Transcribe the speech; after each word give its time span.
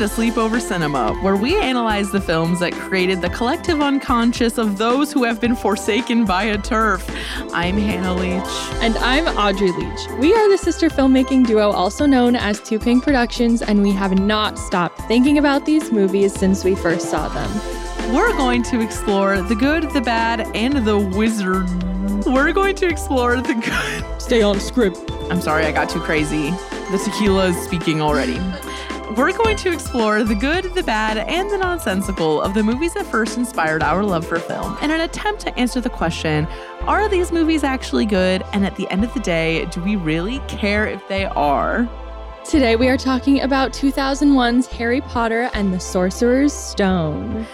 To 0.00 0.06
Sleepover 0.06 0.62
Cinema, 0.62 1.12
where 1.20 1.36
we 1.36 1.60
analyze 1.60 2.10
the 2.10 2.22
films 2.22 2.60
that 2.60 2.72
created 2.72 3.20
the 3.20 3.28
collective 3.28 3.82
unconscious 3.82 4.56
of 4.56 4.78
those 4.78 5.12
who 5.12 5.24
have 5.24 5.42
been 5.42 5.54
forsaken 5.54 6.24
by 6.24 6.44
a 6.44 6.56
TERF. 6.56 7.06
I'm 7.52 7.76
Hannah 7.76 8.14
Leach. 8.14 8.82
And 8.82 8.96
I'm 8.96 9.26
Audrey 9.36 9.70
Leach. 9.72 10.00
We 10.18 10.32
are 10.32 10.48
the 10.48 10.56
sister 10.56 10.88
filmmaking 10.88 11.46
duo, 11.46 11.70
also 11.70 12.06
known 12.06 12.34
as 12.34 12.60
Two 12.60 12.78
Pink 12.78 13.04
Productions, 13.04 13.60
and 13.60 13.82
we 13.82 13.92
have 13.92 14.18
not 14.18 14.58
stopped 14.58 15.02
thinking 15.02 15.36
about 15.36 15.66
these 15.66 15.92
movies 15.92 16.32
since 16.32 16.64
we 16.64 16.74
first 16.74 17.10
saw 17.10 17.28
them. 17.28 18.14
We're 18.14 18.34
going 18.38 18.62
to 18.62 18.80
explore 18.80 19.42
the 19.42 19.54
good, 19.54 19.90
the 19.90 20.00
bad, 20.00 20.50
and 20.56 20.78
the 20.86 20.98
wizard. 20.98 21.68
We're 22.24 22.52
going 22.54 22.74
to 22.76 22.88
explore 22.88 23.36
the 23.36 23.52
good. 23.52 24.22
Stay 24.22 24.40
on 24.40 24.60
script. 24.60 24.98
I'm 25.30 25.42
sorry, 25.42 25.66
I 25.66 25.72
got 25.72 25.90
too 25.90 26.00
crazy. 26.00 26.52
The 26.90 27.02
tequila 27.04 27.48
is 27.48 27.56
speaking 27.62 28.00
already. 28.00 28.40
We're 29.16 29.32
going 29.32 29.56
to 29.56 29.72
explore 29.72 30.22
the 30.22 30.36
good, 30.36 30.72
the 30.74 30.84
bad, 30.84 31.18
and 31.18 31.50
the 31.50 31.58
nonsensical 31.58 32.40
of 32.40 32.54
the 32.54 32.62
movies 32.62 32.94
that 32.94 33.04
first 33.06 33.36
inspired 33.36 33.82
our 33.82 34.04
love 34.04 34.24
for 34.24 34.38
film 34.38 34.78
in 34.82 34.92
an 34.92 35.00
attempt 35.00 35.40
to 35.42 35.58
answer 35.58 35.80
the 35.80 35.90
question 35.90 36.46
are 36.82 37.08
these 37.08 37.32
movies 37.32 37.64
actually 37.64 38.06
good? 38.06 38.44
And 38.52 38.64
at 38.64 38.76
the 38.76 38.88
end 38.88 39.02
of 39.02 39.12
the 39.12 39.18
day, 39.18 39.66
do 39.66 39.82
we 39.82 39.96
really 39.96 40.38
care 40.46 40.86
if 40.86 41.06
they 41.08 41.24
are? 41.24 41.88
Today 42.44 42.76
we 42.76 42.88
are 42.88 42.96
talking 42.96 43.40
about 43.40 43.72
2001's 43.72 44.68
Harry 44.68 45.00
Potter 45.00 45.50
and 45.54 45.74
the 45.74 45.80
Sorcerer's 45.80 46.52
Stone. 46.52 47.46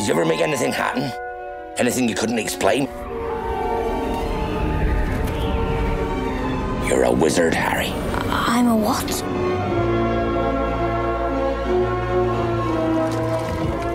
Did 0.00 0.08
you 0.08 0.14
ever 0.14 0.24
make 0.24 0.40
anything 0.40 0.72
happen? 0.72 1.12
Anything 1.76 2.08
you 2.08 2.14
couldn't 2.14 2.38
explain? 2.38 2.84
You're 6.88 7.02
a 7.02 7.12
wizard, 7.12 7.52
Harry. 7.52 7.92
I'm 8.30 8.68
a 8.68 8.76
what? 8.76 9.06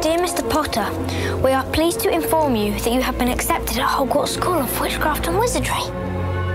Dear 0.04 0.20
Mr. 0.20 0.48
Potter, 0.48 0.88
we 1.38 1.52
are 1.52 1.64
pleased 1.72 2.02
to 2.02 2.12
inform 2.12 2.56
you 2.56 2.74
that 2.82 2.94
you 2.94 3.02
have 3.02 3.18
been 3.18 3.30
accepted 3.30 3.80
at 3.80 3.90
Hogwarts 3.90 4.28
School 4.28 4.60
of 4.60 4.80
Witchcraft 4.80 5.26
and 5.26 5.40
Wizardry. 5.40 5.86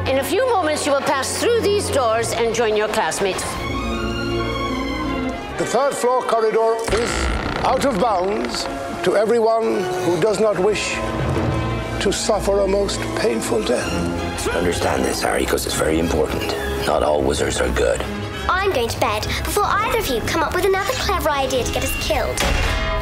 In 0.08 0.18
a 0.18 0.24
few 0.24 0.48
moments, 0.48 0.86
you 0.86 0.92
will 0.92 1.00
pass 1.00 1.42
through 1.42 1.60
these 1.62 1.90
doors 1.90 2.32
and 2.34 2.54
join 2.54 2.76
your 2.76 2.86
classmates. 2.86 3.42
The 5.58 5.66
third 5.66 5.94
floor 5.94 6.22
corridor 6.22 6.76
is 6.92 7.10
out 7.64 7.84
of 7.84 7.98
bounds 7.98 8.64
to 9.04 9.16
everyone 9.16 9.82
who 10.04 10.20
does 10.20 10.40
not 10.40 10.58
wish 10.58 10.94
to 12.02 12.12
suffer 12.12 12.60
a 12.60 12.68
most 12.68 13.00
painful 13.16 13.62
death. 13.64 14.48
Understand 14.48 15.04
this, 15.04 15.22
Harry, 15.22 15.40
because 15.40 15.64
it's 15.64 15.74
very 15.74 15.98
important. 15.98 16.46
Not 16.86 17.02
all 17.02 17.22
wizards 17.22 17.60
are 17.60 17.70
good. 17.70 18.02
I'm 18.48 18.72
going 18.72 18.88
to 18.88 19.00
bed 19.00 19.22
before 19.44 19.64
either 19.64 19.98
of 19.98 20.08
you 20.08 20.20
come 20.22 20.42
up 20.42 20.54
with 20.54 20.66
another 20.66 20.92
clever 20.94 21.30
idea 21.30 21.64
to 21.64 21.72
get 21.72 21.82
us 21.82 22.06
killed. 22.06 22.38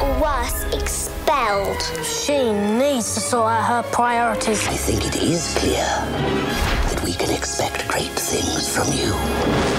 Or 0.01 0.21
worse, 0.21 0.63
expelled. 0.73 1.81
She 2.05 2.53
needs 2.53 3.13
to 3.15 3.19
sort 3.19 3.51
out 3.51 3.65
her 3.65 3.91
priorities. 3.91 4.65
I 4.67 4.77
think 4.77 5.05
it 5.05 5.21
is 5.21 5.53
clear 5.57 5.83
that 5.83 7.01
we 7.03 7.13
can 7.13 7.29
expect 7.29 7.87
great 7.89 8.11
things 8.11 8.73
from 8.73 8.87
you. 8.93 9.78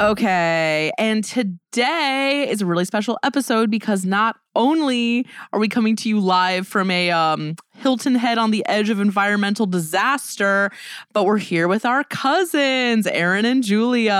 Okay, 0.00 0.90
and 0.98 1.22
today 1.22 2.48
is 2.50 2.60
a 2.60 2.66
really 2.66 2.84
special 2.84 3.16
episode 3.22 3.70
because 3.70 4.04
not 4.04 4.34
only 4.56 5.24
are 5.52 5.60
we 5.60 5.68
coming 5.68 5.94
to 5.94 6.08
you 6.08 6.18
live 6.18 6.66
from 6.66 6.90
a 6.90 7.12
um, 7.12 7.54
Hilton 7.74 8.16
Head 8.16 8.36
on 8.36 8.50
the 8.50 8.66
edge 8.66 8.90
of 8.90 8.98
environmental 8.98 9.66
disaster, 9.66 10.72
but 11.12 11.24
we're 11.26 11.38
here 11.38 11.68
with 11.68 11.84
our 11.84 12.02
cousins, 12.02 13.06
Aaron 13.06 13.44
and 13.44 13.62
Julia. 13.62 14.10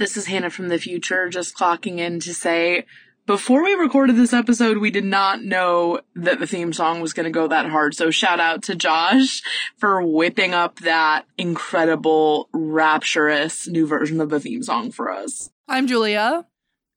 This 0.00 0.16
is 0.16 0.26
Hannah 0.26 0.50
from 0.50 0.66
the 0.66 0.78
future, 0.78 1.28
just 1.28 1.56
clocking 1.56 1.98
in 1.98 2.18
to 2.20 2.34
say 2.34 2.86
before 3.26 3.64
we 3.64 3.74
recorded 3.74 4.16
this 4.16 4.32
episode, 4.32 4.78
we 4.78 4.90
did 4.90 5.04
not 5.04 5.42
know 5.42 6.00
that 6.14 6.38
the 6.38 6.46
theme 6.46 6.72
song 6.72 7.00
was 7.00 7.12
going 7.12 7.24
to 7.24 7.30
go 7.30 7.48
that 7.48 7.68
hard. 7.68 7.94
So 7.94 8.10
shout 8.10 8.38
out 8.38 8.62
to 8.64 8.76
Josh 8.76 9.42
for 9.78 10.00
whipping 10.00 10.54
up 10.54 10.80
that 10.80 11.26
incredible, 11.36 12.48
rapturous 12.52 13.66
new 13.66 13.86
version 13.86 14.20
of 14.20 14.30
the 14.30 14.40
theme 14.40 14.62
song 14.62 14.92
for 14.92 15.10
us. 15.10 15.50
I'm 15.68 15.88
Julia. 15.88 16.46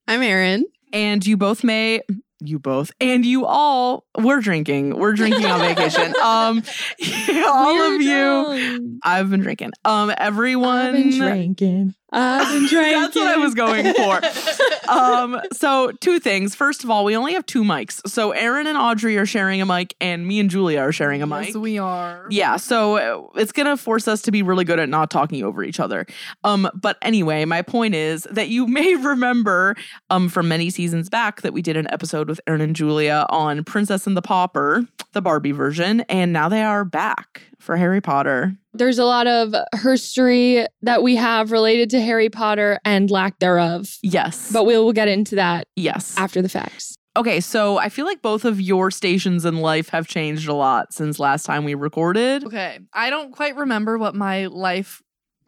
I'm 0.08 0.22
Aaron. 0.22 0.66
And 0.94 1.26
you 1.26 1.36
both 1.36 1.64
may 1.64 2.02
you 2.42 2.58
both 2.58 2.92
and 3.02 3.26
you 3.26 3.46
all 3.46 4.06
we're 4.18 4.40
drinking 4.40 4.98
we're 4.98 5.12
drinking 5.12 5.46
on 5.46 5.60
vacation 5.76 6.14
um 6.24 6.64
all 7.46 7.76
We're 7.76 7.96
of 7.96 8.02
you 8.02 9.00
i've 9.04 9.30
been 9.30 9.42
drinking 9.42 9.72
um 9.84 10.14
everyone 10.18 10.78
I've 10.78 10.94
been 10.94 11.18
drinking. 11.18 11.96
I've 12.12 12.54
been 12.54 12.68
drinking. 12.68 12.94
That's 13.02 13.16
what 13.16 13.28
I 13.28 13.38
was 13.38 13.54
going 13.54 13.94
for. 13.94 14.90
um, 14.92 15.42
so 15.54 15.92
two 16.00 16.20
things. 16.20 16.56
First 16.56 16.84
of 16.84 16.90
all, 16.90 17.06
we 17.06 17.16
only 17.16 17.34
have 17.34 17.46
two 17.46 17.64
mics. 17.64 18.08
So 18.10 18.32
Aaron 18.32 18.68
and 18.68 18.78
Audrey 18.78 19.18
are 19.18 19.26
sharing 19.26 19.62
a 19.62 19.66
mic, 19.66 19.96
and 20.02 20.26
me 20.26 20.40
and 20.40 20.50
Julia 20.50 20.80
are 20.80 20.92
sharing 20.92 21.22
a 21.22 21.28
mic. 21.28 21.48
Yes, 21.48 21.56
we 21.56 21.78
are. 21.78 22.28
Yeah, 22.30 22.58
so 22.58 22.98
uh, 22.98 23.40
it's 23.40 23.52
gonna 23.52 23.78
force 23.78 24.08
us 24.08 24.22
to 24.24 24.32
be 24.32 24.42
really 24.42 24.66
good 24.66 24.80
at 24.80 24.90
not 24.90 25.12
talking 25.12 25.44
over 25.44 25.64
each 25.64 25.80
other. 25.80 26.06
Um, 26.44 26.70
but 26.74 26.98
anyway, 27.02 27.46
my 27.46 27.62
point 27.62 27.96
is 27.96 28.24
that 28.32 28.50
you 28.50 28.68
may 28.80 28.96
remember 28.96 29.76
um 30.10 30.30
from 30.30 30.48
many 30.48 30.70
seasons 30.70 31.10
back 31.10 31.42
that 31.42 31.54
we 31.54 31.62
did 31.62 31.78
an 31.78 31.88
episode 31.92 32.28
with 32.28 32.42
Aaron 32.48 32.62
and 32.62 32.76
Julia 32.76 33.26
on 33.30 33.64
Princess 33.64 34.08
and 34.08 34.18
the 34.18 34.22
Pauper, 34.22 34.86
the 35.14 35.22
Barbie 35.22 35.52
version, 35.52 36.02
and 36.02 36.34
now 36.34 36.50
they 36.50 36.64
are 36.64 36.86
back 36.86 37.42
for 37.60 37.78
Harry 37.78 38.02
Potter. 38.02 38.56
There's 38.74 39.00
a 39.00 39.06
lot 39.06 39.28
of 39.28 39.56
history 39.82 40.66
that 40.82 41.02
we 41.02 41.16
have 41.16 41.52
related 41.52 41.90
to 41.92 42.02
Harry 42.02 42.30
Potter 42.30 42.80
and 42.86 43.10
lack 43.10 43.40
thereof. 43.40 43.98
Yes, 44.04 44.52
But 44.52 44.66
we 44.66 44.78
will 44.78 44.94
get 44.94 45.08
into 45.08 45.36
that 45.36 45.68
yes. 45.76 46.16
after 46.18 46.42
the 46.42 46.50
facts. 46.50 46.96
Okay, 47.18 47.40
so 47.42 47.78
I 47.78 47.90
feel 47.90 48.06
like 48.06 48.22
both 48.22 48.46
of 48.46 48.62
your 48.62 48.92
stations 48.92 49.44
in 49.44 49.58
life 49.58 49.90
have 49.90 50.08
changed 50.08 50.48
a 50.48 50.54
lot 50.54 50.94
since 50.94 51.20
last 51.20 51.44
time 51.44 51.66
we 51.66 51.74
recorded. 51.74 52.46
Okay. 52.46 52.80
I 52.94 53.10
don't 53.10 53.32
quite 53.34 53.56
remember 53.56 53.98
what 53.98 54.14
my 54.16 54.46
life 54.46 55.02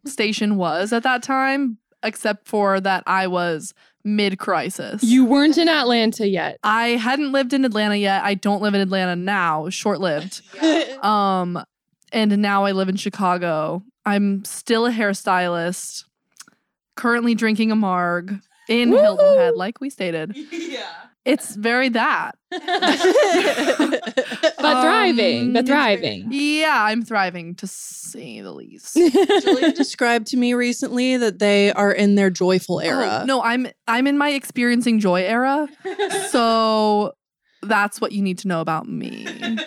station 0.06 0.58
was 0.58 0.92
at 0.92 1.04
that 1.04 1.22
time, 1.22 1.78
except 2.04 2.48
for 2.48 2.82
that 2.82 3.04
I 3.06 3.28
was 3.28 3.74
mid 4.04 4.40
crisis. 4.40 5.04
You 5.04 5.26
weren't 5.26 5.58
in 5.58 5.70
Atlanta 5.70 6.28
yet. 6.28 6.58
I 6.64 6.90
hadn't 6.90 7.32
lived 7.32 7.54
in 7.54 7.64
Atlanta 7.64 7.96
yet. 7.96 8.24
I 8.24 8.34
don't 8.34 8.62
live 8.62 8.74
in 8.74 8.82
Atlanta 8.82 9.16
now, 9.16 9.70
short 9.70 10.00
lived. 10.00 10.42
um, 11.04 11.64
and 12.12 12.38
now 12.42 12.66
I 12.66 12.72
live 12.72 12.90
in 12.90 12.96
Chicago. 12.96 13.84
I'm 14.06 14.44
still 14.46 14.86
a 14.86 14.92
hairstylist, 14.92 16.06
currently 16.96 17.36
drinking 17.36 17.72
a 17.72 17.76
marg 17.76 18.40
in 18.70 18.90
Hilton 18.90 19.38
Head, 19.38 19.56
like 19.56 19.80
we 19.82 19.90
stated. 19.90 20.36
Yeah. 20.52 20.86
It's 21.24 21.56
very 21.56 21.90
that. 21.90 22.36
But 24.58 24.82
thriving, 24.84 25.54
but 25.54 25.60
Um, 25.62 25.66
thriving. 25.66 26.28
Yeah, 26.32 26.84
I'm 26.86 27.04
thriving 27.04 27.56
to 27.56 27.68
say 27.68 28.42
the 28.42 28.52
least. 28.52 28.96
Julia 29.42 29.72
described 29.74 30.28
to 30.28 30.38
me 30.38 30.54
recently 30.54 31.18
that 31.18 31.40
they 31.40 31.72
are 31.74 31.92
in 31.92 32.16
their 32.16 32.30
joyful 32.30 32.80
era. 32.80 33.20
Oh, 33.22 33.26
no, 33.26 33.42
I'm 33.44 33.68
I'm 33.88 34.08
in 34.08 34.18
my 34.18 34.30
experiencing 34.30 35.00
joy 35.00 35.24
era. 35.24 35.68
so 36.30 37.14
that's 37.64 38.00
what 38.02 38.12
you 38.12 38.22
need 38.22 38.38
to 38.40 38.48
know 38.48 38.62
about 38.62 38.88
me. 38.88 39.58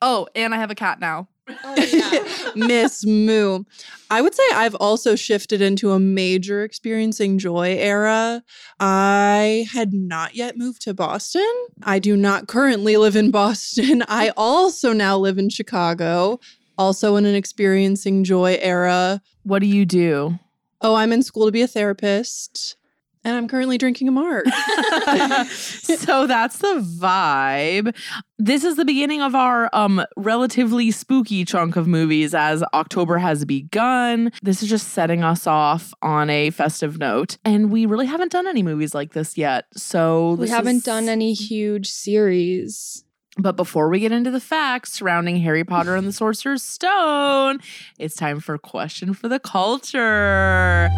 Oh, 0.00 0.26
and 0.34 0.54
I 0.54 0.58
have 0.58 0.70
a 0.70 0.74
cat 0.76 1.00
now. 1.00 1.28
Oh, 1.48 2.52
Miss 2.56 3.04
Moo. 3.04 3.64
I 4.10 4.20
would 4.20 4.34
say 4.34 4.42
I've 4.54 4.74
also 4.76 5.16
shifted 5.16 5.60
into 5.60 5.92
a 5.92 5.98
major 5.98 6.62
experiencing 6.62 7.38
joy 7.38 7.76
era. 7.78 8.42
I 8.78 9.66
had 9.72 9.92
not 9.92 10.34
yet 10.34 10.56
moved 10.56 10.82
to 10.82 10.94
Boston. 10.94 11.50
I 11.82 11.98
do 11.98 12.16
not 12.16 12.46
currently 12.46 12.96
live 12.96 13.16
in 13.16 13.30
Boston. 13.30 14.02
I 14.08 14.32
also 14.36 14.92
now 14.92 15.16
live 15.18 15.38
in 15.38 15.48
Chicago, 15.48 16.40
also 16.78 17.16
in 17.16 17.24
an 17.24 17.34
experiencing 17.34 18.24
joy 18.24 18.58
era. 18.60 19.20
What 19.44 19.60
do 19.60 19.66
you 19.66 19.84
do? 19.84 20.38
Oh, 20.80 20.94
I'm 20.94 21.12
in 21.12 21.22
school 21.22 21.46
to 21.46 21.52
be 21.52 21.62
a 21.62 21.68
therapist. 21.68 22.76
And 23.24 23.36
I'm 23.36 23.46
currently 23.46 23.78
drinking 23.78 24.08
a 24.08 24.10
mark. 24.10 24.46
so 25.48 26.26
that's 26.26 26.58
the 26.58 26.84
vibe. 27.00 27.94
This 28.38 28.64
is 28.64 28.74
the 28.76 28.84
beginning 28.84 29.22
of 29.22 29.34
our 29.36 29.70
um 29.72 30.04
relatively 30.16 30.90
spooky 30.90 31.44
chunk 31.44 31.76
of 31.76 31.86
movies 31.86 32.34
as 32.34 32.64
October 32.74 33.18
has 33.18 33.44
begun. 33.44 34.32
This 34.42 34.62
is 34.62 34.68
just 34.68 34.88
setting 34.88 35.22
us 35.22 35.46
off 35.46 35.94
on 36.02 36.30
a 36.30 36.50
festive 36.50 36.98
note. 36.98 37.38
And 37.44 37.70
we 37.70 37.86
really 37.86 38.06
haven't 38.06 38.32
done 38.32 38.48
any 38.48 38.62
movies 38.64 38.94
like 38.94 39.12
this 39.12 39.38
yet. 39.38 39.66
So 39.76 40.32
We 40.34 40.48
haven't 40.48 40.76
is- 40.78 40.82
done 40.84 41.08
any 41.08 41.32
huge 41.32 41.88
series. 41.90 43.04
But 43.38 43.56
before 43.56 43.88
we 43.88 43.98
get 44.00 44.12
into 44.12 44.30
the 44.30 44.40
facts 44.40 44.92
surrounding 44.92 45.36
Harry 45.38 45.64
Potter 45.64 45.96
and 45.96 46.06
the 46.06 46.12
Sorcerer's 46.12 46.62
Stone, 46.62 47.60
it's 47.98 48.14
time 48.14 48.40
for 48.40 48.58
question 48.58 49.14
for 49.14 49.26
the 49.28 49.38
culture. 49.40 50.90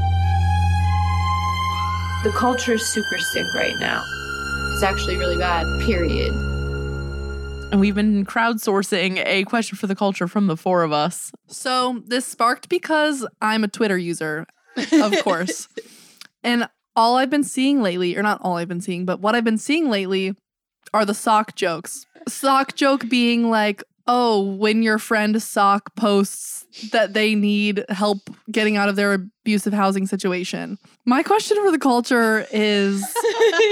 The 2.25 2.33
culture 2.33 2.73
is 2.73 2.87
super 2.87 3.19
sick 3.19 3.45
right 3.55 3.77
now. 3.79 4.03
It's 4.73 4.83
actually 4.83 5.19
really 5.19 5.37
bad, 5.37 5.67
period. 5.83 6.33
And 7.71 7.81
we've 7.81 7.95
been 7.95 8.25
crowdsourcing 8.25 9.23
a 9.27 9.45
question 9.45 9.77
for 9.77 9.87
the 9.87 9.95
culture 9.95 10.27
from 10.27 10.47
the 10.47 10.57
four 10.57 10.85
of 10.85 10.91
us. 10.91 11.31
So 11.49 12.03
this 12.07 12.25
sparked 12.25 12.71
because 12.71 13.27
I'm 13.43 13.63
a 13.63 13.69
Twitter 13.69 13.99
user, 13.99 14.47
of 14.93 15.13
course. 15.23 15.69
and 16.43 16.67
all 16.97 17.19
I've 17.19 17.29
been 17.29 17.45
seeing 17.45 17.83
lately, 17.83 18.17
or 18.17 18.23
not 18.23 18.41
all 18.41 18.57
I've 18.57 18.69
been 18.69 18.81
seeing, 18.81 19.05
but 19.05 19.21
what 19.21 19.35
I've 19.35 19.45
been 19.45 19.59
seeing 19.59 19.91
lately 19.91 20.35
are 20.95 21.05
the 21.05 21.13
sock 21.13 21.57
jokes. 21.57 22.07
Sock 22.27 22.75
joke 22.75 23.07
being 23.11 23.51
like, 23.51 23.85
oh, 24.07 24.43
when 24.43 24.83
your 24.83 24.99
friend 24.99 25.43
sock 25.43 25.95
posts 25.97 26.67
that 26.91 27.15
they 27.15 27.35
need 27.35 27.85
help 27.89 28.19
getting 28.51 28.77
out 28.77 28.89
of 28.89 28.97
their 28.97 29.13
abusive 29.13 29.73
housing 29.73 30.07
situation. 30.07 30.79
My 31.05 31.23
question 31.23 31.57
for 31.65 31.71
the 31.71 31.79
culture 31.79 32.47
is 32.51 33.01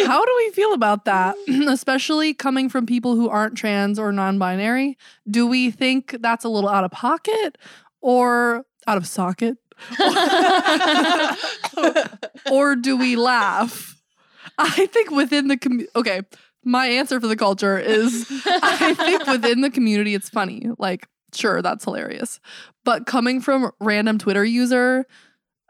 how 0.07 0.25
do 0.25 0.35
we 0.37 0.51
feel 0.51 0.73
about 0.73 1.05
that? 1.07 1.35
Especially 1.69 2.33
coming 2.33 2.69
from 2.69 2.87
people 2.87 3.17
who 3.17 3.29
aren't 3.29 3.57
trans 3.57 3.99
or 3.99 4.13
non 4.13 4.39
binary. 4.39 4.97
Do 5.29 5.47
we 5.47 5.71
think 5.71 6.17
that's 6.21 6.45
a 6.45 6.49
little 6.49 6.71
out 6.71 6.85
of 6.85 6.93
pocket 6.93 7.59
or 8.01 8.65
out 8.87 8.97
of 8.97 9.07
socket? 9.07 9.59
or 12.51 12.77
do 12.77 12.97
we 12.97 13.17
laugh? 13.17 14.01
I 14.59 14.87
think 14.87 15.11
within 15.11 15.49
the 15.49 15.57
community, 15.57 15.91
okay, 15.97 16.23
my 16.65 16.87
answer 16.87 17.21
for 17.21 17.27
the 17.27 17.37
culture 17.37 17.79
is 17.79 18.27
I 18.47 18.95
think 18.95 19.27
within 19.27 19.61
the 19.61 19.71
community 19.71 20.15
it's 20.15 20.29
funny. 20.29 20.69
Like, 20.79 21.07
sure, 21.35 21.63
that's 21.63 21.85
hilarious. 21.85 22.41
But 22.85 23.07
coming 23.07 23.41
from 23.41 23.71
random 23.81 24.19
Twitter 24.19 24.45
user, 24.45 25.07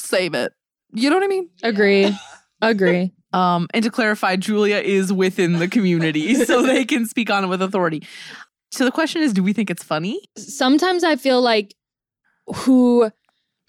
save 0.00 0.34
it. 0.34 0.52
You 0.92 1.10
know 1.10 1.16
what 1.16 1.24
I 1.24 1.28
mean? 1.28 1.50
Agree. 1.62 2.16
Agree. 2.60 3.12
Um, 3.32 3.68
and 3.74 3.84
to 3.84 3.90
clarify, 3.90 4.36
Julia 4.36 4.76
is 4.76 5.12
within 5.12 5.58
the 5.58 5.68
community, 5.68 6.34
so 6.44 6.62
they 6.62 6.84
can 6.84 7.06
speak 7.06 7.30
on 7.30 7.44
it 7.44 7.48
with 7.48 7.60
authority. 7.62 8.06
So 8.70 8.84
the 8.84 8.90
question 8.90 9.22
is, 9.22 9.32
do 9.32 9.42
we 9.42 9.52
think 9.52 9.70
it's 9.70 9.82
funny? 9.82 10.20
Sometimes 10.36 11.04
I 11.04 11.16
feel 11.16 11.40
like 11.40 11.74
who 12.46 13.10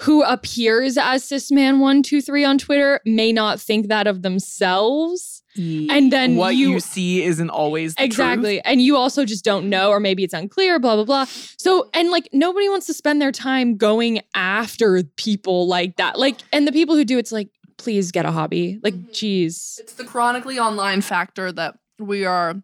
who 0.01 0.23
appears 0.23 0.97
as 0.97 1.23
cis 1.23 1.51
man 1.51 1.79
one 1.79 2.01
two 2.03 2.21
three 2.21 2.45
on 2.45 2.57
Twitter 2.57 3.01
may 3.05 3.31
not 3.31 3.59
think 3.59 3.87
that 3.87 4.07
of 4.07 4.21
themselves, 4.21 5.43
and 5.57 6.11
then 6.11 6.35
what 6.37 6.55
you, 6.55 6.71
you, 6.71 6.79
see 6.79 7.23
isn't 7.23 7.49
always 7.49 7.95
the 7.95 8.03
exactly, 8.03 8.55
truth. 8.55 8.61
and 8.65 8.81
you 8.81 8.95
also 8.95 9.25
just 9.25 9.43
don't 9.43 9.69
know, 9.69 9.89
or 9.89 9.99
maybe 9.99 10.23
it's 10.23 10.33
unclear. 10.33 10.79
Blah 10.79 10.95
blah 10.95 11.05
blah. 11.05 11.25
So 11.57 11.89
and 11.93 12.11
like 12.11 12.29
nobody 12.31 12.69
wants 12.69 12.85
to 12.87 12.93
spend 12.93 13.21
their 13.21 13.31
time 13.31 13.75
going 13.77 14.21
after 14.35 15.03
people 15.17 15.67
like 15.67 15.97
that. 15.97 16.17
Like, 16.17 16.37
and 16.53 16.67
the 16.67 16.71
people 16.71 16.95
who 16.95 17.03
do, 17.03 17.17
it's 17.17 17.31
like, 17.31 17.49
please 17.77 18.11
get 18.11 18.25
a 18.25 18.31
hobby. 18.31 18.79
Like, 18.83 19.11
geez, 19.11 19.79
It's 19.81 19.93
the 19.93 20.05
chronically 20.05 20.59
online 20.59 21.01
factor 21.01 21.51
that 21.51 21.77
we 21.97 22.25
are 22.25 22.55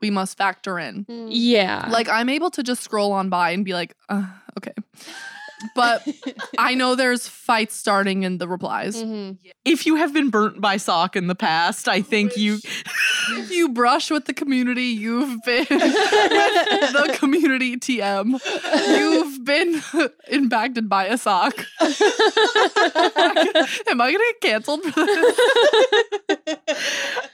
we 0.00 0.10
must 0.10 0.36
factor 0.38 0.78
in. 0.78 1.06
yeah. 1.30 1.88
Like 1.90 2.08
I'm 2.08 2.28
able 2.28 2.50
to 2.52 2.62
just 2.62 2.82
scroll 2.82 3.12
on 3.12 3.28
by 3.28 3.50
and 3.50 3.64
be 3.64 3.72
like, 3.74 3.94
uh, 4.08 4.26
okay. 4.58 4.72
But 5.74 6.06
I 6.58 6.74
know 6.74 6.94
there's 6.94 7.28
fights 7.28 7.74
starting 7.76 8.22
in 8.22 8.38
the 8.38 8.48
replies. 8.48 9.02
Mm-hmm. 9.02 9.36
If 9.64 9.86
you 9.86 9.96
have 9.96 10.12
been 10.12 10.30
burnt 10.30 10.60
by 10.60 10.76
sock 10.76 11.16
in 11.16 11.26
the 11.26 11.34
past, 11.34 11.88
I 11.88 12.02
think 12.02 12.36
you 12.36 12.58
If 13.30 13.50
you 13.50 13.68
brush 13.70 14.10
with 14.10 14.26
the 14.26 14.34
community, 14.34 14.84
you've 14.84 15.42
been 15.44 15.66
with 15.70 15.70
the 15.70 17.16
community 17.18 17.76
TM. 17.76 18.40
You've 18.88 19.44
been 19.44 19.82
impacted 20.28 20.88
by 20.88 21.06
a 21.06 21.18
sock. 21.18 21.54
Am 23.88 24.00
I 24.00 24.12
gonna 24.12 24.18
get 24.18 24.40
canceled 24.40 24.82
for 24.84 25.04
this? 25.04 25.38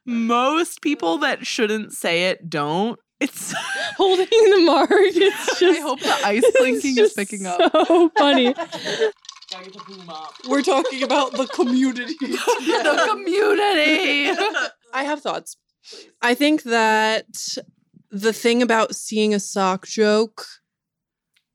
most 0.05 0.81
people 0.83 1.19
that 1.19 1.47
shouldn't 1.47 1.93
say 1.93 2.31
it 2.31 2.49
don't. 2.49 2.99
It's 3.21 3.53
holding 3.97 4.27
the 4.27 4.63
mark. 4.65 4.91
It's 4.93 5.59
just 5.59 5.79
I 5.79 5.83
hope 5.83 6.01
the 6.01 6.15
ice 6.25 6.45
clinking 6.57 6.99
is 6.99 7.13
picking 7.13 7.47
up. 7.47 7.61
so 7.87 8.11
funny. 8.17 8.55
We're 10.49 10.63
talking 10.63 11.03
about 11.03 11.33
the 11.33 11.47
community. 11.47 12.15
the 12.21 13.07
community. 13.09 14.31
I 14.93 15.05
have 15.05 15.21
thoughts. 15.23 15.57
I 16.21 16.35
think 16.35 16.65
that 16.65 17.27
the 18.11 18.33
thing 18.35 18.63
about 18.63 18.95
seeing 18.95 19.33
a 19.35 19.41
sock 19.41 19.87
joke 19.87 20.45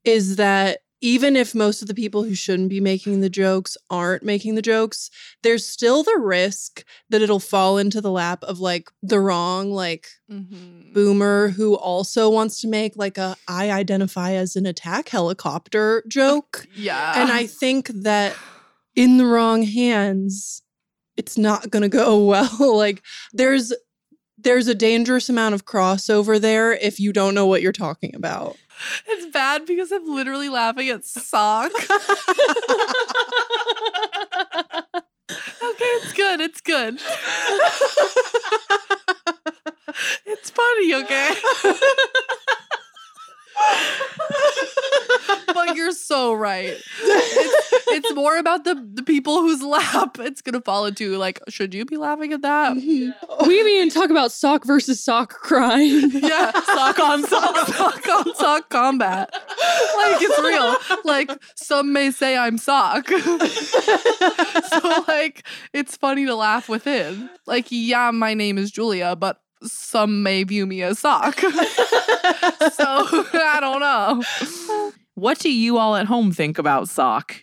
is 0.04 0.38
that 0.38 0.80
even 1.04 1.36
if 1.36 1.54
most 1.54 1.82
of 1.82 1.90
the 1.90 1.94
people 1.94 2.24
who 2.24 2.34
shouldn't 2.34 2.70
be 2.70 2.80
making 2.80 3.20
the 3.20 3.30
jokes 3.30 3.76
aren't 3.90 4.24
making 4.24 4.56
the 4.56 4.62
jokes, 4.62 5.10
there's 5.42 5.68
still 5.68 6.02
the 6.02 6.18
risk 6.18 6.86
that 7.10 7.22
it'll 7.22 7.42
fall 7.42 7.78
into 7.78 8.00
the 8.00 8.10
lap 8.10 8.42
of 8.44 8.62
like 8.62 8.90
the 9.02 9.20
wrong, 9.20 9.70
like 9.70 10.08
mm-hmm. 10.32 10.94
boomer 10.94 11.50
who 11.50 11.76
also 11.76 12.30
wants 12.30 12.62
to 12.62 12.70
make 12.70 12.96
like 12.96 13.18
a 13.18 13.36
I 13.50 13.70
identify 13.70 14.32
as 14.32 14.56
an 14.56 14.66
attack 14.66 15.10
helicopter 15.10 16.06
joke. 16.08 16.68
Yeah. 16.76 17.22
And 17.22 17.32
I 17.32 17.46
think 17.46 17.88
that 17.90 18.36
in 18.96 19.18
the 19.18 19.26
wrong 19.26 19.64
hands, 19.64 20.62
it's 21.18 21.38
not 21.38 21.70
going 21.70 21.84
to 21.84 21.90
go 21.90 22.24
well. 22.26 22.78
like 22.78 23.04
there's 23.34 23.74
there's 24.38 24.68
a 24.68 24.76
dangerous 24.76 25.30
amount 25.30 25.56
of 25.56 25.66
crossover 25.66 26.40
there 26.40 26.74
if 26.74 27.00
you 27.00 27.14
don't 27.14 27.34
know 27.34 27.46
what 27.46 27.62
you're 27.62 27.72
talking 27.72 28.16
about. 28.16 28.58
It's 29.08 29.26
bad 29.28 29.66
because 29.66 29.92
I'm 29.92 30.06
literally 30.08 30.50
laughing 30.50 30.90
at 30.90 31.06
sock. 31.06 31.72
okay, 31.74 31.90
it's 35.32 36.14
good. 36.14 36.42
It's 36.42 36.62
good. 36.62 36.96
it's 40.26 40.50
funny, 40.50 40.94
okay? 40.96 41.36
but 45.54 45.76
you're 45.76 45.92
so 45.92 46.34
right. 46.34 46.78
It's, 47.02 47.88
it's 47.90 48.16
more 48.16 48.38
about 48.38 48.64
the, 48.64 48.76
the 48.94 49.04
people 49.04 49.42
whose 49.42 49.62
lap 49.62 50.18
it's 50.20 50.42
gonna 50.42 50.62
fall 50.62 50.86
into. 50.86 51.18
Like, 51.18 51.40
should 51.50 51.74
you 51.74 51.86
be 51.86 51.98
laughing 51.98 52.34
at 52.34 52.42
that? 52.42 52.78
Mm-hmm. 52.78 53.48
we 53.48 53.56
didn't 53.56 53.72
even 53.72 53.90
talk 53.90 54.10
about 54.10 54.32
sock 54.32 54.66
versus 54.66 55.04
sock 55.04 55.30
crime. 55.30 56.10
Yeah, 56.12 56.52
sock 56.52 57.00
on 57.00 57.24
sock, 57.28 57.68
sock 57.68 58.08
on 58.08 58.36
sock 58.36 58.70
combat. 58.70 59.30
Like 59.34 60.22
it's 60.22 60.40
real. 60.40 60.76
Like 61.06 61.32
some 61.56 61.94
may 61.94 62.12
say 62.12 62.38
I'm 62.38 62.58
sock. 62.58 63.08
so 63.08 65.04
like 65.08 65.46
it's 65.74 65.96
funny 65.96 66.26
to 66.26 66.36
laugh 66.36 66.70
within. 66.70 67.30
Like 67.46 67.68
yeah, 67.70 68.12
my 68.12 68.34
name 68.34 68.58
is 68.58 68.72
Julia, 68.72 69.16
but 69.16 69.43
some 69.64 70.24
may 70.24 70.44
view 70.44 70.66
me 70.66 70.82
as 70.84 71.00
sock. 71.00 71.40
so 71.40 71.48
I 73.34 73.58
don't 73.60 73.80
know. 73.80 74.24
what 75.16 75.40
do 75.40 75.52
you 75.52 75.78
all 75.78 75.96
at 75.96 76.06
home 76.06 76.32
think 76.32 76.58
about 76.58 76.90
sock? 76.90 77.36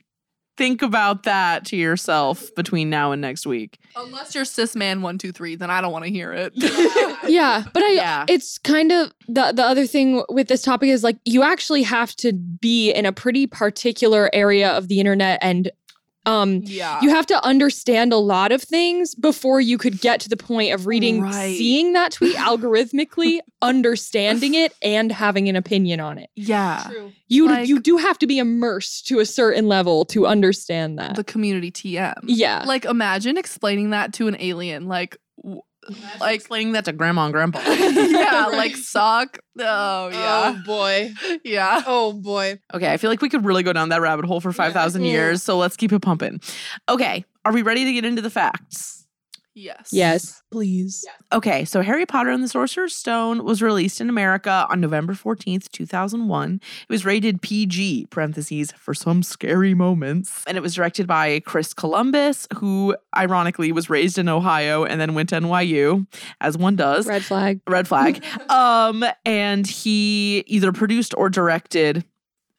Think 0.56 0.82
about 0.82 1.22
that 1.22 1.64
to 1.66 1.76
yourself 1.76 2.54
between 2.54 2.90
now 2.90 3.12
and 3.12 3.22
next 3.22 3.46
week. 3.46 3.78
Unless 3.96 4.34
you're 4.34 4.44
cis 4.44 4.76
man 4.76 5.00
one 5.00 5.16
two 5.16 5.32
three, 5.32 5.56
then 5.56 5.70
I 5.70 5.80
don't 5.80 5.90
want 5.90 6.04
to 6.04 6.10
hear 6.10 6.34
it. 6.34 6.52
yeah, 7.26 7.64
but 7.72 7.82
I 7.82 7.92
Yeah. 7.92 8.26
it's 8.28 8.58
kind 8.58 8.92
of 8.92 9.10
the 9.26 9.52
the 9.52 9.64
other 9.64 9.86
thing 9.86 10.22
with 10.28 10.48
this 10.48 10.60
topic 10.60 10.90
is 10.90 11.02
like 11.02 11.16
you 11.24 11.42
actually 11.42 11.82
have 11.84 12.14
to 12.16 12.34
be 12.34 12.90
in 12.90 13.06
a 13.06 13.12
pretty 13.12 13.46
particular 13.46 14.28
area 14.34 14.70
of 14.70 14.88
the 14.88 15.00
internet 15.00 15.38
and 15.40 15.70
Um, 16.26 16.60
Yeah. 16.64 17.00
you 17.02 17.08
have 17.10 17.26
to 17.26 17.44
understand 17.44 18.12
a 18.12 18.16
lot 18.18 18.52
of 18.52 18.62
things 18.62 19.14
before 19.14 19.60
you 19.60 19.78
could 19.78 20.00
get 20.00 20.20
to 20.20 20.28
the 20.28 20.36
point 20.36 20.74
of 20.74 20.86
reading, 20.86 21.22
Right. 21.22 21.56
seeing 21.56 21.94
that 21.94 22.12
tweet 22.12 22.36
algorithmically, 22.48 23.40
understanding 23.62 24.54
it, 24.54 24.74
and 24.82 25.10
having 25.10 25.48
an 25.48 25.56
opinion 25.56 26.00
on 26.00 26.18
it. 26.18 26.28
yeah. 26.36 26.84
True. 26.86 27.12
You 27.28 27.46
Like- 27.46 27.68
you 27.68 27.80
do 27.80 27.96
have 27.96 28.18
to 28.18 28.26
be 28.26 28.38
immersed 28.38 29.06
to 29.08 29.20
a 29.20 29.24
certain 29.26 29.66
level 29.68 30.04
to 30.06 30.26
understand 30.26 30.98
that. 30.98 31.14
The 31.16 31.24
community 31.24 31.70
TM. 31.70 32.14
yeah. 32.26 32.64
Like 32.66 32.84
imagine 32.84 33.38
explaining 33.38 33.90
that 33.90 34.12
to 34.14 34.28
an 34.28 34.36
alien. 34.40 34.88
Like, 34.88 35.16
like 36.20 36.37
Explaining 36.37 36.72
that 36.72 36.84
to 36.84 36.92
grandma 36.92 37.25
and 37.25 37.32
grandpa. 37.32 37.60
yeah, 37.66 38.46
like 38.52 38.76
sock. 38.76 39.38
Oh, 39.58 39.64
oh 39.64 40.08
yeah, 40.12 40.54
Oh 40.54 40.62
boy. 40.64 41.12
yeah. 41.44 41.82
Oh 41.87 42.12
boy. 42.12 42.58
Okay, 42.75 42.92
I 42.92 42.96
feel 42.96 43.10
like 43.10 43.22
we 43.22 43.28
could 43.28 43.44
really 43.44 43.62
go 43.62 43.72
down 43.72 43.88
that 43.88 44.00
rabbit 44.00 44.25
hole 44.25 44.40
for 44.40 44.52
5,000 44.52 45.02
mm. 45.02 45.06
years, 45.06 45.42
so 45.42 45.56
let's 45.56 45.76
keep 45.76 45.92
it 45.92 46.00
pumping. 46.00 46.40
Okay, 46.88 47.25
are 47.44 47.52
we 47.52 47.62
ready 47.62 47.84
to 47.84 47.92
get 47.92 48.04
into 48.04 48.22
the 48.22 48.30
facts? 48.30 49.00
Yes. 49.54 49.90
yes. 49.92 50.42
Please. 50.50 51.04
Okay, 51.33 51.64
so 51.64 51.83
Harry 51.83 52.07
Potter 52.07 52.30
and 52.30 52.42
the 52.42 52.49
Sorcerer's 52.49 52.95
Stone 52.95 53.45
was 53.45 53.62
released 53.62 54.00
in 54.00 54.09
America 54.09 54.66
on 54.71 54.80
November 54.80 55.12
14th, 55.12 55.71
2001. 55.71 56.61
It 56.62 56.92
was 56.92 57.04
rated 57.04 57.42
PG, 57.42 58.07
parentheses, 58.11 58.73
for 58.73 58.95
some 58.95 59.23
scary 59.23 59.75
moments. 59.75 60.45
And 60.47 60.57
it 60.57 60.61
was 60.61 60.75
directed 60.75 61.07
by 61.07 61.40
Chris 61.40 61.75
Columbus, 61.75 62.47
who 62.57 62.97
ironically 63.16 63.73
was 63.73 63.90
raised 63.90 64.19
in 64.19 64.28
Ohio 64.28 64.85
and 64.85 65.00
then 65.00 65.14
went 65.14 65.30
to 65.30 65.40
NYU, 65.40 66.07
as 66.40 66.57
one 66.57 66.76
does. 66.76 67.07
Red 67.07 67.25
flag. 67.25 67.61
Red 67.66 67.88
flag. 67.88 68.25
um, 68.49 69.04
and 69.25 69.66
he 69.66 70.45
either 70.47 70.73
produced 70.73 71.12
or 71.16 71.28
directed 71.28 72.04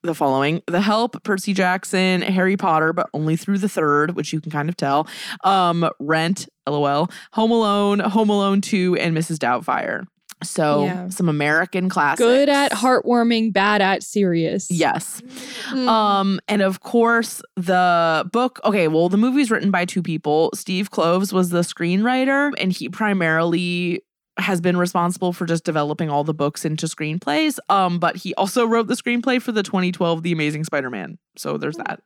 the 0.03 0.15
following 0.15 0.61
The 0.67 0.81
Help, 0.81 1.23
Percy 1.23 1.53
Jackson, 1.53 2.21
Harry 2.21 2.57
Potter, 2.57 2.93
but 2.93 3.09
only 3.13 3.35
through 3.35 3.59
the 3.59 3.69
third, 3.69 4.15
which 4.15 4.33
you 4.33 4.41
can 4.41 4.51
kind 4.51 4.67
of 4.69 4.75
tell. 4.77 5.07
Um, 5.43 5.89
Rent, 5.99 6.47
lol, 6.67 7.09
Home 7.33 7.51
Alone, 7.51 7.99
Home 7.99 8.29
Alone 8.29 8.61
2, 8.61 8.95
and 8.97 9.15
Mrs. 9.15 9.37
Doubtfire. 9.37 10.05
So 10.43 10.85
Yeah. 10.85 11.09
some 11.09 11.29
American 11.29 11.87
classics. 11.87 12.17
Good 12.19 12.49
at 12.49 12.71
heartwarming, 12.71 13.53
bad 13.53 13.79
at 13.83 14.01
serious. 14.01 14.71
Yes. 14.71 15.21
Um, 15.71 16.39
and 16.47 16.63
of 16.63 16.79
course, 16.79 17.43
the 17.55 18.27
book, 18.33 18.59
okay, 18.63 18.87
well, 18.87 19.07
the 19.07 19.17
movie's 19.17 19.51
written 19.51 19.69
by 19.69 19.85
two 19.85 20.01
people. 20.01 20.49
Steve 20.55 20.89
Kloves 20.89 21.31
was 21.31 21.51
the 21.51 21.59
screenwriter, 21.61 22.53
and 22.57 22.71
he 22.71 22.89
primarily 22.89 24.01
has 24.37 24.61
been 24.61 24.77
responsible 24.77 25.33
for 25.33 25.45
just 25.45 25.63
developing 25.63 26.09
all 26.09 26.23
the 26.23 26.33
books 26.33 26.63
into 26.63 26.85
screenplays. 26.85 27.59
Um, 27.69 27.99
but 27.99 28.15
he 28.15 28.33
also 28.35 28.65
wrote 28.65 28.87
the 28.87 28.93
screenplay 28.93 29.41
for 29.41 29.51
the 29.51 29.63
2012 29.63 30.23
The 30.23 30.31
Amazing 30.31 30.63
Spider-Man. 30.63 31.17
So 31.37 31.57
there's 31.57 31.77
that. 31.77 32.01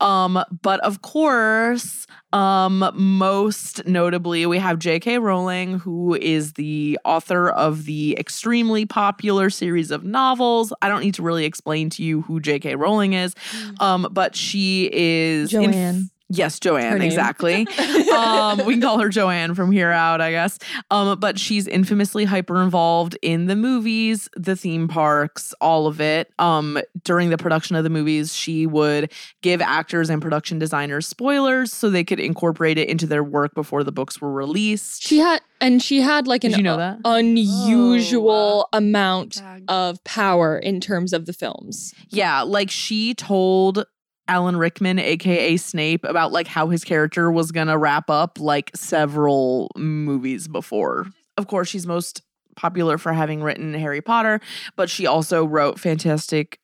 Um, 0.00 0.42
but 0.62 0.80
of 0.80 1.02
course, 1.02 2.06
um, 2.32 2.90
most 2.94 3.86
notably, 3.86 4.46
we 4.46 4.58
have 4.58 4.78
J.K. 4.78 5.18
Rowling, 5.18 5.78
who 5.78 6.14
is 6.14 6.54
the 6.54 6.98
author 7.04 7.50
of 7.50 7.84
the 7.84 8.16
extremely 8.18 8.86
popular 8.86 9.50
series 9.50 9.90
of 9.90 10.04
novels. 10.04 10.72
I 10.82 10.88
don't 10.88 11.00
need 11.00 11.14
to 11.14 11.22
really 11.22 11.44
explain 11.44 11.90
to 11.90 12.02
you 12.02 12.22
who 12.22 12.40
J.K. 12.40 12.76
Rowling 12.76 13.14
is, 13.14 13.34
um, 13.80 14.08
but 14.10 14.34
she 14.36 14.90
is 14.92 15.50
Joanne. 15.50 16.10
Yes, 16.32 16.60
Joanne, 16.60 17.02
exactly. 17.02 17.66
um, 18.16 18.64
we 18.64 18.74
can 18.74 18.80
call 18.80 19.00
her 19.00 19.08
Joanne 19.08 19.54
from 19.54 19.72
here 19.72 19.90
out, 19.90 20.20
I 20.20 20.30
guess. 20.30 20.58
Um, 20.90 21.18
but 21.18 21.38
she's 21.40 21.66
infamously 21.66 22.24
hyper 22.24 22.62
involved 22.62 23.18
in 23.20 23.46
the 23.46 23.56
movies, 23.56 24.28
the 24.36 24.54
theme 24.54 24.86
parks, 24.86 25.52
all 25.60 25.88
of 25.88 26.00
it. 26.00 26.32
Um, 26.38 26.78
during 27.02 27.30
the 27.30 27.36
production 27.36 27.74
of 27.74 27.82
the 27.82 27.90
movies, 27.90 28.32
she 28.32 28.64
would 28.64 29.12
give 29.42 29.60
actors 29.60 30.08
and 30.08 30.22
production 30.22 30.60
designers 30.60 31.06
spoilers 31.06 31.72
so 31.72 31.90
they 31.90 32.04
could 32.04 32.20
incorporate 32.20 32.78
it 32.78 32.88
into 32.88 33.06
their 33.06 33.24
work 33.24 33.52
before 33.54 33.82
the 33.82 33.92
books 33.92 34.20
were 34.20 34.32
released. 34.32 35.02
She 35.02 35.18
had 35.18 35.40
and 35.60 35.82
she 35.82 36.00
had 36.00 36.26
like 36.26 36.44
an 36.44 36.52
you 36.52 36.62
know 36.62 36.74
u- 36.74 36.78
that? 36.78 36.98
unusual 37.04 38.68
amount 38.72 39.42
of 39.68 40.02
power 40.04 40.56
in 40.58 40.80
terms 40.80 41.12
of 41.12 41.26
the 41.26 41.32
films. 41.32 41.92
Yeah, 42.08 42.42
like 42.42 42.70
she 42.70 43.14
told 43.14 43.84
Alan 44.30 44.56
Rickman, 44.56 45.00
aka 45.00 45.56
Snape, 45.56 46.04
about 46.04 46.30
like 46.30 46.46
how 46.46 46.68
his 46.68 46.84
character 46.84 47.30
was 47.32 47.50
gonna 47.50 47.76
wrap 47.76 48.08
up 48.08 48.38
like 48.38 48.70
several 48.76 49.70
movies 49.76 50.46
before. 50.46 51.06
Of 51.36 51.48
course, 51.48 51.68
she's 51.68 51.86
most 51.86 52.22
popular 52.56 52.98
for 52.98 53.12
having 53.12 53.42
written 53.42 53.74
Harry 53.74 54.00
Potter, 54.00 54.40
but 54.76 54.88
she 54.90 55.06
also 55.06 55.44
wrote 55.44 55.80
Fantastic 55.80 56.60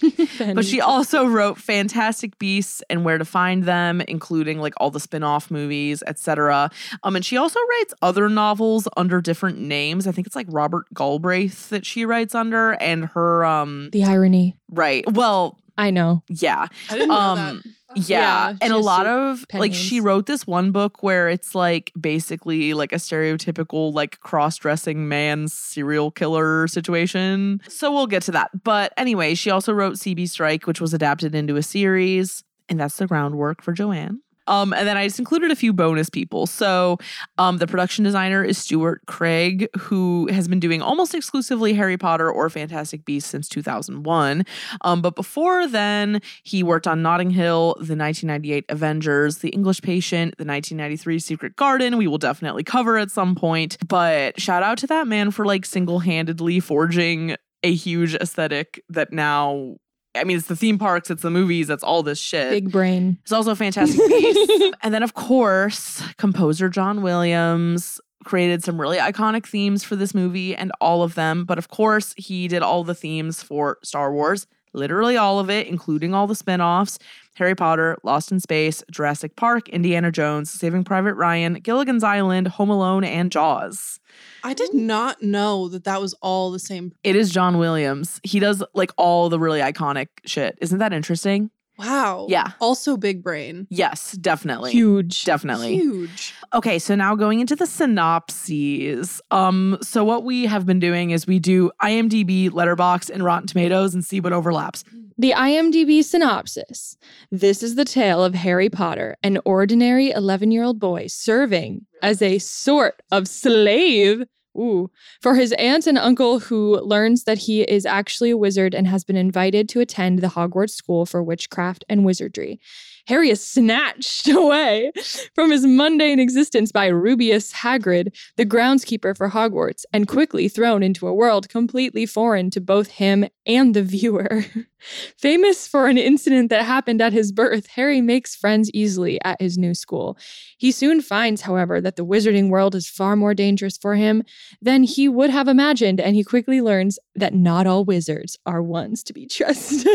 but 0.54 0.64
she 0.64 0.80
also 0.80 1.26
wrote 1.26 1.58
Fantastic 1.58 2.38
Beasts 2.38 2.82
and 2.90 3.04
Where 3.04 3.18
to 3.18 3.24
Find 3.24 3.64
Them, 3.64 4.00
including 4.02 4.58
like 4.58 4.74
all 4.78 4.90
the 4.90 5.00
spin-off 5.00 5.50
movies, 5.50 6.02
etc. 6.06 6.70
Um, 7.02 7.14
and 7.14 7.24
she 7.24 7.36
also 7.36 7.60
writes 7.60 7.94
other 8.02 8.28
novels 8.28 8.88
under 8.96 9.20
different 9.20 9.58
names. 9.58 10.06
I 10.06 10.12
think 10.12 10.26
it's 10.26 10.36
like 10.36 10.46
Robert 10.50 10.86
Galbraith 10.94 11.68
that 11.68 11.86
she 11.86 12.04
writes 12.04 12.34
under, 12.34 12.72
and 12.72 13.06
her 13.06 13.44
um 13.44 13.90
the 13.92 14.04
irony. 14.04 14.56
right. 14.70 15.04
Well, 15.12 15.58
I 15.76 15.90
know. 15.90 16.22
yeah. 16.28 16.66
I 16.90 16.94
didn't 16.94 17.08
know 17.08 17.14
Um 17.14 17.62
that. 17.94 17.98
yeah, 18.08 18.48
Yeah, 18.50 18.56
and 18.60 18.72
a 18.72 18.78
lot 18.78 19.06
of 19.06 19.44
pen 19.48 19.60
like 19.60 19.74
she 19.74 20.00
wrote 20.00 20.26
this 20.26 20.46
one 20.46 20.70
book 20.72 21.02
where 21.02 21.28
it's 21.28 21.54
like 21.54 21.92
basically 22.00 22.74
like 22.74 22.92
a 22.92 22.96
stereotypical 22.96 23.92
like 23.92 24.20
cross-dressing 24.20 25.08
man 25.08 25.48
serial 25.48 26.10
killer 26.10 26.66
situation. 26.68 27.60
So 27.68 27.92
we'll 27.92 28.06
get 28.06 28.22
to 28.24 28.32
that. 28.32 28.50
But 28.64 28.92
anyway, 28.96 29.34
she 29.34 29.50
also 29.50 29.72
wrote 29.72 29.94
CB 29.94 30.28
Strike, 30.28 30.66
which 30.66 30.80
was 30.80 30.94
adapted 30.94 31.34
into 31.34 31.56
a 31.56 31.62
series, 31.62 32.44
and 32.68 32.78
that's 32.80 32.96
the 32.96 33.06
groundwork 33.06 33.62
for 33.62 33.72
Joanne. 33.72 34.20
Um, 34.46 34.72
and 34.72 34.86
then 34.86 34.96
I 34.96 35.06
just 35.06 35.18
included 35.18 35.50
a 35.50 35.56
few 35.56 35.72
bonus 35.72 36.10
people. 36.10 36.46
So, 36.46 36.98
um, 37.38 37.58
the 37.58 37.66
production 37.66 38.04
designer 38.04 38.44
is 38.44 38.58
Stuart 38.58 39.02
Craig, 39.06 39.68
who 39.78 40.28
has 40.28 40.48
been 40.48 40.60
doing 40.60 40.82
almost 40.82 41.14
exclusively 41.14 41.74
Harry 41.74 41.96
Potter 41.96 42.30
or 42.30 42.48
Fantastic 42.50 43.04
Beasts 43.04 43.30
since 43.30 43.48
2001. 43.48 44.44
Um, 44.82 45.02
but 45.02 45.14
before 45.14 45.66
then, 45.66 46.20
he 46.42 46.62
worked 46.62 46.86
on 46.86 47.02
Notting 47.02 47.30
Hill, 47.30 47.74
the 47.74 47.96
1998 47.96 48.64
Avengers, 48.68 49.38
The 49.38 49.50
English 49.50 49.82
Patient, 49.82 50.36
the 50.38 50.44
1993 50.44 51.18
Secret 51.18 51.56
Garden. 51.56 51.96
We 51.96 52.06
will 52.06 52.18
definitely 52.18 52.64
cover 52.64 52.98
at 52.98 53.10
some 53.10 53.34
point. 53.34 53.76
But 53.86 54.40
shout 54.40 54.62
out 54.62 54.78
to 54.78 54.86
that 54.88 55.06
man 55.06 55.30
for 55.30 55.44
like 55.44 55.64
single 55.64 56.00
handedly 56.00 56.60
forging 56.60 57.36
a 57.62 57.74
huge 57.74 58.14
aesthetic 58.14 58.82
that 58.88 59.12
now. 59.12 59.76
I 60.14 60.24
mean, 60.24 60.36
it's 60.36 60.46
the 60.46 60.56
theme 60.56 60.78
parks, 60.78 61.10
it's 61.10 61.22
the 61.22 61.30
movies, 61.30 61.70
it's 61.70 61.82
all 61.82 62.02
this 62.02 62.18
shit. 62.18 62.50
Big 62.50 62.70
brain. 62.70 63.18
It's 63.22 63.32
also 63.32 63.54
Fantastic 63.54 64.00
Beasts. 64.08 64.74
and 64.82 64.94
then, 64.94 65.02
of 65.02 65.14
course, 65.14 66.02
composer 66.16 66.68
John 66.68 67.02
Williams 67.02 68.00
created 68.24 68.64
some 68.64 68.80
really 68.80 68.98
iconic 68.98 69.46
themes 69.46 69.84
for 69.84 69.96
this 69.96 70.14
movie 70.14 70.56
and 70.56 70.72
all 70.80 71.02
of 71.02 71.14
them. 71.14 71.44
But 71.44 71.58
of 71.58 71.68
course, 71.68 72.14
he 72.16 72.48
did 72.48 72.62
all 72.62 72.82
the 72.84 72.94
themes 72.94 73.42
for 73.42 73.78
Star 73.82 74.12
Wars, 74.12 74.46
literally 74.74 75.16
all 75.16 75.38
of 75.38 75.48
it, 75.48 75.66
including 75.66 76.14
all 76.14 76.26
the 76.26 76.34
spin 76.34 76.60
offs 76.60 76.98
Harry 77.36 77.54
Potter, 77.54 77.96
Lost 78.04 78.30
in 78.30 78.38
Space, 78.38 78.82
Jurassic 78.90 79.34
Park, 79.36 79.68
Indiana 79.68 80.12
Jones, 80.12 80.50
Saving 80.50 80.84
Private 80.84 81.14
Ryan, 81.14 81.54
Gilligan's 81.54 82.04
Island, 82.04 82.48
Home 82.48 82.70
Alone, 82.70 83.02
and 83.02 83.32
Jaws. 83.32 83.98
I 84.44 84.54
did 84.54 84.72
not 84.72 85.22
know 85.22 85.68
that 85.68 85.84
that 85.84 86.00
was 86.00 86.14
all 86.22 86.52
the 86.52 86.60
same. 86.60 86.92
It 87.02 87.16
is 87.16 87.30
John 87.30 87.58
Williams. 87.58 88.20
He 88.22 88.38
does 88.38 88.62
like 88.74 88.92
all 88.96 89.28
the 89.28 89.38
really 89.40 89.60
iconic 89.60 90.08
shit. 90.24 90.56
Isn't 90.60 90.78
that 90.78 90.92
interesting? 90.92 91.50
Wow. 91.78 92.26
Yeah. 92.28 92.52
Also 92.60 92.96
big 92.96 93.22
brain. 93.22 93.66
Yes, 93.70 94.12
definitely. 94.12 94.70
Huge. 94.72 95.24
Definitely. 95.24 95.74
Huge. 95.74 96.32
Okay, 96.52 96.78
so 96.78 96.94
now 96.94 97.14
going 97.14 97.40
into 97.40 97.56
the 97.56 97.66
synopses. 97.66 99.20
Um, 99.30 99.78
so 99.82 100.04
what 100.04 100.24
we 100.24 100.46
have 100.46 100.66
been 100.66 100.78
doing 100.78 101.10
is 101.10 101.26
we 101.26 101.38
do 101.38 101.70
IMDb, 101.82 102.50
Letterboxd, 102.50 103.10
and 103.10 103.24
Rotten 103.24 103.48
Tomatoes 103.48 103.94
and 103.94 104.04
see 104.04 104.20
what 104.20 104.32
overlaps. 104.32 104.84
The 105.18 105.32
IMDb 105.32 106.02
synopsis. 106.02 106.96
This 107.30 107.62
is 107.62 107.76
the 107.76 107.84
tale 107.84 108.22
of 108.24 108.34
Harry 108.34 108.68
Potter, 108.68 109.16
an 109.22 109.38
ordinary 109.44 110.10
11 110.10 110.50
year 110.50 110.64
old 110.64 110.80
boy 110.80 111.06
serving 111.08 111.86
as 112.02 112.20
a 112.20 112.38
sort 112.38 113.00
of 113.12 113.28
slave. 113.28 114.24
Ooh, 114.56 114.90
for 115.20 115.34
his 115.34 115.52
aunt 115.52 115.86
and 115.86 115.98
uncle, 115.98 116.38
who 116.38 116.80
learns 116.80 117.24
that 117.24 117.38
he 117.38 117.62
is 117.62 117.84
actually 117.84 118.30
a 118.30 118.36
wizard 118.36 118.74
and 118.74 118.86
has 118.86 119.04
been 119.04 119.16
invited 119.16 119.68
to 119.70 119.80
attend 119.80 120.20
the 120.20 120.28
Hogwarts 120.28 120.70
School 120.70 121.06
for 121.06 121.22
Witchcraft 121.22 121.84
and 121.88 122.04
Wizardry. 122.04 122.60
Harry 123.06 123.30
is 123.30 123.44
snatched 123.44 124.28
away 124.28 124.90
from 125.34 125.50
his 125.50 125.66
mundane 125.66 126.18
existence 126.18 126.72
by 126.72 126.88
Rubeus 126.88 127.52
Hagrid, 127.52 128.14
the 128.36 128.46
groundskeeper 128.46 129.16
for 129.16 129.30
Hogwarts, 129.30 129.84
and 129.92 130.08
quickly 130.08 130.48
thrown 130.48 130.82
into 130.82 131.06
a 131.06 131.14
world 131.14 131.48
completely 131.48 132.06
foreign 132.06 132.50
to 132.50 132.60
both 132.60 132.88
him 132.88 133.26
and 133.46 133.74
the 133.74 133.82
viewer. 133.82 134.44
Famous 135.18 135.66
for 135.66 135.86
an 135.86 135.98
incident 135.98 136.50
that 136.50 136.64
happened 136.64 137.00
at 137.00 137.12
his 137.12 137.32
birth, 137.32 137.66
Harry 137.68 138.00
makes 138.00 138.36
friends 138.36 138.70
easily 138.74 139.18
at 139.24 139.40
his 139.40 139.56
new 139.56 139.74
school. 139.74 140.18
He 140.58 140.70
soon 140.70 141.00
finds, 141.00 141.42
however, 141.42 141.80
that 141.80 141.96
the 141.96 142.04
wizarding 142.04 142.48
world 142.48 142.74
is 142.74 142.88
far 142.88 143.16
more 143.16 143.34
dangerous 143.34 143.76
for 143.78 143.94
him 143.94 144.22
than 144.60 144.82
he 144.82 145.08
would 145.08 145.30
have 145.30 145.48
imagined, 145.48 146.00
and 146.00 146.16
he 146.16 146.24
quickly 146.24 146.60
learns 146.60 146.98
that 147.14 147.34
not 147.34 147.66
all 147.66 147.84
wizards 147.84 148.36
are 148.46 148.62
ones 148.62 149.02
to 149.04 149.12
be 149.12 149.26
trusted. 149.30 149.88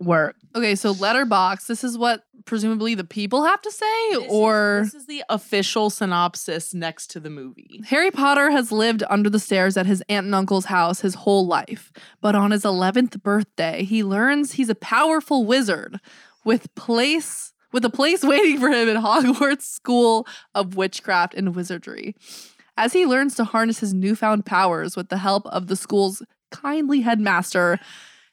Work. 0.00 0.36
Okay, 0.54 0.74
so 0.74 0.94
Letterboxd. 0.94 1.77
This 1.78 1.92
is 1.92 1.98
what 1.98 2.24
presumably 2.44 2.96
the 2.96 3.04
people 3.04 3.44
have 3.44 3.62
to 3.62 3.70
say, 3.70 4.16
or 4.28 4.80
This 4.82 4.94
is 4.94 5.06
the 5.06 5.22
official 5.28 5.90
synopsis 5.90 6.74
next 6.74 7.06
to 7.12 7.20
the 7.20 7.30
movie. 7.30 7.80
Harry 7.86 8.10
Potter 8.10 8.50
has 8.50 8.72
lived 8.72 9.04
under 9.08 9.30
the 9.30 9.38
stairs 9.38 9.76
at 9.76 9.86
his 9.86 10.02
aunt 10.08 10.26
and 10.26 10.34
uncle's 10.34 10.64
house 10.64 11.02
his 11.02 11.14
whole 11.14 11.46
life, 11.46 11.92
but 12.20 12.34
on 12.34 12.50
his 12.50 12.64
11th 12.64 13.22
birthday, 13.22 13.84
he 13.84 14.02
learns 14.02 14.54
he's 14.54 14.68
a 14.68 14.74
powerful 14.74 15.44
wizard 15.44 16.00
with 16.44 16.74
place 16.74 17.52
with 17.70 17.84
a 17.84 17.90
place 17.90 18.24
waiting 18.24 18.58
for 18.58 18.70
him 18.70 18.88
at 18.88 18.96
Hogwarts 18.96 19.62
School 19.62 20.26
of 20.56 20.76
Witchcraft 20.76 21.32
and 21.34 21.54
Wizardry. 21.54 22.16
As 22.76 22.92
he 22.92 23.06
learns 23.06 23.36
to 23.36 23.44
harness 23.44 23.78
his 23.78 23.94
newfound 23.94 24.44
powers 24.44 24.96
with 24.96 25.10
the 25.10 25.18
help 25.18 25.46
of 25.46 25.68
the 25.68 25.76
school's 25.76 26.24
kindly 26.50 27.02
headmaster, 27.02 27.78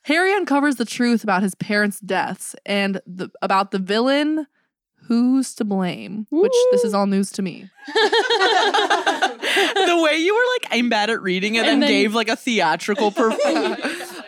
Harry 0.06 0.34
uncovers 0.34 0.76
the 0.76 0.86
truth 0.86 1.24
about 1.24 1.42
his 1.42 1.56
parents' 1.56 2.00
deaths 2.00 2.56
and 2.66 3.02
the, 3.08 3.30
about 3.42 3.72
the 3.72 3.80
villain 3.80 4.46
who's 5.08 5.56
to 5.56 5.64
blame, 5.66 6.28
which 6.32 6.54
this 6.72 6.84
is 6.84 6.94
all 6.94 7.08
news 7.08 7.32
to 7.32 7.42
me. 7.42 7.70
the 7.94 8.02
way 10.04 10.18
you 10.18 10.34
were 10.36 10.44
like, 10.56 10.68
I'm 10.72 10.90
bad 10.90 11.10
at 11.10 11.22
reading, 11.22 11.58
and, 11.58 11.68
And 11.68 11.82
then, 11.82 11.90
then- 11.90 12.02
gave 12.02 12.14
like 12.14 12.30
a 12.30 12.36
theatrical 12.36 13.12
performance. 13.12 13.82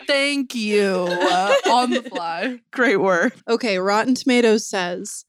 Thank 0.06 0.54
you. 0.54 1.06
uh, 1.08 1.54
on 1.70 1.90
the 1.90 2.02
fly. 2.02 2.60
Great 2.72 2.96
work. 2.96 3.34
Okay, 3.48 3.78
Rotten 3.78 4.14
Tomatoes 4.14 4.66
says 4.66 5.24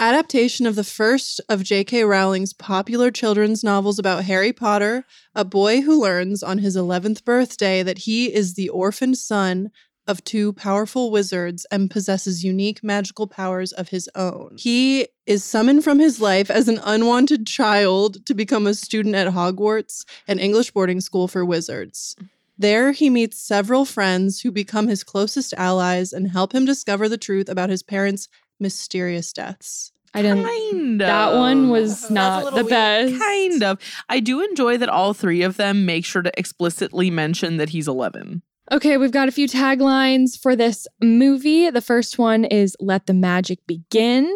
adaptation 0.00 0.64
of 0.66 0.76
the 0.76 0.84
first 0.84 1.40
of 1.48 1.64
J.K. 1.64 2.04
Rowling's 2.04 2.52
popular 2.52 3.10
children's 3.10 3.64
novels 3.64 3.98
about 3.98 4.24
Harry 4.24 4.52
Potter, 4.52 5.04
a 5.34 5.44
boy 5.44 5.80
who 5.80 6.00
learns 6.00 6.42
on 6.44 6.58
his 6.58 6.76
11th 6.76 7.24
birthday 7.24 7.82
that 7.82 7.98
he 7.98 8.32
is 8.32 8.54
the 8.54 8.68
orphaned 8.68 9.18
son 9.18 9.70
of 10.08 10.24
two 10.24 10.52
powerful 10.54 11.10
wizards 11.12 11.64
and 11.70 11.90
possesses 11.90 12.42
unique 12.42 12.82
magical 12.82 13.26
powers 13.28 13.72
of 13.72 13.90
his 13.90 14.08
own. 14.14 14.56
He 14.58 15.06
is 15.26 15.44
summoned 15.44 15.84
from 15.84 15.98
his 16.00 16.20
life 16.20 16.50
as 16.50 16.66
an 16.66 16.80
unwanted 16.82 17.46
child 17.46 18.26
to 18.26 18.34
become 18.34 18.66
a 18.66 18.74
student 18.74 19.14
at 19.14 19.28
Hogwarts, 19.28 20.04
an 20.26 20.38
English 20.38 20.72
boarding 20.72 21.00
school 21.00 21.28
for 21.28 21.44
wizards. 21.44 22.16
There, 22.58 22.90
he 22.90 23.08
meets 23.08 23.38
several 23.38 23.84
friends 23.84 24.40
who 24.40 24.50
become 24.50 24.88
his 24.88 25.04
closest 25.04 25.54
allies 25.54 26.12
and 26.12 26.30
help 26.32 26.52
him 26.52 26.64
discover 26.64 27.08
the 27.08 27.16
truth 27.18 27.48
about 27.48 27.70
his 27.70 27.84
parents' 27.84 28.28
mysterious 28.58 29.32
deaths. 29.32 29.92
I 30.14 30.22
didn't. 30.22 30.44
Kind 30.44 31.00
That 31.02 31.34
one 31.34 31.68
was 31.68 32.10
not 32.10 32.46
the 32.54 32.64
weird. 32.64 32.68
best. 32.68 33.18
Kind 33.18 33.62
of. 33.62 33.78
I 34.08 34.20
do 34.20 34.40
enjoy 34.42 34.78
that 34.78 34.88
all 34.88 35.12
three 35.12 35.42
of 35.42 35.56
them 35.58 35.84
make 35.84 36.04
sure 36.04 36.22
to 36.22 36.32
explicitly 36.36 37.10
mention 37.10 37.58
that 37.58 37.68
he's 37.68 37.86
11. 37.86 38.42
Okay, 38.70 38.96
we've 38.98 39.12
got 39.12 39.28
a 39.28 39.32
few 39.32 39.48
taglines 39.48 40.38
for 40.38 40.54
this 40.54 40.86
movie. 41.02 41.70
The 41.70 41.80
first 41.80 42.18
one 42.18 42.44
is 42.44 42.76
Let 42.80 43.06
the 43.06 43.14
Magic 43.14 43.66
Begin. 43.66 44.32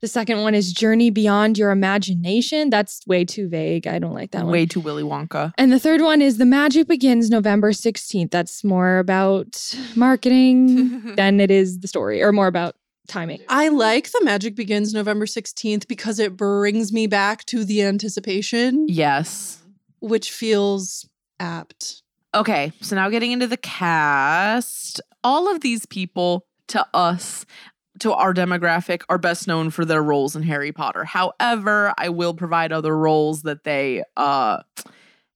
The 0.00 0.08
second 0.08 0.40
one 0.40 0.54
is 0.54 0.72
Journey 0.72 1.10
Beyond 1.10 1.56
Your 1.58 1.70
Imagination. 1.70 2.70
That's 2.70 3.06
way 3.06 3.24
too 3.24 3.48
vague. 3.48 3.86
I 3.86 3.98
don't 3.98 4.14
like 4.14 4.30
that 4.32 4.44
one. 4.44 4.52
Way 4.52 4.66
too 4.66 4.80
Willy 4.80 5.02
Wonka. 5.04 5.52
And 5.58 5.70
the 5.70 5.78
third 5.78 6.00
one 6.00 6.20
is 6.22 6.38
The 6.38 6.46
Magic 6.46 6.88
Begins 6.88 7.30
November 7.30 7.70
16th. 7.70 8.30
That's 8.30 8.64
more 8.64 8.98
about 8.98 9.74
marketing 9.94 11.14
than 11.16 11.38
it 11.38 11.50
is 11.50 11.80
the 11.80 11.86
story, 11.88 12.22
or 12.22 12.32
more 12.32 12.46
about 12.48 12.76
timing. 13.08 13.40
I 13.48 13.68
like 13.68 14.10
The 14.10 14.22
Magic 14.24 14.56
Begins 14.56 14.92
November 14.94 15.26
16th 15.26 15.86
because 15.86 16.18
it 16.18 16.36
brings 16.36 16.92
me 16.92 17.06
back 17.06 17.44
to 17.46 17.64
the 17.64 17.82
anticipation, 17.82 18.86
Yes. 18.88 19.62
which 20.00 20.30
feels 20.32 21.06
apt. 21.38 22.02
Okay, 22.34 22.72
so 22.80 22.94
now 22.94 23.08
getting 23.08 23.32
into 23.32 23.46
the 23.46 23.56
cast. 23.56 25.00
All 25.24 25.50
of 25.50 25.60
these 25.60 25.84
people 25.86 26.46
to 26.68 26.86
us, 26.94 27.44
to 27.98 28.12
our 28.12 28.32
demographic, 28.32 29.02
are 29.08 29.18
best 29.18 29.48
known 29.48 29.70
for 29.70 29.84
their 29.84 30.02
roles 30.02 30.36
in 30.36 30.42
Harry 30.44 30.70
Potter. 30.70 31.04
However, 31.04 31.92
I 31.98 32.08
will 32.08 32.34
provide 32.34 32.72
other 32.72 32.96
roles 32.96 33.42
that 33.42 33.64
they 33.64 34.04
uh 34.16 34.62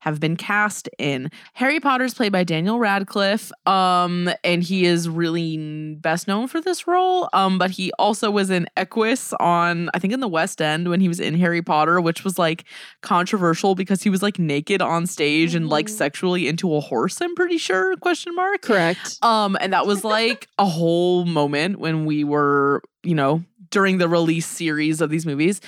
have 0.04 0.20
been 0.20 0.36
cast 0.36 0.86
in. 0.98 1.30
Harry 1.54 1.80
Potter's 1.80 2.12
played 2.12 2.30
by 2.30 2.44
Daniel 2.44 2.78
Radcliffe, 2.78 3.50
um, 3.66 4.28
and 4.44 4.62
he 4.62 4.84
is 4.84 5.08
really 5.08 5.94
best 5.94 6.28
known 6.28 6.46
for 6.46 6.60
this 6.60 6.86
role. 6.86 7.30
Um, 7.32 7.56
but 7.56 7.70
he 7.70 7.90
also 7.92 8.30
was 8.30 8.50
in 8.50 8.66
Equus 8.76 9.32
on, 9.40 9.88
I 9.94 9.98
think, 9.98 10.12
in 10.12 10.20
the 10.20 10.28
West 10.28 10.60
End 10.60 10.90
when 10.90 11.00
he 11.00 11.08
was 11.08 11.20
in 11.20 11.34
Harry 11.38 11.62
Potter, 11.62 12.02
which 12.02 12.22
was 12.22 12.38
like 12.38 12.64
controversial 13.00 13.74
because 13.74 14.02
he 14.02 14.10
was 14.10 14.22
like 14.22 14.38
naked 14.38 14.82
on 14.82 15.06
stage 15.06 15.54
and 15.54 15.70
like 15.70 15.88
sexually 15.88 16.48
into 16.48 16.76
a 16.76 16.80
horse. 16.80 17.22
I'm 17.22 17.34
pretty 17.34 17.56
sure. 17.56 17.96
Question 17.96 18.34
mark. 18.34 18.60
Correct. 18.60 19.16
Um, 19.22 19.56
and 19.58 19.72
that 19.72 19.86
was 19.86 20.04
like 20.04 20.48
a 20.58 20.66
whole 20.66 21.24
moment 21.24 21.78
when 21.78 22.04
we 22.04 22.24
were, 22.24 22.82
you 23.02 23.14
know, 23.14 23.42
during 23.70 23.96
the 23.96 24.08
release 24.08 24.46
series 24.46 25.00
of 25.00 25.08
these 25.08 25.24
movies. 25.24 25.62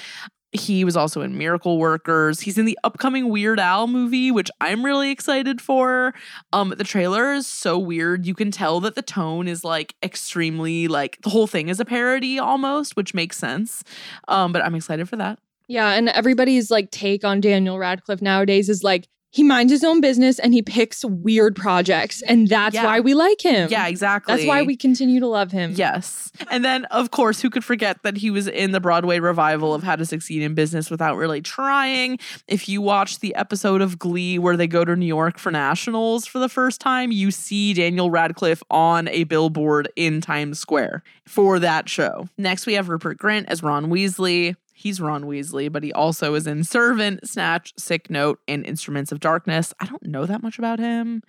He 0.53 0.85
was 0.85 0.97
also 0.97 1.23
in 1.23 1.37
Miracle 1.37 1.79
Workers. 1.79 2.41
He's 2.41 2.57
in 2.57 2.65
the 2.65 2.79
upcoming 2.85 3.29
Weird 3.29 3.61
Al 3.61 3.87
movie, 3.87 4.31
which 4.31 4.51
I'm 4.61 4.85
really 4.85 5.11
excited 5.11 5.61
for. 5.61 6.15
Um, 6.53 6.73
the 6.77 6.85
trailer 6.85 7.33
is 7.33 7.47
so 7.47 7.79
weird. 7.79 8.27
You 8.27 8.35
can 8.35 8.51
tell 8.51 8.81
that 8.81 8.95
the 8.95 9.03
tone 9.03 9.49
is 9.49 9.65
like 9.65 9.95
extremely 10.03 10.89
like 10.89 11.21
the 11.23 11.31
whole 11.31 11.47
thing 11.47 11.69
is 11.69 11.81
a 11.81 11.85
parody 11.85 12.39
almost, 12.39 12.97
which 12.97 13.13
makes 13.13 13.37
sense. 13.37 13.83
Um, 14.29 14.53
but 14.53 14.65
I'm 14.65 14.75
excited 14.75 15.09
for 15.09 15.17
that. 15.17 15.39
Yeah, 15.69 15.93
and 15.93 16.09
everybody's 16.09 16.71
like 16.71 16.91
take 16.91 17.25
on 17.25 17.41
Daniel 17.41 17.79
Radcliffe 17.79 18.23
nowadays 18.23 18.69
is 18.69 18.85
like 18.85 19.09
he 19.37 19.43
minds 19.43 19.71
his 19.71 19.85
own 19.85 20.01
business 20.01 20.39
and 20.39 20.55
he 20.55 20.63
picks 20.63 21.05
weird 21.05 21.55
projects, 21.55 22.23
and 22.23 22.49
that's 22.49 22.75
Yeah. 22.75 22.85
why 22.85 23.01
we 23.01 23.13
like 23.13 23.43
him. 23.43 23.69
Yeah, 23.71 23.87
exactly. 23.87 24.35
That's 24.35 24.47
why 24.49 24.63
we 24.63 24.77
continue 24.77 25.21
to 25.21 25.27
love 25.27 25.53
him. 25.53 25.73
Yes. 25.77 26.33
And 26.51 26.65
then, 26.65 26.87
of 26.87 27.11
course, 27.11 27.43
who 27.43 27.51
could 27.51 27.63
forget 27.65 28.03
that 28.03 28.17
he 28.17 28.31
was 28.31 28.49
in 28.49 28.73
the 28.73 28.81
Broadway 28.81 29.19
revival 29.19 29.75
of 29.75 29.83
How 29.83 29.95
to 29.97 30.07
Succeed 30.07 30.41
in 30.43 30.55
Business 30.55 30.91
Without 30.91 31.17
Really 31.17 31.43
Trying? 31.43 32.19
If 32.49 32.67
you 32.67 32.81
watch 32.81 33.21
the 33.21 33.35
episode 33.35 33.83
of 33.83 33.99
Glee 33.99 34.39
where 34.39 34.57
they 34.57 34.67
go 34.67 34.85
to 34.87 34.97
New 34.97 35.05
York 35.07 35.39
for 35.39 35.51
nationals 35.53 36.25
for 36.27 36.39
the 36.39 36.49
first 36.49 36.81
time, 36.81 37.13
you 37.13 37.31
see 37.31 37.75
Daniel 37.75 38.11
Radcliffe 38.11 38.63
on 38.71 39.07
a 39.09 39.25
billboard 39.25 39.89
in 39.97 40.23
Times 40.23 40.59
Square 40.59 41.03
for 41.27 41.59
that 41.59 41.91
show. 41.91 42.29
Next, 42.39 42.65
we 42.67 42.73
have 42.75 42.89
Rupert 42.89 43.19
Grint 43.19 43.45
as 43.49 43.63
Ron 43.63 43.87
Weasley. 43.91 44.57
He's 44.79 45.01
Ron 45.01 45.25
Weasley, 45.25 45.73
but 45.73 45.83
he 45.83 45.91
also 45.93 46.35
is 46.35 46.47
in 46.47 46.63
Servant, 46.63 47.27
Snatch, 47.27 47.73
Sick 47.79 48.11
Note, 48.11 48.41
and 48.47 48.65
Instruments 48.67 49.11
of 49.11 49.21
Darkness. 49.21 49.73
I 49.81 49.87
don't 49.87 50.03
know 50.07 50.27
that 50.27 50.43
much 50.43 50.59
about 50.59 50.79
him. 50.79 51.23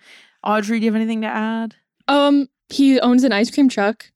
Audrey, 0.44 0.78
do 0.80 0.84
you 0.84 0.92
have 0.92 0.96
anything 1.00 1.22
to 1.22 1.28
add? 1.28 1.74
Um, 2.08 2.48
he 2.68 3.00
owns 3.00 3.24
an 3.24 3.32
ice 3.32 3.50
cream 3.50 3.70
truck. 3.70 4.12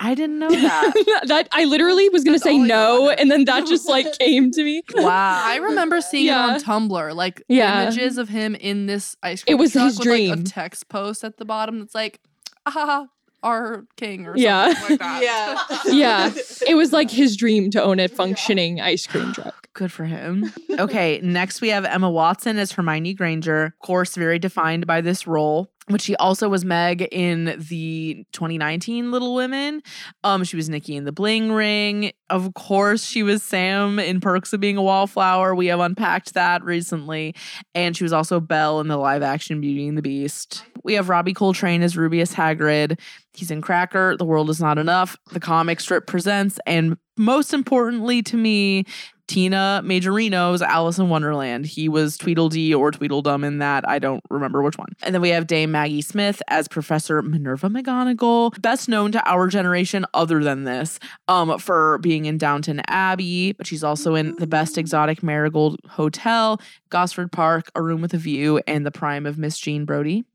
I 0.00 0.14
didn't 0.14 0.38
know 0.38 0.50
that. 0.50 1.22
that 1.26 1.48
I 1.52 1.64
literally 1.66 2.08
was 2.08 2.24
gonna 2.24 2.38
say 2.38 2.56
no, 2.56 3.10
and 3.10 3.30
then 3.30 3.44
that 3.44 3.66
just 3.66 3.86
like 3.86 4.10
came 4.18 4.50
to 4.50 4.64
me. 4.64 4.82
Wow. 4.96 5.42
I 5.44 5.56
remember 5.56 6.00
seeing 6.00 6.26
Yeah. 6.26 6.56
it 6.56 6.66
on 6.66 6.88
Tumblr, 6.88 7.14
like 7.14 7.42
Yeah. 7.48 7.82
images 7.82 8.16
of 8.18 8.30
him 8.30 8.54
in 8.54 8.86
this 8.86 9.14
ice 9.22 9.44
cream. 9.44 9.56
It 9.56 9.60
was 9.60 9.72
truck 9.72 9.84
his 9.84 9.98
with, 9.98 10.08
like, 10.08 10.38
a 10.40 10.42
text 10.42 10.88
post 10.88 11.22
at 11.22 11.36
the 11.36 11.44
bottom 11.44 11.78
that's 11.80 11.94
like, 11.94 12.18
ah, 12.66 13.06
our 13.42 13.84
king 13.96 14.26
or 14.26 14.30
something 14.36 14.42
Yeah. 14.44 14.74
like 14.88 14.98
that. 14.98 15.82
yeah, 15.86 16.32
it 16.68 16.74
was 16.74 16.92
like 16.92 17.10
his 17.10 17.36
dream 17.36 17.70
to 17.72 17.82
own 17.82 17.98
a 18.00 18.08
functioning 18.08 18.80
ice 18.80 19.06
cream 19.06 19.32
truck. 19.32 19.68
Good 19.74 19.90
for 19.92 20.04
him. 20.04 20.52
Okay, 20.78 21.20
next 21.22 21.60
we 21.60 21.68
have 21.68 21.84
Emma 21.84 22.10
Watson 22.10 22.58
as 22.58 22.72
Hermione 22.72 23.14
Granger. 23.14 23.64
Of 23.66 23.78
course, 23.86 24.14
very 24.16 24.38
defined 24.38 24.86
by 24.86 25.00
this 25.02 25.26
role. 25.26 25.70
But 25.88 26.00
she 26.00 26.14
also 26.16 26.48
was 26.48 26.64
Meg 26.64 27.08
in 27.10 27.56
the 27.58 28.24
2019 28.32 29.10
Little 29.10 29.34
Women. 29.34 29.82
Um, 30.22 30.44
she 30.44 30.56
was 30.56 30.68
Nikki 30.68 30.94
in 30.94 31.04
the 31.04 31.12
Bling 31.12 31.50
Ring. 31.50 32.12
Of 32.30 32.54
course, 32.54 33.04
she 33.04 33.24
was 33.24 33.42
Sam 33.42 33.98
in 33.98 34.20
Perks 34.20 34.52
of 34.52 34.60
Being 34.60 34.76
a 34.76 34.82
Wallflower. 34.82 35.56
We 35.56 35.66
have 35.66 35.80
unpacked 35.80 36.34
that 36.34 36.62
recently. 36.62 37.34
And 37.74 37.96
she 37.96 38.04
was 38.04 38.12
also 38.12 38.38
Belle 38.38 38.80
in 38.80 38.86
the 38.86 38.96
live 38.96 39.22
action 39.22 39.60
Beauty 39.60 39.88
and 39.88 39.98
the 39.98 40.02
Beast. 40.02 40.64
We 40.84 40.94
have 40.94 41.08
Robbie 41.08 41.34
Coltrane 41.34 41.82
as 41.82 41.96
Rubeus 41.96 42.32
Hagrid. 42.32 43.00
He's 43.34 43.50
in 43.50 43.60
Cracker, 43.60 44.16
The 44.16 44.24
World 44.24 44.50
Is 44.50 44.60
Not 44.60 44.78
Enough, 44.78 45.16
the 45.32 45.40
comic 45.40 45.80
strip 45.80 46.06
presents, 46.06 46.60
and 46.66 46.96
most 47.16 47.54
importantly 47.54 48.22
to 48.22 48.36
me, 48.36 48.84
Tina 49.32 49.80
Majorino's 49.82 50.60
Alice 50.60 50.98
in 50.98 51.08
Wonderland. 51.08 51.64
He 51.64 51.88
was 51.88 52.18
Tweedledee 52.18 52.74
or 52.74 52.90
Tweedledum 52.90 53.44
in 53.44 53.60
that. 53.60 53.88
I 53.88 53.98
don't 53.98 54.22
remember 54.28 54.60
which 54.60 54.76
one. 54.76 54.88
And 55.02 55.14
then 55.14 55.22
we 55.22 55.30
have 55.30 55.46
Dame 55.46 55.70
Maggie 55.70 56.02
Smith 56.02 56.42
as 56.48 56.68
Professor 56.68 57.22
Minerva 57.22 57.70
McGonagall, 57.70 58.60
best 58.60 58.90
known 58.90 59.10
to 59.12 59.26
our 59.26 59.48
generation 59.48 60.04
other 60.12 60.44
than 60.44 60.64
this, 60.64 60.98
um, 61.28 61.58
for 61.58 61.96
being 62.02 62.26
in 62.26 62.36
Downton 62.36 62.82
Abbey, 62.88 63.52
but 63.52 63.66
she's 63.66 63.82
also 63.82 64.14
in 64.16 64.36
The 64.36 64.46
Best 64.46 64.76
Exotic 64.76 65.22
Marigold 65.22 65.80
Hotel, 65.88 66.60
Gosford 66.90 67.32
Park, 67.32 67.70
A 67.74 67.80
Room 67.80 68.02
with 68.02 68.12
a 68.12 68.18
View, 68.18 68.60
and 68.66 68.84
The 68.84 68.90
Prime 68.90 69.24
of 69.24 69.38
Miss 69.38 69.58
Jean 69.58 69.86
Brodie. 69.86 70.26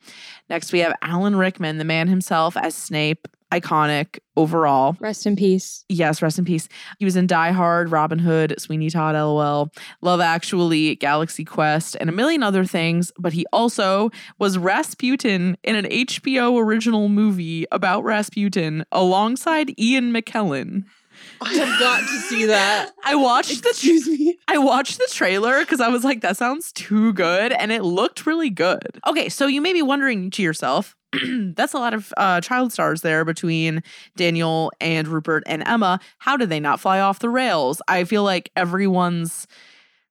Next, 0.50 0.74
we 0.74 0.80
have 0.80 0.96
Alan 1.04 1.36
Rickman, 1.36 1.78
the 1.78 1.86
man 1.86 2.08
himself, 2.08 2.58
as 2.58 2.74
Snape. 2.74 3.28
Iconic 3.52 4.20
overall. 4.36 4.98
Rest 5.00 5.26
in 5.26 5.36
peace. 5.36 5.86
Yes, 5.90 6.22
rest 6.22 6.38
in 6.38 6.46
peace. 6.46 6.68
He 7.00 7.06
was 7.06 7.16
in 7.16 7.28
Die 7.28 7.52
Hard, 7.52 7.92
Robin 7.92 8.20
Hood, 8.20 8.56
Sweeney 8.60 8.90
Todd, 8.90 9.16
LOL, 9.16 9.70
Love 10.02 10.20
Actually, 10.20 10.96
Galaxy 10.96 11.46
Quest, 11.46 11.96
and 12.00 12.10
a 12.10 12.14
million 12.14 12.44
other 12.44 12.66
things. 12.66 13.12
But 13.18 13.34
he 13.34 13.46
also 13.52 14.12
was 14.38 14.58
Rasputin 14.58 15.58
in 15.64 15.76
an 15.76 15.86
HBO 15.86 16.62
original 16.62 17.10
movie 17.10 17.66
about 17.72 18.04
Rasputin 18.04 18.86
alongside 18.92 19.80
Ian 19.80 20.14
McKellen. 20.14 20.84
I 21.42 21.54
have 21.54 21.80
got 21.80 22.00
to 22.02 22.18
see 22.22 22.46
that. 22.46 22.92
I 23.04 23.16
watched 23.16 23.64
the 23.64 23.70
Excuse 23.70 24.08
me. 24.08 24.38
I 24.48 24.58
watched 24.58 24.98
the 24.98 25.08
trailer 25.12 25.60
because 25.60 25.82
I 25.82 25.90
was 25.90 26.04
like, 26.04 26.22
that 26.22 26.38
sounds 26.38 26.72
too 26.72 27.14
good, 27.14 27.52
and 27.52 27.72
it 27.72 27.84
looked 27.84 28.26
really 28.26 28.50
good. 28.50 29.00
Okay, 29.06 29.30
so 29.30 29.48
you 29.48 29.62
may 29.62 29.74
be 29.74 29.82
wondering 29.82 30.32
to 30.32 30.42
yourself, 30.42 30.96
that's 31.56 31.74
a 31.74 31.78
lot 31.78 31.94
of 31.94 32.14
uh, 32.18 32.42
child 32.42 32.74
stars 32.74 33.02
there 33.02 33.24
between 33.24 33.84
Daniel 34.16 34.72
and 34.82 35.08
Rupert 35.08 35.44
and 35.46 35.64
Emma. 35.68 36.00
How 36.20 36.38
did 36.38 36.50
they 36.50 36.60
not 36.60 36.80
fly 36.80 37.00
off 37.00 37.20
the 37.20 37.30
rails? 37.30 37.82
I 37.88 38.04
feel 38.04 38.24
like 38.24 38.52
everyone's 38.56 39.48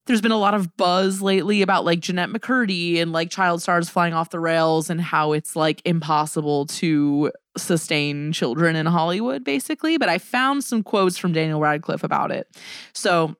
there's 0.07 0.21
been 0.21 0.33
a 0.33 0.39
lot 0.39 0.55
of 0.55 0.77
buzz 0.77 1.21
lately 1.21 1.63
about 1.63 1.85
like 1.85 2.01
Jennette 2.01 2.31
McCurdy 2.31 2.99
and 2.99 3.13
like 3.13 3.31
child 3.31 3.61
stars 3.61 3.89
flying 3.89 4.15
off 4.15 4.31
the 4.31 4.41
rails 4.41 4.89
and 4.89 5.01
how 5.01 5.33
it's 5.33 5.57
like 5.57 5.83
impossible 5.85 6.67
to 6.67 7.33
sustain 7.57 8.33
children 8.33 8.77
in 8.77 8.87
Hollywood, 8.87 9.45
basically. 9.45 9.99
But 9.99 10.09
I 10.09 10.19
found 10.19 10.65
some 10.65 10.83
quotes 10.83 11.19
from 11.19 11.33
Daniel 11.33 11.61
Radcliffe 11.61 12.05
about 12.05 12.31
it. 12.31 12.49
So 12.93 13.35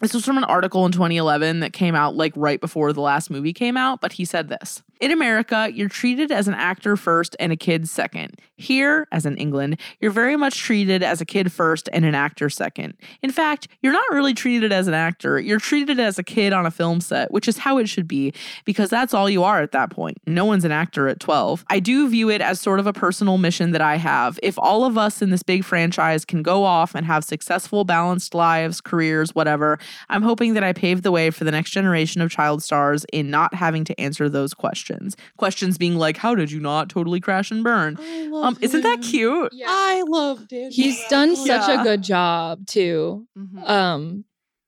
this 0.00 0.12
was 0.12 0.24
from 0.24 0.36
an 0.36 0.44
article 0.44 0.84
in 0.84 0.92
2011 0.92 1.60
that 1.60 1.72
came 1.72 1.94
out 1.94 2.14
like 2.14 2.34
right 2.36 2.60
before 2.60 2.92
the 2.92 3.00
last 3.00 3.30
movie 3.30 3.54
came 3.54 3.78
out, 3.78 4.02
but 4.02 4.12
he 4.12 4.26
said 4.26 4.48
this 4.48 4.82
In 4.98 5.10
America, 5.10 5.68
you're 5.74 5.90
treated 5.90 6.32
as 6.32 6.48
an 6.48 6.54
actor 6.54 6.96
first 6.96 7.36
and 7.38 7.52
a 7.52 7.56
kid 7.56 7.86
second. 7.86 8.40
Here, 8.56 9.06
as 9.12 9.26
in 9.26 9.36
England, 9.36 9.78
you're 10.00 10.10
very 10.10 10.36
much 10.36 10.58
treated 10.58 11.02
as 11.02 11.20
a 11.20 11.26
kid 11.26 11.52
first 11.52 11.90
and 11.92 12.06
an 12.06 12.14
actor 12.14 12.48
second. 12.48 12.94
In 13.20 13.30
fact, 13.30 13.68
you're 13.82 13.92
not 13.92 14.10
really 14.10 14.32
treated 14.32 14.72
as 14.72 14.88
an 14.88 14.94
actor, 14.94 15.38
you're 15.38 15.60
treated 15.60 16.00
as 16.00 16.18
a 16.18 16.22
kid 16.22 16.54
on 16.54 16.64
a 16.64 16.70
film 16.70 17.02
set, 17.02 17.30
which 17.30 17.46
is 17.46 17.58
how 17.58 17.76
it 17.76 17.90
should 17.90 18.08
be, 18.08 18.32
because 18.64 18.88
that's 18.88 19.12
all 19.12 19.28
you 19.28 19.44
are 19.44 19.60
at 19.60 19.72
that 19.72 19.90
point. 19.90 20.16
No 20.26 20.46
one's 20.46 20.64
an 20.64 20.72
actor 20.72 21.08
at 21.08 21.20
12. 21.20 21.66
I 21.68 21.78
do 21.78 22.08
view 22.08 22.30
it 22.30 22.40
as 22.40 22.58
sort 22.58 22.80
of 22.80 22.86
a 22.86 22.94
personal 22.94 23.36
mission 23.36 23.72
that 23.72 23.82
I 23.82 23.96
have. 23.96 24.40
If 24.42 24.58
all 24.58 24.86
of 24.86 24.96
us 24.96 25.20
in 25.20 25.28
this 25.28 25.42
big 25.42 25.62
franchise 25.62 26.24
can 26.24 26.42
go 26.42 26.64
off 26.64 26.94
and 26.94 27.04
have 27.04 27.22
successful, 27.22 27.84
balanced 27.84 28.34
lives, 28.34 28.80
careers, 28.80 29.34
whatever, 29.34 29.78
I'm 30.08 30.22
hoping 30.22 30.54
that 30.54 30.64
I 30.64 30.72
pave 30.72 31.02
the 31.02 31.12
way 31.12 31.30
for 31.30 31.44
the 31.44 31.50
next 31.50 31.72
generation 31.72 32.22
of 32.22 32.30
child 32.30 32.62
stars 32.62 33.04
in 33.12 33.30
not 33.30 33.52
having 33.52 33.84
to 33.84 34.00
answer 34.00 34.30
those 34.30 34.54
questions. 34.54 34.85
Questions 34.86 35.16
Questions 35.36 35.78
being 35.78 35.96
like, 35.96 36.16
how 36.16 36.34
did 36.34 36.50
you 36.50 36.60
not 36.60 36.88
totally 36.88 37.20
crash 37.20 37.50
and 37.50 37.64
burn? 37.64 37.98
Um, 38.32 38.56
isn't 38.60 38.82
that 38.82 39.02
cute? 39.02 39.52
I 39.66 40.04
love 40.06 40.46
Daniel. 40.48 40.70
He's 40.72 41.02
done 41.08 41.34
such 41.34 41.68
a 41.68 41.82
good 41.82 42.02
job 42.02 42.66
too. 42.66 43.26
Mm-hmm. 43.36 43.64
Um, 43.64 44.24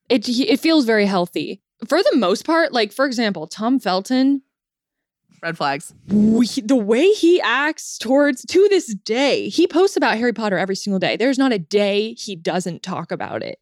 it 0.09 0.29
it 0.29 0.59
feels 0.59 0.85
very 0.85 1.07
healthy 1.07 1.63
for 1.87 2.03
the 2.03 2.17
most 2.17 2.45
part. 2.45 2.73
Like 2.73 2.93
for 2.93 3.07
example, 3.07 3.47
Tom 3.47 3.79
Felton, 3.79 4.43
Red 5.41 5.57
flags. 5.57 5.95
we, 6.09 6.47
the 6.47 6.75
way 6.75 7.11
he 7.13 7.41
acts 7.43 7.97
towards 7.97 8.45
to 8.47 8.67
this 8.71 8.93
day, 8.95 9.49
he 9.49 9.69
posts 9.69 9.97
about 9.97 10.19
Harry 10.19 10.33
Potter 10.33 10.59
every 10.59 10.75
single 10.75 10.99
day. 10.99 11.17
There's 11.17 11.39
not 11.39 11.53
a 11.53 11.61
day 11.61 12.15
he 12.15 12.35
doesn't 12.35 12.83
talk 12.83 13.13
about 13.13 13.45
it. 13.45 13.61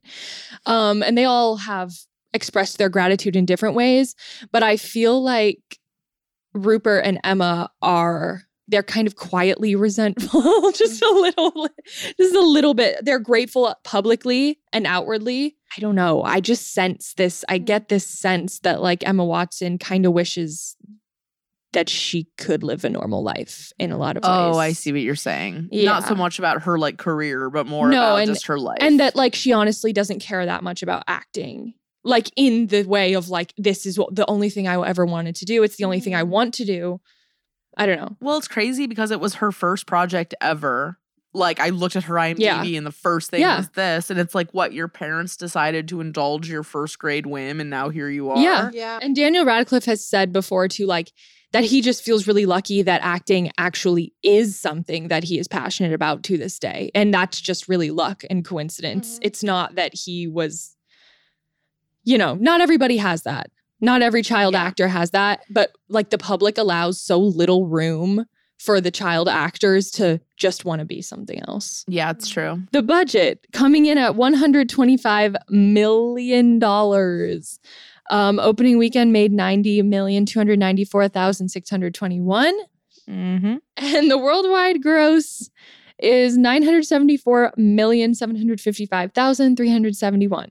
Um, 0.64 1.02
and 1.02 1.18
they 1.18 1.26
all 1.26 1.56
have 1.56 1.92
expressed 2.32 2.78
their 2.78 2.88
gratitude 2.88 3.36
in 3.36 3.44
different 3.44 3.74
ways, 3.74 4.14
but 4.52 4.62
I 4.62 4.76
feel 4.78 5.22
like 5.22 5.78
Rupert 6.56 7.04
and 7.04 7.20
Emma 7.24 7.70
are 7.82 8.42
they're 8.68 8.82
kind 8.82 9.06
of 9.06 9.14
quietly 9.16 9.74
resentful, 9.76 10.72
just 10.72 11.02
a 11.02 11.10
little, 11.10 11.68
just 12.18 12.34
a 12.34 12.40
little 12.40 12.74
bit. 12.74 12.98
They're 13.04 13.20
grateful 13.20 13.74
publicly 13.84 14.58
and 14.72 14.86
outwardly. 14.86 15.56
I 15.76 15.80
don't 15.80 15.94
know. 15.94 16.22
I 16.22 16.40
just 16.40 16.72
sense 16.72 17.14
this. 17.16 17.44
I 17.48 17.58
get 17.58 17.88
this 17.88 18.06
sense 18.06 18.58
that 18.60 18.82
like 18.82 19.06
Emma 19.06 19.24
Watson 19.24 19.78
kind 19.78 20.04
of 20.06 20.12
wishes 20.12 20.76
that 21.72 21.88
she 21.90 22.26
could 22.38 22.62
live 22.62 22.84
a 22.84 22.88
normal 22.90 23.22
life 23.22 23.70
in 23.78 23.92
a 23.92 23.98
lot 23.98 24.16
of 24.16 24.22
ways. 24.22 24.30
Oh, 24.32 24.58
I 24.58 24.72
see 24.72 24.92
what 24.92 25.02
you're 25.02 25.14
saying. 25.14 25.68
Not 25.70 26.04
so 26.04 26.14
much 26.14 26.38
about 26.38 26.62
her 26.62 26.78
like 26.78 26.96
career, 26.96 27.50
but 27.50 27.66
more 27.66 27.88
No, 27.88 27.98
about 28.02 28.16
and- 28.16 28.28
just 28.28 28.46
her 28.46 28.58
life. 28.58 28.78
And 28.80 28.98
that 28.98 29.14
like 29.14 29.34
she 29.34 29.52
honestly 29.52 29.92
doesn't 29.92 30.20
care 30.20 30.44
that 30.46 30.62
much 30.62 30.82
about 30.82 31.04
acting. 31.06 31.74
Like 32.06 32.30
in 32.36 32.68
the 32.68 32.84
way 32.84 33.14
of 33.14 33.28
like 33.28 33.52
this 33.58 33.84
is 33.84 33.98
what 33.98 34.14
the 34.14 34.28
only 34.30 34.48
thing 34.48 34.68
I 34.68 34.80
ever 34.86 35.04
wanted 35.04 35.36
to 35.36 35.44
do. 35.44 35.62
It's 35.62 35.76
the 35.76 35.84
only 35.84 36.00
thing 36.00 36.14
I 36.14 36.22
mm. 36.22 36.28
want 36.28 36.54
to 36.54 36.64
do. 36.64 37.00
I 37.76 37.84
don't 37.86 37.98
know. 37.98 38.16
Well, 38.20 38.38
it's 38.38 38.48
crazy 38.48 38.86
because 38.86 39.10
it 39.10 39.20
was 39.20 39.34
her 39.34 39.52
first 39.52 39.86
project 39.86 40.34
ever. 40.40 40.98
Like 41.34 41.60
I 41.60 41.68
looked 41.68 41.96
at 41.96 42.04
her 42.04 42.14
IMDb 42.14 42.38
Yeah. 42.38 42.62
and 42.62 42.86
the 42.86 42.92
first 42.92 43.30
thing 43.30 43.40
Yeah. 43.40 43.58
was 43.58 43.68
this, 43.70 44.08
and 44.08 44.18
it's 44.18 44.34
like 44.34 44.50
what 44.52 44.72
your 44.72 44.88
parents 44.88 45.36
decided 45.36 45.88
to 45.88 46.00
indulge 46.00 46.48
your 46.48 46.62
first 46.62 46.98
grade 46.98 47.26
whim, 47.26 47.60
and 47.60 47.68
now 47.68 47.90
here 47.90 48.08
you 48.08 48.30
are. 48.30 48.38
Yeah. 48.38 48.70
Yeah. 48.72 48.98
And 49.02 49.14
Daniel 49.14 49.44
Radcliffe 49.44 49.84
has 49.84 50.06
said 50.06 50.32
before 50.32 50.68
too, 50.68 50.86
like 50.86 51.12
that 51.52 51.64
he 51.64 51.80
just 51.80 52.04
feels 52.04 52.26
really 52.26 52.46
lucky 52.46 52.82
that 52.82 53.00
acting 53.02 53.50
actually 53.58 54.12
is 54.22 54.58
something 54.58 55.08
that 55.08 55.24
he 55.24 55.38
is 55.38 55.48
passionate 55.48 55.92
about 55.92 56.22
to 56.24 56.36
this 56.36 56.58
day. 56.58 56.90
And 56.94 57.14
that's 57.14 57.40
just 57.40 57.68
really 57.68 57.90
luck 57.90 58.24
and 58.28 58.44
coincidence. 58.44 59.14
Mm-hmm. 59.14 59.22
It's 59.22 59.42
not 59.42 59.74
that 59.76 59.92
he 59.94 60.26
was, 60.26 60.75
you 62.06 62.16
know, 62.16 62.36
not 62.36 62.62
everybody 62.62 62.96
has 62.96 63.24
that. 63.24 63.50
Not 63.80 64.00
every 64.00 64.22
child 64.22 64.54
actor 64.54 64.88
has 64.88 65.10
that, 65.10 65.40
but 65.50 65.72
like 65.90 66.08
the 66.08 66.16
public 66.16 66.56
allows 66.56 66.98
so 66.98 67.18
little 67.18 67.66
room 67.66 68.24
for 68.58 68.80
the 68.80 68.90
child 68.90 69.28
actors 69.28 69.90
to 69.90 70.18
just 70.38 70.64
want 70.64 70.78
to 70.78 70.86
be 70.86 71.02
something 71.02 71.42
else. 71.46 71.84
Yeah, 71.86 72.10
it's 72.10 72.30
true. 72.30 72.62
The 72.72 72.82
budget 72.82 73.46
coming 73.52 73.84
in 73.84 73.98
at 73.98 74.12
$125 74.12 75.36
million. 75.50 76.64
Um, 78.08 78.38
opening 78.38 78.78
weekend 78.78 79.12
made 79.12 79.32
90 79.32 79.82
million, 79.82 80.24
294,621. 80.24 82.54
Mm-hmm. 83.10 83.56
And 83.76 84.10
the 84.10 84.16
worldwide 84.16 84.82
gross 84.82 85.50
is 85.98 86.38
974 86.38 87.52
million, 87.56 88.14
755,371. 88.14 90.50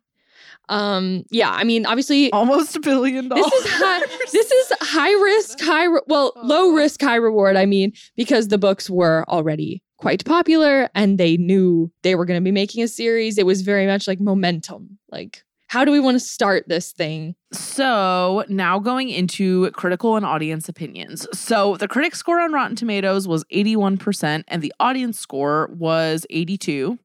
Um, 0.70 1.24
yeah, 1.30 1.52
I 1.52 1.64
mean, 1.64 1.86
obviously, 1.86 2.32
Almost 2.32 2.76
a 2.76 2.80
billion 2.80 3.28
dollars. 3.30 3.46
this 3.52 3.66
is 3.66 3.72
high. 3.72 4.00
This 4.32 4.52
is 4.52 4.74
high 4.82 5.14
risk, 5.14 5.60
high 5.62 5.86
re- 5.86 6.02
well, 6.08 6.34
low 6.44 6.72
risk, 6.74 7.02
high 7.02 7.16
reward. 7.16 7.56
I 7.56 7.66
mean, 7.66 7.94
because 8.16 8.48
the 8.48 8.58
books 8.58 8.90
were 8.90 9.26
already 9.28 9.82
quite 9.98 10.26
popular 10.26 10.90
and 10.94 11.18
they 11.18 11.38
knew 11.38 11.92
they 12.04 12.16
were 12.16 12.26
going 12.26 12.40
to 12.40 12.44
be 12.44 12.52
making 12.52 12.84
a 12.84 12.88
series. 12.88 13.38
It 13.38 13.46
was 13.46 13.62
very 13.62 13.86
much 13.88 14.08
like 14.08 14.20
momentum. 14.20 14.98
Like, 15.10 15.44
how 15.68 15.86
do 15.86 15.92
we 15.92 16.00
want 16.00 16.16
to 16.16 16.20
start 16.20 16.68
this 16.68 16.92
thing? 16.92 17.36
So 17.58 18.44
now 18.48 18.80
going 18.80 19.10
into 19.10 19.70
critical 19.72 20.16
and 20.16 20.26
audience 20.26 20.70
opinions. 20.70 21.28
So 21.34 21.78
the 21.78 21.88
critic 21.88 22.16
score 22.16 22.40
on 22.40 22.54
Rotten 22.54 22.76
Tomatoes 22.76 23.28
was 23.28 23.44
81% 23.46 24.44
and 24.48 24.62
the 24.62 24.74
audience 24.80 25.20
score 25.20 25.70
was 25.74 26.26
82. 26.30 26.98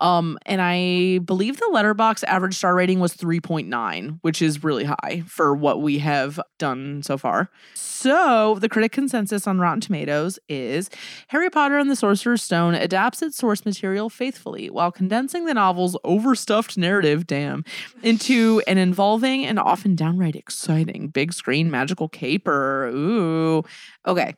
Um, 0.00 0.38
and 0.46 0.60
I 0.62 1.18
believe 1.18 1.58
the 1.58 1.70
Letterboxd 1.72 2.24
average 2.24 2.54
star 2.54 2.74
rating 2.74 3.00
was 3.00 3.14
3.9, 3.14 4.18
which 4.22 4.42
is 4.42 4.64
really 4.64 4.84
high 4.84 5.22
for 5.26 5.54
what 5.54 5.80
we 5.80 5.98
have 5.98 6.40
done 6.58 7.02
so 7.02 7.18
far. 7.18 7.50
So 7.74 8.56
the 8.58 8.68
critic 8.68 8.92
consensus 8.92 9.46
on 9.46 9.58
Rotten 9.58 9.80
Tomatoes 9.80 10.38
is 10.48 10.88
Harry 11.28 11.50
Potter 11.50 11.78
and 11.78 11.90
the 11.90 11.96
Sorcerer's 11.96 12.42
Stone 12.42 12.74
adapts 12.74 13.20
its 13.20 13.36
source 13.36 13.66
material 13.66 14.08
faithfully 14.08 14.70
while 14.70 14.90
condensing 14.90 15.44
the 15.44 15.54
novel's 15.54 15.98
overstuffed 16.02 16.78
narrative, 16.78 17.26
damn, 17.26 17.64
into 18.02 18.62
an 18.66 18.78
involving 18.78 19.44
and 19.44 19.58
often 19.58 19.89
downright 19.96 20.36
exciting 20.36 21.08
big 21.08 21.32
screen 21.32 21.70
magical 21.70 22.08
caper. 22.08 22.86
Ooh. 22.88 23.62
Okay. 24.06 24.34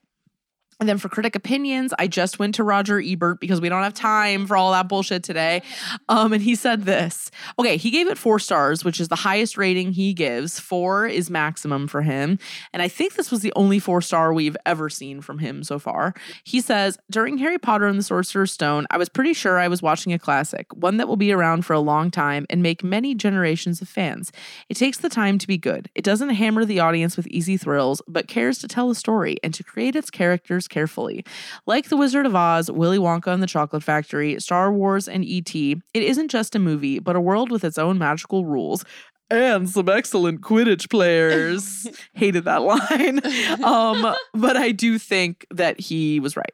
And 0.83 0.89
then 0.89 0.99
for 0.99 1.09
critic 1.09 1.37
opinions, 1.37 1.95
I 1.97 2.09
just 2.09 2.41
went 2.41 2.57
to 2.57 2.65
Roger 2.65 3.01
Ebert 3.01 3.39
because 3.39 3.61
we 3.61 3.69
don't 3.69 3.85
have 3.85 3.95
time 3.95 4.49
for 4.49 4.57
all 4.57 4.73
that 4.73 4.89
bullshit 4.89 5.23
today. 5.23 5.63
Um, 6.09 6.33
and 6.33 6.43
he 6.43 6.57
said 6.57 6.83
this. 6.83 7.31
Okay, 7.57 7.77
he 7.77 7.93
gave 7.93 8.09
it 8.09 8.19
four 8.19 8.41
stars, 8.41 8.85
which 8.85 8.99
is 8.99 9.07
the 9.07 9.15
highest 9.15 9.57
rating 9.57 9.93
he 9.93 10.13
gives. 10.13 10.59
Four 10.59 11.07
is 11.07 11.31
maximum 11.31 11.87
for 11.87 12.03
him. 12.03 12.37
And 12.73 12.83
I 12.83 12.89
think 12.89 13.15
this 13.15 13.31
was 13.31 13.43
the 13.43 13.53
only 13.55 13.79
four 13.79 14.01
star 14.01 14.35
we've 14.35 14.57
ever 14.67 14.91
seen 14.91 15.21
from 15.21 15.39
him 15.39 15.63
so 15.63 15.79
far. 15.79 16.15
He 16.43 16.61
says, 16.61 16.99
During 17.09 17.39
Harry 17.39 17.59
Potter 17.59 17.87
and 17.87 17.97
the 17.97 18.03
Sorcerer's 18.03 18.51
Stone, 18.51 18.89
I 18.91 18.99
was 18.99 19.09
pretty 19.09 19.35
sure 19.35 19.61
I 19.61 19.69
was 19.69 19.83
watching 19.83 20.13
a 20.13 20.19
classic, 20.19 20.67
one 20.75 20.97
that 20.97 21.07
will 21.07 21.17
be 21.17 21.31
around 21.31 21.65
for 21.65 21.75
a 21.75 21.79
long 21.79 22.11
time 22.11 22.45
and 22.51 22.61
make 22.61 22.83
many 22.83 23.15
generations 23.15 23.81
of 23.81 23.89
fans. 23.89 24.33
It 24.69 24.77
takes 24.77 24.99
the 24.99 25.09
time 25.09 25.39
to 25.39 25.47
be 25.47 25.59
good. 25.59 25.91
It 25.95 26.03
doesn't 26.03 26.31
hammer 26.31 26.65
the 26.65 26.81
audience 26.81 27.17
with 27.17 27.29
easy 27.29 27.57
thrills, 27.57 28.03
but 28.09 28.27
cares 28.27 28.59
to 28.59 28.67
tell 28.67 28.91
a 28.91 28.97
story 28.97 29.37
and 29.45 29.55
to 29.55 29.63
create 29.63 29.95
its 29.95 30.11
characters 30.11 30.67
carefully. 30.73 31.25
Like 31.67 31.89
The 31.89 31.97
Wizard 31.97 32.27
of 32.27 32.35
Oz, 32.35 32.71
Willy 32.71 32.99
Wonka 32.99 33.29
and 33.29 33.43
the 33.43 33.47
Chocolate 33.47 33.85
Factory, 33.85 34.41
Star 34.41 34.73
Wars, 34.73 35.07
and 35.07 35.25
E.T., 35.25 35.81
it 35.95 36.03
isn't 36.03 36.29
just 36.29 36.57
a 36.57 36.59
movie, 36.59 36.99
but 36.99 37.15
a 37.15 37.21
world 37.21 37.53
with 37.53 37.63
its 37.63 37.79
own 37.79 37.99
magical 37.99 38.45
rules. 38.45 38.85
And 39.31 39.71
some 39.71 39.89
excellent 39.89 40.43
Quidditch 40.43 40.91
players. 40.91 41.87
Hated 42.15 42.45
that 42.45 42.63
line. 42.63 43.21
Um, 43.63 44.15
but 44.35 44.57
I 44.57 44.73
do 44.73 44.99
think 44.99 45.47
that 45.51 45.79
he 45.79 46.19
was 46.21 46.37
right 46.37 46.53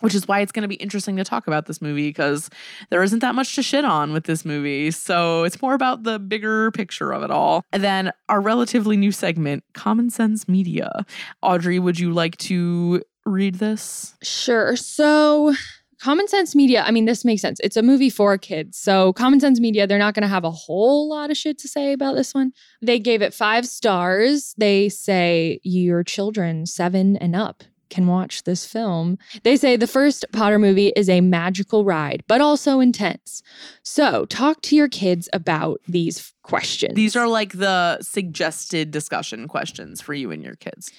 which 0.00 0.14
is 0.14 0.26
why 0.26 0.40
it's 0.40 0.52
going 0.52 0.62
to 0.62 0.68
be 0.68 0.76
interesting 0.76 1.16
to 1.16 1.24
talk 1.24 1.46
about 1.46 1.66
this 1.66 1.80
movie 1.80 2.08
because 2.08 2.50
there 2.90 3.02
isn't 3.02 3.20
that 3.20 3.34
much 3.34 3.54
to 3.54 3.62
shit 3.62 3.84
on 3.84 4.12
with 4.12 4.24
this 4.24 4.44
movie. 4.44 4.90
So 4.90 5.44
it's 5.44 5.60
more 5.62 5.74
about 5.74 6.02
the 6.02 6.18
bigger 6.18 6.70
picture 6.72 7.12
of 7.12 7.22
it 7.22 7.30
all. 7.30 7.64
And 7.72 7.84
then 7.84 8.10
our 8.28 8.40
relatively 8.40 8.96
new 8.96 9.12
segment, 9.12 9.62
Common 9.74 10.10
Sense 10.10 10.48
Media. 10.48 11.04
Audrey, 11.42 11.78
would 11.78 11.98
you 11.98 12.12
like 12.12 12.36
to 12.38 13.02
read 13.26 13.56
this? 13.56 14.14
Sure. 14.22 14.76
So, 14.76 15.54
Common 16.00 16.28
Sense 16.28 16.54
Media, 16.54 16.82
I 16.86 16.90
mean, 16.90 17.04
this 17.04 17.26
makes 17.26 17.42
sense. 17.42 17.60
It's 17.62 17.76
a 17.76 17.82
movie 17.82 18.08
for 18.08 18.38
kids. 18.38 18.78
So, 18.78 19.12
Common 19.12 19.38
Sense 19.38 19.60
Media, 19.60 19.86
they're 19.86 19.98
not 19.98 20.14
going 20.14 20.22
to 20.22 20.28
have 20.28 20.44
a 20.44 20.50
whole 20.50 21.08
lot 21.08 21.30
of 21.30 21.36
shit 21.36 21.58
to 21.58 21.68
say 21.68 21.92
about 21.92 22.16
this 22.16 22.34
one. 22.34 22.52
They 22.80 22.98
gave 22.98 23.20
it 23.20 23.34
five 23.34 23.66
stars. 23.66 24.54
They 24.56 24.88
say 24.88 25.60
your 25.62 26.02
children, 26.02 26.64
seven 26.64 27.18
and 27.18 27.36
up, 27.36 27.64
can 27.90 28.06
watch 28.06 28.44
this 28.44 28.64
film. 28.64 29.18
They 29.42 29.58
say 29.58 29.76
the 29.76 29.86
first 29.86 30.24
Potter 30.32 30.58
movie 30.58 30.92
is 30.96 31.10
a 31.10 31.20
magical 31.20 31.84
ride, 31.84 32.24
but 32.26 32.40
also 32.40 32.80
intense. 32.80 33.42
So, 33.82 34.24
talk 34.24 34.62
to 34.62 34.76
your 34.76 34.88
kids 34.88 35.28
about 35.34 35.80
these 35.86 36.32
questions. 36.42 36.94
These 36.94 37.14
are 37.14 37.28
like 37.28 37.52
the 37.52 38.00
suggested 38.00 38.90
discussion 38.90 39.48
questions 39.48 40.00
for 40.00 40.14
you 40.14 40.30
and 40.30 40.42
your 40.42 40.56
kids. 40.56 40.90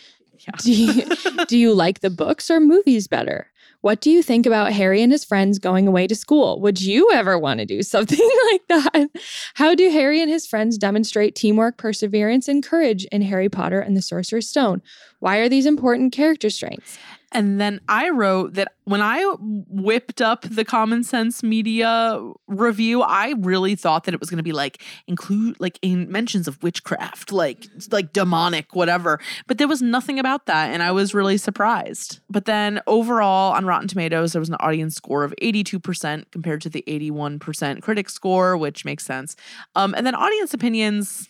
Yeah. 0.47 0.55
do 0.59 0.71
you, 0.71 1.45
do 1.45 1.57
you 1.57 1.73
like 1.73 1.99
the 1.99 2.09
books 2.09 2.49
or 2.49 2.59
movies 2.59 3.07
better? 3.07 3.47
What 3.81 3.99
do 3.99 4.09
you 4.11 4.21
think 4.21 4.45
about 4.45 4.73
Harry 4.73 5.01
and 5.01 5.11
his 5.11 5.25
friends 5.25 5.57
going 5.57 5.87
away 5.87 6.05
to 6.07 6.15
school? 6.15 6.59
Would 6.61 6.81
you 6.81 7.11
ever 7.11 7.37
want 7.37 7.59
to 7.59 7.65
do 7.65 7.81
something 7.95 8.29
like 8.51 8.61
that? 8.67 9.09
How 9.55 9.75
do 9.75 9.89
Harry 9.89 10.21
and 10.21 10.29
his 10.29 10.45
friends 10.47 10.77
demonstrate 10.77 11.35
teamwork, 11.35 11.77
perseverance, 11.77 12.47
and 12.47 12.63
courage 12.63 13.05
in 13.05 13.21
Harry 13.23 13.49
Potter 13.49 13.79
and 13.79 13.95
the 13.97 14.01
Sorcerer's 14.01 14.47
Stone? 14.47 14.81
Why 15.19 15.37
are 15.37 15.49
these 15.49 15.65
important 15.65 16.13
character 16.13 16.49
strengths? 16.49 16.97
And 17.31 17.61
then 17.61 17.79
I 17.87 18.09
wrote 18.09 18.55
that 18.55 18.73
when 18.83 19.01
I 19.01 19.23
whipped 19.39 20.21
up 20.21 20.41
the 20.41 20.65
Common 20.65 21.03
Sense 21.03 21.43
Media 21.43 22.19
review, 22.47 23.01
I 23.03 23.35
really 23.37 23.75
thought 23.75 24.03
that 24.03 24.13
it 24.13 24.19
was 24.19 24.29
going 24.29 24.37
to 24.37 24.43
be 24.43 24.51
like 24.51 24.83
include 25.07 25.57
like 25.59 25.79
in 25.81 26.11
mentions 26.11 26.47
of 26.47 26.61
witchcraft, 26.61 27.31
like 27.31 27.67
like 27.89 28.11
demonic, 28.11 28.75
whatever. 28.75 29.19
But 29.47 29.59
there 29.59 29.67
was 29.67 29.81
nothing 29.81 30.19
about 30.19 30.45
that, 30.47 30.71
and 30.71 30.83
I 30.83 30.91
was 30.91 31.13
really 31.13 31.37
surprised. 31.37 32.19
But 32.29 32.45
then 32.45 32.81
overall 32.85 33.53
on 33.53 33.65
Rotten 33.65 33.87
Tomatoes, 33.87 34.33
there 34.33 34.41
was 34.41 34.49
an 34.49 34.57
audience 34.59 34.95
score 34.95 35.23
of 35.23 35.33
eighty-two 35.37 35.79
percent 35.79 36.29
compared 36.31 36.61
to 36.63 36.69
the 36.69 36.83
eighty-one 36.85 37.39
percent 37.39 37.81
critic 37.81 38.09
score, 38.09 38.57
which 38.57 38.83
makes 38.83 39.05
sense. 39.05 39.37
Um, 39.75 39.93
and 39.95 40.05
then 40.05 40.15
audience 40.15 40.53
opinions. 40.53 41.29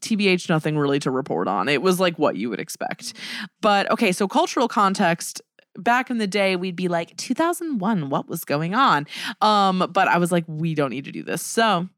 TBH, 0.00 0.48
nothing 0.48 0.78
really 0.78 0.98
to 1.00 1.10
report 1.10 1.48
on. 1.48 1.68
It 1.68 1.82
was 1.82 2.00
like 2.00 2.18
what 2.18 2.36
you 2.36 2.50
would 2.50 2.60
expect. 2.60 3.14
But 3.60 3.90
okay, 3.90 4.12
so 4.12 4.28
cultural 4.28 4.68
context. 4.68 5.40
Back 5.78 6.10
in 6.10 6.18
the 6.18 6.26
day, 6.26 6.56
we'd 6.56 6.74
be 6.74 6.88
like 6.88 7.16
2001, 7.16 8.10
what 8.10 8.28
was 8.28 8.44
going 8.44 8.74
on? 8.74 9.06
Um, 9.40 9.88
but 9.92 10.08
I 10.08 10.18
was 10.18 10.32
like, 10.32 10.44
we 10.48 10.74
don't 10.74 10.90
need 10.90 11.04
to 11.04 11.12
do 11.12 11.22
this. 11.22 11.42
So 11.42 11.88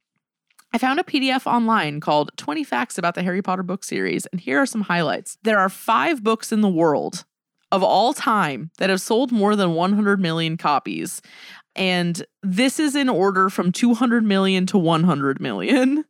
I 0.74 0.78
found 0.78 1.00
a 1.00 1.04
PDF 1.04 1.46
online 1.46 2.00
called 2.00 2.30
20 2.36 2.64
Facts 2.64 2.98
About 2.98 3.14
the 3.14 3.22
Harry 3.22 3.42
Potter 3.42 3.62
Book 3.62 3.84
Series, 3.84 4.26
and 4.26 4.40
here 4.40 4.58
are 4.58 4.66
some 4.66 4.82
highlights. 4.82 5.38
There 5.42 5.58
are 5.58 5.68
five 5.68 6.22
books 6.22 6.52
in 6.52 6.60
the 6.60 6.68
world 6.68 7.24
of 7.70 7.82
all 7.82 8.12
time 8.12 8.70
that 8.78 8.90
have 8.90 9.00
sold 9.00 9.32
more 9.32 9.56
than 9.56 9.74
100 9.74 10.20
million 10.20 10.56
copies. 10.56 11.22
And 11.74 12.24
this 12.42 12.78
is 12.78 12.94
in 12.94 13.08
order 13.08 13.48
from 13.48 13.72
200 13.72 14.24
million 14.24 14.66
to 14.66 14.78
100 14.78 15.40
million. 15.40 16.04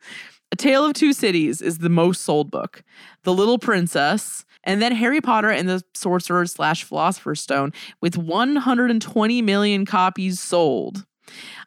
A 0.53 0.57
Tale 0.57 0.85
of 0.85 0.93
Two 0.93 1.15
Cities 1.15 1.63
is 1.63 1.79
the 1.79 1.89
most 1.89 2.21
sold 2.21 2.51
book. 2.51 2.85
The 3.23 3.33
Little 3.33 3.59
Princess, 3.59 4.45
and 4.65 4.83
then 4.83 4.93
Harry 4.93 5.23
Potter 5.23 5.49
and 5.49 5.67
the 5.67 5.83
Sorcerer 5.95 6.45
slash 6.45 6.85
Philosopher's 6.85 7.41
Stone 7.41 7.73
with 8.03 8.19
120 8.19 9.41
million 9.41 9.87
copies 9.87 10.41
sold. 10.41 11.07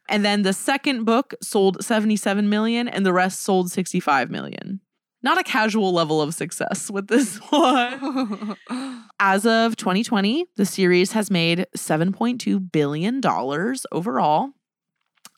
And 0.07 0.23
then 0.23 0.43
the 0.43 0.53
second 0.53 1.03
book 1.03 1.33
sold 1.41 1.83
77 1.83 2.47
million, 2.47 2.87
and 2.87 3.03
the 3.03 3.11
rest 3.11 3.41
sold 3.41 3.71
65 3.71 4.29
million. 4.29 4.81
Not 5.23 5.39
a 5.39 5.43
casual 5.43 5.91
level 5.91 6.21
of 6.21 6.35
success 6.35 6.91
with 6.91 7.07
this 7.07 7.37
one. 7.49 8.55
As 9.19 9.47
of 9.47 9.77
2020, 9.77 10.45
the 10.57 10.65
series 10.67 11.13
has 11.13 11.31
made 11.31 11.65
$7.2 11.75 12.71
billion 12.71 13.19
overall 13.91 14.51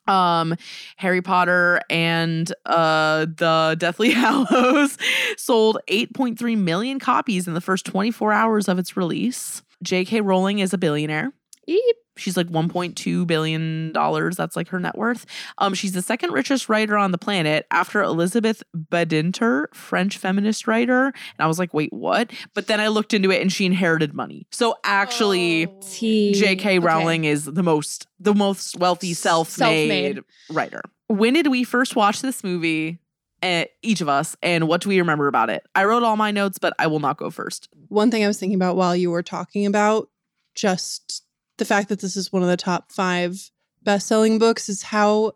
um 0.07 0.55
harry 0.97 1.21
potter 1.21 1.81
and 1.89 2.53
uh 2.65 3.25
the 3.25 3.75
deathly 3.79 4.09
hallows 4.11 4.97
sold 5.37 5.77
8.3 5.87 6.57
million 6.57 6.99
copies 6.99 7.47
in 7.47 7.53
the 7.53 7.61
first 7.61 7.85
24 7.85 8.33
hours 8.33 8.67
of 8.67 8.79
its 8.79 8.97
release. 8.97 9.61
Jk 9.83 10.23
rowling 10.23 10.59
is 10.59 10.73
a 10.73 10.77
billionaire 10.77 11.31
Eep. 11.67 11.95
she's 12.15 12.37
like 12.37 12.47
1.2 12.47 13.27
billion 13.27 13.91
dollars 13.91 14.35
that's 14.37 14.55
like 14.55 14.69
her 14.69 14.79
net 14.79 14.97
worth 14.97 15.25
um 15.57 15.73
she's 15.73 15.91
the 15.91 16.01
second 16.01 16.31
richest 16.31 16.69
writer 16.69 16.97
on 16.97 17.11
the 17.11 17.17
planet 17.17 17.65
after 17.71 18.01
elizabeth 18.01 18.63
badinter 18.75 19.65
french 19.73 20.17
feminist 20.17 20.65
writer 20.67 21.07
and 21.07 21.13
i 21.39 21.45
was 21.47 21.59
like 21.59 21.73
wait 21.73 21.91
what 21.93 22.31
but 22.53 22.67
then 22.67 22.79
i 22.79 22.87
looked 22.87 23.13
into 23.13 23.29
it 23.31 23.41
and 23.41 23.51
she 23.51 23.65
inherited 23.65 24.13
money 24.13 24.47
so 24.51 24.75
actually 24.83 25.67
T. 25.91 26.33
J.K. 26.33 26.79
Rowling 26.79 27.25
is 27.25 27.45
the 27.45 27.63
most 27.63 28.07
the 28.19 28.33
most 28.33 28.77
wealthy 28.77 29.13
self-made, 29.13 29.55
Self-made. 29.57 30.19
writer. 30.49 30.81
When 31.07 31.33
did 31.33 31.47
we 31.47 31.63
first 31.63 31.95
watch 31.95 32.21
this 32.21 32.43
movie? 32.43 32.99
Uh, 33.43 33.65
each 33.83 34.01
of 34.01 34.09
us, 34.09 34.35
and 34.41 34.67
what 34.67 34.81
do 34.81 34.89
we 34.89 34.97
remember 34.99 35.27
about 35.27 35.51
it? 35.51 35.63
I 35.75 35.85
wrote 35.85 36.01
all 36.01 36.15
my 36.17 36.31
notes, 36.31 36.57
but 36.57 36.73
I 36.79 36.87
will 36.87 36.99
not 36.99 37.17
go 37.17 37.29
first. 37.29 37.69
One 37.87 38.09
thing 38.09 38.23
I 38.23 38.27
was 38.27 38.39
thinking 38.39 38.55
about 38.55 38.75
while 38.75 38.95
you 38.95 39.11
were 39.11 39.21
talking 39.21 39.67
about 39.67 40.09
just 40.55 41.23
the 41.57 41.65
fact 41.65 41.89
that 41.89 41.99
this 41.99 42.15
is 42.15 42.31
one 42.31 42.43
of 42.43 42.49
the 42.49 42.57
top 42.57 42.91
five 42.91 43.49
best 43.83 44.07
selling 44.07 44.39
books 44.39 44.69
is 44.69 44.83
how 44.83 45.33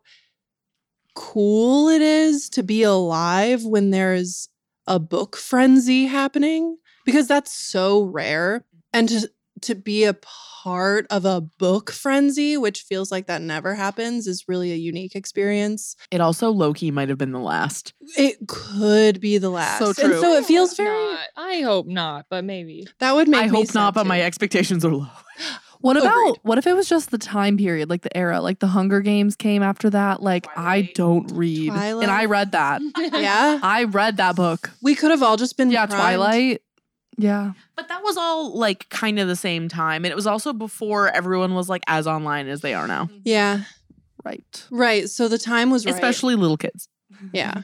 cool 1.14 1.90
it 1.90 2.02
is 2.02 2.50
to 2.50 2.64
be 2.64 2.84
alive 2.84 3.64
when 3.66 3.90
there's 3.92 4.50
a 4.88 5.00
book 5.00 5.36
frenzy 5.36 6.06
happening 6.06 6.78
because 7.06 7.28
that's 7.28 7.52
so 7.52 8.04
rare. 8.04 8.66
And 8.94 9.10
to, 9.10 9.30
to 9.62 9.76
be 9.76 10.04
a 10.06 10.14
part 10.14 11.08
of 11.10 11.24
a 11.26 11.42
book 11.42 11.92
frenzy, 11.92 12.58
which 12.58 12.82
feels 12.82 13.12
like 13.12 13.28
that 13.28 13.42
never 13.42 13.76
happens, 13.76 14.28
is 14.28 14.48
really 14.48 14.72
a 14.72 14.76
unique 14.76 15.16
experience. 15.16 15.96
It 16.12 16.22
also 16.22 16.50
Loki 16.50 16.92
might 16.92 17.10
have 17.10 17.18
been 17.18 17.32
the 17.32 17.40
last. 17.40 17.94
It 18.18 18.48
could 18.48 19.20
be 19.22 19.38
the 19.38 19.50
last. 19.50 19.80
So 19.80 19.88
And 19.88 19.96
true. 20.14 20.22
so 20.22 20.34
it 20.34 20.46
feels 20.46 20.76
very. 20.76 20.90
Not. 21.12 21.20
I 21.38 21.62
hope 21.62 21.88
not, 21.88 22.26
but 22.30 22.44
maybe. 22.44 22.88
That 23.00 23.16
would 23.16 23.28
make 23.28 23.42
I 23.44 23.46
me 23.46 23.50
hope 23.50 23.74
not, 23.74 23.90
sad 23.90 23.94
but 23.96 24.04
too. 24.04 24.10
my 24.10 24.22
expectations 24.22 24.84
are 24.86 24.94
low. 24.94 25.08
What 25.82 25.98
about 25.98 26.15
Agreed. 26.15 26.39
what 26.44 26.58
if 26.58 26.67
it 26.67 26.74
was 26.74 26.88
just 26.88 27.12
the 27.12 27.17
time 27.17 27.58
period, 27.58 27.89
like 27.89 28.02
the 28.04 28.15
era, 28.15 28.39
like 28.39 28.60
the 28.60 28.67
Hunger 28.67 29.02
Games 29.02 29.36
came 29.36 29.63
after 29.63 29.89
that? 29.89 30.22
Like 30.22 30.48
I 30.56 30.91
don't 30.96 31.32
read, 31.32 31.70
Twilight? 31.70 32.04
and 32.04 32.12
I 32.12 32.26
read 32.26 32.52
that. 32.54 32.82
yeah. 32.98 33.60
I 33.62 33.86
read 33.86 34.17
that 34.17 34.36
book. 34.36 34.72
We 34.82 34.96
could 34.96 35.12
have 35.12 35.24
all 35.24 35.38
just 35.38 35.58
been 35.58 35.72
Yeah, 35.72 35.86
primed. 35.88 36.00
Twilight. 36.02 36.62
Yeah, 37.17 37.52
But 37.76 37.88
that 37.89 38.02
was 38.04 38.17
all 38.17 38.58
like 38.58 38.89
kind 38.89 39.20
of 39.20 39.28
the 39.28 39.36
same 39.36 39.67
time, 39.67 40.06
and 40.06 40.12
it 40.12 40.15
was 40.15 40.26
also 40.26 40.54
before 40.54 41.10
everyone 41.10 41.54
was 41.54 41.70
like 41.70 41.84
as 41.86 42.08
online 42.08 42.48
as 42.48 42.62
they 42.62 42.74
are 42.74 42.88
now, 42.88 43.06
mm-hmm. 43.06 43.17
Yeah. 43.26 43.63
right. 44.24 44.65
Right. 44.72 45.10
So 45.10 45.28
the 45.28 45.38
time 45.38 45.70
was 45.70 45.86
right. 45.86 45.94
especially 45.94 46.36
little 46.36 46.58
kids. 46.58 46.88
Yeah. 47.34 47.63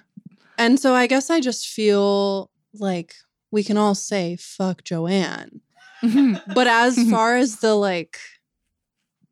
And 0.60 0.80
so 0.80 0.94
I 0.94 1.08
guess 1.08 1.30
I 1.30 1.40
just 1.40 1.68
feel 1.70 2.52
like 2.74 3.16
we 3.50 3.64
can 3.64 3.78
all 3.78 3.96
say 3.96 4.36
fuck 4.36 4.84
Joanne. 4.84 5.62
Mm-hmm. 6.04 6.54
But 6.54 6.68
as 6.68 6.98
mm-hmm. 6.98 7.12
far 7.12 7.38
as 7.38 7.58
the 7.58 7.76
like 7.76 8.18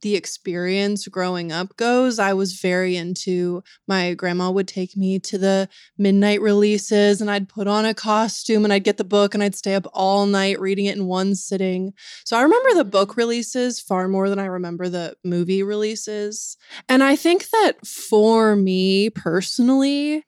the 0.05 0.15
experience 0.15 1.07
growing 1.07 1.51
up 1.51 1.75
goes, 1.77 2.19
I 2.19 2.33
was 2.33 2.59
very 2.59 2.95
into 2.95 3.63
my 3.87 4.13
grandma 4.13 4.51
would 4.51 4.67
take 4.67 4.95
me 4.95 5.17
to 5.21 5.39
the 5.39 5.67
midnight 5.97 6.41
releases 6.41 7.21
and 7.21 7.31
I'd 7.31 7.49
put 7.49 7.67
on 7.67 7.85
a 7.85 7.95
costume 7.95 8.65
and 8.65 8.71
I'd 8.71 8.83
get 8.83 8.97
the 8.97 9.03
book 9.03 9.33
and 9.33 9.41
I'd 9.41 9.55
stay 9.55 9.73
up 9.73 9.87
all 9.93 10.27
night 10.27 10.59
reading 10.59 10.85
it 10.85 10.95
in 10.95 11.07
one 11.07 11.33
sitting. 11.33 11.91
So 12.23 12.37
I 12.37 12.43
remember 12.43 12.75
the 12.75 12.85
book 12.85 13.17
releases 13.17 13.79
far 13.79 14.07
more 14.07 14.29
than 14.29 14.37
I 14.37 14.45
remember 14.45 14.89
the 14.89 15.15
movie 15.23 15.63
releases. 15.63 16.55
And 16.87 17.03
I 17.03 17.15
think 17.15 17.49
that 17.49 17.87
for 17.87 18.55
me 18.55 19.09
personally, 19.09 20.23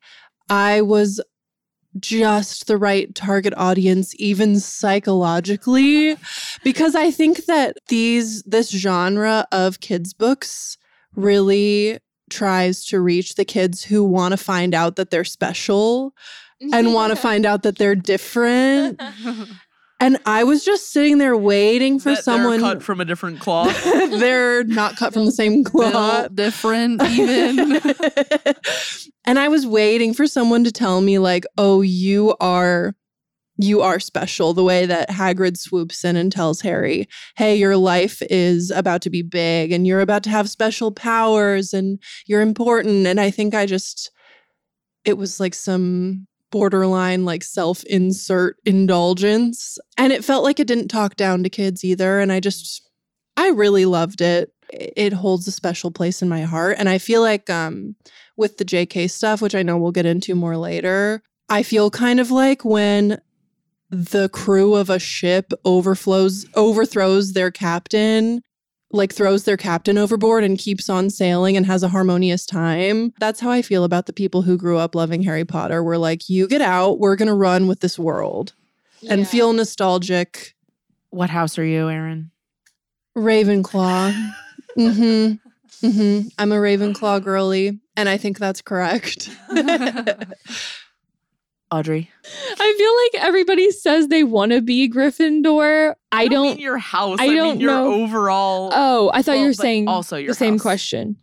I 0.49 0.81
was 0.81 1.21
just 1.99 2.67
the 2.67 2.77
right 2.77 3.13
target 3.15 3.53
audience 3.57 4.13
even 4.19 4.59
psychologically 4.59 6.17
because 6.63 6.95
I 6.95 7.11
think 7.11 7.45
that 7.45 7.77
these 7.87 8.43
this 8.43 8.69
genre 8.69 9.47
of 9.51 9.79
kids 9.79 10.13
books 10.13 10.77
really 11.15 11.99
tries 12.29 12.85
to 12.85 12.99
reach 12.99 13.35
the 13.35 13.45
kids 13.45 13.83
who 13.83 14.03
want 14.03 14.33
to 14.33 14.37
find 14.37 14.73
out 14.73 14.95
that 14.97 15.11
they're 15.11 15.23
special 15.23 16.13
and 16.59 16.71
mm-hmm. 16.71 16.93
want 16.93 17.11
to 17.11 17.15
find 17.15 17.45
out 17.45 17.63
that 17.63 17.77
they're 17.77 17.95
different. 17.95 19.01
And 19.99 20.19
I 20.25 20.43
was 20.43 20.63
just 20.63 20.91
sitting 20.91 21.17
there 21.17 21.35
waiting 21.35 21.99
for 21.99 22.09
That 22.09 22.15
they're 22.15 22.21
someone 22.23 22.59
cut 22.59 22.83
from 22.83 23.01
a 23.01 23.05
different 23.05 23.39
cloth. 23.39 23.83
they're 23.83 24.63
not 24.63 24.95
cut 24.95 25.11
from 25.13 25.25
the 25.25 25.31
same 25.31 25.63
cloth. 25.63 26.35
Built 26.35 26.35
different, 26.35 27.01
even. 27.09 27.81
and 29.25 29.39
I 29.39 29.47
was 29.47 29.65
waiting 29.65 30.13
for 30.13 30.27
someone 30.27 30.63
to 30.65 30.71
tell 30.71 31.01
me 31.01 31.17
like, 31.17 31.45
"Oh, 31.57 31.81
you 31.81 32.35
are 32.39 32.95
you 33.57 33.81
are 33.81 33.99
special." 33.99 34.53
The 34.53 34.63
way 34.63 34.85
that 34.85 35.09
Hagrid 35.09 35.57
swoops 35.57 36.05
in 36.05 36.15
and 36.15 36.31
tells 36.31 36.61
Harry, 36.61 37.07
"Hey, 37.35 37.55
your 37.55 37.75
life 37.75 38.21
is 38.29 38.69
about 38.69 39.01
to 39.01 39.09
be 39.09 39.23
big 39.23 39.71
and 39.71 39.87
you're 39.87 40.01
about 40.01 40.21
to 40.23 40.29
have 40.29 40.47
special 40.47 40.91
powers 40.91 41.73
and 41.73 41.99
you're 42.27 42.41
important." 42.41 43.07
And 43.07 43.19
I 43.19 43.31
think 43.31 43.55
I 43.55 43.65
just 43.65 44.11
it 45.05 45.17
was 45.17 45.39
like 45.39 45.55
some 45.55 46.27
borderline 46.51 47.25
like 47.25 47.43
self-insert 47.43 48.55
indulgence 48.65 49.77
and 49.97 50.13
it 50.13 50.23
felt 50.23 50.43
like 50.43 50.59
it 50.59 50.67
didn't 50.67 50.87
talk 50.87 51.15
down 51.15 51.43
to 51.43 51.49
kids 51.49 51.83
either 51.83 52.19
and 52.19 52.31
I 52.31 52.39
just 52.39 52.87
I 53.37 53.49
really 53.49 53.85
loved 53.85 54.19
it. 54.21 54.51
it 54.73 55.13
holds 55.13 55.47
a 55.47 55.51
special 55.51 55.91
place 55.91 56.21
in 56.21 56.27
my 56.27 56.41
heart. 56.41 56.75
And 56.79 56.89
I 56.89 56.97
feel 56.97 57.21
like 57.21 57.49
um, 57.49 57.95
with 58.35 58.57
the 58.57 58.65
JK 58.65 59.09
stuff, 59.09 59.41
which 59.41 59.55
I 59.55 59.63
know 59.63 59.77
we'll 59.77 59.91
get 59.91 60.05
into 60.05 60.35
more 60.35 60.57
later, 60.57 61.21
I 61.47 61.63
feel 61.63 61.89
kind 61.89 62.19
of 62.19 62.31
like 62.31 62.65
when 62.65 63.21
the 63.89 64.27
crew 64.29 64.75
of 64.75 64.89
a 64.89 64.99
ship 64.99 65.53
overflows, 65.63 66.45
overthrows 66.55 67.31
their 67.31 67.51
captain, 67.51 68.41
like 68.91 69.13
throws 69.13 69.43
their 69.43 69.57
captain 69.57 69.97
overboard 69.97 70.43
and 70.43 70.57
keeps 70.57 70.89
on 70.89 71.09
sailing 71.09 71.57
and 71.57 71.65
has 71.65 71.83
a 71.83 71.89
harmonious 71.89 72.45
time. 72.45 73.13
That's 73.19 73.39
how 73.39 73.49
I 73.49 73.61
feel 73.61 73.83
about 73.83 74.05
the 74.05 74.13
people 74.13 74.43
who 74.43 74.57
grew 74.57 74.77
up 74.77 74.95
loving 74.95 75.23
Harry 75.23 75.45
Potter. 75.45 75.83
We're 75.83 75.97
like, 75.97 76.29
you 76.29 76.47
get 76.47 76.61
out, 76.61 76.99
we're 76.99 77.15
going 77.15 77.27
to 77.27 77.33
run 77.33 77.67
with 77.67 77.81
this 77.81 77.99
world 77.99 78.53
and 79.09 79.27
feel 79.27 79.53
nostalgic. 79.53 80.55
What 81.09 81.29
house 81.29 81.57
are 81.57 81.65
you, 81.65 81.89
Aaron? 81.89 82.31
Ravenclaw. 83.17 84.33
mm-hmm. 84.77 85.33
Mm-hmm. 85.85 86.27
I'm 86.39 86.51
a 86.51 86.55
Ravenclaw 86.55 87.23
girly, 87.23 87.79
and 87.95 88.09
I 88.09 88.17
think 88.17 88.39
that's 88.39 88.61
correct. 88.61 89.29
Audrey. 91.71 92.09
I 92.59 92.73
feel 92.77 93.19
like 93.21 93.27
everybody 93.27 93.71
says 93.71 94.07
they 94.07 94.23
want 94.23 94.51
to 94.53 94.61
be 94.61 94.89
Gryffindor. 94.89 95.95
I, 96.11 96.27
don't. 96.27 96.51
mean 96.51 96.59
your 96.59 96.77
house. 96.77 97.19
I, 97.19 97.25
I 97.25 97.35
don't 97.35 97.59
your 97.59 97.71
know. 97.71 97.93
overall- 98.03 98.71
Oh, 98.73 99.11
I 99.13 99.21
thought 99.21 99.33
Well, 99.33 99.41
you 99.41 99.47
were 99.47 99.53
saying 99.53 99.87
also 99.87 100.15
your 100.17 100.29
the 100.29 100.33
same 100.35 100.59
question. 100.59 101.17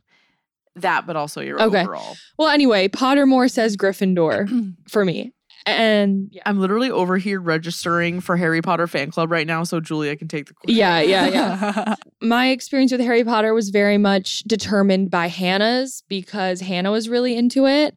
That, 0.77 1.07
but 1.07 1.17
also 1.17 1.41
your 1.41 1.63
Okay. 1.63 1.83
overall. 1.83 2.17
Well, 2.39 2.49
anyway, 2.49 2.89
Pottermore 2.89 3.51
says 3.51 3.77
Gryffindor 3.77 4.75
for 4.89 5.05
me, 5.05 5.33
and 5.67 6.29
yeah, 6.33 6.43
I'm 6.47 6.59
literally 6.61 6.91
over 6.91 7.17
here 7.17 7.41
registering 7.41 8.21
for 8.21 8.37
Harry 8.37 8.61
Potter 8.61 8.87
fan 8.89 9.11
club 9.13 9.31
right 9.31 9.47
now, 9.47 9.63
so 9.63 9.79
Julia 9.81 10.17
can 10.17 10.27
take 10.29 10.47
the 10.47 10.55
quiz. 10.55 10.77
yeah, 10.77 11.01
yeah, 11.01 11.27
yeah. 11.29 11.95
My 12.21 12.49
experience 12.49 12.91
with 12.93 13.01
Harry 13.03 13.23
Potter 13.25 13.55
was 13.55 13.71
very 13.71 13.99
much 13.99 14.41
determined 14.43 15.11
by 15.11 15.29
Hannah's 15.29 16.03
because 16.09 16.61
Hannah 16.61 16.91
was 16.91 17.09
really 17.09 17.37
into 17.37 17.67
it. 17.67 17.95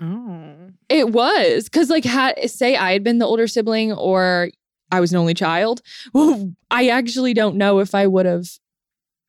Oh. 0.00 0.70
It 0.88 1.10
was 1.10 1.64
because, 1.64 1.90
like, 1.90 2.04
had 2.04 2.50
say 2.50 2.76
I 2.76 2.92
had 2.92 3.04
been 3.04 3.18
the 3.18 3.26
older 3.26 3.46
sibling 3.46 3.92
or 3.92 4.50
I 4.90 5.00
was 5.00 5.12
an 5.12 5.18
only 5.18 5.34
child. 5.34 5.82
Well, 6.12 6.52
I 6.70 6.88
actually 6.88 7.34
don't 7.34 7.56
know 7.56 7.78
if 7.78 7.94
I 7.94 8.06
would 8.06 8.26
have 8.26 8.46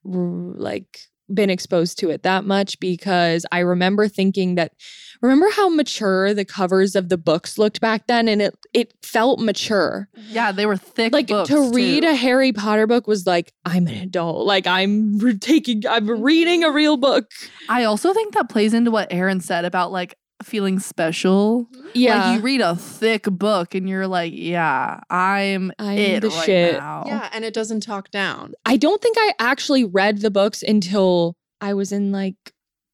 like 0.04 1.00
been 1.34 1.50
exposed 1.50 1.98
to 2.00 2.10
it 2.10 2.24
that 2.24 2.44
much 2.44 2.80
because 2.80 3.46
I 3.52 3.60
remember 3.60 4.08
thinking 4.08 4.56
that 4.56 4.74
remember 5.22 5.50
how 5.52 5.70
mature 5.70 6.34
the 6.34 6.44
covers 6.44 6.96
of 6.96 7.10
the 7.10 7.18
books 7.18 7.58
looked 7.58 7.80
back 7.80 8.08
then 8.08 8.28
and 8.28 8.42
it 8.42 8.56
it 8.74 8.94
felt 9.04 9.40
mature. 9.40 10.10
Yeah, 10.30 10.52
they 10.52 10.66
were 10.66 10.78
thick. 10.78 11.14
Like 11.14 11.28
to 11.28 11.72
read 11.74 12.04
too. 12.04 12.10
a 12.10 12.16
Harry 12.16 12.52
Potter 12.52 12.88
book 12.88 13.08
was 13.08 13.26
like 13.26 13.54
I'm 13.66 13.88
an 13.88 13.96
adult. 13.96 14.46
Like 14.46 14.68
I'm 14.68 15.18
re- 15.20 15.38
taking 15.38 15.84
I'm 15.88 16.22
reading 16.22 16.64
a 16.64 16.72
real 16.72 16.98
book. 16.98 17.30
I 17.70 17.84
also 17.86 18.14
think 18.14 18.34
that 18.34 18.50
plays 18.50 18.74
into 18.74 18.92
what 18.92 19.08
Aaron 19.12 19.40
said 19.40 19.66
about 19.66 19.92
like 19.92 20.18
feeling 20.46 20.80
special. 20.80 21.68
Yeah. 21.94 22.30
Like 22.30 22.38
you 22.38 22.42
read 22.42 22.62
a 22.62 22.76
thick 22.76 23.24
book 23.24 23.76
and 23.76 23.88
you're 23.88 24.08
like, 24.08 24.34
yeah, 24.36 25.00
I'm, 25.10 25.72
I'm 25.80 25.98
it 25.98 26.22
the 26.22 26.30
right 26.30 26.46
shit. 26.46 26.78
now. 26.78 27.04
yeah, 27.06 27.30
and 27.34 27.46
it 27.46 27.54
doesn't 27.54 27.82
talk 27.82 28.12
down. 28.12 28.54
I 28.66 28.78
don't 28.78 29.02
think 29.02 29.18
I 29.20 29.34
actually 29.40 29.86
read 29.86 30.20
the 30.22 30.32
books 30.32 30.64
until 30.64 31.36
I 31.60 31.74
was 31.74 31.92
in 31.92 32.12
like 32.12 32.36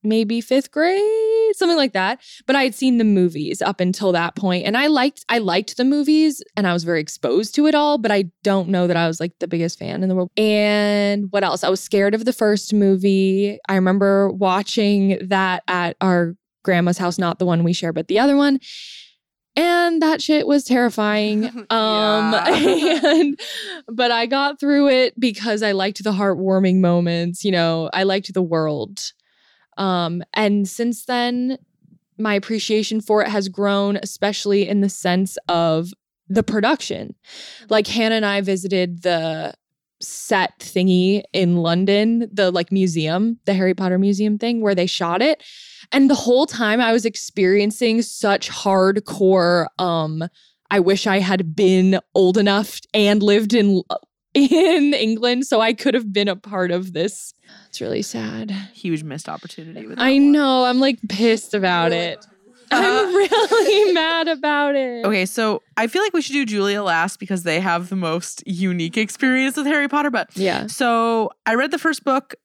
maybe 0.04 0.42
fifth 0.42 0.72
grade, 0.72 1.56
something 1.56 1.78
like 1.78 1.94
that. 1.94 2.22
But 2.46 2.56
I 2.56 2.64
had 2.64 2.76
seen 2.76 2.98
the 2.98 3.04
movies 3.04 3.62
up 3.62 3.80
until 3.80 4.12
that 4.14 4.36
point, 4.36 4.66
and 4.66 4.78
I 4.78 4.88
liked 4.88 5.26
I 5.30 5.40
liked 5.40 5.78
the 5.78 5.86
movies, 5.86 6.42
and 6.56 6.68
I 6.68 6.74
was 6.74 6.84
very 6.84 7.02
exposed 7.02 7.56
to 7.56 7.68
it 7.68 7.76
all. 7.76 7.98
But 7.98 8.12
I 8.12 8.26
don't 8.44 8.70
know 8.70 8.88
that 8.88 8.98
I 8.98 9.08
was 9.08 9.20
like 9.20 9.34
the 9.40 9.48
biggest 9.48 9.80
fan 9.80 10.04
in 10.04 10.10
the 10.10 10.16
world. 10.16 10.32
And 10.38 11.28
what 11.32 11.44
else? 11.44 11.64
I 11.64 11.70
was 11.70 11.82
scared 11.82 12.16
of 12.16 12.26
the 12.26 12.34
first 12.34 12.74
movie. 12.74 13.60
I 13.68 13.76
remember 13.76 14.30
watching 14.30 15.20
that 15.28 15.64
at 15.68 15.98
our 16.02 16.36
grandma's 16.68 16.98
house, 16.98 17.18
not 17.18 17.40
the 17.40 17.46
one 17.46 17.64
we 17.64 17.72
share, 17.72 17.94
but 17.94 18.10
the 18.10 18.20
other 18.20 18.36
one. 18.36 18.60
And 19.56 20.02
that 20.02 20.22
shit 20.22 20.46
was 20.46 20.64
terrifying. 20.64 21.66
Um 21.72 22.34
and 22.36 23.40
but 23.88 24.12
I 24.12 24.26
got 24.26 24.60
through 24.60 24.90
it 24.90 25.20
because 25.20 25.64
I 25.64 25.72
liked 25.72 26.04
the 26.04 26.12
heartwarming 26.12 26.80
moments, 26.80 27.44
you 27.44 27.52
know, 27.52 27.90
I 27.94 28.04
liked 28.04 28.34
the 28.34 28.42
world. 28.42 29.14
Um 29.78 30.24
and 30.34 30.68
since 30.68 31.06
then 31.06 31.58
my 32.18 32.34
appreciation 32.34 33.00
for 33.00 33.22
it 33.24 33.30
has 33.30 33.48
grown 33.48 33.98
especially 34.02 34.68
in 34.68 34.82
the 34.82 34.90
sense 34.90 35.38
of 35.48 35.94
the 36.28 36.44
production. 36.44 37.16
Like 37.70 37.88
Hannah 37.88 38.16
and 38.16 38.26
I 38.26 38.42
visited 38.42 39.04
the 39.04 39.54
set 40.02 40.60
thingy 40.60 41.24
in 41.34 41.58
London, 41.58 42.30
the 42.32 42.52
like 42.52 42.72
museum, 42.72 43.40
the 43.46 43.54
Harry 43.54 43.74
Potter 43.74 43.98
museum 43.98 44.38
thing 44.38 44.62
where 44.62 44.76
they 44.76 44.86
shot 44.86 45.22
it. 45.22 45.44
And 45.92 46.10
the 46.10 46.16
whole 46.16 46.46
time 46.46 46.82
I 46.82 46.92
was 46.94 47.06
experiencing 47.06 48.02
such 48.02 48.50
hardcore 48.50 49.68
um 49.80 50.24
I 50.70 50.80
wish 50.82 51.08
I 51.08 51.20
had 51.20 51.56
been 51.56 52.00
old 52.14 52.38
enough 52.38 52.80
and 52.94 53.24
lived 53.24 53.54
in 53.54 53.84
in 54.34 54.94
England 54.94 55.46
so 55.48 55.62
I 55.62 55.74
could 55.74 55.94
have 55.94 56.12
been 56.12 56.28
a 56.28 56.36
part 56.36 56.72
of 56.72 56.94
this. 56.94 57.34
It's 57.70 57.82
really 57.82 58.02
sad. 58.02 58.52
Huge 58.74 59.04
missed 59.04 59.30
opportunity 59.30 59.88
with 59.88 60.00
I 60.00 60.18
know. 60.18 60.66
I'm 60.66 60.80
like 60.80 61.00
pissed 61.10 61.54
about 61.54 61.92
it. 61.92 62.20
I'm 62.70 63.16
really 63.16 63.94
mad 63.94 64.28
about 64.28 64.76
it. 64.76 65.06
Okay, 65.06 65.26
so 65.26 65.64
I 65.78 65.88
feel 65.88 66.02
like 66.02 66.14
we 66.14 66.22
should 66.22 66.34
do 66.34 66.46
Julia 66.46 66.84
last 66.84 67.18
because 67.20 67.44
they 67.44 67.60
have 67.62 67.90
the 67.90 67.96
most 67.96 68.44
unique 68.46 68.98
experience 68.98 69.56
with 69.56 69.66
Harry 69.68 69.88
Potter. 69.88 70.12
But 70.12 70.30
Yeah. 70.36 70.68
so 70.68 71.30
I 71.46 71.56
read 71.56 71.72
the 71.72 71.80
first 71.80 72.04
book. 72.04 72.36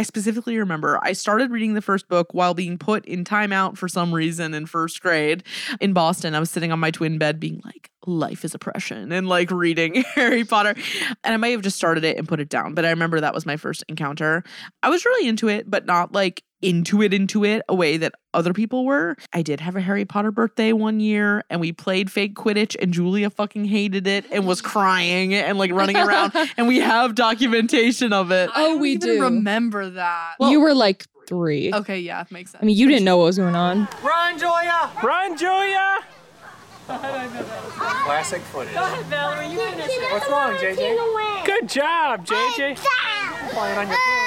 I 0.00 0.02
specifically 0.02 0.56
remember 0.56 0.98
I 1.02 1.12
started 1.12 1.50
reading 1.50 1.74
the 1.74 1.82
first 1.82 2.08
book 2.08 2.32
while 2.32 2.54
being 2.54 2.78
put 2.78 3.04
in 3.04 3.22
timeout 3.22 3.76
for 3.76 3.86
some 3.86 4.14
reason 4.14 4.54
in 4.54 4.64
first 4.64 5.02
grade 5.02 5.42
in 5.78 5.92
Boston. 5.92 6.34
I 6.34 6.40
was 6.40 6.50
sitting 6.50 6.72
on 6.72 6.78
my 6.78 6.90
twin 6.90 7.18
bed 7.18 7.38
being 7.38 7.60
like, 7.66 7.90
life 8.06 8.42
is 8.42 8.54
oppression 8.54 9.12
and 9.12 9.28
like 9.28 9.50
reading 9.50 9.96
Harry 10.14 10.42
Potter. 10.42 10.74
And 11.22 11.34
I 11.34 11.36
might 11.36 11.50
have 11.50 11.60
just 11.60 11.76
started 11.76 12.02
it 12.02 12.16
and 12.16 12.26
put 12.26 12.40
it 12.40 12.48
down, 12.48 12.72
but 12.72 12.86
I 12.86 12.88
remember 12.88 13.20
that 13.20 13.34
was 13.34 13.44
my 13.44 13.58
first 13.58 13.84
encounter. 13.90 14.42
I 14.82 14.88
was 14.88 15.04
really 15.04 15.28
into 15.28 15.48
it, 15.48 15.70
but 15.70 15.84
not 15.84 16.12
like 16.12 16.44
into 16.62 17.02
it, 17.02 17.14
into 17.14 17.44
it 17.44 17.62
a 17.68 17.74
way 17.74 17.96
that 17.96 18.14
other 18.34 18.52
people 18.52 18.84
were. 18.84 19.16
I 19.32 19.42
did 19.42 19.60
have 19.60 19.76
a 19.76 19.80
Harry 19.80 20.04
Potter 20.04 20.30
birthday 20.30 20.72
one 20.72 21.00
year 21.00 21.44
and 21.50 21.60
we 21.60 21.72
played 21.72 22.10
fake 22.10 22.34
Quidditch 22.34 22.76
and 22.80 22.92
Julia 22.92 23.30
fucking 23.30 23.64
hated 23.64 24.06
it 24.06 24.26
and 24.30 24.46
was 24.46 24.60
crying 24.62 25.34
and 25.34 25.58
like 25.58 25.72
running 25.72 25.96
around. 25.96 26.32
and 26.56 26.68
we 26.68 26.78
have 26.78 27.14
documentation 27.14 28.12
of 28.12 28.30
it. 28.30 28.50
Oh, 28.54 28.76
we 28.76 28.92
even 28.92 29.08
do. 29.08 29.22
remember 29.22 29.90
that. 29.90 30.34
you 30.40 30.60
were 30.60 30.74
like 30.74 31.06
three. 31.26 31.72
Okay, 31.72 32.00
yeah, 32.00 32.22
it 32.22 32.30
makes 32.30 32.52
sense. 32.52 32.62
I 32.62 32.66
mean, 32.66 32.76
you 32.76 32.88
didn't 32.88 33.04
know 33.04 33.16
what 33.16 33.24
was 33.24 33.38
going 33.38 33.56
on. 33.56 33.88
Run, 34.02 34.38
Julia! 34.38 34.90
Run, 35.02 35.36
Julia! 35.36 36.00
Classic 36.86 38.42
footage. 38.42 38.74
Go 38.74 38.82
ahead, 38.82 39.04
Valerie. 39.06 39.46
You 39.46 39.58
finish 39.60 39.86
it. 39.88 40.12
What's 40.12 40.28
wrong, 40.28 40.54
JJ? 40.54 41.46
Good 41.46 41.68
job, 41.68 42.26
JJ. 42.26 42.76
Playing 43.52 43.78
on 43.78 43.88
your 43.88 44.19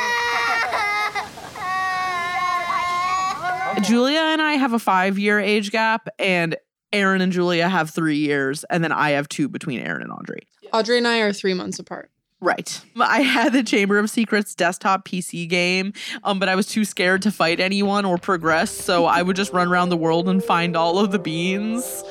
Julia 3.82 4.20
and 4.20 4.42
I 4.42 4.54
have 4.54 4.74
a 4.74 4.80
five 4.80 5.18
year 5.18 5.40
age 5.40 5.72
gap, 5.72 6.08
and 6.20 6.56
Aaron 6.92 7.22
and 7.22 7.32
Julia 7.32 7.68
have 7.68 7.90
three 7.90 8.18
years, 8.18 8.64
and 8.66 8.84
then 8.84 8.92
I 8.92 9.12
have 9.12 9.28
two 9.28 9.50
between 9.50 9.80
Aaron 9.80 10.04
and 10.04 10.12
Audrey. 10.12 10.48
Audrey 10.72 10.98
and 10.98 11.08
I 11.08 11.20
are 11.20 11.34
three 11.34 11.54
months 11.54 11.80
apart. 11.80 12.12
Right. 12.44 12.82
I 13.00 13.22
had 13.22 13.54
the 13.54 13.64
Chamber 13.64 13.98
of 14.00 14.10
Secrets 14.10 14.54
desktop 14.54 15.08
PC 15.08 15.48
game, 15.48 15.94
um, 16.26 16.40
but 16.40 16.50
I 16.50 16.56
was 16.56 16.68
too 16.68 16.84
scared 16.84 17.22
to 17.22 17.32
fight 17.32 17.62
anyone 17.62 18.04
or 18.04 18.18
progress, 18.18 18.70
so 18.70 19.06
I 19.06 19.22
would 19.22 19.38
just 19.38 19.54
run 19.54 19.70
around 19.70 19.90
the 19.90 19.98
world 19.98 20.28
and 20.28 20.44
find 20.44 20.76
all 20.76 21.00
of 21.00 21.12
the 21.12 21.20
beans. 21.20 22.04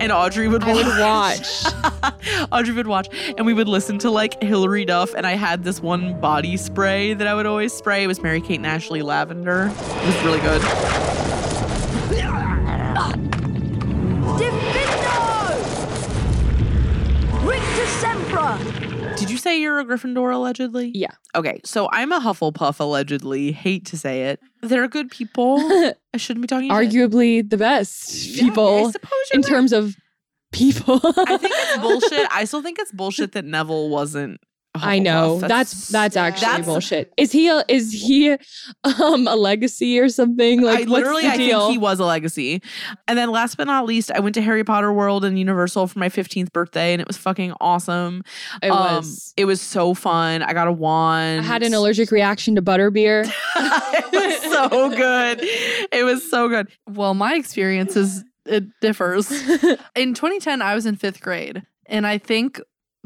And 0.00 0.10
Audrey 0.10 0.48
would 0.48 0.64
I 0.64 0.72
watch. 0.74 0.86
would 0.86 0.98
watch. 0.98 2.48
Audrey 2.52 2.74
would 2.74 2.88
watch, 2.88 3.08
and 3.36 3.46
we 3.46 3.54
would 3.54 3.68
listen 3.68 3.96
to 3.98 4.10
like 4.10 4.42
Hilary 4.42 4.84
Duff. 4.84 5.14
And 5.14 5.24
I 5.24 5.34
had 5.36 5.62
this 5.62 5.80
one 5.80 6.20
body 6.20 6.56
spray 6.56 7.14
that 7.14 7.28
I 7.28 7.34
would 7.34 7.46
always 7.46 7.72
spray. 7.72 8.02
It 8.02 8.08
was 8.08 8.20
Mary 8.20 8.40
Kate 8.40 8.56
and 8.56 8.66
Ashley 8.66 9.02
Lavender. 9.02 9.72
It 9.72 10.06
was 10.06 10.24
really 10.24 10.40
good. 10.40 11.25
Say 19.46 19.60
you're 19.60 19.78
a 19.78 19.84
Gryffindor 19.84 20.34
allegedly? 20.34 20.90
Yeah. 20.94 21.12
Okay, 21.34 21.60
so 21.64 21.88
I'm 21.92 22.12
a 22.12 22.20
Hufflepuff 22.20 22.80
allegedly. 22.80 23.52
Hate 23.52 23.86
to 23.86 23.96
say 23.96 24.24
it. 24.24 24.40
They're 24.62 24.88
good 24.88 25.10
people. 25.10 25.58
I 26.14 26.16
shouldn't 26.16 26.42
be 26.42 26.48
talking. 26.48 26.70
shit. 26.70 26.76
Arguably 26.76 27.48
the 27.48 27.56
best 27.56 28.36
people 28.36 28.92
in 29.32 29.42
terms 29.42 29.72
of 29.72 29.94
people. 30.52 31.00
I 31.04 31.36
think 31.36 31.52
it's 31.54 31.78
bullshit. 31.80 32.28
I 32.30 32.44
still 32.44 32.62
think 32.62 32.78
it's 32.78 32.92
bullshit 32.92 33.32
that 33.32 33.44
Neville 33.44 33.88
wasn't 33.88 34.40
I 34.82 34.98
know 34.98 35.38
that's 35.40 35.88
that's, 35.88 36.16
actually 36.16 36.62
bullshit. 36.62 37.12
Is 37.16 37.32
he 37.32 37.48
a, 37.48 37.64
is 37.68 37.92
he 37.92 38.32
um 39.00 39.26
a 39.28 39.36
legacy 39.36 39.98
or 39.98 40.08
something? 40.08 40.62
Like 40.62 40.80
I 40.80 40.82
literally, 40.90 41.24
what's 41.24 41.36
the 41.36 41.42
I 41.42 41.46
deal? 41.46 41.60
think 41.60 41.72
he 41.72 41.78
was 41.78 42.00
a 42.00 42.04
legacy. 42.04 42.62
And 43.08 43.18
then 43.18 43.30
last 43.30 43.56
but 43.56 43.66
not 43.66 43.86
least, 43.86 44.10
I 44.10 44.20
went 44.20 44.34
to 44.34 44.42
Harry 44.42 44.64
Potter 44.64 44.92
World 44.92 45.24
and 45.24 45.38
Universal 45.38 45.86
for 45.88 45.98
my 45.98 46.08
15th 46.08 46.52
birthday, 46.52 46.92
and 46.92 47.00
it 47.00 47.06
was 47.06 47.16
fucking 47.16 47.52
awesome. 47.60 48.22
It 48.62 48.70
Um, 48.70 48.96
was. 48.96 49.32
It 49.36 49.44
was 49.44 49.60
so 49.60 49.94
fun. 49.94 50.42
I 50.42 50.52
got 50.52 50.68
a 50.68 50.72
wand. 50.72 51.40
I 51.40 51.44
had 51.44 51.62
an 51.62 51.74
allergic 51.74 52.10
reaction 52.10 52.54
to 52.56 52.62
butterbeer. 52.62 53.24
it 53.56 54.12
was 54.12 54.52
so 54.52 54.90
good. 54.90 55.40
It 55.92 56.04
was 56.04 56.28
so 56.30 56.48
good. 56.48 56.68
Well, 56.88 57.14
my 57.14 57.34
experience 57.34 57.96
is 57.96 58.24
it 58.44 58.64
differs. 58.80 59.30
in 59.96 60.14
2010, 60.14 60.62
I 60.62 60.74
was 60.74 60.86
in 60.86 60.96
fifth 60.96 61.20
grade, 61.20 61.62
and 61.86 62.06
I 62.06 62.18
think 62.18 62.60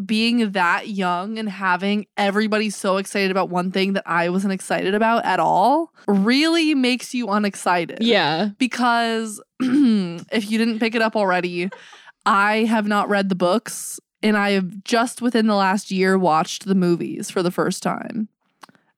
being 0.05 0.53
that 0.53 0.89
young 0.89 1.39
and 1.39 1.49
having 1.49 2.07
everybody 2.17 2.71
so 2.71 2.97
excited 2.97 3.31
about 3.31 3.51
one 3.51 3.71
thing 3.71 3.93
that 3.95 4.05
I 4.07 4.29
wasn't 4.29 4.53
excited 4.53 4.95
about 4.95 5.25
at 5.25 5.41
all 5.41 5.93
really 6.07 6.75
makes 6.75 7.15
you 7.15 7.29
unexcited. 7.29 7.99
Yeah. 8.01 8.51
Because 8.59 9.43
if 9.61 10.51
you 10.51 10.59
didn't 10.59 10.79
pick 10.79 10.95
it 10.95 11.03
up 11.03 11.17
already, 11.17 11.71
I 12.27 12.59
have 12.65 12.87
not 12.87 13.09
read 13.09 13.29
the 13.29 13.35
books 13.35 14.01
and 14.23 14.37
I 14.37 14.51
have 14.51 14.85
just 14.85 15.23
within 15.23 15.47
the 15.47 15.55
last 15.55 15.91
year 15.91 16.19
watched 16.19 16.67
the 16.67 16.75
movies 16.75 17.31
for 17.31 17.43
the 17.43 17.51
first 17.51 17.83
time. 17.83 18.29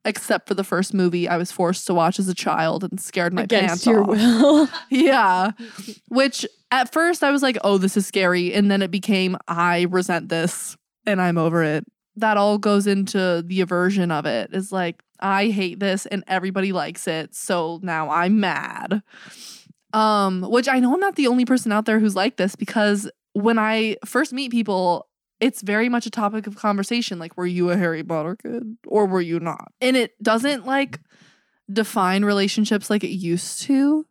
Except 0.05 0.49
for 0.49 0.55
the 0.55 0.65
first 0.65 0.93
movie 0.93 1.29
I 1.29 1.37
was 1.37 1.53
forced 1.53 1.87
to 1.87 1.95
watch 1.95 2.19
as 2.19 2.29
a 2.29 2.35
child 2.35 2.83
and 2.83 3.01
scared 3.01 3.33
my 3.33 3.45
Against 3.45 3.69
pants 3.69 3.87
your 3.87 4.01
off. 4.03 4.09
will. 4.09 4.69
Yeah. 4.91 5.53
Which 6.09 6.45
at 6.73 6.93
first 6.93 7.23
I 7.23 7.31
was 7.31 7.41
like, 7.41 7.57
oh, 7.63 7.79
this 7.79 7.97
is 7.97 8.05
scary. 8.05 8.53
And 8.53 8.69
then 8.69 8.83
it 8.83 8.91
became, 8.91 9.37
I 9.47 9.87
resent 9.91 10.29
this 10.29 10.77
and 11.07 11.21
I'm 11.21 11.39
over 11.39 11.63
it. 11.63 11.85
That 12.17 12.37
all 12.37 12.59
goes 12.59 12.87
into 12.87 13.43
the 13.47 13.61
aversion 13.61 14.11
of 14.11 14.27
it. 14.27 14.51
Is 14.53 14.73
like, 14.73 15.03
I 15.21 15.49
hate 15.49 15.81
this 15.81 16.07
and 16.07 16.25
everybody 16.27 16.73
likes 16.73 17.07
it. 17.09 17.35
So 17.35 17.81
now 17.83 18.11
I'm 18.11 18.41
mad. 18.41 19.03
Um, 19.95 20.43
which 20.43 20.69
I 20.69 20.79
know 20.81 20.95
I'm 20.95 21.01
not 21.01 21.17
the 21.17 21.27
only 21.27 21.45
person 21.45 21.71
out 21.71 21.85
there 21.85 22.01
who's 22.01 22.17
like 22.17 22.37
this 22.37 22.57
because 22.57 23.11
when 23.35 23.59
I 23.59 23.97
first 24.07 24.33
meet 24.33 24.51
people, 24.51 25.09
it's 25.39 25.61
very 25.61 25.89
much 25.89 26.07
a 26.07 26.11
topic 26.11 26.47
of 26.47 26.57
conversation. 26.57 27.19
Like, 27.19 27.37
were 27.37 27.47
you 27.47 27.71
a 27.71 27.77
Harry 27.77 28.03
Potter 28.03 28.37
kid 28.37 28.77
or 28.87 29.07
were 29.07 29.21
you 29.21 29.41
not? 29.41 29.73
And 29.81 29.97
it 29.97 30.13
doesn't 30.23 30.65
like 30.65 31.01
define 31.71 32.25
relationships 32.25 32.89
like 32.89 33.05
it 33.05 33.09
used 33.09 33.63
to, 33.63 34.07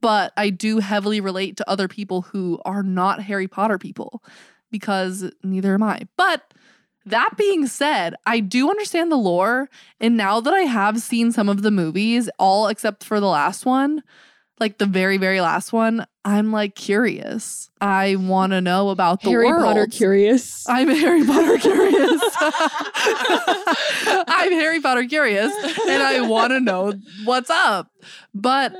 but 0.00 0.32
I 0.36 0.50
do 0.50 0.78
heavily 0.78 1.20
relate 1.20 1.56
to 1.58 1.68
other 1.68 1.88
people 1.88 2.22
who 2.22 2.60
are 2.64 2.82
not 2.82 3.22
Harry 3.22 3.48
Potter 3.48 3.78
people 3.78 4.22
because 4.70 5.30
neither 5.42 5.74
am 5.74 5.82
I. 5.82 6.02
But 6.16 6.52
that 7.06 7.36
being 7.36 7.66
said, 7.66 8.14
I 8.26 8.40
do 8.40 8.68
understand 8.68 9.12
the 9.12 9.16
lore. 9.16 9.70
And 10.00 10.16
now 10.16 10.40
that 10.40 10.52
I 10.52 10.62
have 10.62 11.00
seen 11.00 11.32
some 11.32 11.48
of 11.48 11.62
the 11.62 11.70
movies, 11.70 12.28
all 12.38 12.66
except 12.68 13.04
for 13.04 13.20
the 13.20 13.28
last 13.28 13.64
one, 13.64 14.02
like 14.58 14.78
the 14.78 14.86
very, 14.86 15.16
very 15.16 15.40
last 15.40 15.72
one, 15.72 16.06
I'm 16.24 16.50
like 16.50 16.74
curious. 16.74 17.70
I 17.80 18.16
want 18.16 18.52
to 18.52 18.60
know 18.60 18.88
about 18.88 19.22
the 19.22 19.30
Harry 19.30 19.46
world. 19.46 19.64
Potter 19.64 19.86
curious. 19.86 20.68
I'm 20.68 20.88
Harry 20.88 21.24
Potter 21.24 21.58
curious. 21.60 22.20
I'm 24.28 24.52
Harry 24.52 24.80
Potter 24.80 25.04
curious 25.04 25.52
and 25.88 26.02
I 26.02 26.22
want 26.22 26.50
to 26.50 26.60
know 26.60 26.94
what's 27.24 27.50
up. 27.50 27.90
But 28.34 28.74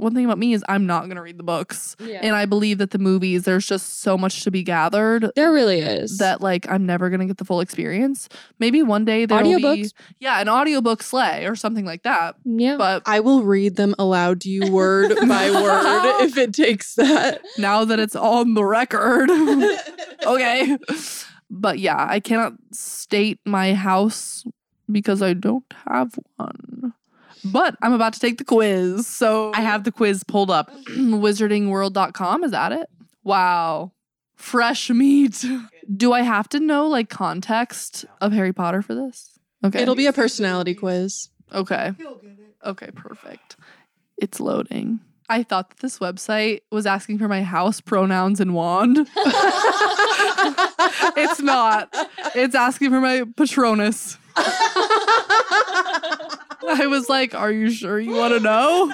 one 0.00 0.14
thing 0.14 0.24
about 0.24 0.38
me 0.38 0.52
is 0.52 0.64
I'm 0.68 0.86
not 0.86 1.04
going 1.04 1.16
to 1.16 1.22
read 1.22 1.38
the 1.38 1.44
books. 1.44 1.96
Yeah. 1.98 2.20
And 2.22 2.34
I 2.34 2.46
believe 2.46 2.78
that 2.78 2.90
the 2.90 2.98
movies, 2.98 3.44
there's 3.44 3.66
just 3.66 4.00
so 4.00 4.16
much 4.16 4.44
to 4.44 4.50
be 4.50 4.62
gathered. 4.62 5.30
There 5.36 5.52
really 5.52 5.80
is. 5.80 6.18
That 6.18 6.40
like 6.40 6.68
I'm 6.70 6.86
never 6.86 7.10
going 7.10 7.20
to 7.20 7.26
get 7.26 7.38
the 7.38 7.44
full 7.44 7.60
experience. 7.60 8.28
Maybe 8.58 8.82
one 8.82 9.04
day 9.04 9.26
there'll 9.26 9.44
be 9.44 9.90
yeah, 10.18 10.40
an 10.40 10.48
audiobook 10.48 11.02
sleigh 11.02 11.46
or 11.46 11.56
something 11.56 11.84
like 11.84 12.02
that. 12.02 12.36
Yeah. 12.44 12.76
But 12.76 13.02
I 13.06 13.20
will 13.20 13.42
read 13.42 13.76
them 13.76 13.94
aloud 13.98 14.40
to 14.42 14.50
you 14.50 14.70
word 14.72 15.14
by 15.28 15.50
word 15.50 16.20
if 16.24 16.36
it 16.36 16.54
takes 16.54 16.94
that. 16.94 17.42
now 17.58 17.84
that 17.84 17.98
it's 18.00 18.16
on 18.16 18.54
the 18.54 18.64
record. 18.64 19.30
okay. 20.26 20.78
But 21.50 21.78
yeah, 21.78 22.06
I 22.08 22.20
cannot 22.20 22.54
state 22.72 23.40
my 23.44 23.74
house 23.74 24.44
because 24.90 25.22
I 25.22 25.34
don't 25.34 25.64
have 25.86 26.18
one. 26.36 26.94
But 27.44 27.76
I'm 27.82 27.92
about 27.92 28.12
to 28.14 28.20
take 28.20 28.38
the 28.38 28.44
quiz. 28.44 29.06
So 29.06 29.52
I 29.54 29.60
have 29.60 29.84
the 29.84 29.92
quiz 29.92 30.24
pulled 30.24 30.50
up. 30.50 30.74
wizardingworld.com 30.86 32.44
is 32.44 32.50
that 32.50 32.72
it? 32.72 32.88
Wow. 33.24 33.92
Fresh 34.36 34.90
meat. 34.90 35.44
Do 35.94 36.12
I 36.12 36.22
have 36.22 36.48
to 36.50 36.60
know 36.60 36.86
like 36.86 37.08
context 37.08 38.04
of 38.20 38.32
Harry 38.32 38.52
Potter 38.52 38.82
for 38.82 38.94
this? 38.94 39.38
Okay. 39.64 39.82
It'll 39.82 39.94
be 39.94 40.06
a 40.06 40.12
personality 40.12 40.74
quiz. 40.74 41.28
Okay. 41.52 41.92
Okay, 42.64 42.90
perfect. 42.94 43.56
It's 44.16 44.40
loading. 44.40 45.00
I 45.28 45.42
thought 45.44 45.70
that 45.70 45.78
this 45.78 46.00
website 46.00 46.62
was 46.72 46.86
asking 46.86 47.18
for 47.18 47.28
my 47.28 47.42
house 47.42 47.80
pronouns 47.80 48.40
and 48.40 48.54
wand. 48.54 48.98
it's 51.16 51.40
not. 51.40 51.88
It's 52.34 52.56
asking 52.56 52.90
for 52.90 53.00
my 53.00 53.24
Patronus. 53.36 54.18
I 56.68 56.86
was 56.86 57.08
like, 57.08 57.34
Are 57.34 57.52
you 57.52 57.70
sure 57.70 57.98
you 57.98 58.12
want 58.12 58.34
to 58.34 58.40
know? 58.40 58.92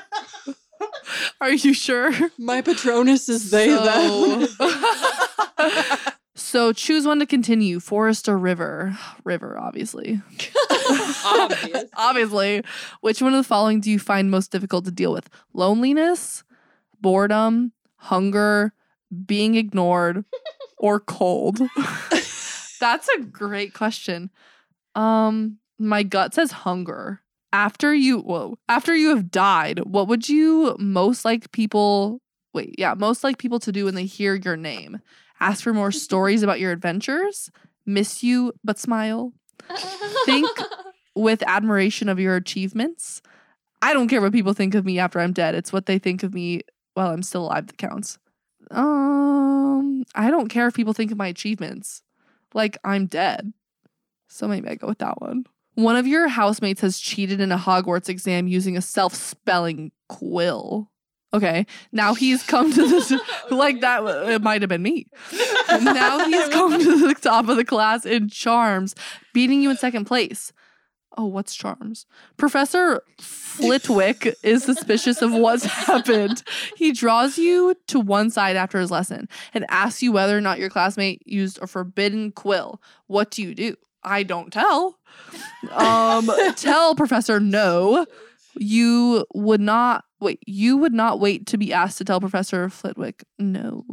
Are 1.40 1.52
you 1.52 1.72
sure? 1.74 2.12
My 2.38 2.62
Patronus 2.62 3.28
is 3.28 3.50
they, 3.50 3.68
them. 3.68 4.48
So 6.38 6.74
choose 6.74 7.06
one 7.06 7.18
to 7.20 7.26
continue 7.26 7.80
forest 7.80 8.28
or 8.28 8.36
river. 8.36 8.96
River, 9.24 9.58
obviously. 9.58 10.20
obviously. 11.96 12.62
Which 13.00 13.22
one 13.22 13.32
of 13.32 13.38
the 13.38 13.48
following 13.48 13.80
do 13.80 13.90
you 13.90 13.98
find 13.98 14.30
most 14.30 14.52
difficult 14.52 14.84
to 14.84 14.90
deal 14.90 15.14
with? 15.14 15.30
Loneliness, 15.54 16.44
boredom, 17.00 17.72
hunger, 17.96 18.74
being 19.24 19.54
ignored, 19.54 20.26
or 20.76 21.00
cold? 21.00 21.58
That's 22.80 23.08
a 23.16 23.22
great 23.22 23.72
question. 23.72 24.30
Um, 24.94 25.58
my 25.78 26.02
gut 26.02 26.34
says 26.34 26.52
hunger. 26.52 27.22
After 27.52 27.94
you 27.94 28.20
whoa, 28.20 28.58
after 28.68 28.94
you 28.94 29.10
have 29.10 29.30
died, 29.30 29.80
what 29.80 30.08
would 30.08 30.28
you 30.28 30.76
most 30.78 31.24
like 31.24 31.52
people 31.52 32.20
wait, 32.52 32.74
yeah, 32.78 32.94
most 32.94 33.24
like 33.24 33.38
people 33.38 33.60
to 33.60 33.72
do 33.72 33.84
when 33.84 33.94
they 33.94 34.04
hear 34.06 34.34
your 34.34 34.56
name? 34.56 35.00
Ask 35.40 35.62
for 35.62 35.74
more 35.74 35.92
stories 35.92 36.42
about 36.42 36.60
your 36.60 36.72
adventures, 36.72 37.50
miss 37.84 38.22
you 38.22 38.52
but 38.64 38.78
smile. 38.78 39.32
Think 40.24 40.48
with 41.14 41.42
admiration 41.46 42.08
of 42.08 42.20
your 42.20 42.36
achievements. 42.36 43.22
I 43.82 43.92
don't 43.92 44.08
care 44.08 44.20
what 44.20 44.32
people 44.32 44.54
think 44.54 44.74
of 44.74 44.84
me 44.84 44.98
after 44.98 45.20
I'm 45.20 45.32
dead. 45.32 45.54
It's 45.54 45.72
what 45.72 45.86
they 45.86 45.98
think 45.98 46.22
of 46.22 46.34
me 46.34 46.62
while 46.94 47.10
I'm 47.10 47.22
still 47.22 47.44
alive 47.44 47.66
that 47.66 47.78
counts. 47.78 48.18
Um, 48.70 50.04
I 50.14 50.30
don't 50.30 50.48
care 50.48 50.66
if 50.66 50.74
people 50.74 50.92
think 50.92 51.12
of 51.12 51.18
my 51.18 51.28
achievements. 51.28 52.02
Like 52.54 52.78
I'm 52.84 53.06
dead. 53.06 53.52
So 54.28 54.48
maybe 54.48 54.68
I 54.68 54.74
go 54.74 54.88
with 54.88 54.98
that 54.98 55.20
one. 55.20 55.46
One 55.76 55.96
of 55.96 56.06
your 56.06 56.26
housemates 56.26 56.80
has 56.80 56.98
cheated 56.98 57.38
in 57.40 57.52
a 57.52 57.58
Hogwarts 57.58 58.08
exam 58.08 58.48
using 58.48 58.76
a 58.76 58.82
self-spelling 58.82 59.92
quill. 60.08 60.90
Okay, 61.34 61.66
now 61.92 62.14
he's 62.14 62.42
come 62.42 62.72
to 62.72 62.88
this 62.88 63.12
like 63.50 63.82
that. 63.82 64.02
Uh, 64.02 64.24
it 64.30 64.42
might 64.42 64.62
have 64.62 64.70
been 64.70 64.82
me. 64.82 65.06
now 65.68 66.24
he's 66.24 66.48
come 66.48 66.80
to 66.80 67.08
the 67.08 67.14
top 67.20 67.48
of 67.48 67.56
the 67.56 67.64
class 67.64 68.06
in 68.06 68.30
charms, 68.30 68.94
beating 69.34 69.60
you 69.60 69.70
in 69.70 69.76
second 69.76 70.06
place. 70.06 70.50
Oh, 71.18 71.26
what's 71.26 71.54
charms? 71.54 72.06
Professor 72.38 73.02
Flitwick 73.20 74.34
is 74.42 74.64
suspicious 74.64 75.20
of 75.20 75.32
what's 75.32 75.64
happened. 75.86 76.42
He 76.76 76.92
draws 76.92 77.36
you 77.36 77.74
to 77.88 78.00
one 78.00 78.30
side 78.30 78.56
after 78.56 78.78
his 78.78 78.90
lesson 78.90 79.28
and 79.52 79.66
asks 79.68 80.02
you 80.02 80.12
whether 80.12 80.36
or 80.36 80.42
not 80.42 80.58
your 80.58 80.70
classmate 80.70 81.22
used 81.26 81.58
a 81.60 81.66
forbidden 81.66 82.32
quill. 82.32 82.80
What 83.08 83.30
do 83.30 83.42
you 83.42 83.54
do? 83.54 83.76
I 84.02 84.22
don't 84.22 84.52
tell. 84.52 84.98
Um, 85.72 86.30
tell 86.56 86.94
Professor 86.94 87.40
no. 87.40 88.06
You 88.58 89.26
would 89.34 89.60
not 89.60 90.04
wait. 90.20 90.42
You 90.46 90.76
would 90.78 90.94
not 90.94 91.20
wait 91.20 91.46
to 91.48 91.58
be 91.58 91.72
asked 91.72 91.98
to 91.98 92.04
tell 92.04 92.20
Professor 92.20 92.68
Flitwick 92.68 93.24
no. 93.38 93.84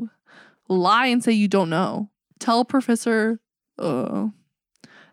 Lie 0.70 1.08
and 1.08 1.24
say 1.24 1.34
you 1.34 1.48
don't 1.48 1.70
know. 1.70 2.10
Tell 2.40 2.64
Professor 2.64 3.40
uh, 3.78 4.28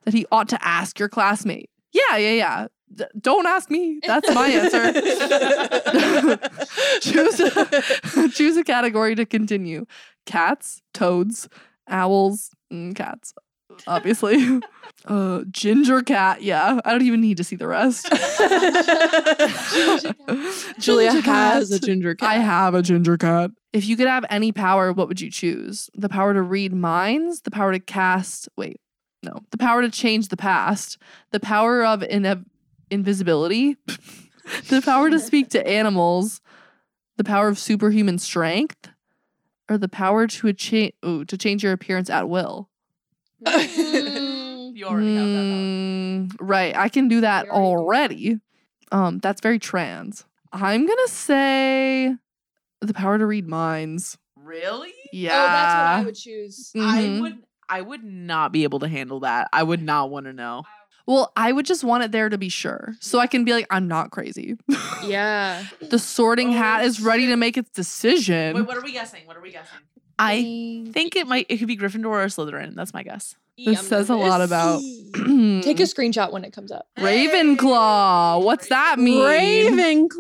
that 0.05 0.14
he 0.14 0.26
ought 0.30 0.49
to 0.51 0.66
ask 0.66 0.99
your 0.99 1.09
classmate. 1.09 1.70
Yeah, 1.93 2.16
yeah, 2.16 2.32
yeah. 2.32 2.66
D- 2.95 3.05
don't 3.20 3.47
ask 3.47 3.70
me. 3.70 4.01
That's 4.07 4.32
my 4.34 4.49
answer. 4.49 4.93
choose 7.01 7.41
a, 7.41 8.28
choose 8.30 8.57
a 8.57 8.64
category 8.64 9.14
to 9.14 9.26
continue. 9.26 9.86
Cats, 10.26 10.82
toads, 10.93 11.49
owls, 11.88 12.51
mm, 12.72 12.95
cats. 12.95 13.34
Obviously. 13.87 14.61
Uh 15.07 15.43
ginger 15.51 16.03
cat. 16.03 16.43
Yeah. 16.43 16.81
I 16.85 16.93
don't 16.93 17.03
even 17.03 17.20
need 17.20 17.39
to 17.39 17.45
see 17.45 17.57
the 17.57 17.66
rest. 17.66 18.09
Julia 20.78 21.12
Ginger 21.12 21.31
has 21.31 21.70
cat. 21.70 21.78
a 21.78 21.81
ginger 21.81 22.14
cat. 22.14 22.28
I 22.28 22.35
have 22.39 22.74
a 22.74 22.83
ginger 22.83 23.16
cat. 23.16 23.51
If 23.72 23.87
you 23.87 23.97
could 23.97 24.09
have 24.09 24.24
any 24.31 24.53
power, 24.53 24.93
what 24.93 25.09
would 25.09 25.20
you 25.20 25.31
choose? 25.31 25.91
The 25.95 26.09
power 26.09 26.35
to 26.35 26.43
read 26.43 26.72
minds, 26.72 27.43
the 27.43 27.51
power 27.51 27.72
to 27.72 27.78
cast, 27.78 28.49
wait, 28.57 28.81
no, 29.22 29.41
the 29.51 29.59
power 29.59 29.83
to 29.83 29.91
change 29.91 30.28
the 30.28 30.37
past, 30.37 30.99
the 31.31 31.41
power 31.41 31.85
of 31.85 32.03
in- 32.03 32.47
invisibility, 32.91 33.76
the 34.68 34.83
power 34.83 35.11
to 35.11 35.18
speak 35.18 35.51
to 35.51 35.66
animals, 35.66 36.41
the 37.16 37.24
power 37.24 37.49
of 37.49 37.59
superhuman 37.59 38.18
strength, 38.18 38.89
or 39.68 39.78
the 39.78 39.89
power 39.89 40.26
to 40.26 40.53
cha- 40.53 40.91
ooh, 41.07 41.24
to 41.26 41.37
change 41.39 41.62
your 41.62 41.72
appearance 41.72 42.11
at 42.11 42.28
will. 42.28 42.68
You 44.72 44.86
already 44.86 45.14
have 45.16 45.26
that. 45.26 45.34
Mm, 45.34 46.36
right, 46.41 46.74
I 46.76 46.88
can 46.88 47.09
do 47.09 47.20
that 47.22 47.49
already. 47.51 48.38
Um, 48.93 49.18
that's 49.18 49.41
very 49.41 49.59
trans. 49.59 50.24
I'm 50.53 50.86
gonna 50.86 51.09
say 51.09 52.14
the 52.80 52.95
power 52.95 53.18
to 53.18 53.26
read 53.26 53.47
minds. 53.49 54.16
Really? 54.36 54.93
Yeah. 55.12 55.32
Oh, 55.32 55.47
that's 55.47 55.74
what 55.74 55.86
I 55.86 56.05
would 56.05 56.14
choose. 56.14 56.72
Mhm. 56.74 56.82
I 56.82 57.20
would 57.20 57.38
I 57.68 57.80
would 57.82 58.05
not 58.05 58.53
be 58.53 58.62
able 58.64 58.78
to 58.80 58.88
handle 58.88 59.20
that. 59.20 59.49
I 59.53 59.62
would 59.62 59.82
not 59.82 60.11
want 60.11 60.26
to 60.26 60.32
know. 60.32 60.64
Well, 61.07 61.32
I 61.36 61.51
would 61.51 61.66
just 61.66 61.82
want 61.82 62.05
it 62.05 62.12
there 62.12 62.28
to 62.28 62.38
be 62.38 62.49
sure, 62.49 62.95
so 63.01 63.18
I 63.18 63.26
can 63.26 63.45
be 63.45 63.53
like, 63.53 63.66
I'm 63.70 63.88
not 63.88 64.11
crazy. 64.12 64.57
Yeah. 65.05 65.64
the 65.91 65.99
Sorting 65.99 66.53
Hat 66.53 66.84
is 66.84 67.01
ready 67.01 67.26
to 67.28 67.36
make 67.36 67.57
its 67.57 67.70
decision. 67.70 68.55
Wait, 68.55 68.66
what 68.66 68.76
are 68.76 68.82
we 68.82 68.93
guessing? 68.93 69.26
What 69.26 69.36
are 69.36 69.41
we 69.41 69.51
guessing? 69.51 69.78
I 70.23 70.85
think 70.93 71.16
it 71.16 71.27
might 71.27 71.47
it 71.49 71.57
could 71.57 71.68
be 71.68 71.79
Gryffindor 71.79 72.05
or 72.07 72.27
Slytherin. 72.27 72.75
That's 72.75 72.93
my 72.93 73.03
guess. 73.03 73.35
this 73.57 73.89
says 73.89 74.11
a 74.11 74.16
lot 74.16 74.43
about 74.43 74.81
Take 75.14 75.81
a 75.81 75.85
screenshot 75.85 76.31
when 76.31 76.45
it 76.45 76.53
comes 76.53 76.71
up. 76.71 76.87
Ravenclaw. 76.99 78.45
What's 78.45 78.68
that 78.68 78.99
mean? 78.99 79.23
Ravenclaw. 79.23 80.11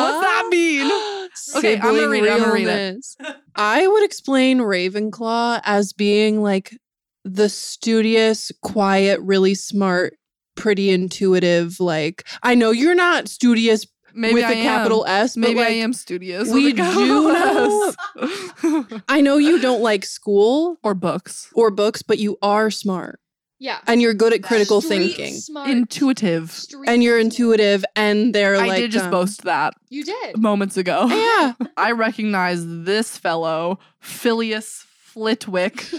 What's 0.00 0.26
that 0.26 0.48
mean? 0.50 0.90
Okay, 1.56 1.74
I'm 1.76 1.94
gonna 1.94 2.08
read 2.08 2.24
it. 2.24 2.32
I'm 2.32 2.40
gonna 2.40 2.52
read 2.52 2.66
it. 2.66 3.06
I 3.54 3.86
would 3.86 4.02
explain 4.02 4.58
Ravenclaw 4.58 5.60
as 5.62 5.92
being 5.92 6.42
like 6.42 6.76
the 7.24 7.48
studious, 7.48 8.50
quiet, 8.62 9.20
really 9.20 9.54
smart, 9.54 10.14
pretty 10.56 10.90
intuitive. 10.90 11.78
Like 11.78 12.26
I 12.42 12.56
know 12.56 12.72
you're 12.72 12.96
not 12.96 13.28
studious 13.28 13.86
Maybe 14.14 14.34
with 14.34 14.44
I 14.44 14.52
a 14.52 14.62
capital 14.62 15.06
am. 15.06 15.24
S, 15.24 15.34
but 15.36 15.40
Maybe 15.40 15.60
I 15.60 15.68
am 15.68 15.92
studious. 15.92 16.46
with 16.48 16.54
We 16.54 16.70
a 16.70 16.74
capital 16.74 17.04
do 17.04 17.32
know. 17.32 17.92
S. 18.22 19.02
I 19.08 19.20
know 19.20 19.36
you 19.38 19.60
don't 19.60 19.82
like 19.82 20.04
school 20.04 20.78
or 20.82 20.94
books 20.94 21.50
or 21.54 21.70
books, 21.70 22.02
but 22.02 22.18
you 22.18 22.36
are 22.42 22.70
smart 22.70 23.20
Yeah. 23.58 23.78
and 23.86 24.00
you're 24.02 24.14
good 24.14 24.32
at 24.32 24.42
critical 24.42 24.80
Street 24.80 25.14
thinking. 25.16 25.34
smart. 25.34 25.70
Intuitive. 25.70 26.50
Street 26.50 26.88
And 26.88 27.02
you're 27.02 27.16
smart. 27.20 27.24
intuitive, 27.32 27.84
and 27.96 28.34
they're 28.34 28.56
I 28.56 28.66
like 28.66 28.78
did 28.80 28.90
just 28.90 29.06
um, 29.06 29.10
boast 29.10 29.42
that 29.44 29.74
You 29.88 30.04
did. 30.04 30.36
moments 30.38 30.76
ago. 30.76 31.06
Yeah, 31.10 31.52
I 31.76 31.92
recognize 31.92 32.64
this 32.66 33.16
fellow, 33.16 33.78
Filius 34.00 34.84
Flitwick. 35.12 35.80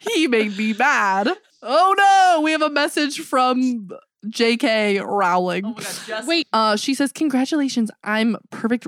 he 0.00 0.26
made 0.28 0.56
me 0.56 0.72
mad. 0.72 1.28
Oh 1.62 1.94
no, 1.96 2.40
we 2.42 2.52
have 2.52 2.62
a 2.62 2.70
message 2.70 3.20
from 3.20 3.90
J.K. 4.28 5.00
Rowling. 5.00 5.64
Oh 5.64 5.68
my 5.70 5.74
god, 5.74 5.98
just 6.06 6.28
Wait, 6.28 6.46
Uh, 6.52 6.76
she 6.76 6.94
says, 6.94 7.12
"Congratulations, 7.12 7.90
I'm 8.04 8.36
perfect. 8.50 8.86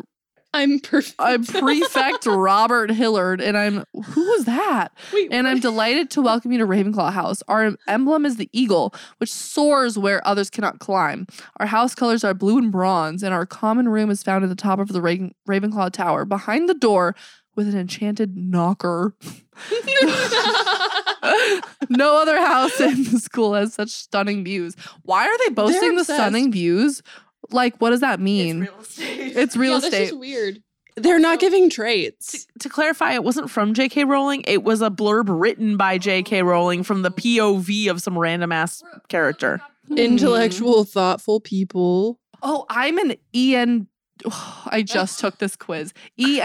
I'm 0.53 0.79
perfect. 0.79 1.17
I'm 1.19 1.45
prefect 1.45 2.27
Robert 2.27 2.93
Hilliard, 2.93 3.41
and 3.41 3.59
I'm 3.59 3.83
who 3.93 4.21
was 4.31 4.45
that? 4.45 4.91
Wait, 5.13 5.33
and 5.33 5.49
I'm 5.49 5.59
delighted 5.59 6.11
to 6.13 6.23
welcome 6.23 6.53
you 6.53 6.59
to 6.59 6.67
Ravenclaw 6.67 7.13
House. 7.13 7.43
Our 7.49 7.75
emblem 7.89 8.25
is 8.25 8.37
the 8.37 8.49
eagle, 8.53 8.95
which 9.19 9.33
soars 9.33 9.99
where 9.99 10.25
others 10.25 10.51
cannot 10.51 10.79
climb. 10.79 11.27
Our 11.59 11.67
house 11.67 11.97
colors 11.97 12.23
are 12.23 12.35
blue 12.35 12.57
and 12.59 12.71
bronze, 12.71 13.25
and 13.25 13.35
our 13.35 13.47
common 13.47 13.89
room 13.89 14.11
is 14.11 14.23
found 14.23 14.45
at 14.45 14.49
the 14.49 14.55
top 14.55 14.79
of 14.79 14.89
the 14.89 15.03
Ra- 15.03 15.31
Ravenclaw 15.49 15.91
Tower, 15.91 16.25
behind 16.25 16.69
the 16.69 16.75
door, 16.75 17.17
with 17.57 17.67
an 17.69 17.77
enchanted 17.77 18.37
knocker. 18.37 19.17
no 21.89 22.21
other 22.21 22.39
house 22.39 22.81
in 22.81 23.05
the 23.05 23.21
school 23.21 23.55
has 23.55 23.75
such 23.75 23.91
stunning 23.91 24.45
views. 24.45 24.75
Why 25.03 25.27
are 25.27 25.39
they 25.39 25.51
boasting 25.51 25.97
the 25.97 26.05
stunning 26.05 26.53
views? 26.53 27.03
Like, 27.51 27.77
what 27.79 27.91
does 27.91 28.01
that 28.01 28.21
mean? 28.21 28.63
It's 28.63 28.67
real 28.67 28.81
estate. 28.81 29.37
It's 29.37 29.57
real 29.57 29.71
yeah, 29.73 29.79
estate. 29.79 29.91
That's 29.91 30.11
just 30.11 30.21
weird. 30.21 30.63
they're 30.97 31.19
not 31.19 31.41
giving 31.41 31.71
traits. 31.71 32.47
to 32.61 32.69
clarify, 32.69 33.13
it 33.13 33.25
wasn't 33.25 33.51
from 33.51 33.75
J.K. 33.75 34.05
Rowling. 34.05 34.45
It 34.47 34.63
was 34.63 34.83
a 34.83 34.91
blurb 34.91 35.27
written 35.29 35.77
by 35.77 35.99
J.K. 35.99 36.43
Oh. 36.43 36.45
Rowling 36.45 36.83
from 36.83 37.03
the 37.03 37.11
POV 37.11 37.91
of 37.91 38.01
some 38.01 38.19
random 38.19 38.53
ass 38.53 38.83
character. 39.09 39.61
Hmm. 39.89 39.99
Intellectual, 39.99 40.85
thoughtful 40.85 41.41
people. 41.41 42.19
Oh, 42.43 42.65
I'm 42.69 42.99
an 42.99 43.17
EN. 43.35 43.89
I 44.67 44.83
just 44.83 45.19
took 45.21 45.39
this 45.39 45.57
quiz. 45.57 45.93
E 46.19 46.41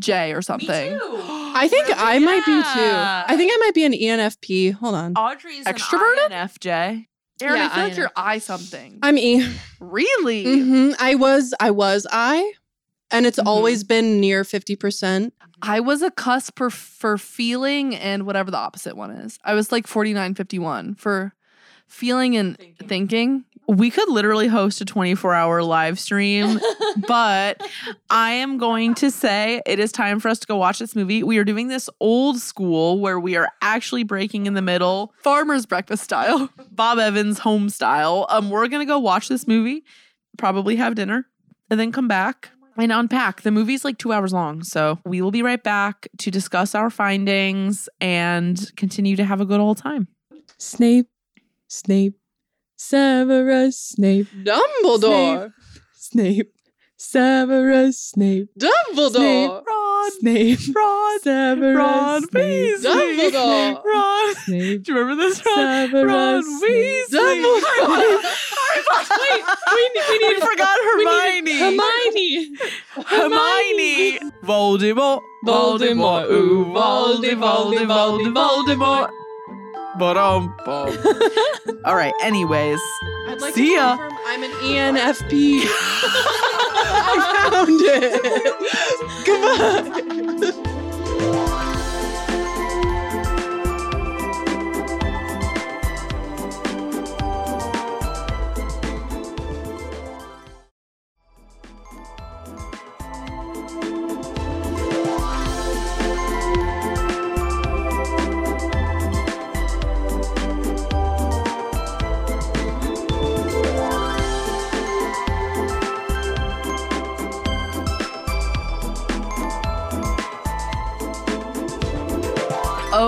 ENFJ 0.00 0.36
or 0.36 0.42
something. 0.42 0.98
I 1.54 1.66
think 1.68 1.86
I 1.96 2.18
might 2.18 2.44
be 2.44 2.52
too. 2.52 3.32
I 3.32 3.36
think 3.36 3.52
I 3.52 3.56
might 3.58 3.74
be 3.74 3.84
an 3.84 3.92
ENFP. 3.92 4.72
Hold 4.74 4.94
on. 4.94 5.14
Audrey's 5.14 5.64
Extroverted? 5.66 6.26
an 6.26 6.32
INFJ. 6.32 7.06
Aaron, 7.40 7.56
Yeah, 7.56 7.66
I 7.70 7.74
feel 7.74 7.84
like 7.84 7.92
I 7.92 7.96
you're 7.96 8.10
I 8.16 8.38
something. 8.38 8.98
I'm 9.02 9.16
E. 9.18 9.56
Really? 9.80 10.60
hmm 10.60 10.90
I 10.98 11.14
was. 11.14 11.54
I 11.60 11.70
was 11.70 12.06
I, 12.10 12.52
and 13.12 13.26
it's 13.26 13.38
Mhm. 13.38 13.46
always 13.46 13.84
been 13.84 14.20
near 14.20 14.42
fifty 14.44 14.74
percent. 14.76 15.34
I 15.62 15.80
was 15.80 16.02
a 16.02 16.10
cusp 16.10 16.56
for, 16.58 16.70
for 16.70 17.16
feeling 17.18 17.94
and 17.96 18.26
whatever 18.26 18.50
the 18.50 18.56
opposite 18.56 18.96
one 18.96 19.10
is. 19.10 19.38
I 19.44 19.54
was 19.54 19.72
like 19.72 19.88
49, 19.88 20.34
51 20.36 20.94
for 20.94 21.34
feeling 21.88 22.36
and 22.36 22.56
thinking. 22.86 23.44
We 23.68 23.90
could 23.90 24.08
literally 24.08 24.48
host 24.48 24.80
a 24.80 24.86
24 24.86 25.34
hour 25.34 25.62
live 25.62 26.00
stream, 26.00 26.58
but 27.06 27.60
I 28.08 28.30
am 28.32 28.56
going 28.56 28.94
to 28.94 29.10
say 29.10 29.60
it 29.66 29.78
is 29.78 29.92
time 29.92 30.20
for 30.20 30.28
us 30.28 30.38
to 30.38 30.46
go 30.46 30.56
watch 30.56 30.78
this 30.78 30.96
movie. 30.96 31.22
We 31.22 31.36
are 31.36 31.44
doing 31.44 31.68
this 31.68 31.90
old 32.00 32.38
school 32.38 32.98
where 32.98 33.20
we 33.20 33.36
are 33.36 33.48
actually 33.60 34.04
breaking 34.04 34.46
in 34.46 34.54
the 34.54 34.62
middle, 34.62 35.12
Farmer's 35.22 35.66
breakfast 35.66 36.02
style. 36.02 36.48
Bob 36.72 36.98
Evans 36.98 37.40
home 37.40 37.68
style. 37.68 38.26
Um, 38.30 38.48
we're 38.48 38.68
gonna 38.68 38.86
go 38.86 38.98
watch 38.98 39.28
this 39.28 39.46
movie, 39.46 39.84
probably 40.38 40.76
have 40.76 40.94
dinner, 40.94 41.26
and 41.68 41.78
then 41.78 41.92
come 41.92 42.08
back 42.08 42.50
and 42.78 42.90
unpack. 42.90 43.42
The 43.42 43.50
movie's 43.50 43.84
like 43.84 43.98
two 43.98 44.12
hours 44.12 44.32
long, 44.32 44.62
so 44.62 44.98
we 45.04 45.20
will 45.20 45.30
be 45.30 45.42
right 45.42 45.62
back 45.62 46.08
to 46.18 46.30
discuss 46.30 46.74
our 46.74 46.88
findings 46.88 47.88
and 48.00 48.74
continue 48.76 49.16
to 49.16 49.24
have 49.24 49.42
a 49.42 49.44
good 49.44 49.60
old 49.60 49.76
time. 49.76 50.08
Snape, 50.56 51.08
Snape, 51.66 52.17
Severus 52.78 53.76
Snape, 53.76 54.28
Dumbledore. 54.44 55.52
Snape, 55.94 56.52
Severus 56.96 57.98
Snape, 58.00 58.48
Dumbledore. 58.56 59.62
Ron, 59.66 60.10
Snape, 60.20 60.60
Ron, 60.76 61.18
Severus 61.20 61.76
Ron 61.76 62.22
Snape, 62.22 62.32
Weasley, 62.44 63.30
Dumbledore. 63.32 63.84
Ron. 63.84 64.34
Snape, 64.36 64.82
Do 64.84 64.92
you 64.92 64.98
remember 64.98 65.22
this, 65.28 65.44
Ron? 65.44 65.56
Severus 65.56 66.12
Ron 66.12 66.44
Weasley. 66.62 67.04
Dumbledore. 67.10 68.22
Wait, 69.18 69.42
we, 69.74 69.90
we 69.94 70.02
We 70.08 70.28
need 70.28 70.40
forgot 70.40 70.78
Hermione. 70.84 71.58
Hermione. 71.58 72.56
Hermione. 73.06 74.18
Voldemort. 74.44 75.20
Voldemort. 75.44 76.30
Ooh, 76.30 76.64
Voldy, 76.66 77.34
Voldy, 77.34 77.84
Voldy, 77.86 78.32
Voldemort. 78.32 79.10
Ba-dum, 79.98 80.54
bum. 80.64 80.96
All 81.84 81.96
right. 81.96 82.14
Anyways, 82.22 82.78
I'd 83.28 83.40
like 83.40 83.54
See 83.54 83.66
to 83.66 83.72
ya. 83.72 83.96
confirm 83.96 84.18
I'm 84.26 84.42
an 84.44 84.50
ENFP. 84.52 85.62
I 87.10 87.50
found 87.50 87.80
it. 87.82 88.22
Goodbye. 91.26 91.44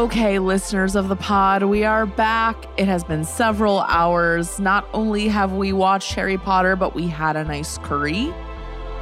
Okay, 0.00 0.38
listeners 0.38 0.96
of 0.96 1.08
the 1.08 1.14
pod, 1.14 1.62
we 1.64 1.84
are 1.84 2.06
back. 2.06 2.56
It 2.78 2.88
has 2.88 3.04
been 3.04 3.22
several 3.22 3.80
hours. 3.80 4.58
Not 4.58 4.88
only 4.94 5.28
have 5.28 5.52
we 5.52 5.74
watched 5.74 6.14
Harry 6.14 6.38
Potter, 6.38 6.74
but 6.74 6.94
we 6.94 7.06
had 7.06 7.36
a 7.36 7.44
nice 7.44 7.76
curry. 7.76 8.32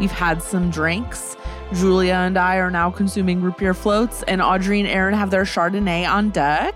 We've 0.01 0.11
had 0.11 0.43
some 0.43 0.71
drinks. 0.71 1.37
Julia 1.73 2.15
and 2.15 2.37
I 2.37 2.57
are 2.57 2.73
now 2.73 2.91
consuming 2.91 3.41
root 3.41 3.59
beer 3.59 3.75
floats, 3.75 4.25
and 4.25 4.43
Audrey 4.43 4.81
and 4.81 4.89
Aaron 4.89 5.15
have 5.15 5.31
their 5.31 5.45
Chardonnay 5.45 6.05
on 6.05 6.31
deck. 6.31 6.75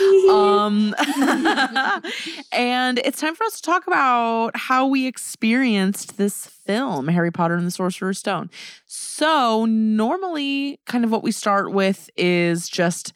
um, 0.30 0.94
and 2.52 2.98
it's 3.00 3.20
time 3.20 3.34
for 3.34 3.44
us 3.44 3.56
to 3.56 3.62
talk 3.62 3.86
about 3.86 4.52
how 4.54 4.86
we 4.86 5.06
experienced 5.06 6.16
this 6.16 6.46
film, 6.46 7.08
Harry 7.08 7.30
Potter 7.30 7.56
and 7.56 7.66
the 7.66 7.70
Sorcerer's 7.70 8.18
Stone. 8.18 8.48
So, 8.86 9.66
normally, 9.66 10.80
kind 10.86 11.04
of 11.04 11.10
what 11.10 11.22
we 11.22 11.32
start 11.32 11.70
with 11.70 12.08
is 12.16 12.66
just 12.70 13.12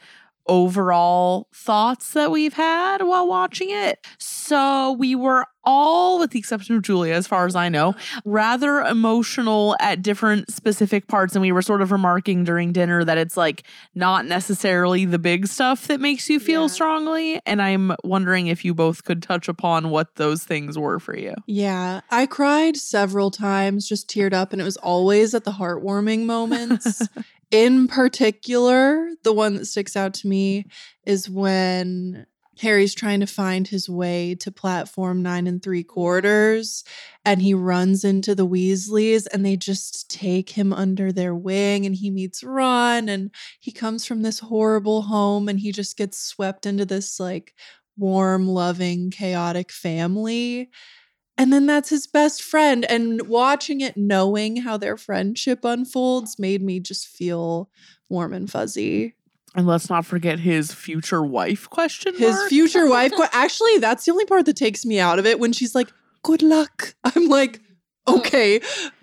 overall 0.46 1.48
thoughts 1.54 2.12
that 2.12 2.30
we've 2.30 2.54
had 2.54 3.02
while 3.02 3.26
watching 3.26 3.70
it. 3.70 4.04
So 4.18 4.92
we 4.92 5.14
were 5.14 5.46
all, 5.64 6.18
with 6.18 6.30
the 6.32 6.38
exception 6.38 6.76
of 6.76 6.82
Julia, 6.82 7.14
as 7.14 7.26
far 7.26 7.46
as 7.46 7.54
I 7.54 7.68
know, 7.68 7.94
rather 8.24 8.80
emotional 8.80 9.76
at 9.80 10.02
different 10.02 10.52
specific 10.52 11.06
parts. 11.06 11.34
And 11.34 11.42
we 11.42 11.52
were 11.52 11.62
sort 11.62 11.82
of 11.82 11.92
remarking 11.92 12.44
during 12.44 12.72
dinner 12.72 13.04
that 13.04 13.18
it's 13.18 13.36
like 13.36 13.62
not 13.94 14.26
necessarily 14.26 15.04
the 15.04 15.18
big 15.18 15.46
stuff 15.46 15.86
that 15.86 16.00
makes 16.00 16.28
you 16.28 16.40
feel 16.40 16.68
strongly. 16.68 17.40
And 17.46 17.62
I'm 17.62 17.94
wondering 18.02 18.48
if 18.48 18.64
you 18.64 18.74
both 18.74 19.04
could 19.04 19.22
touch 19.22 19.48
upon 19.48 19.90
what 19.90 20.16
those 20.16 20.42
things 20.42 20.76
were 20.76 20.98
for 20.98 21.16
you. 21.16 21.34
Yeah, 21.46 22.00
I 22.10 22.26
cried 22.26 22.76
several 22.76 23.30
times, 23.30 23.88
just 23.88 24.08
teared 24.08 24.32
up, 24.32 24.52
and 24.52 24.60
it 24.60 24.64
was 24.64 24.76
always 24.78 25.34
at 25.34 25.44
the 25.44 25.52
heartwarming 25.52 26.24
moments. 26.24 27.06
In 27.52 27.86
particular, 27.86 29.10
the 29.24 29.32
one 29.32 29.54
that 29.54 29.66
sticks 29.66 29.94
out 29.94 30.14
to 30.14 30.26
me 30.26 30.64
is 31.04 31.28
when 31.28 32.26
Harry's 32.60 32.94
trying 32.94 33.20
to 33.20 33.26
find 33.26 33.68
his 33.68 33.90
way 33.90 34.34
to 34.36 34.50
platform 34.50 35.22
nine 35.22 35.46
and 35.46 35.62
three 35.62 35.84
quarters, 35.84 36.82
and 37.26 37.42
he 37.42 37.52
runs 37.52 38.04
into 38.04 38.34
the 38.34 38.46
Weasleys, 38.46 39.26
and 39.30 39.44
they 39.44 39.56
just 39.56 40.10
take 40.10 40.48
him 40.50 40.72
under 40.72 41.12
their 41.12 41.34
wing, 41.34 41.84
and 41.84 41.94
he 41.94 42.10
meets 42.10 42.42
Ron, 42.42 43.10
and 43.10 43.30
he 43.60 43.70
comes 43.70 44.06
from 44.06 44.22
this 44.22 44.38
horrible 44.38 45.02
home, 45.02 45.46
and 45.46 45.60
he 45.60 45.72
just 45.72 45.98
gets 45.98 46.18
swept 46.18 46.64
into 46.64 46.86
this 46.86 47.20
like 47.20 47.54
warm, 47.98 48.48
loving, 48.48 49.10
chaotic 49.10 49.70
family. 49.70 50.70
And 51.38 51.52
then 51.52 51.66
that's 51.66 51.88
his 51.88 52.06
best 52.06 52.42
friend. 52.42 52.84
And 52.84 53.26
watching 53.26 53.80
it, 53.80 53.96
knowing 53.96 54.56
how 54.58 54.76
their 54.76 54.96
friendship 54.96 55.64
unfolds, 55.64 56.38
made 56.38 56.62
me 56.62 56.78
just 56.78 57.08
feel 57.08 57.70
warm 58.08 58.32
and 58.32 58.50
fuzzy. 58.50 59.14
And 59.54 59.66
let's 59.66 59.90
not 59.90 60.06
forget 60.06 60.38
his 60.40 60.72
future 60.72 61.22
wife 61.22 61.68
question. 61.68 62.14
His 62.16 62.34
mark? 62.36 62.48
future 62.48 62.88
wife. 62.88 63.12
que- 63.12 63.26
Actually, 63.32 63.78
that's 63.78 64.04
the 64.04 64.12
only 64.12 64.24
part 64.24 64.46
that 64.46 64.56
takes 64.56 64.84
me 64.84 64.98
out 64.98 65.18
of 65.18 65.26
it 65.26 65.38
when 65.40 65.52
she's 65.52 65.74
like, 65.74 65.88
good 66.22 66.42
luck. 66.42 66.94
I'm 67.04 67.28
like, 67.28 67.60
okay. 68.08 68.60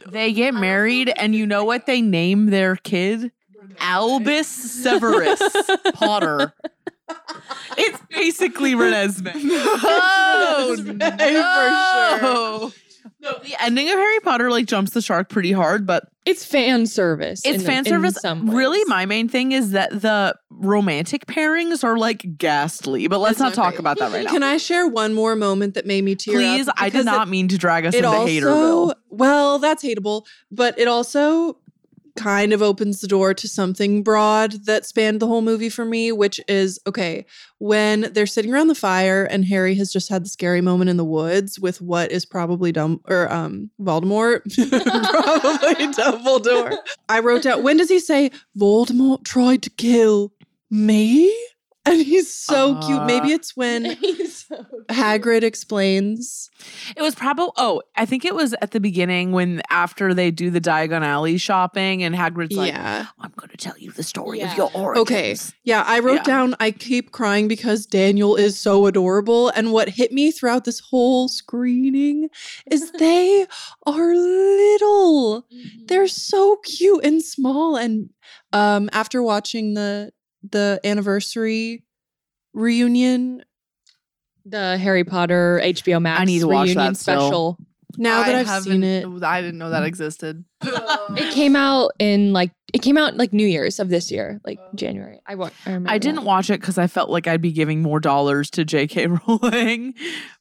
They 0.08 0.34
get 0.34 0.54
married, 0.54 1.10
and 1.16 1.36
you 1.36 1.46
know 1.46 1.64
what 1.64 1.86
they 1.86 2.02
name 2.02 2.48
their 2.48 2.76
kid? 2.78 3.32
Albus 3.80 4.48
Severus 4.48 5.42
Potter. 5.94 6.54
It's 7.78 8.00
basically 8.10 8.74
Renesmee. 8.76 9.32
Oh, 9.44 10.76
no. 12.22 12.72
No, 13.22 13.38
the 13.44 13.54
ending 13.62 13.88
of 13.90 13.96
Harry 13.96 14.20
Potter 14.22 14.50
like 14.50 14.66
jumps 14.66 14.92
the 14.92 15.02
shark 15.02 15.28
pretty 15.28 15.52
hard, 15.52 15.86
but 15.86 16.08
It's 16.26 16.46
fan 16.46 16.86
service. 16.86 17.42
it's 17.44 17.64
fan 17.66 17.80
in 17.80 17.86
service. 17.86 18.18
Really, 18.24 18.80
my 18.88 19.06
main 19.06 19.28
thing 19.28 19.52
is 19.52 19.72
that 19.72 19.90
the 20.02 20.36
romantic 20.50 21.26
pairings 21.26 21.84
are 21.84 21.98
like 21.98 22.38
ghastly. 22.38 23.08
But 23.10 23.20
let's 23.20 23.38
not 23.40 23.54
talk 23.54 23.78
about 23.78 23.98
that 24.00 24.14
right 24.14 24.24
now. 24.24 24.32
Can 24.32 24.44
I 24.44 24.56
share 24.56 24.88
one 24.88 25.14
more 25.14 25.36
moment 25.36 25.74
that 25.74 25.86
made 25.86 26.06
me 26.06 26.16
tear 26.16 26.36
up? 26.36 26.40
Please, 26.40 26.70
I 26.78 26.90
did 26.90 27.06
not 27.06 27.28
it- 27.28 27.32
mean 27.32 27.50
to 27.50 27.58
drag 27.58 27.86
us 27.86 27.94
it 27.94 28.06
into 28.06 28.10
also, 28.10 28.28
Haterville. 28.32 28.94
Well, 29.10 29.60
that's 29.60 29.84
hateable, 29.84 30.26
but 30.50 30.80
it 30.80 30.88
also 30.88 31.58
kind 32.20 32.52
of 32.52 32.62
opens 32.62 33.00
the 33.00 33.08
door 33.08 33.34
to 33.34 33.48
something 33.48 34.04
broad 34.04 34.66
that 34.66 34.86
spanned 34.86 35.22
the 35.22 35.28
whole 35.28 35.42
movie 35.42 35.70
for 35.70 35.86
me, 35.86 36.12
which 36.12 36.40
is 36.48 36.80
okay, 36.86 37.26
when 37.60 38.12
they're 38.14 38.28
sitting 38.28 38.54
around 38.54 38.68
the 38.68 38.76
fire 38.76 39.24
and 39.24 39.46
Harry 39.46 39.74
has 39.76 39.92
just 39.92 40.10
had 40.10 40.26
the 40.26 40.30
scary 40.30 40.60
moment 40.62 40.90
in 40.90 40.98
the 40.98 41.06
woods 41.06 41.60
with 41.60 41.82
what 41.82 42.12
is 42.12 42.26
probably 42.26 42.72
dumb 42.72 43.00
or 43.08 43.32
um 43.32 43.70
Voldemort. 43.82 44.42
probably 44.70 45.88
Dumbledore. 45.94 46.76
I 47.08 47.20
wrote 47.20 47.44
down 47.44 47.64
when 47.64 47.78
does 47.78 47.90
he 47.90 48.00
say 48.00 48.32
Voldemort 48.58 49.24
tried 49.24 49.64
to 49.64 49.70
kill 49.70 50.34
me? 50.70 51.34
And 51.90 52.02
he's 52.06 52.32
so 52.32 52.78
cute. 52.86 53.00
Uh, 53.00 53.06
Maybe 53.06 53.32
it's 53.32 53.58
when 53.58 53.86
Hagrid 54.90 55.44
explains. 55.44 56.50
It 56.96 57.02
was 57.02 57.16
probably 57.16 57.52
oh, 57.58 57.82
I 57.96 58.06
think 58.06 58.26
it 58.26 58.36
was 58.36 58.54
at 58.62 58.72
the 58.72 58.80
beginning 58.80 59.32
when 59.32 59.62
after 59.70 60.14
they 60.14 60.30
do 60.32 60.50
the 60.52 60.62
Diagon 60.62 61.02
Alley 61.04 61.38
shopping 61.38 62.04
and 62.04 62.14
Hagrid's 62.16 62.56
like, 62.56 62.74
Yeah. 62.74 63.08
I'm 63.20 63.32
gonna 63.36 63.54
tell 63.58 63.78
you 63.78 63.92
the 63.92 64.04
story 64.04 64.42
of 64.42 64.56
your 64.56 64.70
origins. 64.76 65.02
Okay. 65.02 65.36
Yeah, 65.64 65.84
I 65.88 66.00
wrote 66.00 66.16
Yeah. 66.18 66.24
down 66.24 66.56
I 66.60 66.72
keep 66.72 67.12
crying 67.12 67.48
because 67.48 67.86
Daniel 67.86 68.36
is 68.36 68.58
so 68.60 68.86
adorable. 68.86 69.50
And 69.50 69.72
what 69.72 69.90
hit 69.90 70.12
me 70.12 70.32
throughout 70.32 70.66
this 70.66 70.80
whole 70.80 71.28
screening 71.28 72.30
is 72.70 72.92
they 73.00 73.48
are 73.86 74.16
little. 74.16 75.46
They're 75.88 76.08
so 76.08 76.58
cute 76.58 77.04
and 77.04 77.24
small. 77.24 77.76
And 77.78 78.10
um 78.54 78.90
after 78.94 79.24
watching 79.24 79.74
the 79.74 80.12
the 80.44 80.80
anniversary 80.84 81.84
reunion, 82.54 83.44
the 84.46 84.78
Harry 84.78 85.04
Potter 85.04 85.62
HBO 85.64 86.02
Max 86.02 86.22
I 86.22 86.26
need 86.26 86.40
to 86.40 86.48
watch 86.48 86.68
reunion 86.68 86.94
that 86.94 86.98
still. 86.98 87.22
special. 87.22 87.58
now 87.98 88.24
that 88.24 88.36
I 88.36 88.56
I've 88.56 88.64
seen 88.64 88.84
it, 88.84 89.04
haven't- 89.04 89.24
I 89.24 89.42
didn't 89.42 89.60
know 89.60 89.70
that 89.70 89.78
mm-hmm. 89.78 89.86
existed. 89.88 90.46
It 91.12 91.34
came 91.34 91.56
out 91.56 91.92
in 91.98 92.34
like 92.34 92.52
it 92.72 92.84
came 92.84 92.96
out 92.96 93.18
like 93.18 93.34
New 93.34 93.48
Year's 93.48 93.80
of 93.80 93.90
this 93.90 94.12
year, 94.12 94.40
like 94.46 94.60
oh. 94.62 94.70
January. 94.76 95.20
I, 95.26 95.34
wa- 95.34 95.50
I 95.66 95.70
remember. 95.70 95.90
I 95.90 95.98
didn't 95.98 96.18
that. 96.18 96.26
watch 96.26 96.52
it 96.52 96.60
because 96.62 96.78
I 96.78 96.86
felt 96.86 97.10
like 97.10 97.26
I'd 97.26 97.42
be 97.42 97.52
giving 97.52 97.82
more 97.82 98.00
dollars 98.00 98.52
to 98.52 98.64
J.K. 98.64 99.08
Rowling, 99.28 99.96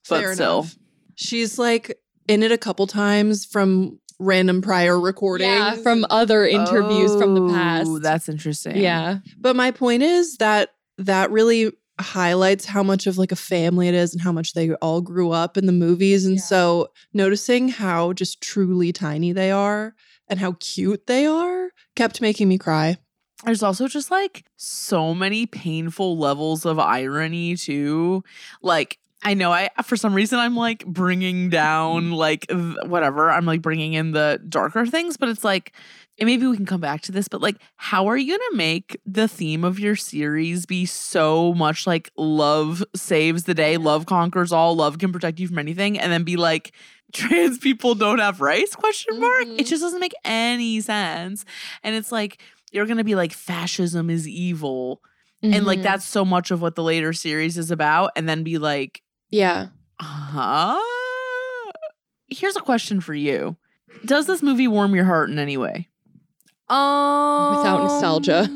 but 0.09 0.21
Fair 0.21 0.35
still, 0.35 0.59
enough. 0.61 0.77
she's 1.15 1.59
like 1.59 1.99
in 2.29 2.43
it 2.43 2.53
a 2.53 2.59
couple 2.59 2.87
times 2.87 3.47
from 3.47 3.99
random 4.19 4.63
prior 4.63 4.99
recordings. 4.99 5.49
Yeah, 5.49 5.77
from 5.77 6.05
other 6.11 6.47
interviews 6.47 7.15
from 7.17 7.35
the 7.35 7.43
oh, 7.43 7.49
past. 7.49 7.89
Oh, 7.89 7.99
That's 7.99 8.29
interesting. 8.29 8.77
Yeah. 8.77 9.19
But 9.39 9.57
my 9.57 9.71
point 9.71 10.03
is 10.03 10.37
that 10.39 10.71
that 10.99 11.31
really 11.31 11.73
highlights 12.01 12.65
how 12.65 12.83
much 12.83 13.07
of 13.07 13.19
like 13.19 13.33
a 13.33 13.37
family 13.37 13.89
it 13.89 13.95
is 13.95 14.13
and 14.13 14.23
how 14.23 14.33
much 14.33 14.53
they 14.53 14.73
all 14.75 15.01
grew 15.01 15.33
up 15.33 15.57
in 15.57 15.67
the 15.67 15.73
movies. 15.73 16.27
And 16.27 16.41
so 16.41 16.89
noticing 17.13 17.69
how 17.69 18.13
just 18.13 18.41
truly 18.41 18.93
tiny 18.93 19.33
they 19.33 19.51
are 19.51 19.95
and 20.29 20.39
how 20.39 20.57
cute 20.61 21.07
they 21.07 21.27
are 21.27 21.71
kept 21.97 22.21
making 22.21 22.49
me 22.49 22.59
cry. 22.59 22.99
There's 23.45 23.63
also 23.63 23.87
just 23.87 24.11
like 24.11 24.45
so 24.57 25.15
many 25.15 25.47
painful 25.47 26.19
levels 26.19 26.67
of 26.67 26.79
irony 26.79 27.57
too. 27.57 28.25
Like 28.63 28.99
I 29.23 29.35
know 29.35 29.53
I 29.53 29.69
for 29.83 29.97
some 29.97 30.15
reason 30.15 30.39
I'm 30.39 30.55
like 30.57 30.87
bringing 30.87 31.51
down 31.51 32.13
like 32.13 32.47
th- 32.47 32.77
whatever. 32.87 33.31
I'm 33.31 33.45
like 33.47 33.63
bringing 33.63 33.95
in 33.95 34.13
the 34.13 34.41
darker 34.49 34.87
things, 34.87 35.17
but 35.17 35.29
it's 35.29 35.45
like 35.45 35.73
and 36.21 36.27
maybe 36.27 36.47
we 36.49 36.57
can 36.57 36.67
come 36.67 36.81
back 36.81 37.01
to 37.03 37.13
this, 37.13 37.29
but 37.29 37.41
like 37.41 37.57
how 37.77 38.07
are 38.09 38.17
you 38.17 38.37
going 38.37 38.51
to 38.51 38.57
make 38.57 38.97
the 39.07 39.29
theme 39.29 39.63
of 39.65 39.79
your 39.79 39.95
series 39.97 40.67
be 40.67 40.85
so 40.87 41.53
much 41.55 41.87
like 41.87 42.11
love 42.17 42.83
saves 42.95 43.45
the 43.45 43.55
day, 43.55 43.77
love 43.77 44.07
conquers 44.07 44.53
all, 44.53 44.75
love 44.77 44.99
can 44.99 45.13
protect 45.13 45.39
you 45.41 45.49
from 45.49 45.59
anything 45.59 45.99
and 45.99 46.11
then 46.13 46.23
be 46.25 46.37
like 46.37 46.73
trans 47.13 47.59
people 47.59 47.95
don't 47.95 48.19
have 48.21 48.41
rights 48.41 48.75
question 48.77 49.19
mark? 49.21 49.47
It 49.47 49.65
just 49.67 49.83
doesn't 49.83 50.01
make 50.01 50.15
any 50.25 50.81
sense. 50.81 51.45
And 51.83 51.95
it's 51.95 52.13
like 52.13 52.41
you're 52.71 52.87
going 52.87 52.99
to 52.99 53.05
be 53.05 53.15
like 53.15 53.33
fascism 53.33 54.11
is 54.11 54.29
evil. 54.29 55.03
And 55.43 55.65
like 55.67 55.79
Mhm. 55.79 55.85
that's 55.85 56.05
so 56.05 56.25
much 56.25 56.51
of 56.51 56.61
what 56.61 56.75
the 56.75 56.83
later 56.83 57.13
series 57.13 57.57
is 57.59 57.71
about 57.71 58.11
and 58.17 58.29
then 58.29 58.43
be 58.43 58.59
like 58.59 59.03
Yeah. 59.31 59.69
huh? 60.01 60.81
Here's 62.29 62.57
a 62.57 62.61
question 62.61 63.01
for 63.01 63.15
you. 63.15 63.57
Does 64.05 64.27
this 64.27 64.43
movie 64.43 64.69
warm 64.69 64.95
your 64.95 65.05
heart 65.05 65.31
in 65.31 65.39
any 65.39 65.57
way? 65.57 65.89
Um, 66.69 67.57
Without 67.57 67.83
nostalgia. 67.83 68.49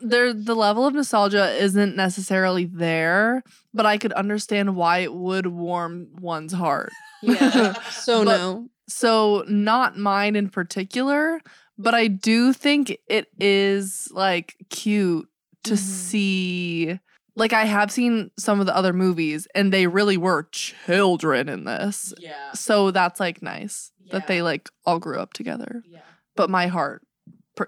there, 0.00 0.32
the 0.32 0.54
level 0.54 0.86
of 0.86 0.94
nostalgia 0.94 1.50
isn't 1.62 1.96
necessarily 1.96 2.64
there, 2.66 3.42
but 3.74 3.86
I 3.86 3.98
could 3.98 4.12
understand 4.12 4.76
why 4.76 4.98
it 4.98 5.12
would 5.12 5.46
warm 5.46 6.08
one's 6.20 6.52
heart. 6.52 6.90
Yeah. 7.22 7.72
so 7.90 8.24
But- 8.24 8.36
no. 8.38 8.68
So, 8.90 9.44
not 9.46 9.98
mine 9.98 10.34
in 10.34 10.48
particular, 10.48 11.42
but 11.76 11.94
I 11.94 12.06
do 12.06 12.54
think 12.54 12.96
it 13.06 13.26
is 13.38 14.08
like 14.12 14.56
cute 14.70 15.28
to 15.64 15.76
see. 15.76 16.98
Like, 17.38 17.52
I 17.52 17.64
have 17.64 17.90
seen 17.90 18.30
some 18.38 18.60
of 18.60 18.66
the 18.66 18.76
other 18.76 18.92
movies, 18.92 19.46
and 19.54 19.72
they 19.72 19.86
really 19.86 20.16
were 20.16 20.48
children 20.52 21.48
in 21.48 21.64
this. 21.64 22.12
Yeah. 22.18 22.52
So, 22.52 22.90
that's 22.90 23.20
like 23.20 23.42
nice 23.42 23.92
that 24.10 24.26
they 24.26 24.42
like 24.42 24.68
all 24.86 24.98
grew 24.98 25.18
up 25.18 25.32
together. 25.32 25.82
Yeah. 25.86 26.00
But 26.36 26.50
my 26.50 26.66
heart, 26.66 27.02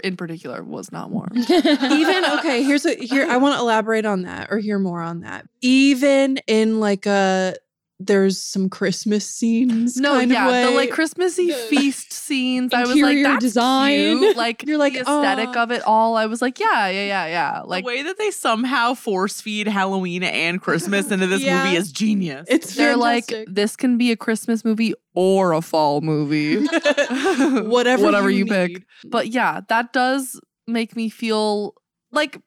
in 0.05 0.17
particular, 0.17 0.63
was 0.63 0.93
not 0.93 1.11
warm. 1.11 1.31
Even 1.37 2.25
okay, 2.39 2.63
here's 2.63 2.87
a 2.87 2.95
here 2.95 3.27
I 3.29 3.37
want 3.37 3.57
to 3.57 3.61
elaborate 3.61 4.07
on 4.07 4.23
that 4.23 4.49
or 4.51 4.59
hear 4.59 4.79
more 4.79 5.01
on 5.01 5.21
that. 5.21 5.47
Even 5.61 6.39
in 6.47 6.81
like 6.81 7.07
a 7.07 7.57
there's 8.03 8.41
some 8.41 8.71
Christmas 8.71 9.27
scenes. 9.29 9.97
No, 9.99 10.15
kind 10.15 10.31
yeah, 10.31 10.47
of 10.47 10.53
way. 10.53 10.65
the 10.65 10.71
like 10.71 10.91
Christmassy 10.91 11.51
feast 11.53 12.13
scenes. 12.15 12.73
I 12.73 12.81
was 12.81 12.89
like, 12.91 12.99
interior 12.99 13.23
that's 13.25 13.41
design. 13.45 14.19
cute. 14.19 14.37
Like 14.39 14.63
You're 14.67 14.79
like, 14.79 14.95
the 14.95 15.01
aesthetic 15.01 15.49
"Aw." 15.51 15.63
of 15.65 15.71
it 15.71 15.83
all. 15.83 16.17
I 16.17 16.25
was 16.25 16.41
like, 16.41 16.59
yeah, 16.59 16.89
yeah, 16.89 17.05
yeah, 17.05 17.27
yeah. 17.27 17.61
Like 17.61 17.69
Like 17.69 17.85
the 17.85 17.89
way 17.89 18.03
that 18.05 18.17
they 18.17 18.31
somehow 18.31 18.95
force 18.95 19.41
feed 19.43 19.69
Halloween 19.69 20.23
and 20.23 20.63
Christmas 20.63 21.11
into 21.11 21.27
this 21.27 21.43
Yeah. 21.45 21.65
movie 21.65 21.77
is 21.77 21.93
genius. 21.93 22.47
it's 22.49 22.75
they're 22.75 22.95
fantastic. 22.95 23.37
like, 23.49 23.55
this 23.55 23.77
can 23.77 23.99
be 23.99 24.11
a 24.13 24.17
Christmas 24.17 24.65
movie 24.65 24.95
or 25.15 25.53
a 25.53 25.61
fall 25.61 26.01
movie. 26.01 26.65
Whatever 26.67 28.03
whatever 28.05 28.31
you 28.31 28.39
you, 28.39 28.47
pick. 28.47 28.85
But 29.05 29.29
yeah, 29.29 29.61
that 29.69 29.93
does 29.93 30.41
make 30.67 30.97
me 30.97 31.09
feel 31.11 31.75
like 32.13 32.39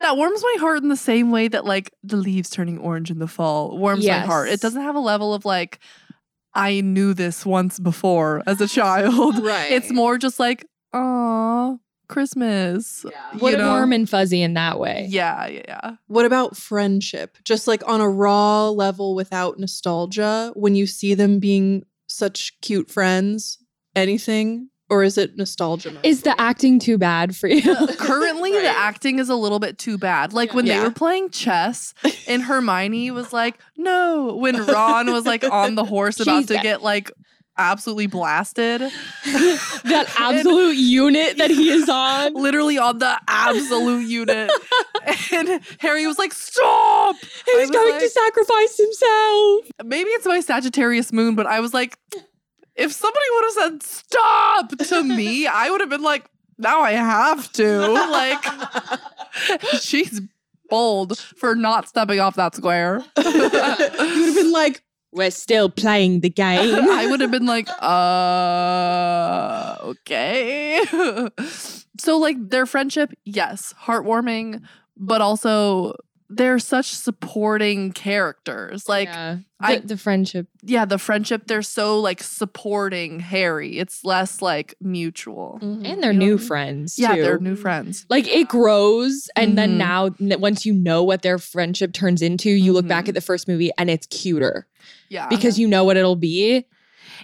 that 0.00 0.16
warms 0.16 0.42
my 0.42 0.56
heart 0.60 0.82
in 0.82 0.88
the 0.88 0.96
same 0.96 1.30
way 1.30 1.48
that 1.48 1.64
like 1.64 1.92
the 2.02 2.16
leaves 2.16 2.50
turning 2.50 2.78
orange 2.78 3.10
in 3.10 3.18
the 3.18 3.28
fall 3.28 3.78
warms 3.78 4.06
my 4.06 4.18
heart. 4.18 4.48
It 4.48 4.60
doesn't 4.60 4.82
have 4.82 4.94
a 4.94 5.00
level 5.00 5.34
of 5.34 5.44
like 5.44 5.80
I 6.56 6.80
knew 6.80 7.12
this 7.12 7.44
once 7.44 7.78
before 7.78 8.42
as 8.46 8.60
a 8.60 8.66
child. 8.66 9.36
Right. 9.46 9.70
It's 9.70 9.92
more 9.92 10.16
just 10.18 10.40
like, 10.40 10.66
oh, 10.92 11.78
Christmas. 12.08 13.04
What 13.38 13.58
know? 13.58 13.68
warm 13.68 13.92
and 13.92 14.08
fuzzy 14.08 14.42
in 14.42 14.54
that 14.54 14.80
way. 14.80 15.06
Yeah, 15.08 15.46
yeah, 15.46 15.62
yeah. 15.68 15.90
What 16.06 16.24
about 16.24 16.56
friendship? 16.56 17.36
Just 17.44 17.68
like 17.68 17.86
on 17.86 18.00
a 18.00 18.08
raw 18.08 18.70
level 18.70 19.14
without 19.14 19.58
nostalgia, 19.58 20.52
when 20.56 20.74
you 20.74 20.86
see 20.86 21.14
them 21.14 21.38
being 21.38 21.84
such 22.06 22.58
cute 22.62 22.90
friends, 22.90 23.58
anything? 23.94 24.70
Or 24.88 25.02
is 25.02 25.18
it 25.18 25.36
nostalgia? 25.36 25.90
mode? 25.90 26.06
Is 26.06 26.22
the 26.22 26.40
acting 26.40 26.78
too 26.78 26.96
bad 26.96 27.34
for 27.34 27.48
you? 27.48 27.74
Currently, 27.98 28.52
the 28.52 28.68
acting 28.68 29.18
is 29.18 29.28
a 29.28 29.34
little 29.34 29.58
bit 29.58 29.78
too 29.78 29.98
bad. 29.98 30.32
Like 30.32 30.54
when 30.54 30.64
they 30.66 30.74
Yeah. 30.74 30.84
were 30.84 30.90
playing 30.92 31.30
chess, 31.30 31.92
and 32.28 32.42
Hermione 32.42 33.10
was 33.10 33.32
like, 33.32 33.58
"No," 33.76 34.36
when 34.36 34.64
Ron 34.64 35.10
was 35.12 35.26
like 35.26 35.42
on 35.42 35.74
the 35.74 35.84
horse 35.84 36.20
about 36.20 36.38
She's 36.38 36.46
to 36.48 36.54
got- 36.54 36.62
get 36.62 36.82
like 36.82 37.10
absolutely 37.58 38.06
blasted. 38.06 38.80
that 39.24 40.06
absolute 40.18 40.76
unit 40.76 41.38
that 41.38 41.50
he 41.50 41.70
is 41.70 41.88
on. 41.88 42.34
literally 42.40 42.78
on 42.78 42.98
the 42.98 43.18
absolute 43.28 44.06
unit. 44.06 44.50
and 45.32 45.60
Harry 45.80 46.06
was 46.06 46.18
like, 46.18 46.32
"Stop!" 46.32 47.16
I 47.16 47.18
He's 47.46 47.60
was 47.62 47.70
going 47.70 47.90
like- 47.92 48.02
to 48.02 48.08
sacrifice 48.10 48.76
himself. 48.76 49.64
Maybe 49.84 50.10
it's 50.10 50.26
my 50.26 50.38
Sagittarius 50.40 51.12
moon, 51.12 51.34
but 51.34 51.46
I 51.46 51.58
was 51.60 51.74
like, 51.74 51.98
if 52.76 52.92
somebody 52.92 53.24
would 53.32 53.44
have 53.44 53.52
said 53.54 53.82
"stop" 53.82 54.78
to 54.78 55.02
me, 55.02 55.46
I 55.46 55.70
would 55.70 55.80
have 55.80 55.90
been 55.90 56.02
like, 56.02 56.24
"Now 56.58 56.80
I 56.80 56.92
have 56.92 57.50
to." 57.52 57.88
Like, 57.92 58.44
she's 59.80 60.20
bold 60.68 61.18
for 61.18 61.54
not 61.54 61.88
stepping 61.88 62.20
off 62.20 62.36
that 62.36 62.54
square. 62.54 63.04
you 63.16 63.24
would 63.24 63.52
have 63.52 64.34
been 64.34 64.52
like, 64.52 64.82
We're 65.12 65.30
still 65.30 65.68
playing 65.68 66.20
the 66.20 66.30
game. 66.30 66.74
I 66.90 67.06
would 67.10 67.20
have 67.20 67.30
been 67.30 67.46
like, 67.46 67.68
uh, 67.80 69.76
okay. 69.82 70.82
so, 71.98 72.18
like, 72.18 72.36
their 72.50 72.66
friendship, 72.66 73.12
yes, 73.24 73.74
heartwarming, 73.82 74.62
but 74.96 75.20
also 75.20 75.94
they're 76.28 76.58
such 76.58 76.92
supporting 76.92 77.92
characters. 77.92 78.88
Like, 78.88 79.08
yeah. 79.08 79.38
I- 79.60 79.76
the, 79.78 79.86
the 79.88 79.96
friendship. 79.96 80.48
yeah, 80.62 80.84
the 80.84 80.98
friendship, 80.98 81.46
they're 81.46 81.62
so 81.62 81.98
like 82.00 82.22
supporting 82.22 83.20
Harry. 83.20 83.78
It's 83.78 84.04
less 84.04 84.42
like 84.42 84.74
mutual. 84.80 85.58
And 85.62 86.02
they're 86.02 86.12
new 86.12 86.36
friends. 86.38 86.98
Yeah, 86.98 87.14
too. 87.14 87.22
they're 87.22 87.38
new 87.38 87.56
friends. 87.56 88.04
Like 88.10 88.26
it 88.28 88.48
grows, 88.48 89.28
and 89.36 89.56
then 89.56 89.74
Mhm. 89.78 90.20
now 90.20 90.36
once 90.38 90.66
you 90.66 90.72
know 90.74 91.02
what 91.04 91.22
their 91.22 91.38
friendship 91.38 91.92
turns 91.92 92.22
into, 92.22 92.50
you 92.50 92.72
look 92.72 92.86
back 92.88 93.04
Mhm. 93.06 93.08
at 93.10 93.14
the 93.14 93.20
first 93.20 93.48
movie 93.48 93.70
and 93.78 93.88
it's 93.88 94.06
cuter 94.08 94.66
Yeah. 95.08 95.28
because 95.28 95.58
you 95.58 95.68
know 95.68 95.84
what 95.84 95.96
it'll 95.96 96.16
be. 96.16 96.66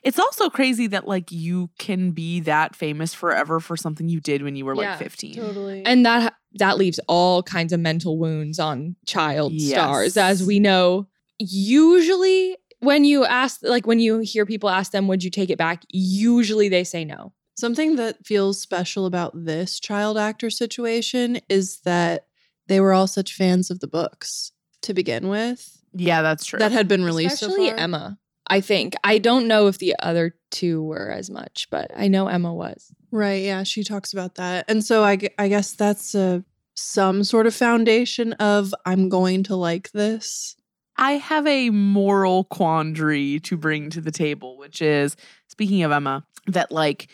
It's 0.02 0.18
also 0.18 0.48
crazy 0.50 0.86
that 0.88 1.06
like 1.06 1.30
you 1.30 1.70
can 1.78 2.10
be 2.12 2.40
that 2.40 2.74
famous 2.76 3.14
forever 3.14 3.60
for 3.60 3.76
something 3.76 4.08
you 4.08 4.20
did 4.20 4.42
when 4.42 4.56
you 4.56 4.64
were 4.64 4.74
like 4.76 4.98
15. 4.98 5.34
totally. 5.34 5.82
And 5.86 6.04
that 6.06 6.34
that 6.54 6.76
leaves 6.78 7.00
all 7.08 7.42
kinds 7.42 7.72
of 7.72 7.80
mental 7.80 8.18
wounds 8.18 8.58
on 8.58 8.96
child 9.06 9.58
stars, 9.60 10.16
as 10.16 10.44
we 10.44 10.60
know. 10.60 11.08
Usually, 11.38 12.56
when 12.80 13.04
you 13.04 13.24
ask, 13.24 13.60
like 13.62 13.86
when 13.86 13.98
you 14.00 14.18
hear 14.20 14.44
people 14.44 14.68
ask 14.68 14.92
them, 14.92 15.06
"Would 15.08 15.22
you 15.24 15.30
take 15.30 15.50
it 15.50 15.58
back?" 15.58 15.84
Usually, 15.90 16.68
they 16.68 16.84
say 16.84 17.04
no. 17.04 17.32
Something 17.56 17.96
that 17.96 18.26
feels 18.26 18.60
special 18.60 19.06
about 19.06 19.32
this 19.34 19.78
child 19.78 20.18
actor 20.18 20.50
situation 20.50 21.40
is 21.48 21.80
that 21.84 22.26
they 22.66 22.80
were 22.80 22.92
all 22.92 23.06
such 23.06 23.34
fans 23.34 23.70
of 23.70 23.80
the 23.80 23.86
books 23.86 24.52
to 24.82 24.94
begin 24.94 25.28
with 25.28 25.78
Yeah, 25.94 26.22
that's 26.22 26.44
true. 26.44 26.58
that 26.58 26.72
had 26.72 26.88
been 26.88 27.04
released 27.04 27.34
Especially 27.34 27.68
so 27.68 27.76
far. 27.76 27.80
Emma. 27.80 28.18
I 28.46 28.60
think 28.60 28.94
I 29.04 29.18
don't 29.18 29.46
know 29.46 29.66
if 29.68 29.78
the 29.78 29.94
other 30.00 30.36
two 30.50 30.82
were 30.82 31.10
as 31.10 31.30
much, 31.30 31.68
but 31.70 31.90
I 31.96 32.08
know 32.08 32.28
Emma 32.28 32.52
was. 32.52 32.92
Right. 33.10 33.42
Yeah. 33.42 33.62
She 33.62 33.84
talks 33.84 34.12
about 34.12 34.36
that. 34.36 34.64
And 34.68 34.84
so 34.84 35.04
I, 35.04 35.18
I 35.38 35.48
guess 35.48 35.72
that's 35.72 36.14
a, 36.14 36.44
some 36.74 37.22
sort 37.24 37.46
of 37.46 37.54
foundation 37.54 38.32
of 38.34 38.74
I'm 38.84 39.08
going 39.08 39.42
to 39.44 39.56
like 39.56 39.92
this. 39.92 40.56
I 40.96 41.12
have 41.12 41.46
a 41.46 41.70
moral 41.70 42.44
quandary 42.44 43.40
to 43.40 43.56
bring 43.56 43.90
to 43.90 44.00
the 44.00 44.10
table, 44.10 44.58
which 44.58 44.82
is 44.82 45.16
speaking 45.48 45.82
of 45.82 45.92
Emma, 45.92 46.24
that 46.46 46.72
like, 46.72 47.08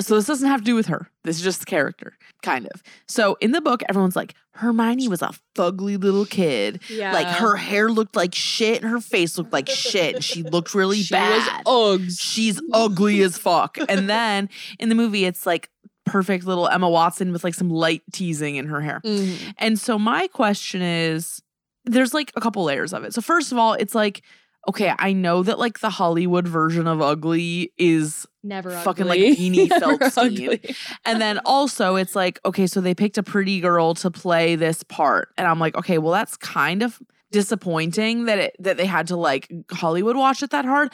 so 0.00 0.14
this 0.14 0.26
doesn't 0.26 0.48
have 0.48 0.60
to 0.60 0.64
do 0.64 0.74
with 0.74 0.86
her. 0.86 1.10
This 1.24 1.36
is 1.36 1.42
just 1.42 1.60
the 1.60 1.66
character, 1.66 2.16
kind 2.42 2.66
of. 2.66 2.82
So 3.06 3.36
in 3.40 3.52
the 3.52 3.60
book, 3.60 3.82
everyone's 3.88 4.16
like, 4.16 4.34
Hermione 4.52 5.08
was 5.08 5.22
a 5.22 5.32
fugly 5.56 6.00
little 6.00 6.24
kid. 6.24 6.80
Yeah. 6.88 7.12
Like 7.12 7.26
her 7.26 7.56
hair 7.56 7.90
looked 7.90 8.16
like 8.16 8.34
shit 8.34 8.82
and 8.82 8.90
her 8.90 9.00
face 9.00 9.38
looked 9.38 9.52
like 9.52 9.68
shit. 9.68 10.16
And 10.16 10.24
she 10.24 10.42
looked 10.42 10.74
really 10.74 10.96
She 11.02 11.14
was 11.14 11.46
bad. 11.46 11.64
Uggs. 11.64 12.20
She's 12.20 12.60
ugly 12.72 13.22
as 13.22 13.38
fuck. 13.38 13.78
And 13.88 14.08
then 14.08 14.48
in 14.78 14.88
the 14.88 14.94
movie, 14.94 15.24
it's 15.24 15.46
like 15.46 15.70
perfect 16.04 16.44
little 16.44 16.68
Emma 16.68 16.88
Watson 16.88 17.32
with 17.32 17.44
like 17.44 17.54
some 17.54 17.70
light 17.70 18.02
teasing 18.12 18.56
in 18.56 18.66
her 18.66 18.80
hair. 18.80 19.00
Mm-hmm. 19.04 19.50
And 19.58 19.78
so 19.78 19.98
my 19.98 20.26
question 20.28 20.82
is 20.82 21.42
there's 21.84 22.14
like 22.14 22.32
a 22.36 22.40
couple 22.40 22.64
layers 22.64 22.92
of 22.92 23.04
it. 23.04 23.14
So 23.14 23.20
first 23.20 23.52
of 23.52 23.58
all, 23.58 23.74
it's 23.74 23.94
like 23.94 24.22
okay, 24.68 24.92
I 24.98 25.12
know 25.14 25.42
that 25.42 25.58
like 25.58 25.80
the 25.80 25.90
Hollywood 25.90 26.46
version 26.46 26.86
of 26.86 27.00
ugly 27.00 27.72
is 27.78 28.26
Never 28.48 28.70
fucking 28.70 29.08
ugly. 29.08 29.30
like 29.30 29.38
Beanie 29.38 29.68
felt 29.68 30.16
ugly. 30.16 30.74
And 31.04 31.20
then 31.20 31.38
also 31.44 31.96
it's 31.96 32.16
like 32.16 32.40
okay, 32.44 32.66
so 32.66 32.80
they 32.80 32.94
picked 32.94 33.18
a 33.18 33.22
pretty 33.22 33.60
girl 33.60 33.94
to 33.96 34.10
play 34.10 34.56
this 34.56 34.82
part. 34.82 35.28
And 35.36 35.46
I'm 35.46 35.58
like, 35.58 35.76
okay, 35.76 35.98
well 35.98 36.12
that's 36.12 36.36
kind 36.36 36.82
of 36.82 36.98
disappointing 37.30 38.24
that 38.24 38.38
it 38.38 38.56
that 38.58 38.78
they 38.78 38.86
had 38.86 39.06
to 39.08 39.16
like 39.16 39.52
Hollywood 39.70 40.16
watch 40.16 40.42
it 40.42 40.50
that 40.50 40.64
hard. 40.64 40.92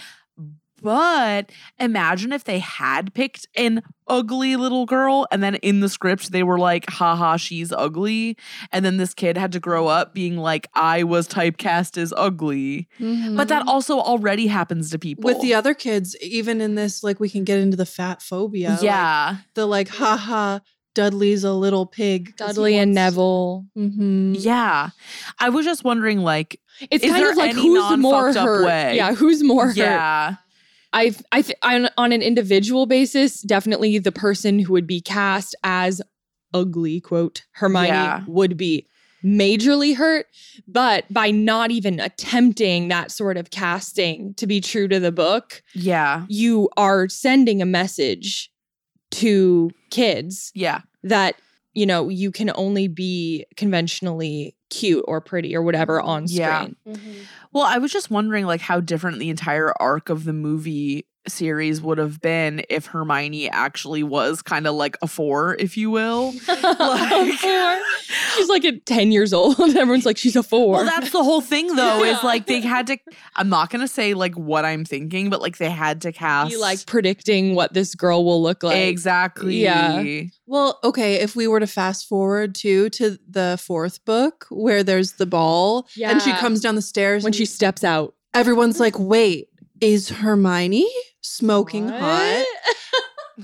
But 0.84 1.50
imagine 1.80 2.32
if 2.32 2.44
they 2.44 2.58
had 2.60 3.12
picked 3.14 3.48
an 3.56 3.82
ugly 4.06 4.54
little 4.54 4.84
girl 4.84 5.26
and 5.32 5.42
then 5.42 5.54
in 5.56 5.80
the 5.80 5.88
script 5.88 6.30
they 6.30 6.42
were 6.42 6.58
like, 6.58 6.88
haha, 6.90 7.38
she's 7.38 7.72
ugly. 7.72 8.36
And 8.70 8.84
then 8.84 8.98
this 8.98 9.14
kid 9.14 9.38
had 9.38 9.50
to 9.52 9.60
grow 9.60 9.86
up 9.88 10.12
being 10.14 10.36
like, 10.36 10.68
I 10.74 11.02
was 11.04 11.26
typecast 11.26 11.96
as 11.96 12.12
ugly. 12.16 12.86
But 13.00 13.48
that 13.48 13.66
also 13.66 13.98
already 13.98 14.46
happens 14.46 14.90
to 14.90 14.98
people. 14.98 15.24
Mm-hmm. 15.24 15.34
With 15.38 15.42
the 15.42 15.54
other 15.54 15.72
kids, 15.72 16.14
even 16.20 16.60
in 16.60 16.74
this, 16.74 17.02
like 17.02 17.18
we 17.18 17.30
can 17.30 17.44
get 17.44 17.58
into 17.58 17.76
the 17.78 17.86
fat 17.86 18.20
phobia. 18.20 18.70
like, 18.72 18.82
Yeah. 18.82 19.36
the 19.54 19.64
like, 19.66 19.88
haha, 19.88 20.58
Dudley's 20.94 21.42
a 21.42 21.52
little 21.54 21.86
pig. 21.86 22.26
he 22.28 22.32
Dudley 22.36 22.76
and 22.76 22.90
wants- 22.90 22.94
Neville. 23.16 23.66
Mhm. 23.76 24.36
Yeah. 24.38 24.90
I 25.40 25.48
was 25.48 25.64
just 25.64 25.82
wondering, 25.82 26.18
like, 26.20 26.60
It's 26.90 27.04
Is 27.04 27.10
kind 27.10 27.22
there 27.22 27.30
of 27.30 27.36
like 27.36 27.50
any 27.52 27.62
who's 27.62 27.96
more 27.98 28.12
non-fucked 28.32 28.36
up 28.36 28.44
hurt. 28.46 28.66
way? 28.66 28.96
Yeah, 28.96 29.14
who's 29.14 29.42
more 29.44 29.68
hurt? 29.68 30.36
I've 30.94 31.22
I 31.32 31.42
th- 31.42 31.58
on, 31.62 31.88
on 31.98 32.12
an 32.12 32.22
individual 32.22 32.86
basis, 32.86 33.42
definitely 33.42 33.98
the 33.98 34.12
person 34.12 34.58
who 34.60 34.72
would 34.72 34.86
be 34.86 35.00
cast 35.02 35.54
as 35.64 36.00
ugly 36.54 37.00
quote 37.00 37.44
Hermione 37.52 37.88
Yeah. 37.88 38.22
would 38.26 38.56
be 38.56 38.86
majorly 39.24 39.96
hurt, 39.96 40.26
but 40.68 41.04
by 41.12 41.30
not 41.30 41.70
even 41.70 41.98
attempting 41.98 42.88
that 42.88 43.10
sort 43.10 43.36
of 43.36 43.50
casting 43.50 44.34
to 44.34 44.46
be 44.46 44.60
true 44.60 44.86
to 44.86 45.00
the 45.00 45.10
book, 45.12 45.62
Yeah. 45.74 46.26
you 46.28 46.68
are 46.76 47.08
sending 47.08 47.60
a 47.60 47.66
message 47.66 48.50
to 49.12 49.70
kids 49.90 50.52
Yeah. 50.54 50.82
that 51.02 51.36
you 51.72 51.86
know 51.86 52.08
you 52.08 52.30
can 52.30 52.52
only 52.54 52.86
be 52.86 53.46
conventionally 53.56 54.54
cute 54.74 55.04
or 55.06 55.20
pretty 55.20 55.54
or 55.54 55.62
whatever 55.62 56.00
on 56.00 56.26
screen. 56.26 56.76
Yeah. 56.84 56.96
Well, 57.52 57.64
I 57.64 57.78
was 57.78 57.92
just 57.92 58.10
wondering, 58.10 58.46
like, 58.46 58.60
how 58.60 58.80
different 58.80 59.18
the 59.18 59.30
entire 59.30 59.72
arc 59.80 60.08
of 60.08 60.24
the 60.24 60.32
movie 60.32 61.06
series 61.26 61.80
would 61.80 61.98
have 61.98 62.20
been 62.20 62.62
if 62.68 62.86
Hermione 62.86 63.48
actually 63.50 64.02
was 64.02 64.42
kind 64.42 64.66
of 64.66 64.74
like 64.74 64.96
a 65.02 65.06
four, 65.06 65.56
if 65.58 65.76
you 65.76 65.90
will. 65.90 66.32
Like- 66.48 67.38
four. 67.38 67.76
She's 68.36 68.48
like 68.48 68.64
at 68.64 68.84
10 68.86 69.12
years 69.12 69.32
old. 69.32 69.58
Everyone's 69.60 70.06
like, 70.06 70.16
she's 70.18 70.36
a 70.36 70.42
four. 70.42 70.72
Well, 70.76 70.84
that's 70.84 71.10
the 71.10 71.22
whole 71.22 71.40
thing, 71.40 71.74
though, 71.76 72.02
is 72.04 72.22
like 72.22 72.46
they 72.46 72.60
had 72.60 72.86
to. 72.88 72.98
I'm 73.36 73.48
not 73.48 73.70
gonna 73.70 73.88
say 73.88 74.14
like 74.14 74.34
what 74.34 74.64
I'm 74.64 74.84
thinking, 74.84 75.30
but 75.30 75.40
like 75.40 75.58
they 75.58 75.70
had 75.70 76.02
to 76.02 76.12
cast 76.12 76.50
Be 76.50 76.56
like 76.56 76.84
predicting 76.86 77.54
what 77.54 77.72
this 77.72 77.94
girl 77.94 78.24
will 78.24 78.42
look 78.42 78.62
like. 78.62 78.76
exactly. 78.76 79.56
Yeah. 79.62 80.02
Well, 80.46 80.78
okay, 80.84 81.14
if 81.16 81.34
we 81.36 81.46
were 81.48 81.60
to 81.60 81.66
fast 81.66 82.08
forward 82.08 82.54
to 82.56 82.90
to 82.90 83.18
the 83.28 83.58
fourth 83.62 84.04
book 84.04 84.46
where 84.50 84.82
there's 84.82 85.12
the 85.14 85.26
ball 85.26 85.86
and 86.02 86.20
she 86.20 86.32
comes 86.32 86.60
down 86.60 86.74
the 86.74 86.82
stairs 86.82 87.22
When 87.24 87.28
and 87.28 87.36
she 87.36 87.46
steps 87.46 87.84
out. 87.84 88.14
everyone's 88.34 88.80
like, 88.80 88.98
"Wait, 88.98 89.48
is 89.84 90.08
Hermione 90.08 90.88
smoking 91.20 91.88
hot?" 91.88 92.44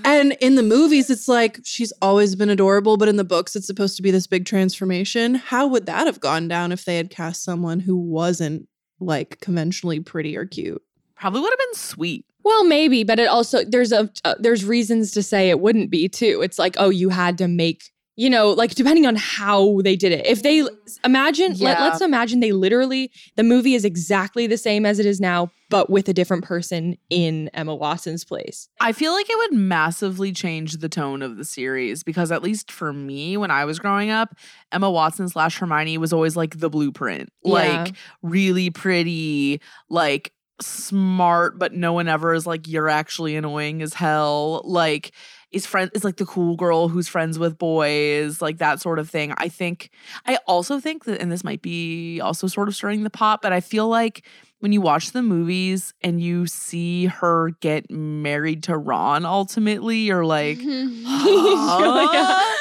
And 0.05 0.37
in 0.41 0.55
the 0.55 0.63
movies, 0.63 1.11
it's 1.11 1.27
like 1.27 1.59
she's 1.65 1.93
always 2.01 2.37
been 2.37 2.49
adorable, 2.49 2.97
but 2.97 3.09
in 3.09 3.17
the 3.17 3.25
books, 3.25 3.57
it's 3.57 3.67
supposed 3.67 3.97
to 3.97 4.03
be 4.03 4.11
this 4.11 4.27
big 4.27 4.45
transformation. 4.47 5.35
How 5.35 5.67
would 5.67 5.87
that 5.87 6.07
have 6.07 6.21
gone 6.21 6.47
down 6.47 6.71
if 6.71 6.85
they 6.85 6.97
had 6.97 7.11
cast 7.11 7.43
someone 7.43 7.81
who 7.81 7.97
wasn't 7.97 8.69
like 9.01 9.41
conventionally 9.41 9.99
pretty 9.99 10.37
or 10.37 10.47
cute? 10.47 10.81
Probably 11.17 11.41
would 11.41 11.53
have 11.53 11.59
been 11.59 11.75
sweet. 11.75 12.25
Well, 12.45 12.65
maybe, 12.65 13.05
but 13.05 13.19
it 13.19 13.29
also 13.29 13.65
there's 13.65 13.93
a 13.93 14.11
uh, 14.25 14.37
there's 14.39 14.65
reasons 14.65 15.11
to 15.13 15.23
say 15.23 15.51
it 15.51 15.61
wouldn't 15.61 15.91
be 15.91 16.09
too. 16.09 16.41
It's 16.43 16.59
like, 16.59 16.77
oh, 16.79 16.91
you 16.91 17.09
had 17.09 17.37
to 17.39 17.49
make 17.49 17.91
you 18.21 18.29
know, 18.29 18.51
like 18.51 18.75
depending 18.75 19.07
on 19.07 19.17
how 19.17 19.81
they 19.81 19.97
did 19.97 20.13
it. 20.13 20.27
If 20.27 20.43
they 20.43 20.63
imagine, 21.05 21.53
let, 21.53 21.79
Yeah. 21.79 21.85
let's 21.85 22.03
imagine 22.03 22.41
they 22.41 22.53
literally, 22.53 23.11
the 23.37 23.43
movie 23.43 23.75
is 23.75 23.83
exactly 23.83 24.47
the 24.47 24.59
same 24.59 24.85
as 24.85 24.99
it 24.99 25.07
is 25.07 25.21
now, 25.23 25.51
but 25.71 25.89
with 25.89 26.07
a 26.07 26.13
different 26.13 26.45
person 26.45 26.99
in 27.09 27.49
Emma 27.55 27.75
Watson's 27.75 28.27
place. 28.27 28.69
I 28.79 28.93
feel 28.93 29.15
like 29.15 29.31
it 29.31 29.39
would 29.39 29.55
massively 29.55 30.33
change 30.33 30.75
the 30.75 30.89
tone 30.91 31.23
of 31.23 31.39
the 31.39 31.47
series 31.47 32.03
because, 32.03 32.31
at 32.31 32.43
least 32.43 32.71
for 32.71 32.93
me, 32.93 33.39
when 33.39 33.51
I 33.51 33.65
was 33.65 33.79
growing 33.79 34.11
up, 34.11 34.35
Emma 34.71 34.91
Watson 34.91 35.27
slash 35.31 35.57
Hermione 35.57 35.97
was 35.97 36.13
always 36.13 36.37
like 36.37 36.59
the 36.59 36.69
blueprint. 36.69 37.31
Yeah. 37.43 37.53
Like, 37.55 37.95
really 38.23 38.69
pretty, 38.69 39.63
like 39.89 40.35
smart, 40.61 41.59
but 41.59 41.73
no 41.73 41.95
one 41.95 42.07
ever 42.07 42.35
is 42.35 42.47
like, 42.47 42.69
you're 42.69 42.91
actually 42.91 43.35
annoying 43.37 43.81
as 43.81 43.95
hell. 43.95 44.61
Like, 44.67 45.13
is 45.53 45.67
friend 45.67 45.91
is 45.95 46.05
like 46.05 46.17
the 46.17 46.27
cool 46.27 46.57
girl 46.57 46.89
who's 46.89 47.09
friends 47.09 47.39
with 47.39 47.59
boys, 47.59 48.41
like 48.41 48.59
that 48.59 48.81
sort 48.81 48.99
of 48.99 49.11
thing. 49.11 49.35
I 49.39 49.49
think 49.49 49.91
I 50.27 50.37
also 50.47 50.81
think 50.81 51.05
that 51.05 51.21
and 51.21 51.31
this 51.31 51.45
might 51.45 51.63
be 51.63 52.21
also 52.21 52.47
sort 52.47 52.69
of 52.69 52.75
stirring 52.75 53.03
the 53.03 53.11
pot, 53.11 53.43
but 53.43 53.53
I 53.53 53.61
feel 53.61 53.89
like 53.89 54.23
when 54.61 54.73
you 54.73 54.81
watch 54.81 55.13
the 55.13 55.23
movies 55.23 55.95
and 56.03 56.21
you 56.21 56.47
see 56.47 57.07
her 57.07 57.51
get 57.61 57.91
married 57.91 58.63
to 58.65 58.77
Ron 58.77 59.25
ultimately, 59.25 59.99
you're 60.01 60.27
like, 60.27 60.59
mm-hmm. 60.59 61.05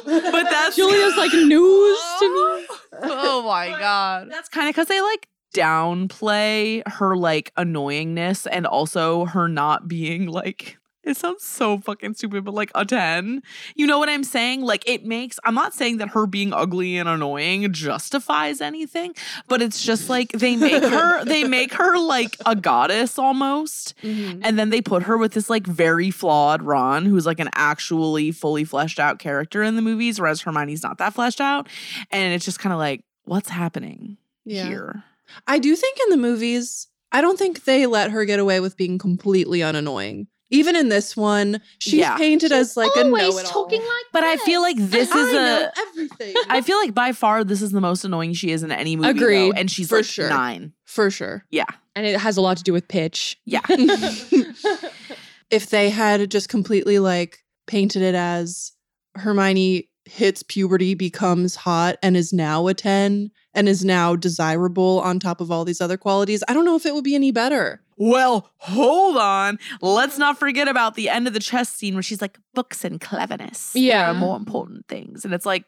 but 0.32 0.50
that's 0.50 0.76
Julia's 0.76 1.16
like 1.16 1.32
news 1.32 1.98
to 2.18 2.28
me. 2.28 2.66
oh 3.02 3.42
my 3.46 3.68
god. 3.68 4.28
That's 4.30 4.48
kind 4.48 4.68
of 4.68 4.74
because 4.74 4.88
they 4.88 5.00
like 5.00 5.28
downplay 5.54 6.82
her 6.86 7.16
like 7.16 7.52
annoyingness 7.56 8.46
and 8.50 8.66
also 8.66 9.24
her 9.26 9.48
not 9.48 9.88
being 9.88 10.26
like 10.26 10.78
it 11.02 11.16
sounds 11.16 11.42
so 11.44 11.78
fucking 11.78 12.14
stupid, 12.14 12.44
but 12.44 12.54
like 12.54 12.70
a 12.74 12.84
10. 12.84 13.42
You 13.74 13.86
know 13.86 13.98
what 13.98 14.08
I'm 14.08 14.24
saying? 14.24 14.62
Like 14.62 14.86
it 14.88 15.04
makes 15.04 15.38
I'm 15.44 15.54
not 15.54 15.72
saying 15.74 15.96
that 15.98 16.10
her 16.10 16.26
being 16.26 16.52
ugly 16.52 16.98
and 16.98 17.08
annoying 17.08 17.72
justifies 17.72 18.60
anything, 18.60 19.14
but 19.48 19.62
it's 19.62 19.82
just 19.84 20.08
like 20.08 20.32
they 20.32 20.56
make 20.56 20.82
her 20.82 21.24
they 21.24 21.44
make 21.44 21.72
her 21.74 21.98
like 21.98 22.36
a 22.46 22.54
goddess 22.54 23.18
almost. 23.18 23.94
Mm-hmm. 24.02 24.40
And 24.42 24.58
then 24.58 24.70
they 24.70 24.82
put 24.82 25.04
her 25.04 25.16
with 25.16 25.32
this 25.32 25.48
like 25.48 25.66
very 25.66 26.10
flawed 26.10 26.62
Ron, 26.62 27.06
who's 27.06 27.26
like 27.26 27.40
an 27.40 27.50
actually 27.54 28.32
fully 28.32 28.64
fleshed 28.64 28.98
out 29.00 29.18
character 29.18 29.62
in 29.62 29.76
the 29.76 29.82
movies, 29.82 30.20
whereas 30.20 30.42
Hermione's 30.42 30.82
not 30.82 30.98
that 30.98 31.14
fleshed 31.14 31.40
out. 31.40 31.68
And 32.10 32.34
it's 32.34 32.44
just 32.44 32.58
kind 32.58 32.72
of 32.72 32.78
like, 32.78 33.04
what's 33.24 33.48
happening 33.48 34.16
Yeah. 34.44 34.66
here? 34.66 35.04
I 35.46 35.58
do 35.58 35.74
think 35.76 35.98
in 36.04 36.10
the 36.10 36.16
movies, 36.16 36.88
I 37.12 37.20
don't 37.20 37.38
think 37.38 37.64
they 37.64 37.86
let 37.86 38.10
her 38.10 38.24
get 38.24 38.38
away 38.38 38.60
with 38.60 38.76
being 38.76 38.98
completely 38.98 39.62
unannoying. 39.62 40.26
Even 40.50 40.74
in 40.74 40.88
this 40.88 41.16
one, 41.16 41.60
she's 41.78 41.94
Yeah. 42.00 42.16
painted 42.16 42.50
as 42.52 42.76
like 42.76 42.90
a 42.96 43.04
Always 43.04 43.22
know-it-all. 43.34 43.52
talking 43.52 43.80
like 43.80 44.04
But 44.12 44.24
I 44.24 44.36
feel 44.38 44.60
like 44.60 44.76
this 44.78 45.10
I 45.12 45.18
is 45.26 45.32
know 45.32 45.70
a 45.76 45.80
everything. 45.88 46.34
I 46.48 46.60
feel 46.60 46.76
like 46.78 46.92
by 46.94 47.12
far 47.12 47.44
this 47.44 47.62
is 47.62 47.70
the 47.70 47.80
most 47.80 48.04
annoying 48.04 48.32
she 48.34 48.50
is 48.50 48.62
in 48.62 48.72
any 48.72 48.96
movie. 48.96 49.12
though, 49.12 49.24
Agreed. 49.24 49.52
and 49.56 49.70
she's 49.70 49.88
For 49.88 49.96
like 49.98 50.04
sure. 50.06 50.28
nine. 50.28 50.72
For 50.86 51.10
sure. 51.10 51.44
Yeah. 51.50 51.66
And 51.94 52.04
it 52.06 52.18
has 52.18 52.36
a 52.36 52.40
lot 52.40 52.56
to 52.56 52.62
do 52.64 52.72
with 52.72 52.88
pitch. 52.88 53.38
Yeah. 53.44 53.60
if 55.50 55.70
they 55.70 55.90
had 55.90 56.30
just 56.30 56.48
completely 56.48 56.98
like 56.98 57.38
painted 57.66 58.02
it 58.02 58.14
as 58.14 58.72
Hermione 59.16 59.88
hits 60.04 60.42
puberty, 60.42 60.94
becomes 60.94 61.54
hot, 61.54 61.96
and 62.02 62.16
is 62.16 62.32
now 62.32 62.66
a 62.66 62.74
10 62.74 63.30
and 63.54 63.68
is 63.68 63.84
now 63.84 64.16
desirable 64.16 65.00
on 65.00 65.20
top 65.20 65.40
of 65.40 65.50
all 65.52 65.64
these 65.64 65.80
other 65.80 65.96
qualities, 65.96 66.42
I 66.48 66.54
don't 66.54 66.64
know 66.64 66.74
if 66.76 66.86
it 66.86 66.94
would 66.94 67.04
be 67.04 67.14
any 67.14 67.30
better. 67.30 67.80
Well, 68.00 68.50
hold 68.56 69.18
on. 69.18 69.58
Let's 69.82 70.16
not 70.16 70.38
forget 70.38 70.68
about 70.68 70.94
the 70.94 71.10
end 71.10 71.26
of 71.26 71.34
the 71.34 71.38
chess 71.38 71.68
scene 71.68 71.92
where 71.92 72.02
she's 72.02 72.22
like, 72.22 72.38
books 72.54 72.82
and 72.82 72.98
cleverness. 72.98 73.76
Yeah. 73.76 74.10
are 74.10 74.14
more 74.14 74.38
important 74.38 74.88
things. 74.88 75.22
And 75.26 75.34
it's 75.34 75.44
like, 75.44 75.66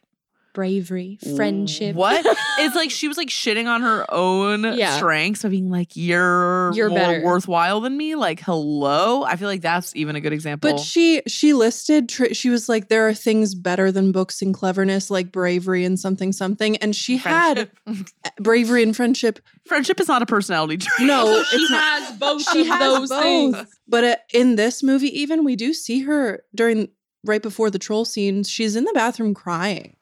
Bravery, 0.54 1.18
friendship. 1.34 1.96
What? 1.96 2.24
it's 2.58 2.76
like 2.76 2.90
she 2.90 3.08
was 3.08 3.16
like 3.16 3.28
shitting 3.28 3.66
on 3.66 3.80
her 3.80 4.04
own 4.12 4.64
Yeah. 4.76 4.96
strengths 4.96 5.42
by 5.42 5.48
being 5.48 5.70
like, 5.70 5.96
you're, 5.96 6.72
You're 6.74 6.90
more 6.90 6.98
better. 6.98 7.22
worthwhile 7.24 7.80
than 7.80 7.96
me. 7.96 8.16
Like, 8.16 8.40
hello. 8.40 9.22
I 9.24 9.36
feel 9.36 9.48
like 9.48 9.62
that's 9.62 9.96
even 9.96 10.14
a 10.14 10.20
good 10.20 10.34
example. 10.34 10.70
But 10.70 10.78
she 10.80 11.22
she 11.26 11.54
listed 11.54 12.10
tr- 12.10 12.34
she 12.34 12.50
was 12.50 12.68
like 12.68 12.88
there 12.88 13.08
are 13.08 13.14
things 13.14 13.54
better 13.54 13.90
than 13.90 14.12
books 14.12 14.42
and 14.42 14.52
cleverness 14.52 15.10
like 15.10 15.32
bravery 15.32 15.84
and 15.86 15.98
something 15.98 16.32
something 16.32 16.76
and 16.78 16.94
she 16.94 17.16
had 17.16 17.70
bravery 18.40 18.82
and 18.82 18.94
friendship. 18.94 19.38
Friendship 19.66 20.00
is 20.00 20.08
not 20.08 20.20
a 20.22 20.26
personality 20.26 20.76
trait. 20.78 21.06
No, 21.06 21.42
She 21.50 21.56
it's 21.56 21.70
not. 21.70 21.80
has 21.82 22.18
both 22.18 22.50
She 22.52 22.60
of 22.62 22.66
has 22.66 22.78
those 22.80 23.08
both. 23.08 23.22
things. 23.22 23.56
But 23.88 24.04
uh, 24.04 24.16
in 24.34 24.56
this 24.56 24.82
movie, 24.82 25.18
even 25.20 25.44
we 25.44 25.56
do 25.56 25.72
see 25.72 26.00
her 26.02 26.42
during 26.54 26.88
right 27.24 27.40
before 27.42 27.70
the 27.70 27.78
troll 27.78 28.04
scenes. 28.04 28.50
She's 28.50 28.76
in 28.76 28.84
the 28.84 28.92
bathroom 28.92 29.32
crying. 29.32 29.96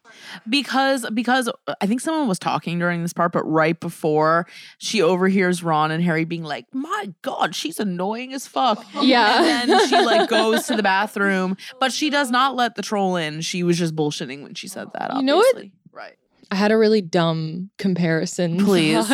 Because 0.49 1.09
because 1.13 1.49
I 1.81 1.87
think 1.87 2.01
someone 2.01 2.29
was 2.29 2.39
talking 2.39 2.79
during 2.79 3.03
this 3.03 3.13
part, 3.13 3.33
but 3.33 3.45
right 3.45 3.79
before 3.79 4.47
she 4.79 5.03
overhears 5.03 5.63
Ron 5.63 5.91
and 5.91 6.03
Harry 6.03 6.25
being 6.25 6.45
like, 6.45 6.67
"My 6.73 7.13
God, 7.23 7.55
she's 7.55 7.79
annoying 7.81 8.33
as 8.33 8.47
fuck." 8.47 8.85
Yeah. 9.01 9.61
and 9.61 9.71
then 9.71 9.89
she 9.89 9.97
like 9.97 10.29
goes 10.31 10.67
to 10.67 10.77
the 10.77 10.83
bathroom, 10.83 11.57
but 11.79 11.93
she 11.93 12.11
does 12.11 12.31
not 12.31 12.57
let 12.57 12.75
the 12.75 12.83
troll 12.83 13.17
in. 13.17 13.41
She 13.41 13.63
was 13.63 13.79
just 13.79 13.95
bullshitting 13.97 14.43
when 14.43 14.55
she 14.55 14.69
said 14.69 14.89
that. 14.95 15.15
You 15.17 15.23
know 15.23 15.37
what? 15.37 15.57
Right? 15.93 16.17
I 16.53 16.57
had 16.57 16.73
a 16.73 16.77
really 16.79 17.01
dumb 17.01 17.71
comparison. 17.79 18.59
Please. 18.65 19.11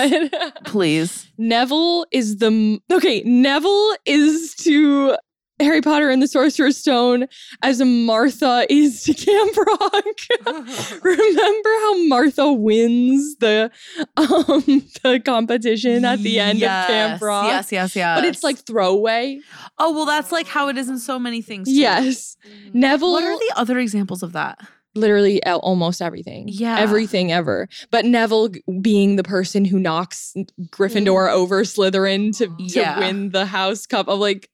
Please. 0.64 1.30
Neville 1.36 2.06
is 2.10 2.38
the 2.38 2.80
okay. 2.90 3.22
Neville 3.24 3.94
is 4.06 4.54
to 4.56 5.16
Harry 5.58 5.80
Potter 5.80 6.10
and 6.10 6.20
the 6.22 6.28
Sorcerer's 6.28 6.76
Stone 6.76 7.26
as 7.62 7.80
Martha 7.80 8.66
is 8.68 9.02
to 9.04 9.14
Camp 9.14 9.56
Rock. 9.56 10.04
Remember 11.02 11.68
how 11.80 12.06
Martha 12.08 12.52
wins 12.52 13.36
the 13.36 13.70
um 14.16 14.62
the 15.02 15.20
competition 15.24 16.04
at 16.04 16.18
the 16.20 16.38
end 16.40 16.62
of 16.62 16.68
Camp 16.86 17.22
Rock? 17.22 17.46
Yes, 17.46 17.72
yes, 17.72 17.96
yes. 17.96 18.18
But 18.18 18.24
it's 18.28 18.42
like 18.42 18.58
throwaway. 18.58 19.40
oh 19.78 19.92
well, 19.92 20.06
that's 20.06 20.32
like 20.32 20.46
how 20.46 20.68
it 20.68 20.76
is 20.76 20.88
in 20.88 20.98
so 20.98 21.18
many 21.18 21.42
things. 21.42 21.68
Too. 21.68 21.74
Yes. 21.74 22.36
Neville 22.72 23.12
What 23.12 23.24
are 23.24 23.38
the 23.38 23.52
other 23.56 23.78
examples 23.78 24.22
of 24.22 24.32
that? 24.32 24.58
literally 24.94 25.44
almost 25.44 26.00
everything. 26.00 26.46
Yeah. 26.48 26.78
Everything 26.78 27.30
ever. 27.30 27.68
But 27.90 28.06
Neville 28.06 28.48
being 28.80 29.16
the 29.16 29.22
person 29.22 29.66
who 29.66 29.78
knocks 29.78 30.34
Gryffindor 30.70 31.30
over 31.30 31.64
Slytherin 31.64 32.34
to, 32.38 32.46
to 32.46 32.50
Mm. 32.52 32.74
Yeah. 32.74 32.98
win 33.00 33.28
the 33.28 33.44
house 33.44 33.84
cup. 33.84 34.08
I'm 34.08 34.18
like, 34.20 34.48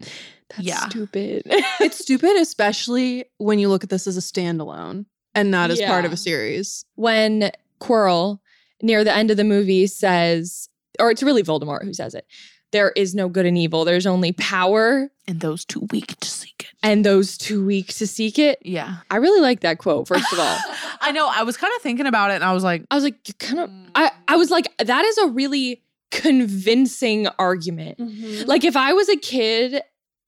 that's 0.00 0.60
Yeah. 0.60 0.88
stupid. 0.88 1.42
It's 1.80 1.98
stupid, 2.02 2.36
especially 2.40 3.24
when 3.38 3.58
you 3.58 3.68
look 3.68 3.84
at 3.84 3.90
this 3.90 4.06
as 4.06 4.16
a 4.16 4.20
standalone 4.20 5.06
and 5.34 5.50
not 5.50 5.70
as 5.70 5.80
part 5.80 6.04
of 6.04 6.12
a 6.12 6.16
series. 6.16 6.84
when 6.94 7.50
Quirrell 7.80 8.38
near 8.82 9.04
the 9.04 9.14
end 9.14 9.30
of 9.30 9.36
the 9.36 9.44
movie 9.44 9.86
says, 9.86 10.68
or 10.98 11.10
it's 11.10 11.22
really 11.22 11.42
Voldemort 11.42 11.82
who 11.84 11.92
says 11.92 12.14
it, 12.14 12.26
there 12.72 12.90
is 12.90 13.14
no 13.14 13.28
good 13.28 13.46
and 13.46 13.56
evil. 13.56 13.84
There's 13.84 14.06
only 14.06 14.32
power 14.32 15.08
And 15.28 15.40
those 15.40 15.64
too 15.64 15.86
weak 15.92 16.18
to 16.20 16.28
seek 16.28 16.66
it. 16.68 16.74
and 16.82 17.04
those 17.04 17.38
too 17.38 17.64
weak 17.64 17.88
to 17.94 18.06
seek 18.06 18.38
it. 18.38 18.58
Yeah. 18.62 18.96
I 19.10 19.16
really 19.16 19.40
like 19.40 19.60
that 19.60 19.78
quote, 19.78 20.08
first 20.08 20.30
of 20.32 20.38
all. 20.38 20.58
I 21.00 21.12
know. 21.12 21.28
I 21.30 21.42
was 21.44 21.56
kind 21.56 21.72
of 21.76 21.82
thinking 21.82 22.06
about 22.06 22.30
it, 22.32 22.34
and 22.36 22.44
I 22.44 22.52
was 22.52 22.64
like, 22.64 22.84
I 22.90 22.94
was 22.96 23.04
like, 23.04 23.16
you 23.28 23.34
kind 23.34 23.60
of, 23.60 23.70
I, 23.94 24.08
hmm. 24.08 24.14
I 24.28 24.36
was 24.36 24.50
like, 24.50 24.76
that 24.78 25.04
is 25.04 25.18
a 25.18 25.28
really 25.28 25.82
convincing 26.10 27.28
argument. 27.38 27.98
Mm-hmm. 27.98 28.48
Like 28.48 28.64
if 28.64 28.76
I 28.76 28.92
was 28.92 29.08
a 29.08 29.16
kid 29.16 29.82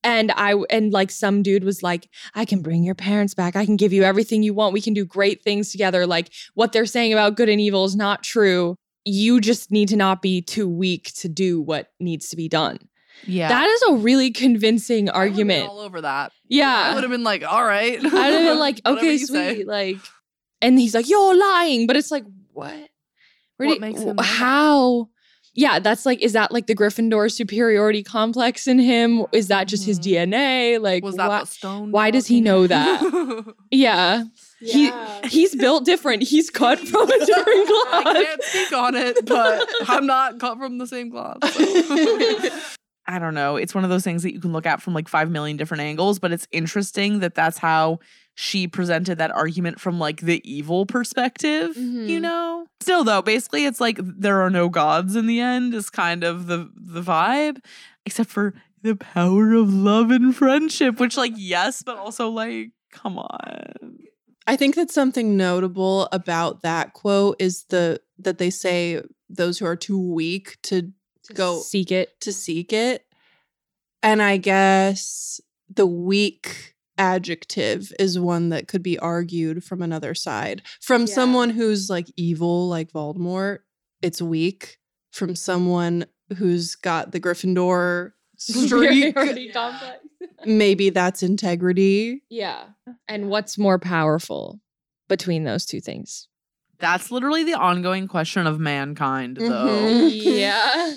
and 0.05 0.33
I 0.37 0.55
and 0.71 0.93
like 0.93 1.11
some 1.11 1.43
dude 1.43 1.65
was 1.65 1.83
like, 1.83 2.09
I 2.35 2.45
can 2.45 2.63
bring 2.63 2.85
your 2.85 2.95
parents 2.95 3.35
back. 3.35 3.57
I 3.57 3.65
can 3.65 3.77
give 3.77 3.93
you 3.93 4.03
everything 4.05 4.43
you 4.43 4.55
want. 4.55 4.73
We 4.73 4.81
can 4.81 4.95
do 4.95 5.05
great 5.05 5.43
things 5.43 5.71
together. 5.73 6.07
Like 6.07 6.31
what 6.55 6.73
they're 6.73 6.87
saying 6.87 7.13
about 7.13 7.37
good 7.37 7.49
and 7.49 7.61
evil 7.61 7.85
is 7.85 7.97
not 7.97 8.23
true. 8.23 8.77
You 9.05 9.41
just 9.41 9.71
need 9.71 9.89
to 9.89 9.97
not 9.97 10.23
be 10.23 10.43
too 10.43 10.69
weak 10.69 11.13
to 11.17 11.29
do 11.29 11.61
what 11.61 11.91
needs 11.99 12.29
to 12.31 12.37
be 12.37 12.49
done. 12.49 12.79
yeah. 13.27 13.49
That 13.49 13.67
is 13.67 13.83
a 13.89 13.95
really 13.95 14.31
convincing 14.31 15.09
I 15.09 15.19
would've 15.25 15.35
been 15.37 15.41
argument. 15.51 15.69
all 15.71 15.81
over 15.81 16.01
that. 16.03 16.33
Yeah. 16.47 16.71
I 16.91 16.95
would 16.95 17.03
have 17.05 17.11
been 17.11 17.25
like, 17.25 17.43
all 17.43 17.65
right. 17.65 17.99
I'd 18.05 18.11
have 18.33 18.45
been 18.45 18.59
like, 18.59 18.81
okay, 18.87 19.13
you 19.13 19.19
say. 19.27 19.55
sweet. 19.55 19.67
Like, 19.67 19.97
and 20.61 20.79
he's 20.79 20.95
like, 20.95 21.09
you're 21.09 21.35
lying. 21.37 21.87
But 21.87 21.97
it's 21.97 22.11
like, 22.11 22.25
what? 22.53 22.73
Where 23.57 23.69
What 23.69 23.75
did- 23.75 23.81
makes 23.81 24.03
him 24.03 24.17
how? 24.19 25.09
Yeah, 25.59 25.81
that's 25.81 26.07
like, 26.07 26.23
is 26.23 26.35
that 26.35 26.53
like 26.53 26.69
the 26.69 26.75
Gryffindor 26.77 27.33
superiority 27.33 28.05
complex 28.05 28.69
in 28.69 28.79
him? 28.79 29.27
Is 29.33 29.49
that 29.49 29.67
just 29.67 29.85
his 29.85 29.99
mm-hmm. 29.99 30.33
DNA? 30.33 30.81
Like, 30.81 31.03
Was 31.03 31.17
that 31.17 31.29
why, 31.29 31.41
the 31.41 31.47
stone? 31.47 31.91
why 31.91 32.13
does 32.13 32.29
he 32.29 32.41
know 32.41 32.69
that? 32.69 33.55
yeah. 33.73 34.23
He 34.61 34.93
he's 35.25 35.57
built 35.57 35.85
different. 35.85 36.23
He's 36.23 36.49
cut 36.49 36.79
from 36.79 37.11
a 37.11 37.19
different 37.27 37.67
cloth. 37.67 38.07
I 38.07 38.25
can't 38.25 38.43
speak 38.45 38.73
on 38.73 38.95
it, 38.95 39.27
but 39.27 39.69
I'm 39.89 40.07
not 40.07 40.39
cut 40.39 40.59
from 40.59 40.79
the 40.79 40.87
same 40.87 41.11
cloth. 41.11 41.39
so. 41.53 42.51
I 43.09 43.19
don't 43.19 43.35
know. 43.35 43.57
It's 43.57 43.75
one 43.75 43.83
of 43.83 43.91
those 43.91 44.05
things 44.05 44.23
that 44.23 44.35
you 44.35 44.41
can 44.41 44.53
look 44.53 44.67
at 44.67 44.81
from 44.81 44.95
like 44.95 45.09
5 45.09 45.29
million 45.29 45.57
different 45.57 45.81
angles, 45.81 46.21
but 46.21 46.31
it's 46.31 46.47
interesting 46.53 47.19
that 47.19 47.35
that's 47.35 47.59
how 47.59 47.99
she 48.41 48.69
presented 48.69 49.19
that 49.19 49.33
argument 49.33 49.81
from 49.81 49.99
like 49.99 50.21
the 50.21 50.41
evil 50.49 50.87
perspective, 50.87 51.77
you 51.77 52.21
Mhm. 52.21 52.23
know? 52.23 52.67
Still 52.81 53.03
though, 53.03 53.21
basically 53.21 53.65
it's 53.65 53.81
like 53.81 53.99
there 54.01 54.41
are 54.43 54.49
no 54.49 54.69
gods 54.69 55.17
in 55.17 55.27
the 55.27 55.41
end 55.41 55.75
is 55.75 55.91
kind 55.91 56.23
of 56.23 56.47
the 56.47 56.71
the 56.77 57.03
vibe 57.03 57.59
except 58.07 58.31
for 58.31 58.55
the 58.83 58.95
power 58.95 59.55
of 59.55 59.75
love 59.75 60.13
and 60.13 60.37
friendship, 60.37 61.01
which 61.01 61.17
like 61.17 61.33
yes, 61.37 61.83
but 61.83 61.97
also 61.97 62.29
like 62.31 62.71
come 62.93 63.19
on. 63.19 63.99
I 64.47 64.55
think 64.55 64.77
that 64.77 64.93
something 64.93 65.37
notable 65.37 66.09
about 66.13 66.63
that 66.63 66.93
quote 66.93 67.35
is 67.41 67.65
the 67.71 68.01
that 68.21 68.39
they 68.39 68.51
say 68.51 69.03
those 69.29 69.59
who 69.59 69.67
are 69.67 69.75
too 69.77 69.99
weak 70.01 70.59
to, 70.63 70.93
go 71.35 71.59
seek 71.61 71.91
it 71.91 72.21
to 72.21 72.33
seek 72.33 72.73
it. 72.73 73.05
And 74.01 74.23
I 74.23 74.37
guess 74.37 75.41
the 75.69 75.87
weak 75.87 76.77
adjective 76.99 77.93
is 77.99 78.19
one 78.19 78.51
that 78.51 78.69
could 78.69 78.83
be 78.83 78.99
argued 78.99 79.65
from 79.65 79.81
another 79.83 80.15
side. 80.15 80.63
From 80.81 81.07
someone 81.07 81.51
who's 81.51 81.89
like 81.89 82.07
evil 82.17 82.69
like 82.69 82.93
Voldemort, 82.93 83.61
it's 84.03 84.21
weak. 84.21 84.79
From 85.13 85.35
someone 85.35 86.05
who's 86.37 86.75
got 86.75 87.13
the 87.13 87.21
Gryffindor 87.21 88.13
streak, 88.37 89.17
maybe 90.45 90.91
that's 90.91 91.23
integrity. 91.23 92.23
Yeah. 92.29 92.65
And 93.09 93.31
what's 93.31 93.57
more 93.57 93.79
powerful 93.79 94.61
between 95.09 95.45
those 95.45 95.65
two 95.65 95.81
things? 95.81 96.29
That's 96.79 97.11
literally 97.11 97.43
the 97.43 97.55
ongoing 97.55 98.07
question 98.07 98.47
of 98.47 98.61
mankind, 98.61 99.39
though. 99.39 99.67
Mm-hmm. 99.67 100.09
yeah. 100.39 100.95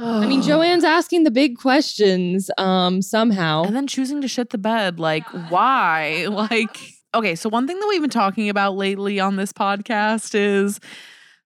I 0.00 0.26
mean, 0.26 0.42
Joanne's 0.42 0.84
asking 0.84 1.24
the 1.24 1.30
big 1.30 1.58
questions 1.58 2.50
um 2.58 3.02
somehow. 3.02 3.64
And 3.64 3.76
then 3.76 3.86
choosing 3.86 4.20
to 4.22 4.28
shit 4.28 4.50
the 4.50 4.58
bed. 4.58 4.98
Like, 4.98 5.26
why? 5.50 6.26
Like, 6.32 6.76
okay, 7.14 7.34
so 7.34 7.48
one 7.48 7.66
thing 7.66 7.78
that 7.78 7.86
we've 7.88 8.00
been 8.00 8.10
talking 8.10 8.48
about 8.48 8.76
lately 8.76 9.20
on 9.20 9.36
this 9.36 9.52
podcast 9.52 10.34
is 10.34 10.80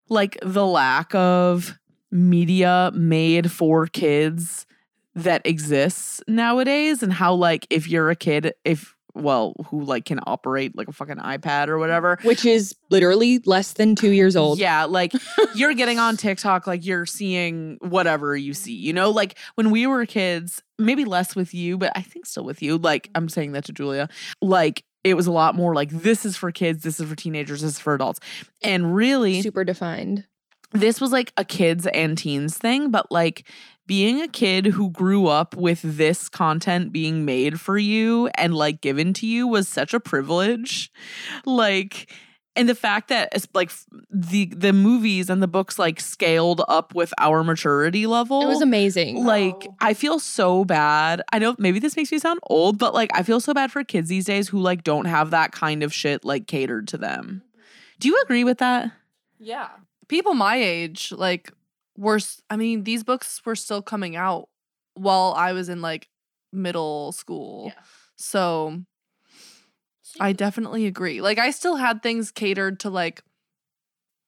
like 0.09 0.39
the 0.43 0.65
lack 0.65 1.15
of 1.15 1.77
media 2.11 2.91
made 2.95 3.51
for 3.51 3.87
kids 3.87 4.67
that 5.15 5.47
exists 5.47 6.23
nowadays 6.29 7.03
and 7.03 7.13
how 7.13 7.35
like 7.35 7.67
if 7.71 7.89
you're 7.89 8.11
a 8.11 8.17
kid 8.17 8.55
if 8.65 8.96
well 9.17 9.55
who 9.71 9.83
like 9.83 10.05
can 10.05 10.21
operate 10.27 10.77
like 10.77 10.89
a 10.89 10.93
fucking 10.93 11.17
iPad 11.17 11.69
or 11.69 11.79
whatever 11.79 12.19
Which 12.23 12.45
is 12.45 12.75
literally 12.91 13.41
less 13.47 13.73
than 13.73 13.97
two 13.97 14.12
years 14.12 14.37
old. 14.37 14.59
yeah, 14.59 14.85
like 14.85 15.12
you're 15.55 15.75
getting 15.75 15.99
on 15.99 16.17
TikTok, 16.17 16.67
like 16.67 16.85
you're 16.85 17.07
seeing 17.07 17.79
whatever 17.81 18.37
you 18.37 18.55
see, 18.55 18.75
you 18.75 18.93
know? 18.93 19.11
Like 19.11 19.39
when 19.57 19.71
we 19.71 19.87
were 19.87 20.05
kids, 20.07 20.62
maybe 20.79 21.05
less 21.05 21.35
with 21.35 21.55
you, 21.55 21.79
but 21.79 21.91
I 21.97 22.03
think 22.03 22.27
still 22.27 22.45
with 22.45 22.62
you. 22.62 22.79
Like 22.79 23.11
I'm 23.14 23.29
saying 23.29 23.53
that 23.53 23.64
to 23.64 23.73
Julia. 23.73 24.09
Like 24.43 24.85
it 25.03 25.14
was 25.14 25.27
a 25.27 25.33
lot 25.33 25.55
more 25.55 25.75
like 25.75 25.91
this 25.91 26.25
is 26.25 26.37
for 26.37 26.51
kids, 26.53 26.83
this 26.83 27.01
is 27.01 27.09
for 27.09 27.17
teenagers, 27.17 27.62
this 27.62 27.73
is 27.73 27.79
for 27.81 27.95
adults. 27.95 28.21
And 28.62 28.95
really 28.95 29.41
Super 29.43 29.64
defined. 29.64 30.27
this 30.73 31.01
was 31.01 31.12
like 31.12 31.33
a 31.37 31.45
kids 31.45 31.87
and 31.87 32.19
teens 32.19 32.59
thing, 32.59 32.91
but 32.91 33.11
like 33.11 33.47
being 33.87 34.20
a 34.20 34.28
kid 34.28 34.66
who 34.66 34.91
grew 34.91 35.26
up 35.26 35.57
with 35.57 35.80
this 35.82 36.28
content 36.28 36.93
being 36.93 37.24
made 37.24 37.61
for 37.61 37.78
you 37.78 38.28
and 38.34 38.55
like 38.55 38.80
given 38.80 39.12
to 39.14 39.26
you 39.26 39.47
was 39.47 39.68
such 39.68 39.95
a 39.95 40.01
privilege. 40.01 40.91
Like, 41.45 42.11
and 42.57 42.68
the 42.68 42.74
fact 42.74 43.09
that 43.09 43.28
it's 43.32 43.47
like 43.55 43.70
the 44.11 44.47
the 44.47 44.72
movies 44.72 45.28
and 45.30 45.43
the 45.43 45.49
books 45.49 45.78
like 45.78 46.01
scaled 46.01 46.62
up 46.68 46.95
with 46.95 47.12
our 47.18 47.45
maturity 47.45 48.07
level. 48.07 48.43
It 48.43 48.47
was 48.47 48.62
amazing. 48.62 49.24
Like, 49.24 49.66
oh. 49.68 49.74
I 49.80 49.95
feel 49.95 50.18
so 50.18 50.64
bad. 50.64 51.22
I 51.32 51.39
know 51.39 51.55
maybe 51.59 51.78
this 51.78 51.97
makes 51.97 52.11
me 52.11 52.18
sound 52.18 52.41
old, 52.45 52.78
but 52.78 52.95
like 52.95 53.11
I 53.14 53.22
feel 53.22 53.41
so 53.41 53.55
bad 53.55 53.70
for 53.70 53.84
kids 53.84 54.09
these 54.09 54.24
days 54.24 54.49
who 54.49 54.59
like 54.59 54.84
don't 54.84 55.05
have 55.05 55.30
that 55.30 55.53
kind 55.53 55.82
of 55.82 55.93
shit 55.93 56.24
like 56.24 56.47
catered 56.47 56.89
to 56.89 56.99
them. 56.99 57.43
Do 57.99 58.09
you 58.09 58.20
agree 58.22 58.45
with 58.45 58.59
that? 58.59 58.91
Yeah. 59.39 59.68
People 60.09 60.34
my 60.34 60.57
age, 60.57 61.12
like, 61.16 61.53
were, 61.97 62.21
I 62.51 62.57
mean, 62.57 62.85
these 62.85 63.05
books 63.05 63.41
were 63.45 63.57
still 63.57 63.83
coming 63.83 64.17
out 64.17 64.49
while 64.95 65.35
I 65.37 65.53
was 65.53 65.69
in 65.69 65.83
like 65.83 66.09
middle 66.53 67.13
school. 67.13 67.73
So 68.17 68.83
I 70.19 70.33
definitely 70.33 70.87
agree. 70.87 71.21
Like, 71.21 71.39
I 71.39 71.51
still 71.51 71.77
had 71.77 72.03
things 72.03 72.31
catered 72.31 72.81
to 72.81 72.91
like 72.91 73.23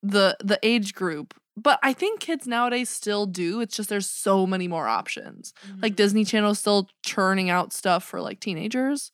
the 0.02 0.36
the 0.42 0.58
age 0.62 0.94
group 0.94 1.34
but 1.56 1.78
i 1.82 1.92
think 1.92 2.20
kids 2.20 2.46
nowadays 2.46 2.88
still 2.88 3.26
do 3.26 3.60
it's 3.60 3.76
just 3.76 3.88
there's 3.88 4.08
so 4.08 4.46
many 4.46 4.68
more 4.68 4.86
options 4.86 5.52
like 5.82 5.92
mm-hmm. 5.92 5.96
disney 5.96 6.24
channel 6.24 6.52
is 6.52 6.58
still 6.58 6.88
churning 7.04 7.50
out 7.50 7.72
stuff 7.72 8.04
for 8.04 8.20
like 8.20 8.40
teenagers 8.40 9.10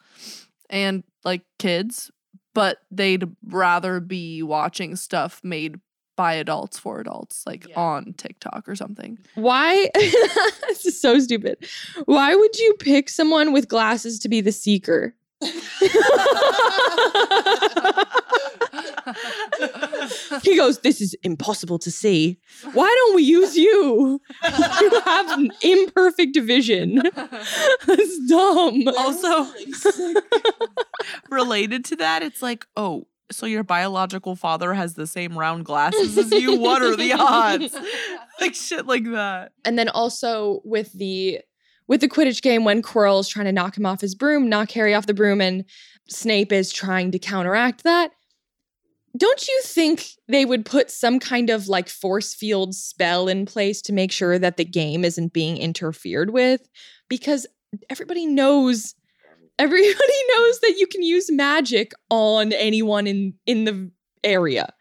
and 0.68 1.02
like 1.24 1.42
kids 1.58 2.10
but 2.54 2.78
they'd 2.90 3.24
rather 3.46 3.98
be 3.98 4.42
watching 4.42 4.94
stuff 4.94 5.40
made 5.42 5.80
by 6.16 6.34
adults 6.34 6.78
for 6.78 7.00
adults 7.00 7.44
like 7.46 7.66
on 7.76 8.12
tiktok 8.14 8.68
or 8.68 8.76
something 8.76 9.18
Why? 9.34 9.90
this 9.94 10.86
is 10.86 11.00
so 11.00 11.18
stupid. 11.18 11.56
Why 12.06 12.34
would 12.34 12.56
you 12.58 12.74
pick 12.78 13.08
someone 13.08 13.52
with 13.52 13.68
glasses 13.68 14.18
to 14.20 14.28
be 14.28 14.40
the 14.40 14.52
seeker? 14.52 15.14
he 20.42 20.56
goes, 20.56 20.80
This 20.80 21.00
is 21.00 21.14
impossible 21.22 21.78
to 21.80 21.90
see. 21.90 22.38
Why 22.72 22.86
don't 22.86 23.16
we 23.16 23.22
use 23.22 23.56
you? 23.56 24.20
You 24.44 25.00
have 25.04 25.38
an 25.38 25.50
imperfect 25.62 26.36
vision. 26.38 27.02
That's 27.86 28.18
dumb. 28.28 28.82
Also, 28.98 29.46
related 31.30 31.84
to 31.86 31.96
that, 31.96 32.22
it's 32.22 32.42
like, 32.42 32.66
oh, 32.76 33.06
so 33.34 33.46
your 33.46 33.64
biological 33.64 34.36
father 34.36 34.74
has 34.74 34.94
the 34.94 35.06
same 35.06 35.38
round 35.38 35.64
glasses 35.64 36.16
as 36.16 36.30
you? 36.32 36.58
What 36.58 36.82
are 36.82 36.96
the 36.96 37.12
odds? 37.18 37.76
like 38.40 38.54
shit 38.54 38.86
like 38.86 39.04
that. 39.10 39.52
And 39.64 39.78
then 39.78 39.88
also 39.88 40.60
with 40.64 40.92
the 40.92 41.40
with 41.86 42.00
the 42.00 42.08
Quidditch 42.08 42.40
game 42.40 42.64
when 42.64 42.82
Quirrell's 42.82 43.28
trying 43.28 43.46
to 43.46 43.52
knock 43.52 43.76
him 43.76 43.86
off 43.86 44.00
his 44.00 44.14
broom, 44.14 44.48
knock 44.48 44.70
Harry 44.70 44.94
off 44.94 45.06
the 45.06 45.14
broom, 45.14 45.40
and 45.40 45.64
Snape 46.08 46.52
is 46.52 46.72
trying 46.72 47.10
to 47.10 47.18
counteract 47.18 47.84
that. 47.84 48.12
Don't 49.16 49.46
you 49.46 49.60
think 49.62 50.06
they 50.26 50.44
would 50.44 50.64
put 50.64 50.90
some 50.90 51.20
kind 51.20 51.50
of 51.50 51.68
like 51.68 51.88
force 51.88 52.34
field 52.34 52.74
spell 52.74 53.28
in 53.28 53.46
place 53.46 53.80
to 53.82 53.92
make 53.92 54.10
sure 54.10 54.38
that 54.38 54.56
the 54.56 54.64
game 54.64 55.04
isn't 55.04 55.32
being 55.32 55.56
interfered 55.56 56.30
with? 56.30 56.68
Because 57.08 57.46
everybody 57.90 58.26
knows 58.26 58.94
everybody 59.58 59.92
knows 60.34 60.60
that 60.60 60.74
you 60.78 60.86
can 60.86 61.02
use 61.02 61.30
magic 61.30 61.92
on 62.10 62.52
anyone 62.52 63.06
in 63.06 63.34
in 63.46 63.64
the 63.64 63.90
area. 64.22 64.72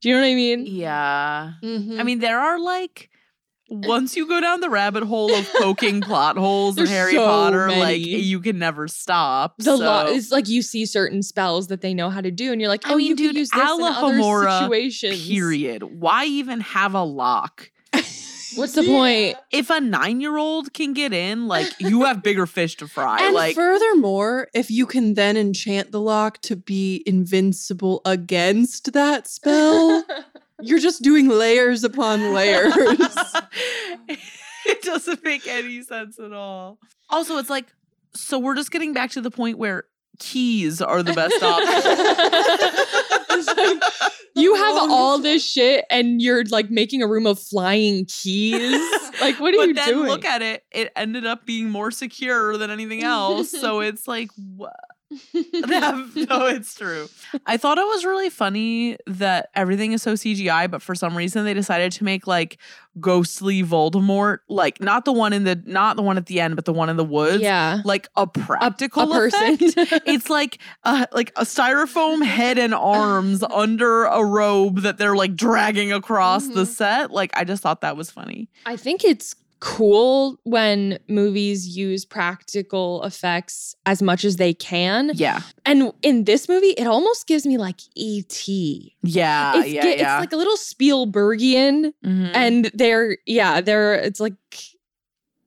Do 0.00 0.08
you 0.08 0.14
know 0.16 0.22
what 0.22 0.28
I 0.28 0.34
mean? 0.34 0.66
Yeah. 0.66 1.52
Mm-hmm. 1.62 2.00
I 2.00 2.02
mean, 2.02 2.18
there 2.18 2.40
are 2.40 2.58
like 2.58 3.08
once 3.68 4.16
you 4.16 4.28
go 4.28 4.40
down 4.40 4.60
the 4.60 4.68
rabbit 4.68 5.02
hole 5.02 5.32
of 5.34 5.48
poking 5.54 6.00
plot 6.02 6.36
holes 6.36 6.76
in 6.76 6.86
Harry 6.86 7.14
so 7.14 7.24
Potter, 7.24 7.70
like 7.70 8.00
you 8.04 8.40
can 8.40 8.58
never 8.58 8.86
stop. 8.86 9.54
The 9.58 9.76
so- 9.76 10.06
it's 10.08 10.30
like 10.30 10.48
you 10.48 10.60
see 10.62 10.84
certain 10.86 11.22
spells 11.22 11.68
that 11.68 11.80
they 11.80 11.94
know 11.94 12.10
how 12.10 12.20
to 12.20 12.30
do, 12.30 12.52
and 12.52 12.60
you're 12.60 12.68
like, 12.68 12.82
oh, 12.86 12.94
I 12.94 12.96
mean, 12.96 13.06
you 13.08 13.16
dude, 13.16 13.36
use 13.36 13.50
this 13.50 13.60
in 13.60 13.66
other 13.66 13.82
Alohomora, 13.82 14.60
situations. 14.60 15.26
period. 15.26 15.82
Why 15.82 16.26
even 16.26 16.60
have 16.60 16.94
a 16.94 17.02
lock? 17.02 17.70
What's 18.56 18.74
the 18.74 18.82
point? 18.82 19.36
If 19.50 19.70
a 19.70 19.80
nine-year-old 19.80 20.72
can 20.72 20.92
get 20.92 21.12
in, 21.12 21.48
like 21.48 21.68
you 21.78 22.04
have 22.04 22.22
bigger 22.22 22.46
fish 22.46 22.76
to 22.76 22.88
fry. 22.88 23.24
And 23.24 23.34
like 23.34 23.54
furthermore, 23.54 24.48
if 24.54 24.70
you 24.70 24.86
can 24.86 25.14
then 25.14 25.36
enchant 25.36 25.92
the 25.92 26.00
lock 26.00 26.40
to 26.42 26.56
be 26.56 27.02
invincible 27.06 28.02
against 28.04 28.92
that 28.92 29.26
spell, 29.26 30.04
you're 30.60 30.78
just 30.78 31.02
doing 31.02 31.28
layers 31.28 31.84
upon 31.84 32.32
layers. 32.32 32.72
it 34.66 34.82
doesn't 34.82 35.24
make 35.24 35.46
any 35.46 35.82
sense 35.82 36.18
at 36.18 36.32
all. 36.32 36.78
Also, 37.10 37.38
it's 37.38 37.50
like, 37.50 37.66
so 38.14 38.38
we're 38.38 38.54
just 38.54 38.70
getting 38.70 38.92
back 38.92 39.10
to 39.12 39.20
the 39.20 39.30
point 39.30 39.58
where 39.58 39.84
keys 40.18 40.80
are 40.80 41.02
the 41.02 41.12
best 41.12 41.42
option. 41.42 43.11
You 44.34 44.54
have 44.54 44.90
all 44.90 45.18
this 45.18 45.46
shit, 45.46 45.84
and 45.90 46.22
you're 46.22 46.44
like 46.44 46.70
making 46.70 47.02
a 47.02 47.06
room 47.06 47.26
of 47.26 47.38
flying 47.38 48.06
keys. 48.06 48.80
like, 49.20 49.38
what 49.38 49.52
are 49.52 49.58
but 49.58 49.68
you 49.68 49.74
then 49.74 49.88
doing? 49.88 50.08
look 50.08 50.24
at 50.24 50.40
it, 50.40 50.64
it 50.70 50.90
ended 50.96 51.26
up 51.26 51.44
being 51.44 51.68
more 51.68 51.90
secure 51.90 52.56
than 52.56 52.70
anything 52.70 53.02
else. 53.02 53.50
so 53.50 53.80
it's 53.80 54.08
like, 54.08 54.30
what? 54.56 54.74
no, 55.34 56.46
it's 56.46 56.74
true. 56.74 57.08
I 57.46 57.56
thought 57.56 57.78
it 57.78 57.86
was 57.86 58.04
really 58.04 58.30
funny 58.30 58.96
that 59.06 59.50
everything 59.54 59.92
is 59.92 60.02
so 60.02 60.14
CGI, 60.14 60.70
but 60.70 60.82
for 60.82 60.94
some 60.94 61.16
reason 61.16 61.44
they 61.44 61.54
decided 61.54 61.92
to 61.92 62.04
make 62.04 62.26
like 62.26 62.58
ghostly 63.00 63.62
Voldemort, 63.62 64.38
like 64.48 64.80
not 64.80 65.04
the 65.04 65.12
one 65.12 65.32
in 65.32 65.44
the 65.44 65.62
not 65.66 65.96
the 65.96 66.02
one 66.02 66.16
at 66.16 66.26
the 66.26 66.40
end, 66.40 66.56
but 66.56 66.64
the 66.64 66.72
one 66.72 66.88
in 66.88 66.96
the 66.96 67.04
woods. 67.04 67.42
Yeah. 67.42 67.80
Like 67.84 68.08
a 68.16 68.26
practical 68.26 69.10
a 69.10 69.14
person. 69.14 69.56
it's 69.60 70.30
like 70.30 70.58
a 70.84 71.06
like 71.12 71.32
a 71.36 71.42
styrofoam 71.42 72.24
head 72.24 72.58
and 72.58 72.74
arms 72.74 73.42
under 73.50 74.04
a 74.04 74.24
robe 74.24 74.80
that 74.80 74.98
they're 74.98 75.16
like 75.16 75.34
dragging 75.34 75.92
across 75.92 76.46
the 76.46 76.62
mm-hmm. 76.62 76.72
set. 76.72 77.10
Like 77.10 77.30
I 77.34 77.44
just 77.44 77.62
thought 77.62 77.80
that 77.82 77.96
was 77.96 78.10
funny. 78.10 78.48
I 78.66 78.76
think 78.76 79.04
it's 79.04 79.34
cool 79.64 80.36
when 80.42 80.98
movies 81.08 81.76
use 81.76 82.04
practical 82.04 83.00
effects 83.04 83.76
as 83.86 84.02
much 84.02 84.24
as 84.24 84.34
they 84.34 84.52
can. 84.52 85.12
Yeah. 85.14 85.40
And 85.64 85.92
in 86.02 86.24
this 86.24 86.48
movie, 86.48 86.70
it 86.70 86.88
almost 86.88 87.28
gives 87.28 87.46
me 87.46 87.58
like 87.58 87.78
E.T. 87.94 88.96
Yeah, 89.04 89.60
it's, 89.60 89.68
yeah, 89.68 89.82
ge- 89.82 89.98
yeah. 90.00 90.16
it's 90.16 90.20
like 90.20 90.32
a 90.32 90.36
little 90.36 90.56
Spielbergian, 90.56 91.92
Mhm. 92.04 92.30
and 92.34 92.70
they're 92.74 93.16
yeah, 93.24 93.60
they're 93.60 93.94
it's 93.94 94.18
like 94.18 94.34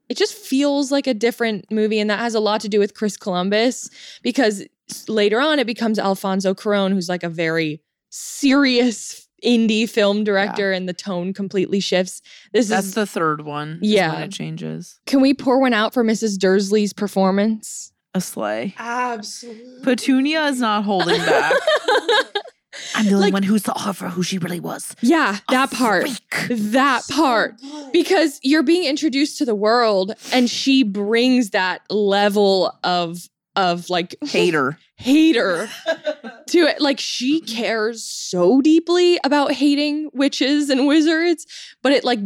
it 0.07 0.15
just 0.15 0.33
feels 0.33 0.93
like 0.93 1.07
a 1.07 1.13
different 1.13 1.69
movie, 1.69 1.99
and 1.99 2.09
that 2.09 2.19
has 2.19 2.35
a 2.35 2.39
lot 2.39 2.61
to 2.61 2.69
do 2.69 2.79
with 2.79 2.93
Chris 2.93 3.17
Columbus 3.17 3.89
because 4.23 4.63
later 5.09 5.41
on 5.41 5.59
it 5.59 5.67
becomes 5.67 5.99
Alfonso 5.99 6.53
Cuarón, 6.53 6.93
who's 6.93 7.09
like 7.09 7.23
a 7.23 7.29
very 7.29 7.81
serious 8.11 9.24
indie 9.45 9.89
film 9.89 10.23
director, 10.23 10.71
and 10.71 10.89
the 10.89 10.93
tone 10.93 11.33
completely 11.33 11.79
shifts. 11.79 12.21
This 12.53 12.67
That's 12.67 12.87
is 12.87 12.93
the 12.95 13.05
third 13.05 13.41
one. 13.41 13.79
Yeah. 13.81 14.13
when 14.13 14.23
it 14.23 14.31
changes. 14.31 14.99
Can 15.05 15.21
we 15.21 15.33
pour 15.33 15.59
one 15.59 15.73
out 15.73 15.93
for 15.93 16.03
Mrs. 16.03 16.37
Dursley's 16.37 16.93
performance? 16.93 17.91
A 18.13 18.21
sleigh. 18.21 18.73
Absolutely. 18.79 19.83
Petunia 19.83 20.45
is 20.45 20.59
not 20.59 20.83
holding 20.83 21.17
back. 21.17 21.53
I'm 22.95 23.05
the 23.05 23.13
only 23.13 23.31
one 23.31 23.43
who 23.43 23.57
saw 23.59 23.77
her 23.79 23.93
for 23.93 24.09
who 24.09 24.23
she 24.23 24.37
really 24.37 24.59
was. 24.59 24.95
Yeah, 25.01 25.37
that 25.49 25.71
part. 25.71 26.07
That 26.49 27.03
part. 27.09 27.55
Because 27.91 28.39
you're 28.43 28.63
being 28.63 28.83
introduced 28.85 29.37
to 29.39 29.45
the 29.45 29.55
world 29.55 30.13
and 30.31 30.49
she 30.49 30.83
brings 30.83 31.51
that 31.51 31.81
level 31.89 32.77
of 32.83 33.27
of 33.55 33.89
like 33.89 34.15
Hater. 34.25 34.77
hater 34.97 35.69
to 36.47 36.57
it. 36.59 36.81
Like 36.81 36.99
she 36.99 37.41
cares 37.41 38.03
so 38.03 38.61
deeply 38.61 39.19
about 39.23 39.51
hating 39.51 40.09
witches 40.13 40.69
and 40.69 40.87
wizards, 40.87 41.45
but 41.81 41.91
it 41.91 42.03
like 42.03 42.19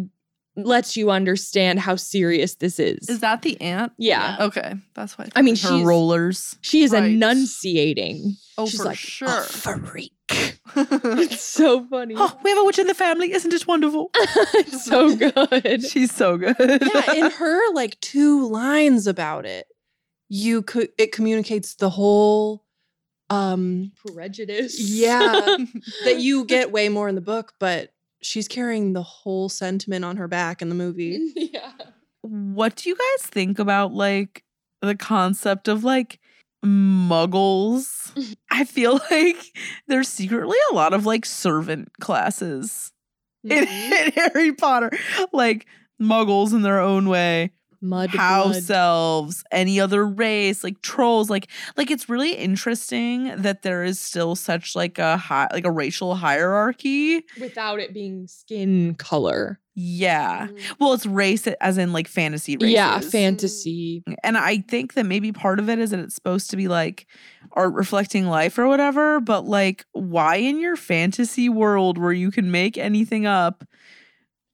lets 0.55 0.97
you 0.97 1.09
understand 1.09 1.79
how 1.79 1.95
serious 1.95 2.55
this 2.55 2.79
is. 2.79 3.07
Is 3.07 3.21
that 3.21 3.43
the 3.43 3.59
aunt? 3.61 3.93
Yeah. 3.97 4.37
Okay, 4.41 4.73
that's 4.93 5.17
why. 5.17 5.29
I 5.35 5.41
mean, 5.41 5.55
Her 5.55 5.69
she's 5.69 5.83
rollers. 5.85 6.57
she 6.61 6.83
is 6.83 6.91
Right. 6.91 7.05
enunciating. 7.05 8.35
Oh, 8.57 8.65
She's 8.65 8.79
for 8.79 8.85
like, 8.85 8.95
oh, 8.95 8.95
sure. 8.95 9.27
"A 9.29 9.79
freak. 9.79 10.11
it's 10.75 11.41
so 11.41 11.85
funny. 11.87 12.13
Oh, 12.17 12.37
we 12.43 12.49
have 12.49 12.59
a 12.59 12.63
witch 12.65 12.77
in 12.77 12.87
the 12.87 12.93
family. 12.93 13.31
Isn't 13.31 13.53
it 13.53 13.65
wonderful? 13.67 14.11
it's 14.13 14.83
so 14.85 15.15
good. 15.15 15.83
She's 15.83 16.13
so 16.13 16.37
good. 16.37 16.55
yeah, 16.59 17.13
in 17.13 17.31
her 17.31 17.73
like 17.73 17.99
two 18.01 18.45
lines 18.47 19.07
about 19.07 19.45
it, 19.45 19.65
you 20.29 20.61
could 20.61 20.89
it 20.97 21.11
communicates 21.11 21.75
the 21.75 21.89
whole 21.89 22.63
um 23.29 23.91
Prejudice. 24.13 24.79
yeah 24.79 25.31
that 26.03 26.19
you 26.19 26.45
get 26.45 26.71
way 26.71 26.89
more 26.89 27.09
in 27.09 27.15
the 27.15 27.21
book, 27.21 27.53
but 27.59 27.93
she's 28.21 28.47
carrying 28.47 28.93
the 28.93 29.03
whole 29.03 29.49
sentiment 29.49 30.05
on 30.05 30.17
her 30.17 30.27
back 30.27 30.61
in 30.61 30.69
the 30.69 30.75
movie. 30.75 31.19
yeah. 31.35 31.71
what 32.21 32.75
do 32.75 32.89
you 32.89 32.95
guys 32.95 33.27
think 33.27 33.59
about 33.59 33.93
like 33.93 34.43
the 34.81 34.95
concept 34.95 35.67
of 35.67 35.83
like 35.83 36.19
muggles? 36.65 38.35
I 38.51 38.65
feel 38.65 38.99
like 39.11 39.37
there's 39.87 40.09
secretly 40.09 40.57
a 40.71 40.75
lot 40.75 40.93
of 40.93 41.05
like 41.05 41.25
servant 41.25 41.89
classes 41.99 42.91
in, 43.43 43.51
in 43.51 44.11
Harry 44.11 44.53
Potter. 44.53 44.91
Like 45.31 45.65
muggles 46.01 46.53
in 46.53 46.61
their 46.61 46.79
own 46.79 47.07
way. 47.09 47.51
Mud 47.81 48.09
house 48.09 48.67
blood. 48.67 48.77
elves, 48.77 49.43
any 49.51 49.79
other 49.79 50.05
race, 50.05 50.63
like 50.63 50.81
trolls, 50.81 51.29
like 51.29 51.47
like 51.77 51.89
it's 51.91 52.09
really 52.09 52.33
interesting 52.33 53.33
that 53.37 53.61
there 53.61 53.83
is 53.83 53.99
still 53.99 54.35
such 54.35 54.75
like 54.75 54.99
a 54.99 55.17
high 55.17 55.47
like 55.51 55.65
a 55.65 55.71
racial 55.71 56.15
hierarchy. 56.15 57.23
without 57.39 57.79
it 57.79 57.93
being 57.93 58.27
skin 58.27 58.95
color. 58.95 59.59
Yeah. 59.81 60.47
Mm-hmm. 60.47 60.73
Well, 60.79 60.91
it's 60.91 61.05
race 61.05 61.47
as 61.47 61.77
in 61.77 61.93
like 61.93 62.09
fantasy 62.09 62.57
races. 62.57 62.73
Yeah, 62.73 62.99
fantasy. 62.99 64.03
Mm. 64.07 64.15
And 64.23 64.37
I 64.37 64.57
think 64.57 64.95
that 64.95 65.05
maybe 65.05 65.31
part 65.31 65.57
of 65.57 65.69
it 65.69 65.79
is 65.79 65.91
that 65.91 66.01
it's 66.01 66.15
supposed 66.15 66.49
to 66.49 66.57
be 66.57 66.67
like 66.67 67.07
art 67.53 67.73
reflecting 67.73 68.27
life 68.27 68.57
or 68.57 68.67
whatever, 68.67 69.21
but 69.21 69.45
like 69.45 69.85
why 69.93 70.35
in 70.35 70.59
your 70.59 70.75
fantasy 70.75 71.47
world 71.47 71.97
where 71.97 72.11
you 72.11 72.29
can 72.29 72.51
make 72.51 72.77
anything 72.77 73.25
up 73.25 73.63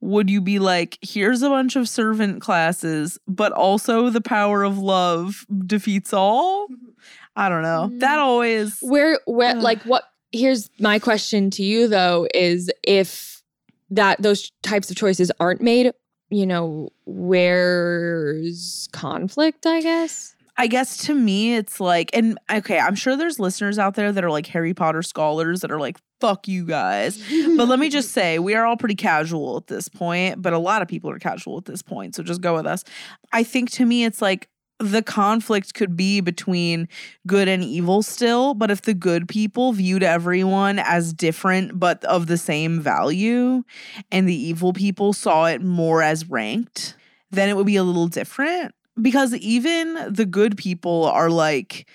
would 0.02 0.30
you 0.30 0.42
be 0.42 0.60
like 0.60 0.98
here's 1.02 1.42
a 1.42 1.50
bunch 1.50 1.76
of 1.76 1.90
servant 1.90 2.42
classes, 2.42 3.18
but 3.28 3.52
also 3.52 4.10
the 4.10 4.22
power 4.22 4.64
of 4.64 4.78
love 4.78 5.46
defeats 5.66 6.14
all? 6.14 6.68
Mm-hmm. 6.68 6.92
I 7.36 7.50
don't 7.50 7.64
know. 7.64 7.90
That 8.00 8.18
mm. 8.18 8.22
always 8.22 8.80
Where 8.82 9.20
where 9.26 9.56
like 9.56 9.82
what 9.84 10.04
here's 10.32 10.70
my 10.80 11.00
question 11.00 11.50
to 11.52 11.64
you 11.64 11.88
though 11.88 12.28
is 12.34 12.72
if 12.84 13.42
that 13.90 14.22
those 14.22 14.52
types 14.64 14.90
of 14.90 14.98
choices 14.98 15.32
aren't 15.40 15.62
made, 15.62 15.92
you 16.30 16.46
know, 16.46 16.90
where's 17.06 18.88
conflict, 18.92 19.66
I 19.66 19.82
guess? 19.82 20.36
I 20.58 20.68
guess 20.68 20.98
to 21.06 21.14
me, 21.14 21.56
it's 21.56 21.80
like, 21.80 22.10
and 22.14 22.40
okay, 22.50 22.80
I'm 22.80 22.96
sure 22.96 23.18
there's 23.18 23.40
listeners 23.40 23.78
out 23.78 23.96
there 23.96 24.12
that 24.12 24.24
are 24.24 24.32
like 24.32 24.48
Harry 24.48 24.74
Potter 24.74 25.04
scholars 25.04 25.62
that 25.62 25.72
are 25.72 25.80
like, 25.80 25.98
fuck 26.26 26.48
you 26.48 26.66
guys. 26.66 27.22
but 27.58 27.68
let 27.68 27.78
me 27.78 27.90
just 27.90 28.12
say, 28.12 28.40
we 28.40 28.56
are 28.56 28.66
all 28.66 28.78
pretty 28.78 28.96
casual 28.96 29.58
at 29.58 29.68
this 29.68 29.88
point, 29.88 30.42
but 30.42 30.54
a 30.54 30.58
lot 30.58 30.82
of 30.82 30.88
people 30.88 31.12
are 31.12 31.20
casual 31.20 31.58
at 31.58 31.66
this 31.66 31.82
point. 31.82 32.16
So 32.16 32.24
just 32.24 32.42
go 32.42 32.56
with 32.56 32.66
us. 32.66 32.84
I 33.32 33.44
think 33.44 33.70
to 33.72 33.86
me, 33.86 34.06
it's 34.06 34.22
like, 34.22 34.50
the 34.80 35.02
conflict 35.02 35.74
could 35.74 35.96
be 35.96 36.20
between 36.20 36.90
good 37.26 37.48
and 37.48 37.64
evil 37.64 38.04
still, 38.04 38.54
but 38.54 38.70
if 38.70 38.82
the 38.82 38.94
good 38.94 39.26
people 39.30 39.72
viewed 39.72 40.04
everyone 40.04 40.80
as 40.80 41.14
different 41.14 41.80
but 41.80 42.04
of 42.04 42.28
the 42.28 42.38
same 42.38 42.82
value, 42.82 43.64
and 44.12 44.28
the 44.28 44.36
evil 44.36 44.74
people 44.74 45.14
saw 45.14 45.46
it 45.46 45.62
more 45.62 46.02
as 46.02 46.30
ranked, 46.30 46.98
then 47.32 47.48
it 47.48 47.56
would 47.56 47.66
be 47.66 47.78
a 47.78 47.84
little 47.84 48.08
different. 48.08 48.76
Because 49.02 49.34
even 49.36 50.14
the 50.14 50.26
good 50.26 50.58
people 50.58 51.06
are 51.06 51.30
like, 51.30 51.88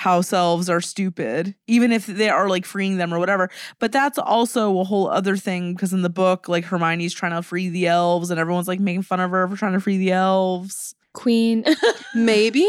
house 0.00 0.32
elves 0.32 0.70
are 0.70 0.80
stupid, 0.80 1.54
even 1.66 1.92
if 1.92 2.06
they 2.06 2.30
are 2.30 2.48
like 2.48 2.64
freeing 2.64 2.96
them 2.96 3.12
or 3.12 3.18
whatever. 3.18 3.50
But 3.78 3.92
that's 3.92 4.18
also 4.18 4.78
a 4.80 4.84
whole 4.84 5.10
other 5.10 5.36
thing 5.36 5.74
because 5.74 5.92
in 5.92 6.00
the 6.00 6.08
book, 6.08 6.48
like 6.48 6.64
Hermione's 6.64 7.12
trying 7.12 7.32
to 7.32 7.42
free 7.42 7.68
the 7.68 7.86
elves 7.86 8.30
and 8.30 8.40
everyone's 8.40 8.66
like 8.66 8.80
making 8.80 9.02
fun 9.02 9.20
of 9.20 9.30
her 9.30 9.46
for 9.46 9.56
trying 9.56 9.74
to 9.74 9.80
free 9.80 9.98
the 9.98 10.12
elves. 10.12 10.94
Queen. 11.12 11.66
maybe 12.14 12.66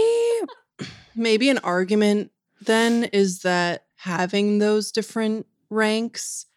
maybe 1.15 1.49
an 1.49 1.59
argument 1.59 2.31
then 2.59 3.05
is 3.05 3.43
that 3.43 3.85
having 3.95 4.59
those 4.59 4.91
different 4.91 5.45
ranks 5.69 6.47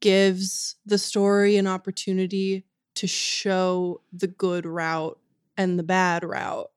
gives 0.00 0.74
the 0.84 0.98
story 0.98 1.56
an 1.56 1.68
opportunity 1.68 2.64
to 2.96 3.06
show 3.06 4.00
the 4.12 4.26
good 4.26 4.66
route 4.66 5.18
and 5.56 5.78
the 5.78 5.84
bad 5.84 6.24
route 6.24 6.70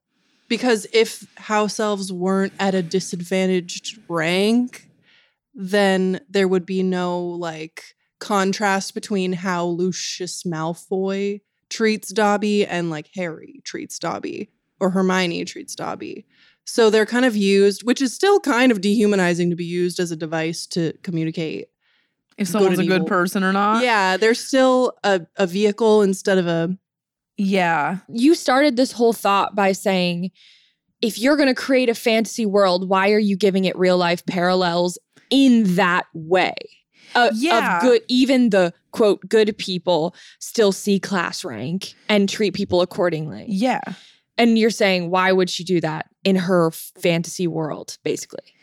because 0.47 0.87
if 0.93 1.25
house 1.37 1.79
elves 1.79 2.11
weren't 2.11 2.53
at 2.59 2.75
a 2.75 2.81
disadvantaged 2.81 3.99
rank 4.07 4.87
then 5.57 6.21
there 6.29 6.47
would 6.47 6.65
be 6.65 6.83
no 6.83 7.19
like 7.19 7.95
contrast 8.19 8.93
between 8.93 9.33
how 9.33 9.65
Lucius 9.65 10.43
Malfoy 10.43 11.41
treats 11.69 12.13
Dobby 12.13 12.65
and 12.65 12.89
like 12.89 13.09
Harry 13.15 13.61
treats 13.65 13.97
Dobby 13.99 14.51
or 14.79 14.91
Hermione 14.91 15.45
treats 15.45 15.75
Dobby. 15.75 16.25
So 16.63 16.89
they're 16.89 17.05
kind 17.05 17.25
of 17.25 17.35
used, 17.35 17.83
which 17.83 18.01
is 18.01 18.13
still 18.13 18.39
kind 18.39 18.71
of 18.71 18.81
dehumanizing 18.81 19.49
to 19.49 19.55
be 19.55 19.65
used 19.65 19.99
as 19.99 20.11
a 20.11 20.15
device 20.15 20.67
to 20.67 20.93
communicate. 21.01 21.69
If 22.37 22.49
someone's 22.49 22.77
and 22.77 22.87
a 22.87 22.91
good 22.91 22.95
evil. 22.97 23.07
person 23.07 23.43
or 23.43 23.51
not. 23.51 23.83
Yeah, 23.83 24.17
they're 24.17 24.35
still 24.35 24.93
a, 25.03 25.21
a 25.37 25.47
vehicle 25.47 26.03
instead 26.03 26.37
of 26.37 26.45
a. 26.45 26.77
Yeah. 27.37 27.99
You 28.09 28.35
started 28.35 28.75
this 28.75 28.91
whole 28.91 29.13
thought 29.13 29.55
by 29.55 29.71
saying 29.71 30.31
if 31.01 31.19
you're 31.19 31.35
going 31.37 31.47
to 31.49 31.55
create 31.55 31.89
a 31.89 31.95
fantasy 31.95 32.45
world, 32.45 32.89
why 32.89 33.11
are 33.11 33.19
you 33.19 33.37
giving 33.37 33.65
it 33.65 33.77
real 33.77 33.97
life 33.97 34.25
parallels 34.25 34.97
in 35.29 35.75
that 35.75 36.05
way? 36.13 36.55
Uh, 37.13 37.29
Yeah. 37.33 37.77
Of 37.77 37.81
good, 37.83 38.01
even 38.07 38.49
the 38.49 38.73
quote, 38.91 39.27
good 39.29 39.55
people 39.57 40.15
still 40.39 40.71
see 40.71 40.99
class 40.99 41.45
rank 41.45 41.93
and 42.09 42.27
treat 42.27 42.53
people 42.55 42.81
accordingly. 42.81 43.45
Yeah. 43.47 43.81
And 44.39 44.57
you're 44.57 44.69
saying, 44.69 45.09
why 45.09 45.31
would 45.31 45.49
she 45.49 45.63
do 45.63 45.79
that 45.81 46.07
in 46.23 46.35
her 46.35 46.71
fantasy 46.71 47.47
world, 47.47 47.97
basically? 48.03 48.53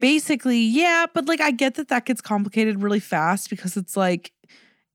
Basically, 0.00 0.60
yeah, 0.60 1.06
but 1.12 1.26
like 1.26 1.40
I 1.40 1.50
get 1.50 1.74
that 1.74 1.88
that 1.88 2.06
gets 2.06 2.20
complicated 2.20 2.82
really 2.82 3.00
fast 3.00 3.50
because 3.50 3.76
it's 3.76 3.96
like 3.96 4.32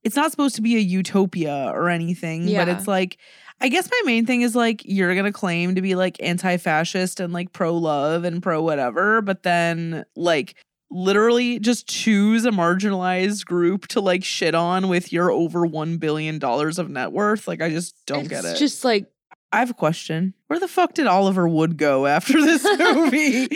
it's 0.06 0.16
not 0.16 0.32
supposed 0.32 0.56
to 0.56 0.62
be 0.62 0.78
a 0.78 0.80
utopia 0.80 1.72
or 1.74 1.90
anything, 1.90 2.46
but 2.54 2.70
it's 2.70 2.88
like 2.88 3.18
I 3.60 3.68
guess 3.70 3.90
my 3.90 4.02
main 4.06 4.26
thing 4.26 4.42
is 4.42 4.56
like 4.56 4.82
you're 4.86 5.14
going 5.14 5.26
to 5.26 5.32
claim 5.32 5.76
to 5.76 5.82
be 5.82 5.96
like 5.96 6.18
anti-fascist 6.22 7.20
and 7.20 7.34
like 7.34 7.52
pro-love 7.54 8.24
and 8.24 8.42
pro 8.44 8.62
whatever, 8.62 9.22
but 9.22 9.44
then 9.44 10.06
like 10.16 10.56
literally 10.92 11.60
just 11.60 11.88
choose 11.88 12.46
a 12.46 12.52
marginalized 12.52 13.46
group 13.46 13.88
to 13.88 14.00
like 14.00 14.24
shit 14.24 14.54
on 14.56 14.88
with 14.88 15.12
your 15.12 15.32
over 15.32 15.66
1 15.66 15.98
billion 15.98 16.38
dollars 16.38 16.78
of 16.80 16.90
net 16.90 17.12
worth. 17.12 17.48
Like 17.48 17.62
I 17.62 17.70
just 17.70 17.96
don't 18.06 18.28
get 18.30 18.46
it. 18.46 18.58
just 18.58 18.84
like 18.86 19.08
I 19.52 19.60
have 19.60 19.70
a 19.70 19.74
question. 19.76 20.34
Where 20.48 20.60
the 20.60 20.68
fuck 20.68 20.94
did 20.94 21.08
Oliver 21.08 21.48
Wood 21.48 21.78
go 21.78 22.06
after 22.08 22.34
this 22.42 22.64
movie? 22.80 23.48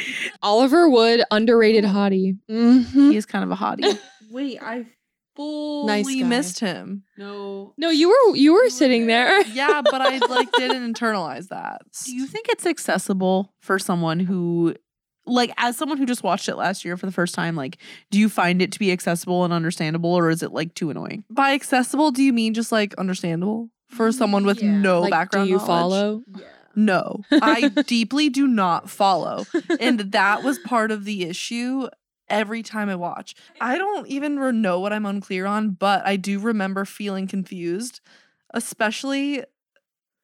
Oliver 0.41 0.89
Wood, 0.89 1.23
underrated 1.30 1.84
hottie. 1.84 2.38
Mm-hmm. 2.49 3.11
he 3.11 3.17
is 3.17 3.26
kind 3.26 3.43
of 3.43 3.51
a 3.51 3.55
hottie. 3.55 3.99
Wait, 4.31 4.59
I 4.61 4.85
fully 5.40 5.88
Nice 5.88 6.22
guy. 6.22 6.28
missed 6.28 6.60
him. 6.60 7.03
No. 7.18 7.74
No, 7.78 7.90
you 7.90 8.10
were 8.10 8.36
you 8.36 8.53
were 8.53 8.70
sitting 8.70 9.07
there. 9.07 9.41
Yeah, 9.53 9.82
but 9.82 10.02
I 10.02 10.18
like 10.28 10.52
didn't 10.57 10.94
internalize 10.94 11.48
that. 11.49 11.82
Do 12.06 12.14
you 12.16 12.26
think 12.28 12.48
it's 12.49 12.66
accessible 12.66 13.53
for 13.60 13.80
someone 13.80 14.20
who 14.20 14.76
like 15.26 15.52
as 15.57 15.78
someone 15.78 15.98
who 15.98 16.06
just 16.06 16.24
watched 16.24 16.49
it 16.49 16.56
last 16.56 16.84
year 16.84 16.98
for 16.98 17.06
the 17.06 17.11
first 17.11 17.34
time, 17.36 17.56
like 17.56 17.78
do 18.11 18.20
you 18.20 18.28
find 18.30 18.61
it 18.61 18.72
to 18.74 18.80
be 18.80 18.91
accessible 18.91 19.44
and 19.45 19.53
understandable 19.53 20.11
or 20.14 20.30
is 20.30 20.44
it 20.44 20.52
like 20.52 20.74
too 20.76 20.90
annoying? 20.90 21.24
By 21.30 21.53
accessible, 21.53 22.11
do 22.11 22.22
you 22.24 22.34
mean 22.34 22.53
just 22.53 22.72
like 22.72 22.94
understandable 22.95 23.70
for 23.90 24.11
someone 24.11 24.45
with 24.45 24.61
no 24.61 25.02
Like, 25.02 25.11
background? 25.11 25.48
do 25.48 25.52
you 25.52 25.57
knowledge? 25.57 25.68
follow? 25.68 26.24
No, 26.76 27.22
I 27.32 27.68
deeply 27.88 28.30
do 28.30 28.48
not 28.48 28.90
follow. 28.90 29.45
And 29.80 29.99
that 30.11 30.44
was 30.44 30.60
part 30.60 30.91
of 30.91 31.03
the 31.06 31.24
issue 31.26 31.88
every 32.30 32.64
time 32.64 32.89
I 32.89 32.95
watch. 32.95 33.35
I 33.60 33.77
don't 33.77 34.07
even 34.07 34.61
know 34.61 34.80
what 34.80 34.93
I'm 34.93 35.06
unclear 35.06 35.45
on, 35.45 35.72
but 35.72 36.06
I 36.06 36.15
do 36.15 36.39
remember 36.39 36.85
feeling 36.85 37.27
confused, 37.27 38.01
especially 38.53 39.43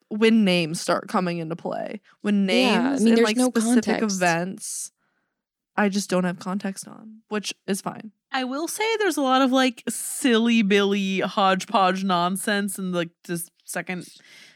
when 0.09 0.43
names 0.43 0.79
start 0.79 1.07
coming 1.07 1.39
into 1.39 1.55
play. 1.55 2.01
When 2.21 2.45
names 2.45 2.61
Yeah, 2.61 2.91
I 2.91 2.99
mean, 2.99 3.13
and 3.15 3.23
like 3.23 3.37
no 3.37 3.49
specific 3.49 3.85
context. 3.85 4.15
events, 4.15 4.91
I 5.75 5.89
just 5.89 6.09
don't 6.09 6.23
have 6.23 6.39
context 6.39 6.87
on, 6.87 7.21
which 7.29 7.53
is 7.67 7.81
fine. 7.81 8.11
I 8.31 8.43
will 8.43 8.67
say 8.67 8.83
there's 8.97 9.17
a 9.17 9.21
lot 9.21 9.41
of 9.41 9.51
like 9.51 9.83
silly 9.89 10.61
Billy 10.61 11.21
hodgepodge 11.21 12.03
nonsense 12.03 12.77
in 12.77 12.91
like 12.91 13.09
this 13.25 13.49
second 13.63 14.07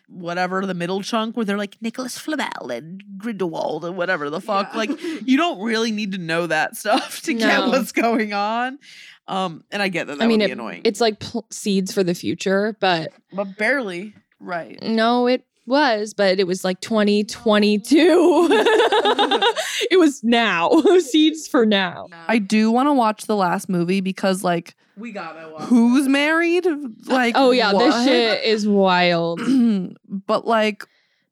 whatever 0.09 0.65
the 0.65 0.73
middle 0.73 1.01
chunk 1.01 1.35
where 1.37 1.45
they're 1.45 1.57
like 1.57 1.77
Nicholas 1.81 2.17
Flamel 2.17 2.71
and 2.71 3.03
Grindelwald 3.17 3.85
and 3.85 3.95
whatever 3.95 4.29
the 4.29 4.41
fuck. 4.41 4.73
Like 4.75 4.89
you 5.25 5.37
don't 5.37 5.59
really 5.61 5.91
need 5.91 6.11
to 6.13 6.17
know 6.17 6.47
that 6.47 6.75
stuff 6.75 7.21
to 7.23 7.33
get 7.33 7.67
what's 7.67 7.91
going 7.91 8.33
on. 8.33 8.79
Um, 9.27 9.63
and 9.71 9.81
I 9.83 9.89
get 9.89 10.07
that 10.07 10.17
that 10.17 10.23
I 10.23 10.27
mean, 10.27 10.39
would 10.39 10.45
be 10.47 10.51
it- 10.51 10.53
annoying, 10.53 10.81
it's 10.85 10.99
like 10.99 11.19
pl- 11.19 11.45
seeds 11.51 11.93
for 11.93 12.03
the 12.03 12.15
future, 12.15 12.75
but 12.79 13.13
but 13.31 13.57
barely. 13.57 14.15
Right. 14.41 14.81
no, 14.81 15.27
it 15.27 15.45
was, 15.69 16.13
but 16.13 16.39
it 16.39 16.47
was 16.47 16.63
like 16.65 16.81
2022. 16.81 18.47
it 19.89 19.97
was 19.97 20.23
now. 20.23 20.69
seeds 20.99 21.47
for 21.47 21.65
now. 21.65 22.07
I 22.27 22.39
do 22.39 22.71
want 22.71 22.87
to 22.87 22.93
watch 22.93 23.25
the 23.27 23.35
last 23.35 23.69
movie 23.69 24.01
because, 24.01 24.43
like, 24.43 24.75
we 24.97 25.11
gotta 25.13 25.47
watch. 25.49 25.63
who's 25.63 26.09
married? 26.09 26.67
Like, 27.05 27.35
Oh 27.37 27.51
yeah, 27.51 27.71
this 27.71 28.03
shit 28.03 28.43
is 28.43 28.67
wild. 28.67 29.39
but 30.09 30.45
like, 30.45 30.85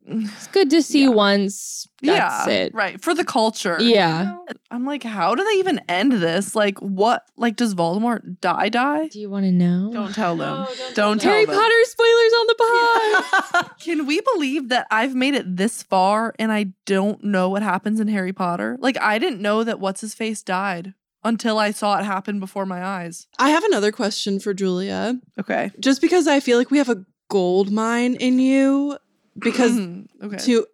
It's 0.09 0.47
good 0.47 0.69
to 0.69 0.81
see 0.81 1.07
once. 1.07 1.87
That's 2.01 2.47
yeah, 2.47 2.53
it. 2.53 2.73
right 2.73 3.01
for 3.01 3.13
the 3.13 3.25
culture. 3.25 3.77
Yeah. 3.79 4.37
I'm 4.71 4.85
like, 4.85 5.03
how 5.03 5.35
do 5.35 5.43
they 5.43 5.59
even 5.59 5.81
end 5.89 6.13
this? 6.13 6.55
Like, 6.55 6.77
what? 6.79 7.23
Like, 7.35 7.55
does 7.55 7.75
Voldemort 7.75 8.39
die? 8.39 8.69
Die? 8.69 9.07
Do 9.07 9.19
you 9.19 9.29
want 9.29 9.45
to 9.45 9.51
know? 9.51 9.91
Don't 9.91 10.13
tell 10.13 10.35
them. 10.37 10.67
don't 10.93 11.19
tell 11.19 11.31
Harry 11.31 11.45
them. 11.45 11.55
Potter 11.55 11.83
spoilers 11.83 12.33
on 12.33 12.47
the 12.47 13.43
pod. 13.51 13.79
Can 13.79 14.05
we 14.05 14.21
believe 14.21 14.69
that 14.69 14.87
I've 14.91 15.15
made 15.15 15.33
it 15.33 15.57
this 15.57 15.83
far 15.83 16.33
and 16.39 16.51
I 16.51 16.67
don't 16.85 17.23
know 17.23 17.49
what 17.49 17.63
happens 17.63 17.99
in 17.99 18.07
Harry 18.07 18.33
Potter? 18.33 18.77
Like, 18.79 18.99
I 19.01 19.19
didn't 19.19 19.41
know 19.41 19.63
that 19.63 19.79
what's 19.79 20.01
his 20.01 20.13
face 20.13 20.41
died 20.41 20.93
until 21.23 21.57
I 21.57 21.71
saw 21.71 21.99
it 21.99 22.05
happen 22.05 22.39
before 22.39 22.65
my 22.65 22.83
eyes. 22.83 23.27
I 23.37 23.49
have 23.49 23.63
another 23.65 23.91
question 23.91 24.39
for 24.39 24.53
Julia. 24.53 25.19
Okay. 25.39 25.71
Just 25.79 25.99
because 25.99 26.27
I 26.27 26.39
feel 26.39 26.57
like 26.57 26.71
we 26.71 26.77
have 26.77 26.89
a 26.89 27.03
gold 27.29 27.71
mine 27.71 28.15
in 28.15 28.39
you, 28.39 28.97
because 29.39 29.71
mm, 29.71 30.07
okay. 30.23 30.37
to 30.37 30.65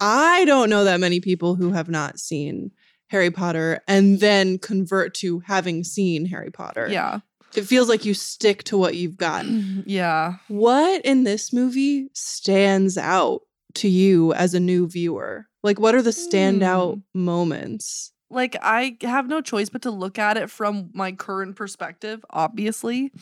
I 0.00 0.44
don't 0.44 0.70
know 0.70 0.84
that 0.84 1.00
many 1.00 1.20
people 1.20 1.54
who 1.54 1.72
have 1.72 1.88
not 1.88 2.18
seen 2.18 2.70
Harry 3.08 3.30
Potter 3.30 3.80
and 3.86 4.20
then 4.20 4.58
convert 4.58 5.14
to 5.14 5.40
having 5.40 5.84
seen 5.84 6.26
Harry 6.26 6.50
Potter. 6.50 6.88
Yeah. 6.90 7.20
It 7.54 7.62
feels 7.62 7.88
like 7.88 8.04
you 8.04 8.14
stick 8.14 8.62
to 8.64 8.78
what 8.78 8.94
you've 8.94 9.16
gotten. 9.16 9.82
Yeah. 9.86 10.34
What 10.48 11.04
in 11.04 11.24
this 11.24 11.52
movie 11.52 12.08
stands 12.14 12.96
out 12.96 13.40
to 13.74 13.88
you 13.88 14.32
as 14.34 14.54
a 14.54 14.60
new 14.60 14.86
viewer? 14.86 15.46
Like, 15.62 15.80
what 15.80 15.94
are 15.94 16.02
the 16.02 16.10
standout 16.10 17.02
hmm. 17.12 17.24
moments? 17.24 18.12
like 18.30 18.56
I 18.62 18.96
have 19.02 19.28
no 19.28 19.40
choice 19.40 19.68
but 19.68 19.82
to 19.82 19.90
look 19.90 20.18
at 20.18 20.36
it 20.36 20.50
from 20.50 20.90
my 20.94 21.12
current 21.12 21.56
perspective, 21.56 22.24
obviously. 22.30 23.12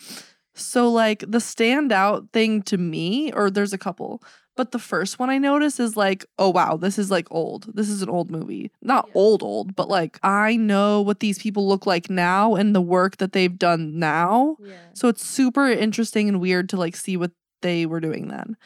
So 0.54 0.90
like 0.90 1.20
the 1.20 1.38
standout 1.38 2.32
thing 2.32 2.62
to 2.64 2.76
me, 2.76 3.32
or 3.32 3.50
there's 3.50 3.72
a 3.72 3.78
couple, 3.78 4.22
but 4.58 4.72
the 4.72 4.78
first 4.80 5.20
one 5.20 5.30
I 5.30 5.38
notice 5.38 5.78
is 5.78 5.96
like, 5.96 6.26
oh 6.36 6.50
wow, 6.50 6.76
this 6.76 6.98
is 6.98 7.12
like 7.12 7.28
old. 7.30 7.70
This 7.76 7.88
is 7.88 8.02
an 8.02 8.08
old 8.08 8.28
movie. 8.28 8.72
Not 8.82 9.08
old 9.14 9.40
old, 9.40 9.76
but 9.76 9.88
like 9.88 10.18
I 10.24 10.56
know 10.56 11.00
what 11.00 11.20
these 11.20 11.38
people 11.38 11.68
look 11.68 11.86
like 11.86 12.10
now 12.10 12.56
and 12.56 12.74
the 12.74 12.80
work 12.80 13.18
that 13.18 13.30
they've 13.30 13.56
done 13.56 14.00
now. 14.00 14.56
Yeah. 14.58 14.74
So 14.94 15.06
it's 15.06 15.24
super 15.24 15.68
interesting 15.68 16.28
and 16.28 16.40
weird 16.40 16.68
to 16.70 16.76
like 16.76 16.96
see 16.96 17.16
what 17.16 17.30
they 17.62 17.86
were 17.86 18.00
doing 18.00 18.26
then. 18.26 18.56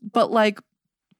But 0.00 0.30
like 0.30 0.60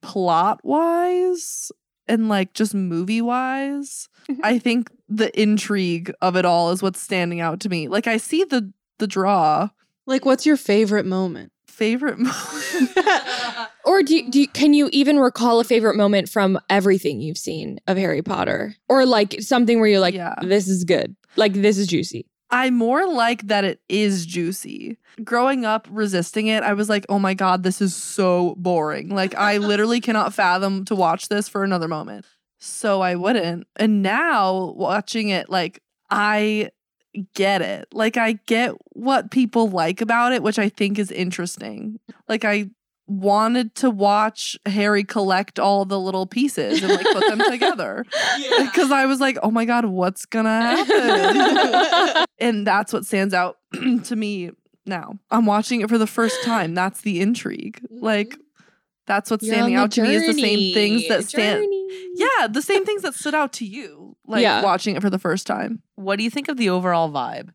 plot 0.01 0.65
wise 0.65 1.71
and 2.09 2.31
like 2.31 2.55
just 2.55 2.75
movie 2.75 3.21
wise, 3.21 4.09
mm-hmm. 4.27 4.41
I 4.43 4.59
think 4.59 4.91
the 5.07 5.39
intrigue 5.39 6.15
of 6.23 6.35
it 6.35 6.47
all 6.47 6.71
is 6.71 6.83
what's 6.83 7.01
standing 7.01 7.43
out 7.43 7.61
to 7.61 7.69
me. 7.69 7.89
Like 7.89 8.07
I 8.07 8.17
see 8.17 8.45
the 8.45 8.73
the 8.99 9.07
draw. 9.07 9.69
Like, 10.07 10.25
what's 10.25 10.47
your 10.47 10.57
favorite 10.57 11.07
moment? 11.07 11.53
Favorite 11.75 12.19
moment. 12.19 12.97
Or 13.87 14.03
do 14.03 14.17
you, 14.17 14.31
do 14.31 14.41
you, 14.41 14.49
can 14.49 14.73
you 14.73 14.89
even 14.93 15.19
recall 15.19 15.61
a 15.61 15.65
favorite 15.65 15.95
moment 15.97 16.29
from 16.31 16.59
everything 16.71 17.21
you've 17.21 17.37
seen 17.37 17.79
of 17.87 17.99
Harry 17.99 18.23
Potter? 18.23 18.75
Or 18.89 19.05
like 19.05 19.37
something 19.43 19.79
where 19.79 19.89
you're 19.89 20.01
like, 20.01 20.15
Yeah. 20.15 20.35
this 20.41 20.69
is 20.69 20.85
good. 20.85 21.15
Like 21.37 21.53
this 21.53 21.77
is 21.77 21.87
juicy. 21.87 22.27
I 22.51 22.71
more 22.71 23.07
like 23.07 23.43
that 23.49 23.65
it 23.65 23.81
is 23.91 24.25
juicy. 24.25 24.97
Growing 25.23 25.65
up 25.67 25.87
resisting 25.91 26.47
it, 26.47 26.63
I 26.63 26.73
was 26.73 26.89
like, 26.89 27.05
oh 27.09 27.19
my 27.19 27.35
God, 27.35 27.63
this 27.63 27.81
is 27.83 27.95
so 27.95 28.55
boring. 28.57 29.09
Like, 29.11 29.35
I 29.35 29.59
literally 29.71 30.01
cannot 30.01 30.33
fathom 30.33 30.85
to 30.87 30.95
watch 30.95 31.29
this 31.29 31.49
for 31.49 31.63
another 31.63 31.89
moment. 31.89 32.25
So 32.59 33.01
I 33.03 33.17
wouldn't. 33.17 33.67
And 33.77 34.03
now 34.03 34.73
watching 34.77 35.29
it, 35.29 35.51
like, 35.51 35.83
I 36.11 36.71
get 37.35 37.63
it. 37.63 37.89
Like, 37.93 38.17
I 38.17 38.35
get 38.47 38.73
what 38.93 39.31
people 39.31 39.69
like 39.69 40.01
about 40.01 40.33
it, 40.33 40.43
which 40.43 40.59
I 40.59 40.69
think 40.69 40.99
is 40.99 41.11
interesting. 41.11 41.99
Like, 42.29 42.45
I 42.45 42.71
wanted 43.07 43.75
to 43.75 43.91
watch 43.91 44.57
Harry 44.67 45.05
collect 45.05 45.59
all 45.59 45.85
the 45.85 46.01
little 46.01 46.27
pieces 46.27 46.83
and 46.83 46.93
like 46.93 47.05
put 47.05 47.27
them 47.29 47.39
together. 47.51 48.05
Because 48.59 48.91
I 48.91 49.07
was 49.07 49.21
like, 49.21 49.37
oh 49.43 49.51
my 49.51 49.65
God, 49.65 49.85
what's 49.85 50.25
gonna 50.25 50.49
happen? 50.49 52.27
and 52.39 52.67
that's 52.67 52.93
what 52.93 53.05
stands 53.05 53.35
out 53.35 53.59
to 54.05 54.17
me 54.17 54.51
now. 54.87 55.19
I'm 55.31 55.47
watching 55.47 55.81
it 55.81 55.89
for 55.89 55.99
the 55.99 56.07
first 56.07 56.43
time. 56.45 56.75
That's 56.75 57.03
the 57.03 57.21
intrigue. 57.21 57.81
Like, 57.91 58.39
that's 59.07 59.31
what's 59.31 59.45
You're 59.45 59.55
standing 59.55 59.75
out 59.77 59.91
to 59.93 60.03
me 60.03 60.15
is 60.15 60.27
the 60.35 60.41
same 60.41 60.75
things 60.75 61.09
that 61.09 61.25
stand. 61.25 61.63
Journey. 61.65 62.09
Yeah, 62.17 62.47
the 62.49 62.63
same 62.63 62.85
things 62.85 63.03
that 63.03 63.15
stood 63.15 63.35
out 63.35 63.53
to 63.55 63.65
you, 63.67 64.17
like 64.27 64.43
Yeah. 64.43 64.63
watching 64.63 64.97
it 64.97 65.03
for 65.03 65.11
the 65.11 65.19
first 65.19 65.47
time. 65.47 65.83
What 65.97 66.17
do 66.17 66.25
you 66.25 66.31
think 66.31 66.49
of 66.49 66.57
the 66.57 66.71
overall 66.71 67.11
vibe? 67.11 67.51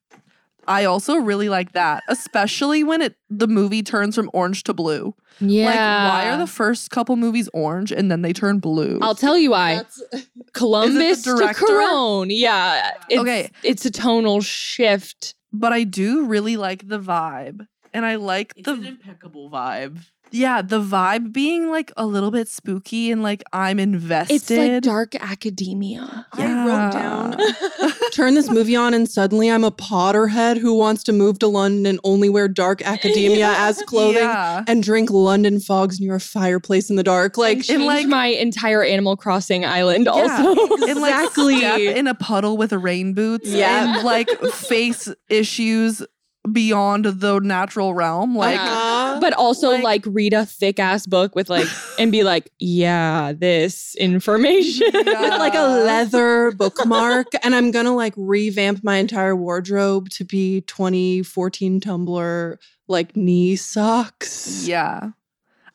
I 0.67 0.85
also 0.85 1.15
really 1.15 1.49
like 1.49 1.71
that, 1.71 2.03
especially 2.09 2.83
when 2.83 3.01
it 3.01 3.15
the 3.29 3.47
movie 3.47 3.81
turns 3.81 4.13
from 4.15 4.29
orange 4.33 4.63
to 4.65 4.73
blue. 4.73 5.15
Yeah. 5.39 5.65
Like, 5.65 5.75
why 5.75 6.29
are 6.29 6.37
the 6.37 6.45
first 6.45 6.91
couple 6.91 7.15
movies 7.15 7.49
orange 7.53 7.91
and 7.91 8.11
then 8.11 8.21
they 8.21 8.33
turn 8.33 8.59
blue? 8.59 8.99
I'll 9.01 9.15
tell 9.15 9.35
you 9.37 9.49
why. 9.51 9.81
Columbus 10.53 11.23
to 11.23 11.35
director? 11.37 11.65
Cuarón. 11.65 12.27
Yeah. 12.29 12.91
It's, 13.09 13.19
Okay. 13.19 13.49
It's 13.63 13.85
a 13.85 13.91
tonal 13.91 14.41
shift. 14.41 15.33
but 15.51 15.73
I 15.73 15.83
do 15.83 16.25
really 16.25 16.57
like 16.57 16.87
the 16.87 16.99
vibe. 16.99 17.65
And 17.93 18.05
I 18.05 18.15
like 18.15 18.53
It's 18.55 18.65
the 18.65 18.73
an 18.73 18.85
impeccable 18.85 19.49
vibe. 19.49 19.97
yeah, 20.31 20.61
the 20.61 20.79
vibe 20.81 21.33
being 21.33 21.69
like 21.71 21.91
a 21.97 22.05
little 22.05 22.29
bit 22.31 22.47
spooky 22.47 23.09
and 23.11 23.23
like 23.23 23.43
I'm 23.51 23.79
invested. 23.79 24.35
It's 24.35 24.49
like 24.51 24.81
dark 24.83 25.15
academia. 25.15 26.27
I 26.33 26.65
wrote 26.67 26.91
down, 26.91 27.37
turn 28.13 28.35
this 28.35 28.49
movie 28.49 28.75
on, 28.75 28.93
and 28.93 29.09
suddenly 29.09 29.49
I'm 29.49 29.63
a 29.63 29.71
Potterhead 29.71 30.57
who 30.57 30.75
wants 30.77 31.03
to 31.05 31.11
move 31.13 31.39
to 31.39 31.47
London 31.47 31.85
and 31.87 31.99
only 32.03 32.29
wear 32.29 32.47
dark 32.47 32.81
academia 32.83 33.47
as 33.57 33.81
clothing 33.83 34.21
Yeah. 34.21 34.63
and 34.67 34.83
drink 34.83 35.09
London 35.09 35.59
fogs 35.59 35.99
near 35.99 36.15
a 36.15 36.19
fireplace 36.19 36.89
in 36.91 36.95
the 36.95 37.03
dark. 37.03 37.37
Like, 37.37 37.63
Change 37.63 37.83
like- 37.85 38.07
my 38.07 38.27
entire 38.27 38.83
Animal 38.83 39.17
Crossing 39.17 39.65
island 39.65 40.05
Yeah, 40.05 40.11
also. 40.11 40.75
and 40.85 41.01
like 41.01 41.13
Exactly. 41.29 41.87
in 41.87 42.05
a 42.07 42.13
puddle 42.13 42.55
with 42.57 42.71
rain 42.73 43.13
boots 43.15 43.49
Yeah. 43.49 43.95
and 43.95 44.03
like 44.05 44.29
face 44.53 45.09
issues 45.29 46.03
beyond 46.51 47.05
the 47.05 47.39
natural 47.39 47.93
realm. 47.93 48.35
Like 48.35 48.59
uh, 48.59 49.19
but 49.19 49.33
also 49.33 49.71
Like- 49.71 49.83
like, 49.83 50.03
read 50.05 50.33
a 50.33 50.45
thick 50.45 50.79
ass 50.79 51.05
book 51.05 51.35
with 51.35 51.49
like 51.49 51.67
and 51.99 52.11
be 52.11 52.23
like, 52.23 52.49
yeah, 52.59 53.33
this 53.35 53.95
information. 53.95 54.87
with 54.93 55.07
like 55.07 55.53
a 55.55 55.67
leather 55.85 56.51
bookmark, 56.51 57.27
and 57.43 57.53
I'm 57.55 57.71
gonna 57.71 57.95
like 57.95 58.13
revamp 58.15 58.83
my 58.83 58.95
entire 58.97 59.35
wardrobe 59.35 60.09
to 60.11 60.23
be 60.23 60.61
2014 60.61 61.79
Tumblr 61.81 62.57
like 62.87 63.15
knee 63.15 63.55
socks. 63.55 64.65
yeah. 64.67 65.09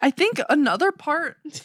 I 0.00 0.10
think 0.10 0.38
another 0.50 0.92
part 0.92 1.36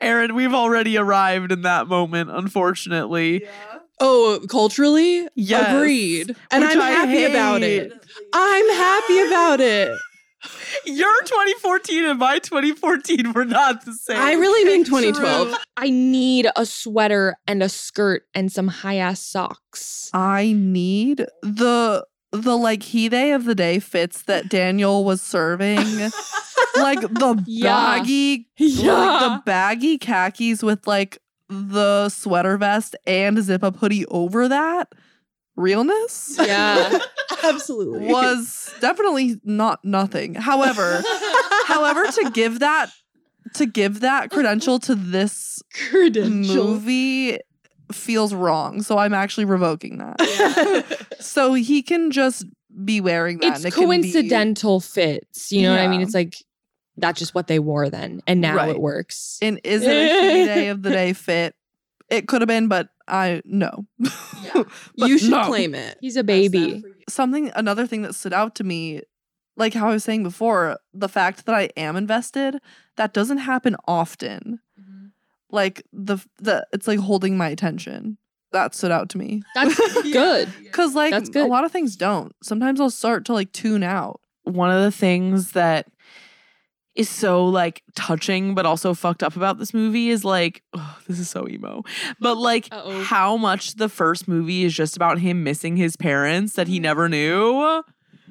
Aaron, 0.00 0.34
we've 0.34 0.52
already 0.54 0.96
arrived 0.96 1.52
in 1.52 1.62
that 1.62 1.86
moment, 1.86 2.30
unfortunately. 2.30 3.46
Oh, 4.04 4.40
culturally, 4.48 5.28
Yes. 5.36 5.72
agreed, 5.74 6.34
and 6.50 6.64
Which 6.64 6.72
I'm 6.74 6.80
I 6.80 6.90
happy 6.90 7.24
about 7.24 7.62
it. 7.62 7.92
I'm 8.32 8.68
happy 8.70 9.18
about 9.20 9.60
it. 9.60 9.96
Your 10.86 11.22
2014 11.22 12.04
and 12.06 12.18
my 12.18 12.40
2014 12.40 13.32
were 13.32 13.44
not 13.44 13.84
the 13.84 13.92
same. 13.92 14.16
I 14.18 14.32
really 14.32 14.64
mean 14.64 14.84
2012. 14.84 15.54
I 15.76 15.88
need 15.90 16.48
a 16.56 16.66
sweater 16.66 17.36
and 17.46 17.62
a 17.62 17.68
skirt 17.68 18.24
and 18.34 18.50
some 18.50 18.66
high 18.66 18.96
ass 18.96 19.20
socks. 19.20 20.10
I 20.12 20.52
need 20.56 21.26
the 21.42 22.04
the 22.32 22.56
like 22.58 22.82
he 22.82 23.08
day 23.08 23.30
of 23.32 23.44
the 23.44 23.54
day 23.54 23.78
fits 23.78 24.22
that 24.22 24.48
Daniel 24.48 25.04
was 25.04 25.22
serving. 25.22 25.76
like 26.76 27.00
the 27.02 27.40
Yeah. 27.46 27.98
baggy 27.98 28.48
Yeah. 28.56 28.92
like 28.94 29.20
the 29.20 29.42
baggy 29.46 29.96
khakis 29.98 30.62
with 30.62 30.86
like 30.88 31.18
the 31.52 32.08
sweater 32.08 32.56
vest 32.56 32.96
and 33.06 33.42
zip 33.42 33.62
up 33.62 33.76
hoodie 33.76 34.06
over 34.06 34.48
that 34.48 34.92
realness 35.56 36.36
Yeah. 36.40 36.98
Absolutely. 37.44 38.06
was 38.06 38.72
definitely 38.80 39.40
not 39.44 39.84
nothing. 39.84 40.34
However, 40.34 41.02
however 41.66 42.06
to 42.06 42.30
give 42.32 42.60
that 42.60 42.90
to 43.54 43.66
give 43.66 44.00
that 44.00 44.30
credential 44.30 44.78
to 44.80 44.94
this 44.94 45.60
Credential. 45.90 46.64
movie 46.64 47.38
feels 47.92 48.32
wrong. 48.32 48.80
So 48.82 48.96
I'm 48.96 49.12
actually 49.12 49.44
revoking 49.44 49.98
that. 49.98 51.06
so 51.20 51.52
he 51.54 51.82
can 51.82 52.10
just 52.12 52.46
be 52.84 53.00
wearing 53.00 53.38
that. 53.40 53.46
and 53.46 53.56
It's 53.56 53.64
it 53.66 53.74
can 53.74 53.80
be- 53.82 53.86
coincidental 53.86 54.80
fits. 54.80 55.52
You 55.52 55.62
know 55.62 55.72
what 55.72 55.80
I 55.80 55.88
mean? 55.88 56.00
It's 56.00 56.14
like 56.14 56.36
that's 56.96 57.18
just 57.18 57.34
what 57.34 57.46
they 57.46 57.58
wore 57.58 57.88
then, 57.90 58.22
and 58.26 58.40
now 58.40 58.56
Right. 58.56 58.70
it 58.70 58.80
works. 58.80 59.38
And 59.42 59.60
is 59.64 59.82
it 59.82 59.88
a 59.90 60.38
he 60.38 60.44
day 60.46 60.68
of 60.68 60.82
the 60.82 60.90
day 60.90 61.12
fit? 61.14 61.54
It 62.08 62.28
could 62.28 62.42
have 62.42 62.48
been, 62.48 62.68
but 62.68 62.88
I 63.08 63.40
no. 63.44 63.86
But 64.54 65.08
you 65.08 65.18
should 65.18 65.30
no. 65.30 65.44
claim 65.46 65.74
it. 65.74 65.96
He's 66.00 66.16
a 66.16 66.24
baby. 66.24 66.82
Something 67.08 67.50
another 67.54 67.86
thing 67.86 68.02
that 68.02 68.14
stood 68.14 68.32
out 68.34 68.54
to 68.56 68.64
me, 68.64 69.00
like 69.56 69.72
how 69.74 69.88
I 69.88 69.92
was 69.92 70.04
saying 70.04 70.22
before, 70.22 70.78
the 70.92 71.08
fact 71.08 71.46
that 71.46 71.54
I 71.54 71.70
am 71.76 71.96
invested, 71.96 72.58
that 72.96 73.12
doesn't 73.14 73.38
happen 73.38 73.76
often. 73.88 74.60
Mm-hmm. 74.78 75.06
Like 75.50 75.82
the 75.92 76.18
the 76.38 76.66
it's 76.72 76.86
like 76.86 76.98
holding 76.98 77.36
my 77.36 77.48
attention. 77.48 78.18
That 78.52 78.74
stood 78.74 78.90
out 78.90 79.08
to 79.10 79.18
me. 79.18 79.42
That's 79.54 80.02
good. 80.12 80.50
Cause 80.72 80.94
like 80.94 81.10
That's 81.12 81.34
a 81.34 81.44
lot 81.46 81.64
of 81.64 81.72
things 81.72 81.96
don't. 81.96 82.34
Sometimes 82.42 82.80
I'll 82.80 82.90
start 82.90 83.24
to 83.26 83.32
like 83.32 83.50
tune 83.52 83.82
out. 83.82 84.20
one 84.44 84.70
of 84.70 84.82
the 84.82 84.90
things 84.92 85.52
that 85.52 85.86
is 86.94 87.08
so 87.08 87.44
like 87.46 87.82
touching 87.94 88.54
but 88.54 88.66
also 88.66 88.94
fucked 88.94 89.22
up 89.22 89.36
about 89.36 89.58
this 89.58 89.72
movie 89.72 90.10
is 90.10 90.24
like 90.24 90.62
oh, 90.74 90.98
this 91.08 91.18
is 91.18 91.28
so 91.28 91.48
emo. 91.48 91.82
But 92.20 92.36
like 92.36 92.68
Uh-oh. 92.70 93.02
how 93.02 93.36
much 93.36 93.76
the 93.76 93.88
first 93.88 94.28
movie 94.28 94.64
is 94.64 94.74
just 94.74 94.96
about 94.96 95.18
him 95.18 95.42
missing 95.42 95.76
his 95.76 95.96
parents 95.96 96.54
that 96.54 96.68
he 96.68 96.78
mm. 96.78 96.82
never 96.82 97.08
knew? 97.08 97.82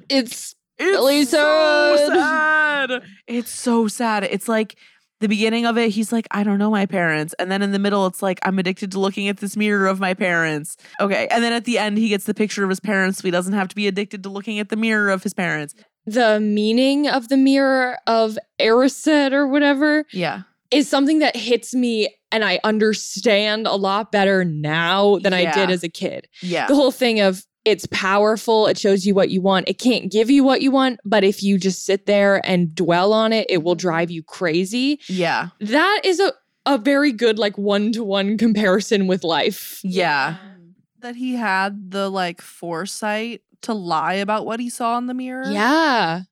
It's 0.08 0.54
it's 0.78 0.90
really 0.90 1.24
so 1.24 1.96
sad. 1.96 2.90
sad. 2.90 3.02
It's 3.26 3.50
so 3.50 3.88
sad. 3.88 4.24
It's 4.24 4.48
like 4.48 4.76
the 5.20 5.28
beginning 5.28 5.66
of 5.66 5.78
it 5.78 5.90
he's 5.90 6.10
like 6.10 6.26
i 6.32 6.42
don't 6.42 6.58
know 6.58 6.70
my 6.70 6.84
parents. 6.86 7.32
And 7.38 7.50
then 7.50 7.62
in 7.62 7.70
the 7.72 7.78
middle 7.78 8.06
it's 8.06 8.22
like 8.22 8.40
i'm 8.42 8.58
addicted 8.58 8.90
to 8.92 9.00
looking 9.00 9.28
at 9.28 9.38
this 9.38 9.56
mirror 9.56 9.86
of 9.86 10.00
my 10.00 10.14
parents. 10.14 10.76
Okay. 11.00 11.28
And 11.28 11.42
then 11.42 11.52
at 11.52 11.64
the 11.64 11.78
end 11.78 11.98
he 11.98 12.08
gets 12.08 12.24
the 12.24 12.34
picture 12.34 12.64
of 12.64 12.70
his 12.70 12.80
parents 12.80 13.18
so 13.18 13.22
he 13.22 13.30
doesn't 13.30 13.52
have 13.52 13.68
to 13.68 13.76
be 13.76 13.86
addicted 13.86 14.22
to 14.24 14.28
looking 14.28 14.58
at 14.58 14.68
the 14.68 14.76
mirror 14.76 15.10
of 15.10 15.22
his 15.22 15.34
parents 15.34 15.74
the 16.06 16.40
meaning 16.40 17.08
of 17.08 17.28
the 17.28 17.36
mirror 17.36 17.96
of 18.06 18.38
Erised 18.60 19.32
or 19.32 19.46
whatever 19.46 20.04
yeah 20.12 20.42
is 20.70 20.88
something 20.88 21.18
that 21.18 21.36
hits 21.36 21.74
me 21.74 22.14
and 22.30 22.42
I 22.44 22.58
understand 22.64 23.66
a 23.66 23.74
lot 23.74 24.10
better 24.10 24.42
now 24.44 25.18
than 25.18 25.34
I 25.34 25.52
did 25.52 25.70
as 25.70 25.84
a 25.84 25.88
kid. 25.88 26.28
yeah 26.40 26.66
The 26.66 26.74
whole 26.74 26.90
thing 26.90 27.20
of 27.20 27.44
it's 27.64 27.86
powerful, 27.92 28.66
it 28.66 28.76
shows 28.78 29.04
you 29.06 29.14
what 29.14 29.28
you 29.30 29.40
want. 29.40 29.68
It 29.68 29.78
can't 29.78 30.10
give 30.10 30.30
you 30.30 30.42
what 30.42 30.62
you 30.62 30.70
want, 30.72 30.98
but 31.04 31.22
if 31.24 31.42
you 31.42 31.58
just 31.58 31.84
sit 31.84 32.06
there 32.06 32.40
and 32.44 32.74
dwell 32.74 33.12
on 33.12 33.32
it, 33.32 33.46
it 33.50 33.62
will 33.62 33.74
drive 33.76 34.10
you 34.10 34.22
crazy. 34.22 34.98
yeah 35.08 35.50
That 35.60 36.00
is 36.04 36.18
a 36.20 36.32
a 36.64 36.78
very 36.78 37.12
good 37.12 37.38
like 37.38 37.58
one-to-one 37.58 38.38
comparison 38.38 39.08
with 39.08 39.24
life. 39.24 39.80
Yeah. 39.82 40.36
Um, 40.42 40.74
that 41.00 41.16
he 41.16 41.34
had 41.34 41.90
the 41.90 42.08
like 42.08 42.40
foresight 42.40 43.42
to 43.62 43.74
lie 43.74 44.14
about 44.14 44.46
what 44.46 44.60
he 44.60 44.68
saw 44.70 44.98
in 44.98 45.06
the 45.06 45.14
mirror. 45.14 45.50
Yeah. 45.50 46.22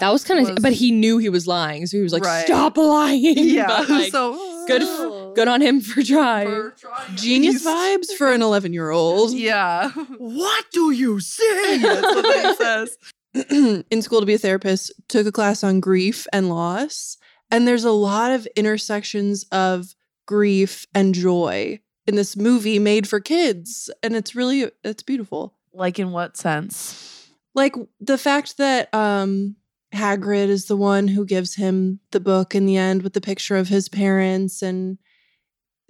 That 0.00 0.10
was 0.10 0.24
kind 0.24 0.48
of 0.48 0.56
but 0.62 0.72
he 0.72 0.90
knew 0.90 1.18
he 1.18 1.28
was 1.28 1.46
lying, 1.46 1.86
so 1.86 1.96
he 1.96 2.02
was 2.02 2.12
like 2.12 2.24
Right. 2.24 2.44
stop 2.44 2.76
lying. 2.76 3.38
Yeah. 3.38 3.66
But, 3.68 3.88
like, 3.88 4.10
so 4.10 4.32
good 4.66 4.82
f- 4.82 4.88
oh. 4.90 5.32
good 5.36 5.46
on 5.46 5.60
him 5.60 5.80
for 5.80 6.02
trying. 6.04 6.72
Genius 7.14 7.64
vibes 7.64 8.10
for 8.18 8.32
an 8.32 8.42
11 8.42 8.72
year 8.72 8.90
old. 8.90 9.32
Yeah. 9.32 9.90
What 10.18 10.64
do 10.72 10.90
you 10.90 11.20
see? 11.20 11.78
That's 11.82 12.02
what 12.02 12.46
he 12.46 12.54
says. 12.56 12.98
in 13.90 14.02
school 14.02 14.18
to 14.20 14.26
be 14.26 14.34
a 14.34 14.38
therapist, 14.38 14.92
took 15.08 15.24
a 15.26 15.32
class 15.32 15.62
on 15.62 15.78
grief 15.78 16.26
and 16.32 16.48
loss. 16.48 17.16
And 17.52 17.66
there's 17.66 17.84
a 17.84 17.92
lot 17.92 18.32
of 18.32 18.46
intersections 18.56 19.44
of 19.52 19.94
grief 20.26 20.84
and 20.96 21.14
joy 21.14 21.78
in 22.08 22.16
this 22.16 22.36
movie 22.36 22.80
made 22.80 23.08
for 23.08 23.20
kids. 23.20 23.88
And 24.02 24.16
it's 24.16 24.34
really, 24.34 24.68
it's 24.82 25.02
beautiful. 25.04 25.54
Like 25.72 25.98
in 25.98 26.10
what 26.10 26.36
sense? 26.36 27.28
Like 27.54 27.74
the 28.00 28.18
fact 28.18 28.58
that 28.58 28.92
um 28.94 29.56
Hagrid 29.94 30.48
is 30.48 30.66
the 30.66 30.76
one 30.76 31.08
who 31.08 31.24
gives 31.24 31.56
him 31.56 32.00
the 32.12 32.20
book 32.20 32.54
in 32.54 32.64
the 32.66 32.76
end 32.76 33.02
with 33.02 33.12
the 33.12 33.20
picture 33.20 33.56
of 33.56 33.68
his 33.68 33.88
parents 33.88 34.62
and 34.62 34.98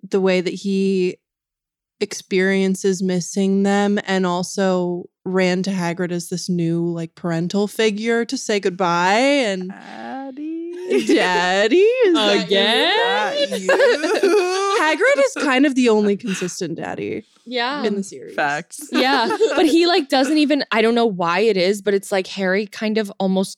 the 0.02 0.20
way 0.20 0.40
that 0.40 0.54
he 0.54 1.18
experiences 2.00 3.02
missing 3.02 3.62
them 3.62 3.98
and 4.04 4.24
also 4.24 5.04
ran 5.26 5.62
to 5.62 5.70
Hagrid 5.70 6.12
as 6.12 6.30
this 6.30 6.48
new 6.48 6.86
like 6.86 7.14
parental 7.14 7.68
figure 7.68 8.24
to 8.24 8.38
say 8.38 8.58
goodbye 8.58 9.18
and 9.18 9.68
Daddy. 9.68 11.14
Daddy 11.14 11.76
is 11.76 12.44
Again? 12.44 12.96
you? 14.98 15.04
Hagrid 15.16 15.24
is 15.24 15.34
kind 15.44 15.66
of 15.66 15.74
the 15.74 15.88
only 15.88 16.16
consistent 16.16 16.76
daddy 16.76 17.24
Yeah. 17.44 17.84
in 17.84 17.94
the 17.96 18.02
series. 18.02 18.34
Facts. 18.34 18.88
yeah, 18.92 19.28
but 19.56 19.66
he 19.66 19.86
like 19.86 20.08
doesn't 20.08 20.38
even 20.38 20.64
I 20.72 20.82
don't 20.82 20.94
know 20.94 21.06
why 21.06 21.40
it 21.40 21.56
is, 21.56 21.82
but 21.82 21.94
it's 21.94 22.10
like 22.12 22.26
Harry 22.28 22.66
kind 22.66 22.98
of 22.98 23.12
almost 23.18 23.56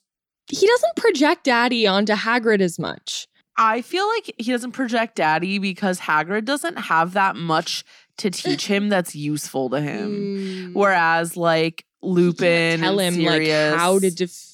he 0.49 0.67
doesn't 0.67 0.95
project 0.97 1.45
daddy 1.45 1.87
onto 1.87 2.13
Hagrid 2.13 2.61
as 2.61 2.77
much. 2.77 3.27
I 3.57 3.81
feel 3.81 4.07
like 4.09 4.33
he 4.37 4.51
doesn't 4.51 4.71
project 4.71 5.15
daddy 5.15 5.59
because 5.59 5.99
Hagrid 5.99 6.45
doesn't 6.45 6.77
have 6.77 7.13
that 7.13 7.35
much 7.35 7.83
to 8.17 8.29
teach 8.29 8.65
him 8.67 8.89
that's 8.89 9.15
useful 9.15 9.69
to 9.69 9.79
him. 9.79 10.11
Mm. 10.11 10.73
Whereas 10.73 11.37
like 11.37 11.85
Lupin 12.01 12.79
Tell 12.81 12.99
and 12.99 13.15
him 13.15 13.23
Sirius, 13.25 13.71
like 13.71 13.79
how 13.79 13.99
to 13.99 14.11
def- 14.11 14.52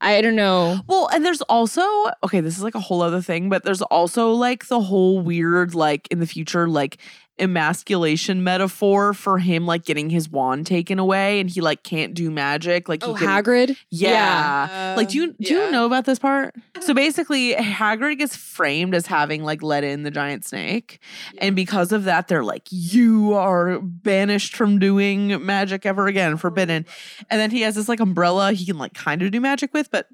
I 0.00 0.20
don't 0.20 0.36
know. 0.36 0.80
Well, 0.86 1.08
and 1.08 1.24
there's 1.24 1.40
also 1.42 1.82
okay, 2.22 2.40
this 2.40 2.56
is 2.56 2.62
like 2.62 2.74
a 2.74 2.80
whole 2.80 3.02
other 3.02 3.22
thing, 3.22 3.48
but 3.48 3.64
there's 3.64 3.82
also 3.82 4.32
like 4.32 4.66
the 4.68 4.80
whole 4.80 5.20
weird 5.20 5.74
like 5.74 6.06
in 6.10 6.20
the 6.20 6.26
future 6.26 6.68
like 6.68 6.98
emasculation 7.38 8.42
metaphor 8.42 9.12
for 9.12 9.38
him 9.38 9.66
like 9.66 9.84
getting 9.84 10.08
his 10.08 10.28
wand 10.30 10.66
taken 10.66 10.98
away 10.98 11.38
and 11.38 11.50
he 11.50 11.60
like 11.60 11.82
can't 11.82 12.14
do 12.14 12.30
magic 12.30 12.88
like 12.88 13.02
Oh, 13.04 13.12
he 13.14 13.26
can, 13.26 13.44
Hagrid? 13.44 13.76
Yeah. 13.90 14.94
like 14.96 15.08
do 15.08 15.18
you 15.18 15.26
do 15.32 15.54
yeah. 15.54 15.66
you 15.66 15.70
know 15.70 15.84
about 15.84 16.06
this 16.06 16.18
part? 16.18 16.54
So 16.80 16.94
basically 16.94 17.52
Hagrid 17.54 18.18
gets 18.18 18.36
framed 18.36 18.94
as 18.94 19.06
having 19.06 19.44
like 19.44 19.62
let 19.62 19.84
in 19.84 20.02
the 20.02 20.10
giant 20.10 20.44
snake. 20.44 20.98
And 21.38 21.54
because 21.54 21.92
of 21.92 22.04
that 22.04 22.28
they're 22.28 22.44
like 22.44 22.66
you 22.70 23.34
are 23.34 23.80
banished 23.80 24.56
from 24.56 24.78
doing 24.78 25.44
magic 25.44 25.84
ever 25.84 26.06
again, 26.06 26.36
forbidden. 26.38 26.86
And 27.28 27.40
then 27.40 27.50
he 27.50 27.60
has 27.62 27.74
this 27.74 27.88
like 27.88 28.00
umbrella 28.00 28.52
he 28.52 28.64
can 28.64 28.78
like 28.78 28.94
kind 28.94 29.20
of 29.22 29.30
do 29.30 29.40
magic 29.40 29.74
with, 29.74 29.90
but 29.90 30.08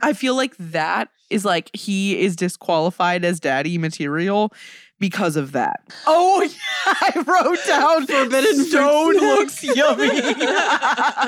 I 0.00 0.14
feel 0.14 0.34
like 0.34 0.56
that 0.56 1.08
is 1.30 1.44
like 1.44 1.70
he 1.74 2.20
is 2.20 2.36
disqualified 2.36 3.24
as 3.24 3.38
daddy 3.40 3.78
material 3.78 4.52
because 5.02 5.34
of 5.34 5.50
that. 5.50 5.82
Oh 6.06 6.42
yeah, 6.44 6.54
I 6.86 7.24
wrote 7.26 7.58
down 7.66 8.06
forbidden 8.06 8.64
stone 8.64 9.14
looks 9.14 9.62
yummy. 9.62 10.06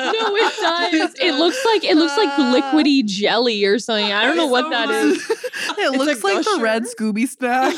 No, 0.05 0.36
it 0.36 0.55
does. 0.60 1.14
It 1.18 1.32
looks 1.32 1.62
like 1.64 1.84
it 1.84 1.96
looks 1.96 2.16
like 2.16 2.28
ah. 2.30 2.55
liquidy 2.55 3.05
jelly 3.05 3.64
or 3.64 3.78
something. 3.80 4.12
I 4.12 4.24
don't 4.24 4.36
know 4.36 4.46
what 4.46 4.70
that 4.70 4.88
is. 4.90 5.28
It 5.76 5.98
looks 5.98 6.22
like 6.22 6.44
the 6.44 6.59
red 6.60 6.84
Scooby 6.84 7.28
snack. 7.28 7.74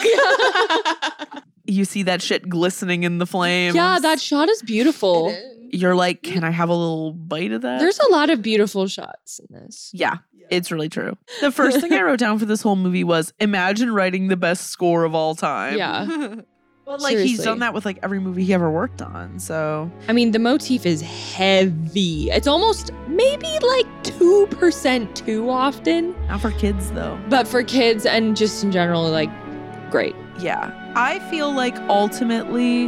you 1.67 1.87
see 1.87 2.03
that 2.03 2.21
shit 2.21 2.49
glistening 2.49 3.05
in 3.05 3.19
the 3.19 3.27
flames. 3.27 3.75
Yeah, 3.75 3.99
that 3.99 4.21
shot 4.21 4.51
is 4.51 4.63
beautiful. 4.63 5.35
You're 5.73 5.95
like, 5.95 6.23
can 6.23 6.45
I 6.45 6.51
have 6.51 6.69
a 6.69 6.75
little 6.75 7.13
bite 7.13 7.53
of 7.53 7.63
that? 7.63 7.81
There's 7.81 7.99
a 7.99 8.09
lot 8.09 8.29
of 8.29 8.43
beautiful 8.43 8.87
shots 8.87 9.41
in 9.41 9.47
this. 9.51 9.91
Yeah, 9.95 10.19
it's 10.51 10.71
really 10.71 10.89
true. 10.89 11.17
The 11.41 11.51
first 11.51 11.81
thing 11.81 11.93
I 11.93 12.03
wrote 12.03 12.19
down 12.19 12.39
for 12.39 12.45
this 12.47 12.63
whole 12.63 12.77
movie 12.77 13.05
was 13.05 13.33
imagine 13.41 13.93
writing 13.93 14.29
the 14.29 14.37
best 14.37 14.69
score 14.69 15.05
of 15.05 15.15
all 15.15 15.35
time. 15.35 15.77
Yeah. 15.77 16.35
But 16.87 17.01
like 17.01 17.19
he's 17.19 17.43
done 17.43 17.59
that 17.59 17.75
with 17.75 17.85
like 17.85 17.99
every 18.05 18.21
movie 18.21 18.45
he 18.45 18.55
ever 18.55 18.71
worked 18.71 19.03
on. 19.03 19.41
So 19.41 19.91
I 20.07 20.13
mean, 20.13 20.31
the 20.31 20.39
motif 20.39 20.87
is 20.87 21.01
heavy. 21.03 22.31
It's 22.31 22.47
almost 22.47 22.93
maybe 23.09 23.49
like 23.59 23.87
2% 24.05 25.15
too 25.17 25.51
often. 25.51 26.15
not 26.29 26.41
for 26.41 26.53
kids 26.53 26.93
though. 26.93 27.19
But 27.29 27.49
for 27.49 27.65
kids 27.65 28.07
and 28.07 28.37
just 28.37 28.63
in 28.63 28.71
general, 28.71 29.03
like, 29.11 29.31
great. 29.91 30.15
Yeah. 30.39 30.71
I 30.95 31.19
feel 31.29 31.53
like 31.53 31.77
ultimately 31.89 32.87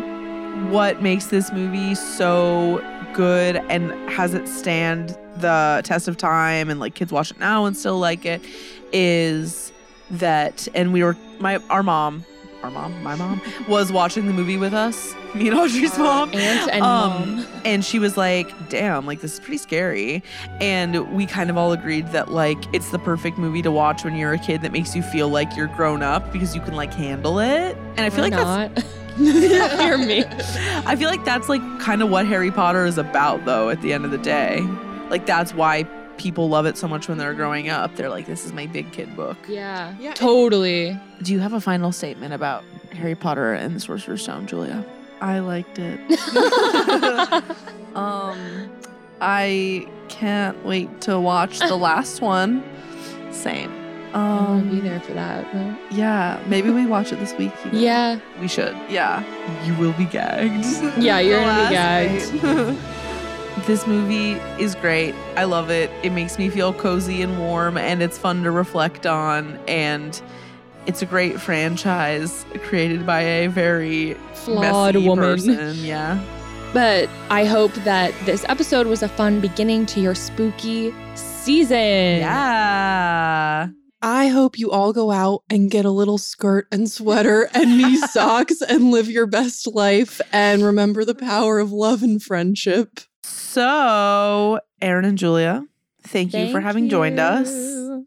what 0.70 1.02
makes 1.02 1.26
this 1.26 1.50
movie 1.52 1.96
so 1.96 2.80
good 3.14 3.56
and 3.68 3.90
has 4.08 4.32
it 4.32 4.46
stand 4.46 5.18
the 5.40 5.80
test 5.84 6.08
of 6.08 6.16
time 6.16 6.70
and 6.70 6.80
like 6.80 6.94
kids 6.94 7.12
watch 7.12 7.30
it 7.30 7.38
now 7.38 7.64
and 7.64 7.76
still 7.76 7.98
like 7.98 8.24
it 8.24 8.42
is 8.92 9.72
that 10.10 10.66
and 10.74 10.92
we 10.92 11.02
were 11.02 11.16
my 11.38 11.58
our 11.68 11.82
mom 11.82 12.24
our 12.62 12.70
mom, 12.72 13.00
my 13.04 13.14
mom, 13.14 13.40
was 13.68 13.92
watching 13.92 14.26
the 14.26 14.32
movie 14.32 14.56
with 14.56 14.74
us. 14.74 15.14
Me 15.32 15.46
and 15.48 15.56
Audrey's 15.56 15.96
mom. 15.96 16.30
aunt 16.34 16.70
and 16.72 16.82
um, 16.82 17.36
mom. 17.36 17.46
And 17.64 17.84
she 17.84 18.00
was 18.00 18.16
like, 18.16 18.68
damn, 18.68 19.06
like 19.06 19.20
this 19.20 19.34
is 19.34 19.40
pretty 19.40 19.58
scary. 19.58 20.24
And 20.60 21.14
we 21.14 21.24
kind 21.26 21.50
of 21.50 21.56
all 21.56 21.70
agreed 21.70 22.08
that 22.08 22.32
like 22.32 22.58
it's 22.74 22.90
the 22.90 22.98
perfect 22.98 23.38
movie 23.38 23.62
to 23.62 23.70
watch 23.70 24.04
when 24.04 24.16
you're 24.16 24.32
a 24.32 24.38
kid 24.38 24.62
that 24.62 24.72
makes 24.72 24.96
you 24.96 25.02
feel 25.02 25.28
like 25.28 25.56
you're 25.56 25.68
grown 25.68 26.02
up 26.02 26.32
because 26.32 26.54
you 26.56 26.60
can 26.60 26.74
like 26.74 26.92
handle 26.92 27.38
it. 27.38 27.76
And 27.96 28.00
I 28.00 28.10
feel 28.10 28.24
Or 28.24 28.28
like 28.28 28.32
that's 28.32 28.76
not. 28.76 28.84
Hear 29.18 29.98
me. 29.98 30.24
I 30.86 30.94
feel 30.96 31.10
like 31.10 31.24
that's 31.24 31.48
like 31.48 31.62
kind 31.80 32.02
of 32.02 32.08
what 32.10 32.26
Harry 32.26 32.50
Potter 32.52 32.84
is 32.86 32.98
about, 32.98 33.44
though, 33.44 33.68
at 33.68 33.82
the 33.82 33.92
end 33.92 34.04
of 34.04 34.10
the 34.12 34.18
day. 34.18 34.64
Like, 35.10 35.26
that's 35.26 35.54
why 35.54 35.84
people 36.18 36.48
love 36.48 36.66
it 36.66 36.76
so 36.76 36.88
much 36.88 37.08
when 37.08 37.16
they're 37.18 37.34
growing 37.34 37.68
up. 37.68 37.94
They're 37.96 38.08
like, 38.10 38.26
this 38.26 38.44
is 38.44 38.52
my 38.52 38.66
big 38.66 38.90
kid 38.92 39.14
book. 39.16 39.36
Yeah. 39.48 39.94
yeah 40.00 40.14
Totally. 40.14 40.98
Do 41.22 41.32
you 41.32 41.38
have 41.40 41.52
a 41.52 41.60
final 41.60 41.92
statement 41.92 42.34
about 42.34 42.64
Harry 42.92 43.14
Potter 43.14 43.52
and 43.54 43.76
the 43.76 43.80
Sorcerer's 43.80 44.22
Stone, 44.22 44.46
Julia? 44.48 44.84
I 45.20 45.38
liked 45.40 45.78
it. 45.78 46.00
um, 47.94 48.70
I 49.20 49.86
can't 50.08 50.64
wait 50.64 51.00
to 51.02 51.18
watch 51.18 51.58
the 51.60 51.76
last 51.76 52.20
one. 52.36 52.62
Same. 53.30 53.72
I'll 54.14 54.52
Um, 54.54 54.70
be 54.70 54.80
there 54.80 55.00
for 55.00 55.12
that. 55.12 55.46
but- 55.52 55.94
yeah, 55.96 56.40
maybe 56.46 56.70
we 56.70 56.86
watch 56.86 57.12
it 57.12 57.18
this 57.20 57.34
week. 57.36 57.52
you? 57.72 57.78
Yeah. 57.80 58.18
We 58.40 58.48
should. 58.48 58.74
Yeah. 58.88 59.22
You 59.64 59.74
will 59.74 59.92
be 59.92 60.06
gagged. 60.06 60.64
Yeah, 60.98 61.18
you're 61.20 61.40
gonna 61.40 61.68
be 61.68 61.74
gagged. 61.74 62.78
Night. 63.68 63.74
This 63.74 63.86
movie 63.86 64.32
is 64.62 64.74
great. 64.74 65.14
I 65.36 65.44
love 65.44 65.70
it. 65.70 65.90
It 66.02 66.10
makes 66.10 66.38
me 66.38 66.48
feel 66.48 66.72
cozy 66.72 67.22
and 67.22 67.38
warm, 67.38 67.76
and 67.76 68.02
it's 68.02 68.18
fun 68.18 68.42
to 68.44 68.50
reflect 68.50 69.06
on. 69.06 69.58
And 69.68 70.20
it's 70.86 71.02
a 71.02 71.06
great 71.06 71.40
franchise 71.40 72.44
created 72.62 73.06
by 73.06 73.20
a 73.20 73.48
very 73.48 74.14
Flawed 74.34 74.94
messy 74.94 75.08
woman. 75.08 75.24
Person. 75.24 75.74
Yeah. 75.84 76.22
But 76.74 77.08
I 77.30 77.46
hope 77.46 77.72
that 77.76 78.12
this 78.26 78.44
episode 78.46 78.86
was 78.86 79.02
a 79.02 79.08
fun 79.08 79.40
beginning 79.40 79.86
to 79.86 80.00
your 80.00 80.14
spooky 80.14 80.94
season. 81.14 82.18
Yeah. 82.18 83.68
I 84.02 84.28
hope 84.28 84.58
you 84.58 84.70
all 84.70 84.92
go 84.92 85.10
out 85.10 85.44
and 85.48 85.70
get 85.70 85.86
a 85.86 85.90
little 85.90 86.18
skirt 86.18 86.68
and 86.70 86.88
sweater 86.88 87.48
and 87.54 87.78
knee 87.78 87.96
socks 88.08 88.60
and 88.60 88.90
live 88.90 89.08
your 89.10 89.26
best 89.26 89.66
life 89.66 90.20
and 90.30 90.62
remember 90.62 91.06
the 91.06 91.14
power 91.14 91.58
of 91.58 91.72
love 91.72 92.02
and 92.02 92.22
friendship. 92.22 93.00
So, 93.48 94.60
Aaron 94.82 95.06
and 95.06 95.16
Julia, 95.16 95.64
thank, 96.02 96.34
you 96.34 96.48
for 96.48 96.52
Thank 96.52 96.64
having 96.64 96.88
joined 96.90 97.18
us. 97.18 97.50
you. 97.50 98.06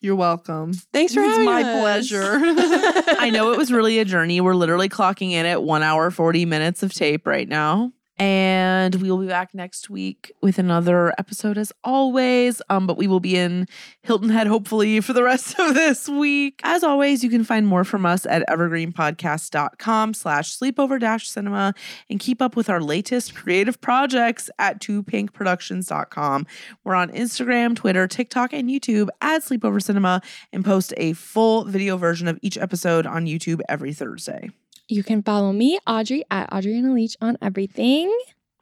You're 0.00 0.16
welcome. 0.16 0.72
Thanks 0.92 1.14
for 1.14 1.20
It's 1.20 1.28
having 1.30 1.44
my 1.46 1.62
us. 1.62 1.80
pleasure. 1.80 2.32
I 3.20 3.30
know 3.32 3.52
it 3.52 3.58
was 3.58 3.72
really 3.72 4.00
a 4.00 4.04
journey. 4.04 4.40
We're 4.40 4.54
literally 4.56 4.88
clocking 4.88 5.30
in 5.30 5.46
at 5.46 5.62
one 5.62 5.84
hour, 5.84 6.10
40 6.10 6.44
minutes 6.44 6.82
of 6.82 6.92
tape 6.92 7.24
right 7.24 7.48
now. 7.48 7.92
And 8.20 8.96
we 8.96 9.10
will 9.10 9.16
be 9.16 9.26
back 9.26 9.54
next 9.54 9.88
week 9.88 10.30
with 10.42 10.58
another 10.58 11.14
episode 11.16 11.56
as 11.56 11.72
always. 11.82 12.60
Um, 12.68 12.86
but 12.86 12.98
we 12.98 13.06
will 13.06 13.18
be 13.18 13.34
in 13.34 13.66
Hilton 14.02 14.28
Head 14.28 14.46
hopefully 14.46 15.00
for 15.00 15.14
the 15.14 15.22
rest 15.22 15.54
of 15.58 15.72
this 15.72 16.06
week. 16.06 16.60
As 16.62 16.84
always, 16.84 17.24
you 17.24 17.30
can 17.30 17.44
find 17.44 17.66
more 17.66 17.82
from 17.82 18.04
us 18.04 18.26
at 18.26 18.46
evergreenpodcast.com 18.46 20.12
slash 20.12 20.54
sleepover 20.54 21.00
dash 21.00 21.30
cinema 21.30 21.72
and 22.10 22.20
keep 22.20 22.42
up 22.42 22.56
with 22.56 22.68
our 22.68 22.82
latest 22.82 23.34
creative 23.34 23.80
projects 23.80 24.50
at 24.58 24.82
twopinkproductions.com. 24.82 26.46
We're 26.84 26.94
on 26.94 27.10
Instagram, 27.12 27.74
Twitter, 27.74 28.06
TikTok, 28.06 28.52
and 28.52 28.68
YouTube 28.68 29.08
at 29.22 29.40
Sleepover 29.40 29.82
Cinema 29.82 30.20
and 30.52 30.62
post 30.62 30.92
a 30.98 31.14
full 31.14 31.64
video 31.64 31.96
version 31.96 32.28
of 32.28 32.38
each 32.42 32.58
episode 32.58 33.06
on 33.06 33.24
YouTube 33.24 33.62
every 33.66 33.94
Thursday. 33.94 34.50
You 34.90 35.04
can 35.04 35.22
follow 35.22 35.52
me, 35.52 35.78
Audrey, 35.86 36.24
at 36.30 36.50
Audriana 36.50 36.92
Leach 36.92 37.16
on 37.20 37.38
everything. 37.40 38.12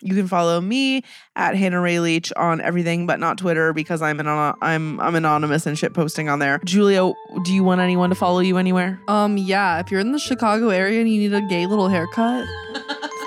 You 0.00 0.14
can 0.14 0.28
follow 0.28 0.60
me 0.60 1.02
at 1.34 1.56
Hannah 1.56 1.80
Ray 1.80 1.98
Leach 1.98 2.32
on 2.36 2.60
everything 2.60 3.06
but 3.06 3.18
not 3.18 3.38
Twitter 3.38 3.72
because 3.72 4.00
I'm 4.00 4.20
an 4.20 4.28
I'm 4.28 5.00
I'm 5.00 5.14
anonymous 5.16 5.66
and 5.66 5.76
shit 5.76 5.92
posting 5.92 6.28
on 6.28 6.38
there. 6.38 6.60
Julia, 6.64 7.12
do 7.44 7.52
you 7.52 7.64
want 7.64 7.80
anyone 7.80 8.10
to 8.10 8.14
follow 8.14 8.38
you 8.40 8.58
anywhere? 8.58 9.00
Um, 9.08 9.36
yeah, 9.38 9.80
if 9.80 9.90
you're 9.90 10.00
in 10.00 10.12
the 10.12 10.18
Chicago 10.20 10.68
area 10.68 11.00
and 11.00 11.08
you 11.08 11.18
need 11.18 11.34
a 11.34 11.40
gay 11.48 11.66
little 11.66 11.88
haircut, 11.88 12.46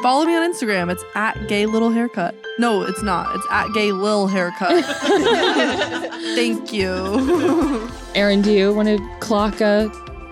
follow 0.01 0.23
me 0.23 0.33
on 0.35 0.53
Instagram. 0.53 0.89
It's 0.89 1.03
at 1.13 1.49
gay 1.49 1.65
little 1.65 1.89
haircut. 1.89 2.35
No, 2.57 2.83
it's 2.83 3.01
not. 3.01 3.35
It's 3.35 3.47
at 3.49 3.73
gay 3.73 3.91
lil 3.91 4.27
haircut. 4.27 4.85
Thank 6.35 6.71
you. 6.71 7.89
Aaron, 8.15 8.41
do 8.41 8.53
you 8.53 8.73
want 8.73 8.87
to 8.87 9.09
clock 9.19 9.59
a 9.59 9.89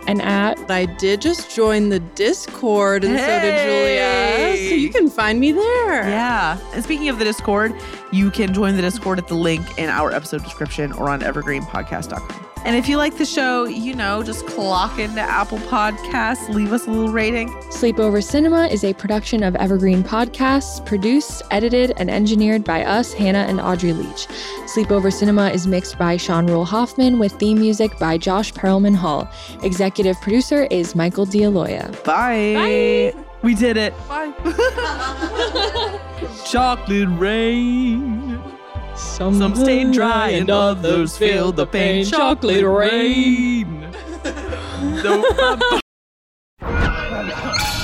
an 0.10 0.22
at? 0.22 0.58
I 0.70 0.86
did 0.86 1.22
just 1.22 1.56
join 1.56 1.90
the 1.90 2.00
Discord 2.00 3.04
and 3.04 3.18
so 3.18 3.26
did 3.26 3.64
Julia. 3.64 4.70
So 4.70 4.76
you 4.76 4.90
can 4.90 5.10
find 5.10 5.40
me 5.40 5.52
there. 5.52 6.10
Yeah. 6.10 6.60
And 6.74 6.84
speaking 6.84 7.10
of 7.10 7.20
the 7.20 7.26
Discord, 7.26 7.74
you 8.12 8.32
can 8.32 8.54
join 8.54 8.76
the 8.76 8.82
Discord 8.82 9.20
at 9.20 9.28
the 9.28 9.36
link 9.36 9.78
in 9.78 9.90
our 9.90 10.12
episode 10.12 10.44
description 10.44 10.92
or 10.94 11.10
on 11.10 11.22
evergreenpodcast.com. 11.22 12.49
And 12.66 12.76
if 12.76 12.90
you 12.90 12.98
like 12.98 13.18
the 13.18 13.26
show, 13.26 13.66
you 13.66 13.96
know, 13.96 14.22
just 14.22 14.46
clock 14.46 15.00
into 15.00 15.22
Apple 15.22 15.60
Podcasts, 15.60 16.54
leave 16.54 16.74
us 16.74 16.86
a 16.88 16.92
little 16.92 17.10
rating. 17.10 17.50
Sleepover 17.72 18.24
Cinema 18.24 18.68
is 18.68 18.84
a 18.84 18.94
production 18.94 19.44
of 19.44 19.56
Evergreen 19.56 20.04
Podcasts, 20.04 20.86
produced, 20.86 21.42
edited, 21.52 21.94
and 21.98 22.10
engineered 22.10 22.64
by 22.64 22.84
us, 22.84 23.14
Hannah 23.14 23.46
and 23.48 23.62
Audrey 23.62 23.94
Leach. 23.94 24.28
Sleepover 24.68 25.12
Cinema 25.12 25.50
is 25.50 25.68
mixed 25.68 25.98
by 25.98 26.18
Sean 26.18 26.48
Rule 26.48 26.66
Hoffman 26.66 27.18
with 27.18 27.32
theme 27.34 27.60
music 27.60 27.98
by 27.98 28.18
Josh 28.18 28.54
Perlman 28.54 28.96
Hall. 28.96 29.30
Executive 29.64 30.20
producer 30.22 30.68
is 30.70 30.96
Michael 30.96 31.26
DeAloia. 31.26 32.04
Bye. 32.04 33.14
We 33.42 33.56
did 33.56 33.78
it. 33.78 33.94
Bye. 34.08 34.34
Chocolate 36.46 37.08
rain. 37.18 38.59
Some 39.00 39.56
stay 39.56 39.90
dry 39.92 40.30
and 40.30 40.50
others 40.50 41.18
feel 41.18 41.52
the 41.52 41.66
pain. 41.66 42.06
Chocolate 42.06 42.66
rain. 42.66 43.94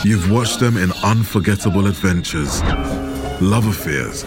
You've 0.04 0.30
watched 0.30 0.60
them 0.60 0.78
in 0.78 0.92
unforgettable 1.04 1.88
adventures, 1.88 2.62
love 3.42 3.66
affairs, 3.66 4.24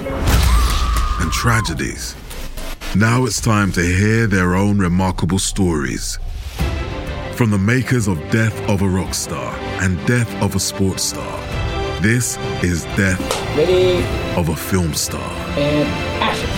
and 1.20 1.30
tragedies. 1.30 2.16
Now 2.96 3.24
it's 3.26 3.40
time 3.40 3.70
to 3.72 3.82
hear 3.82 4.26
their 4.26 4.54
own 4.56 4.78
remarkable 4.78 5.38
stories. 5.38 6.18
From 7.34 7.50
the 7.50 7.58
makers 7.58 8.08
of 8.08 8.18
Death 8.30 8.58
of 8.68 8.82
a 8.82 8.88
Rock 8.88 9.14
Star 9.14 9.54
and 9.82 10.04
Death 10.06 10.34
of 10.42 10.56
a 10.56 10.58
Sports 10.60 11.02
Star, 11.04 11.38
this 12.00 12.36
is 12.62 12.84
Death 12.96 13.20
Ready 13.56 14.02
of 14.36 14.48
a 14.48 14.56
Film 14.56 14.94
Star. 14.94 15.30
and 15.58 15.88
action. 16.22 16.57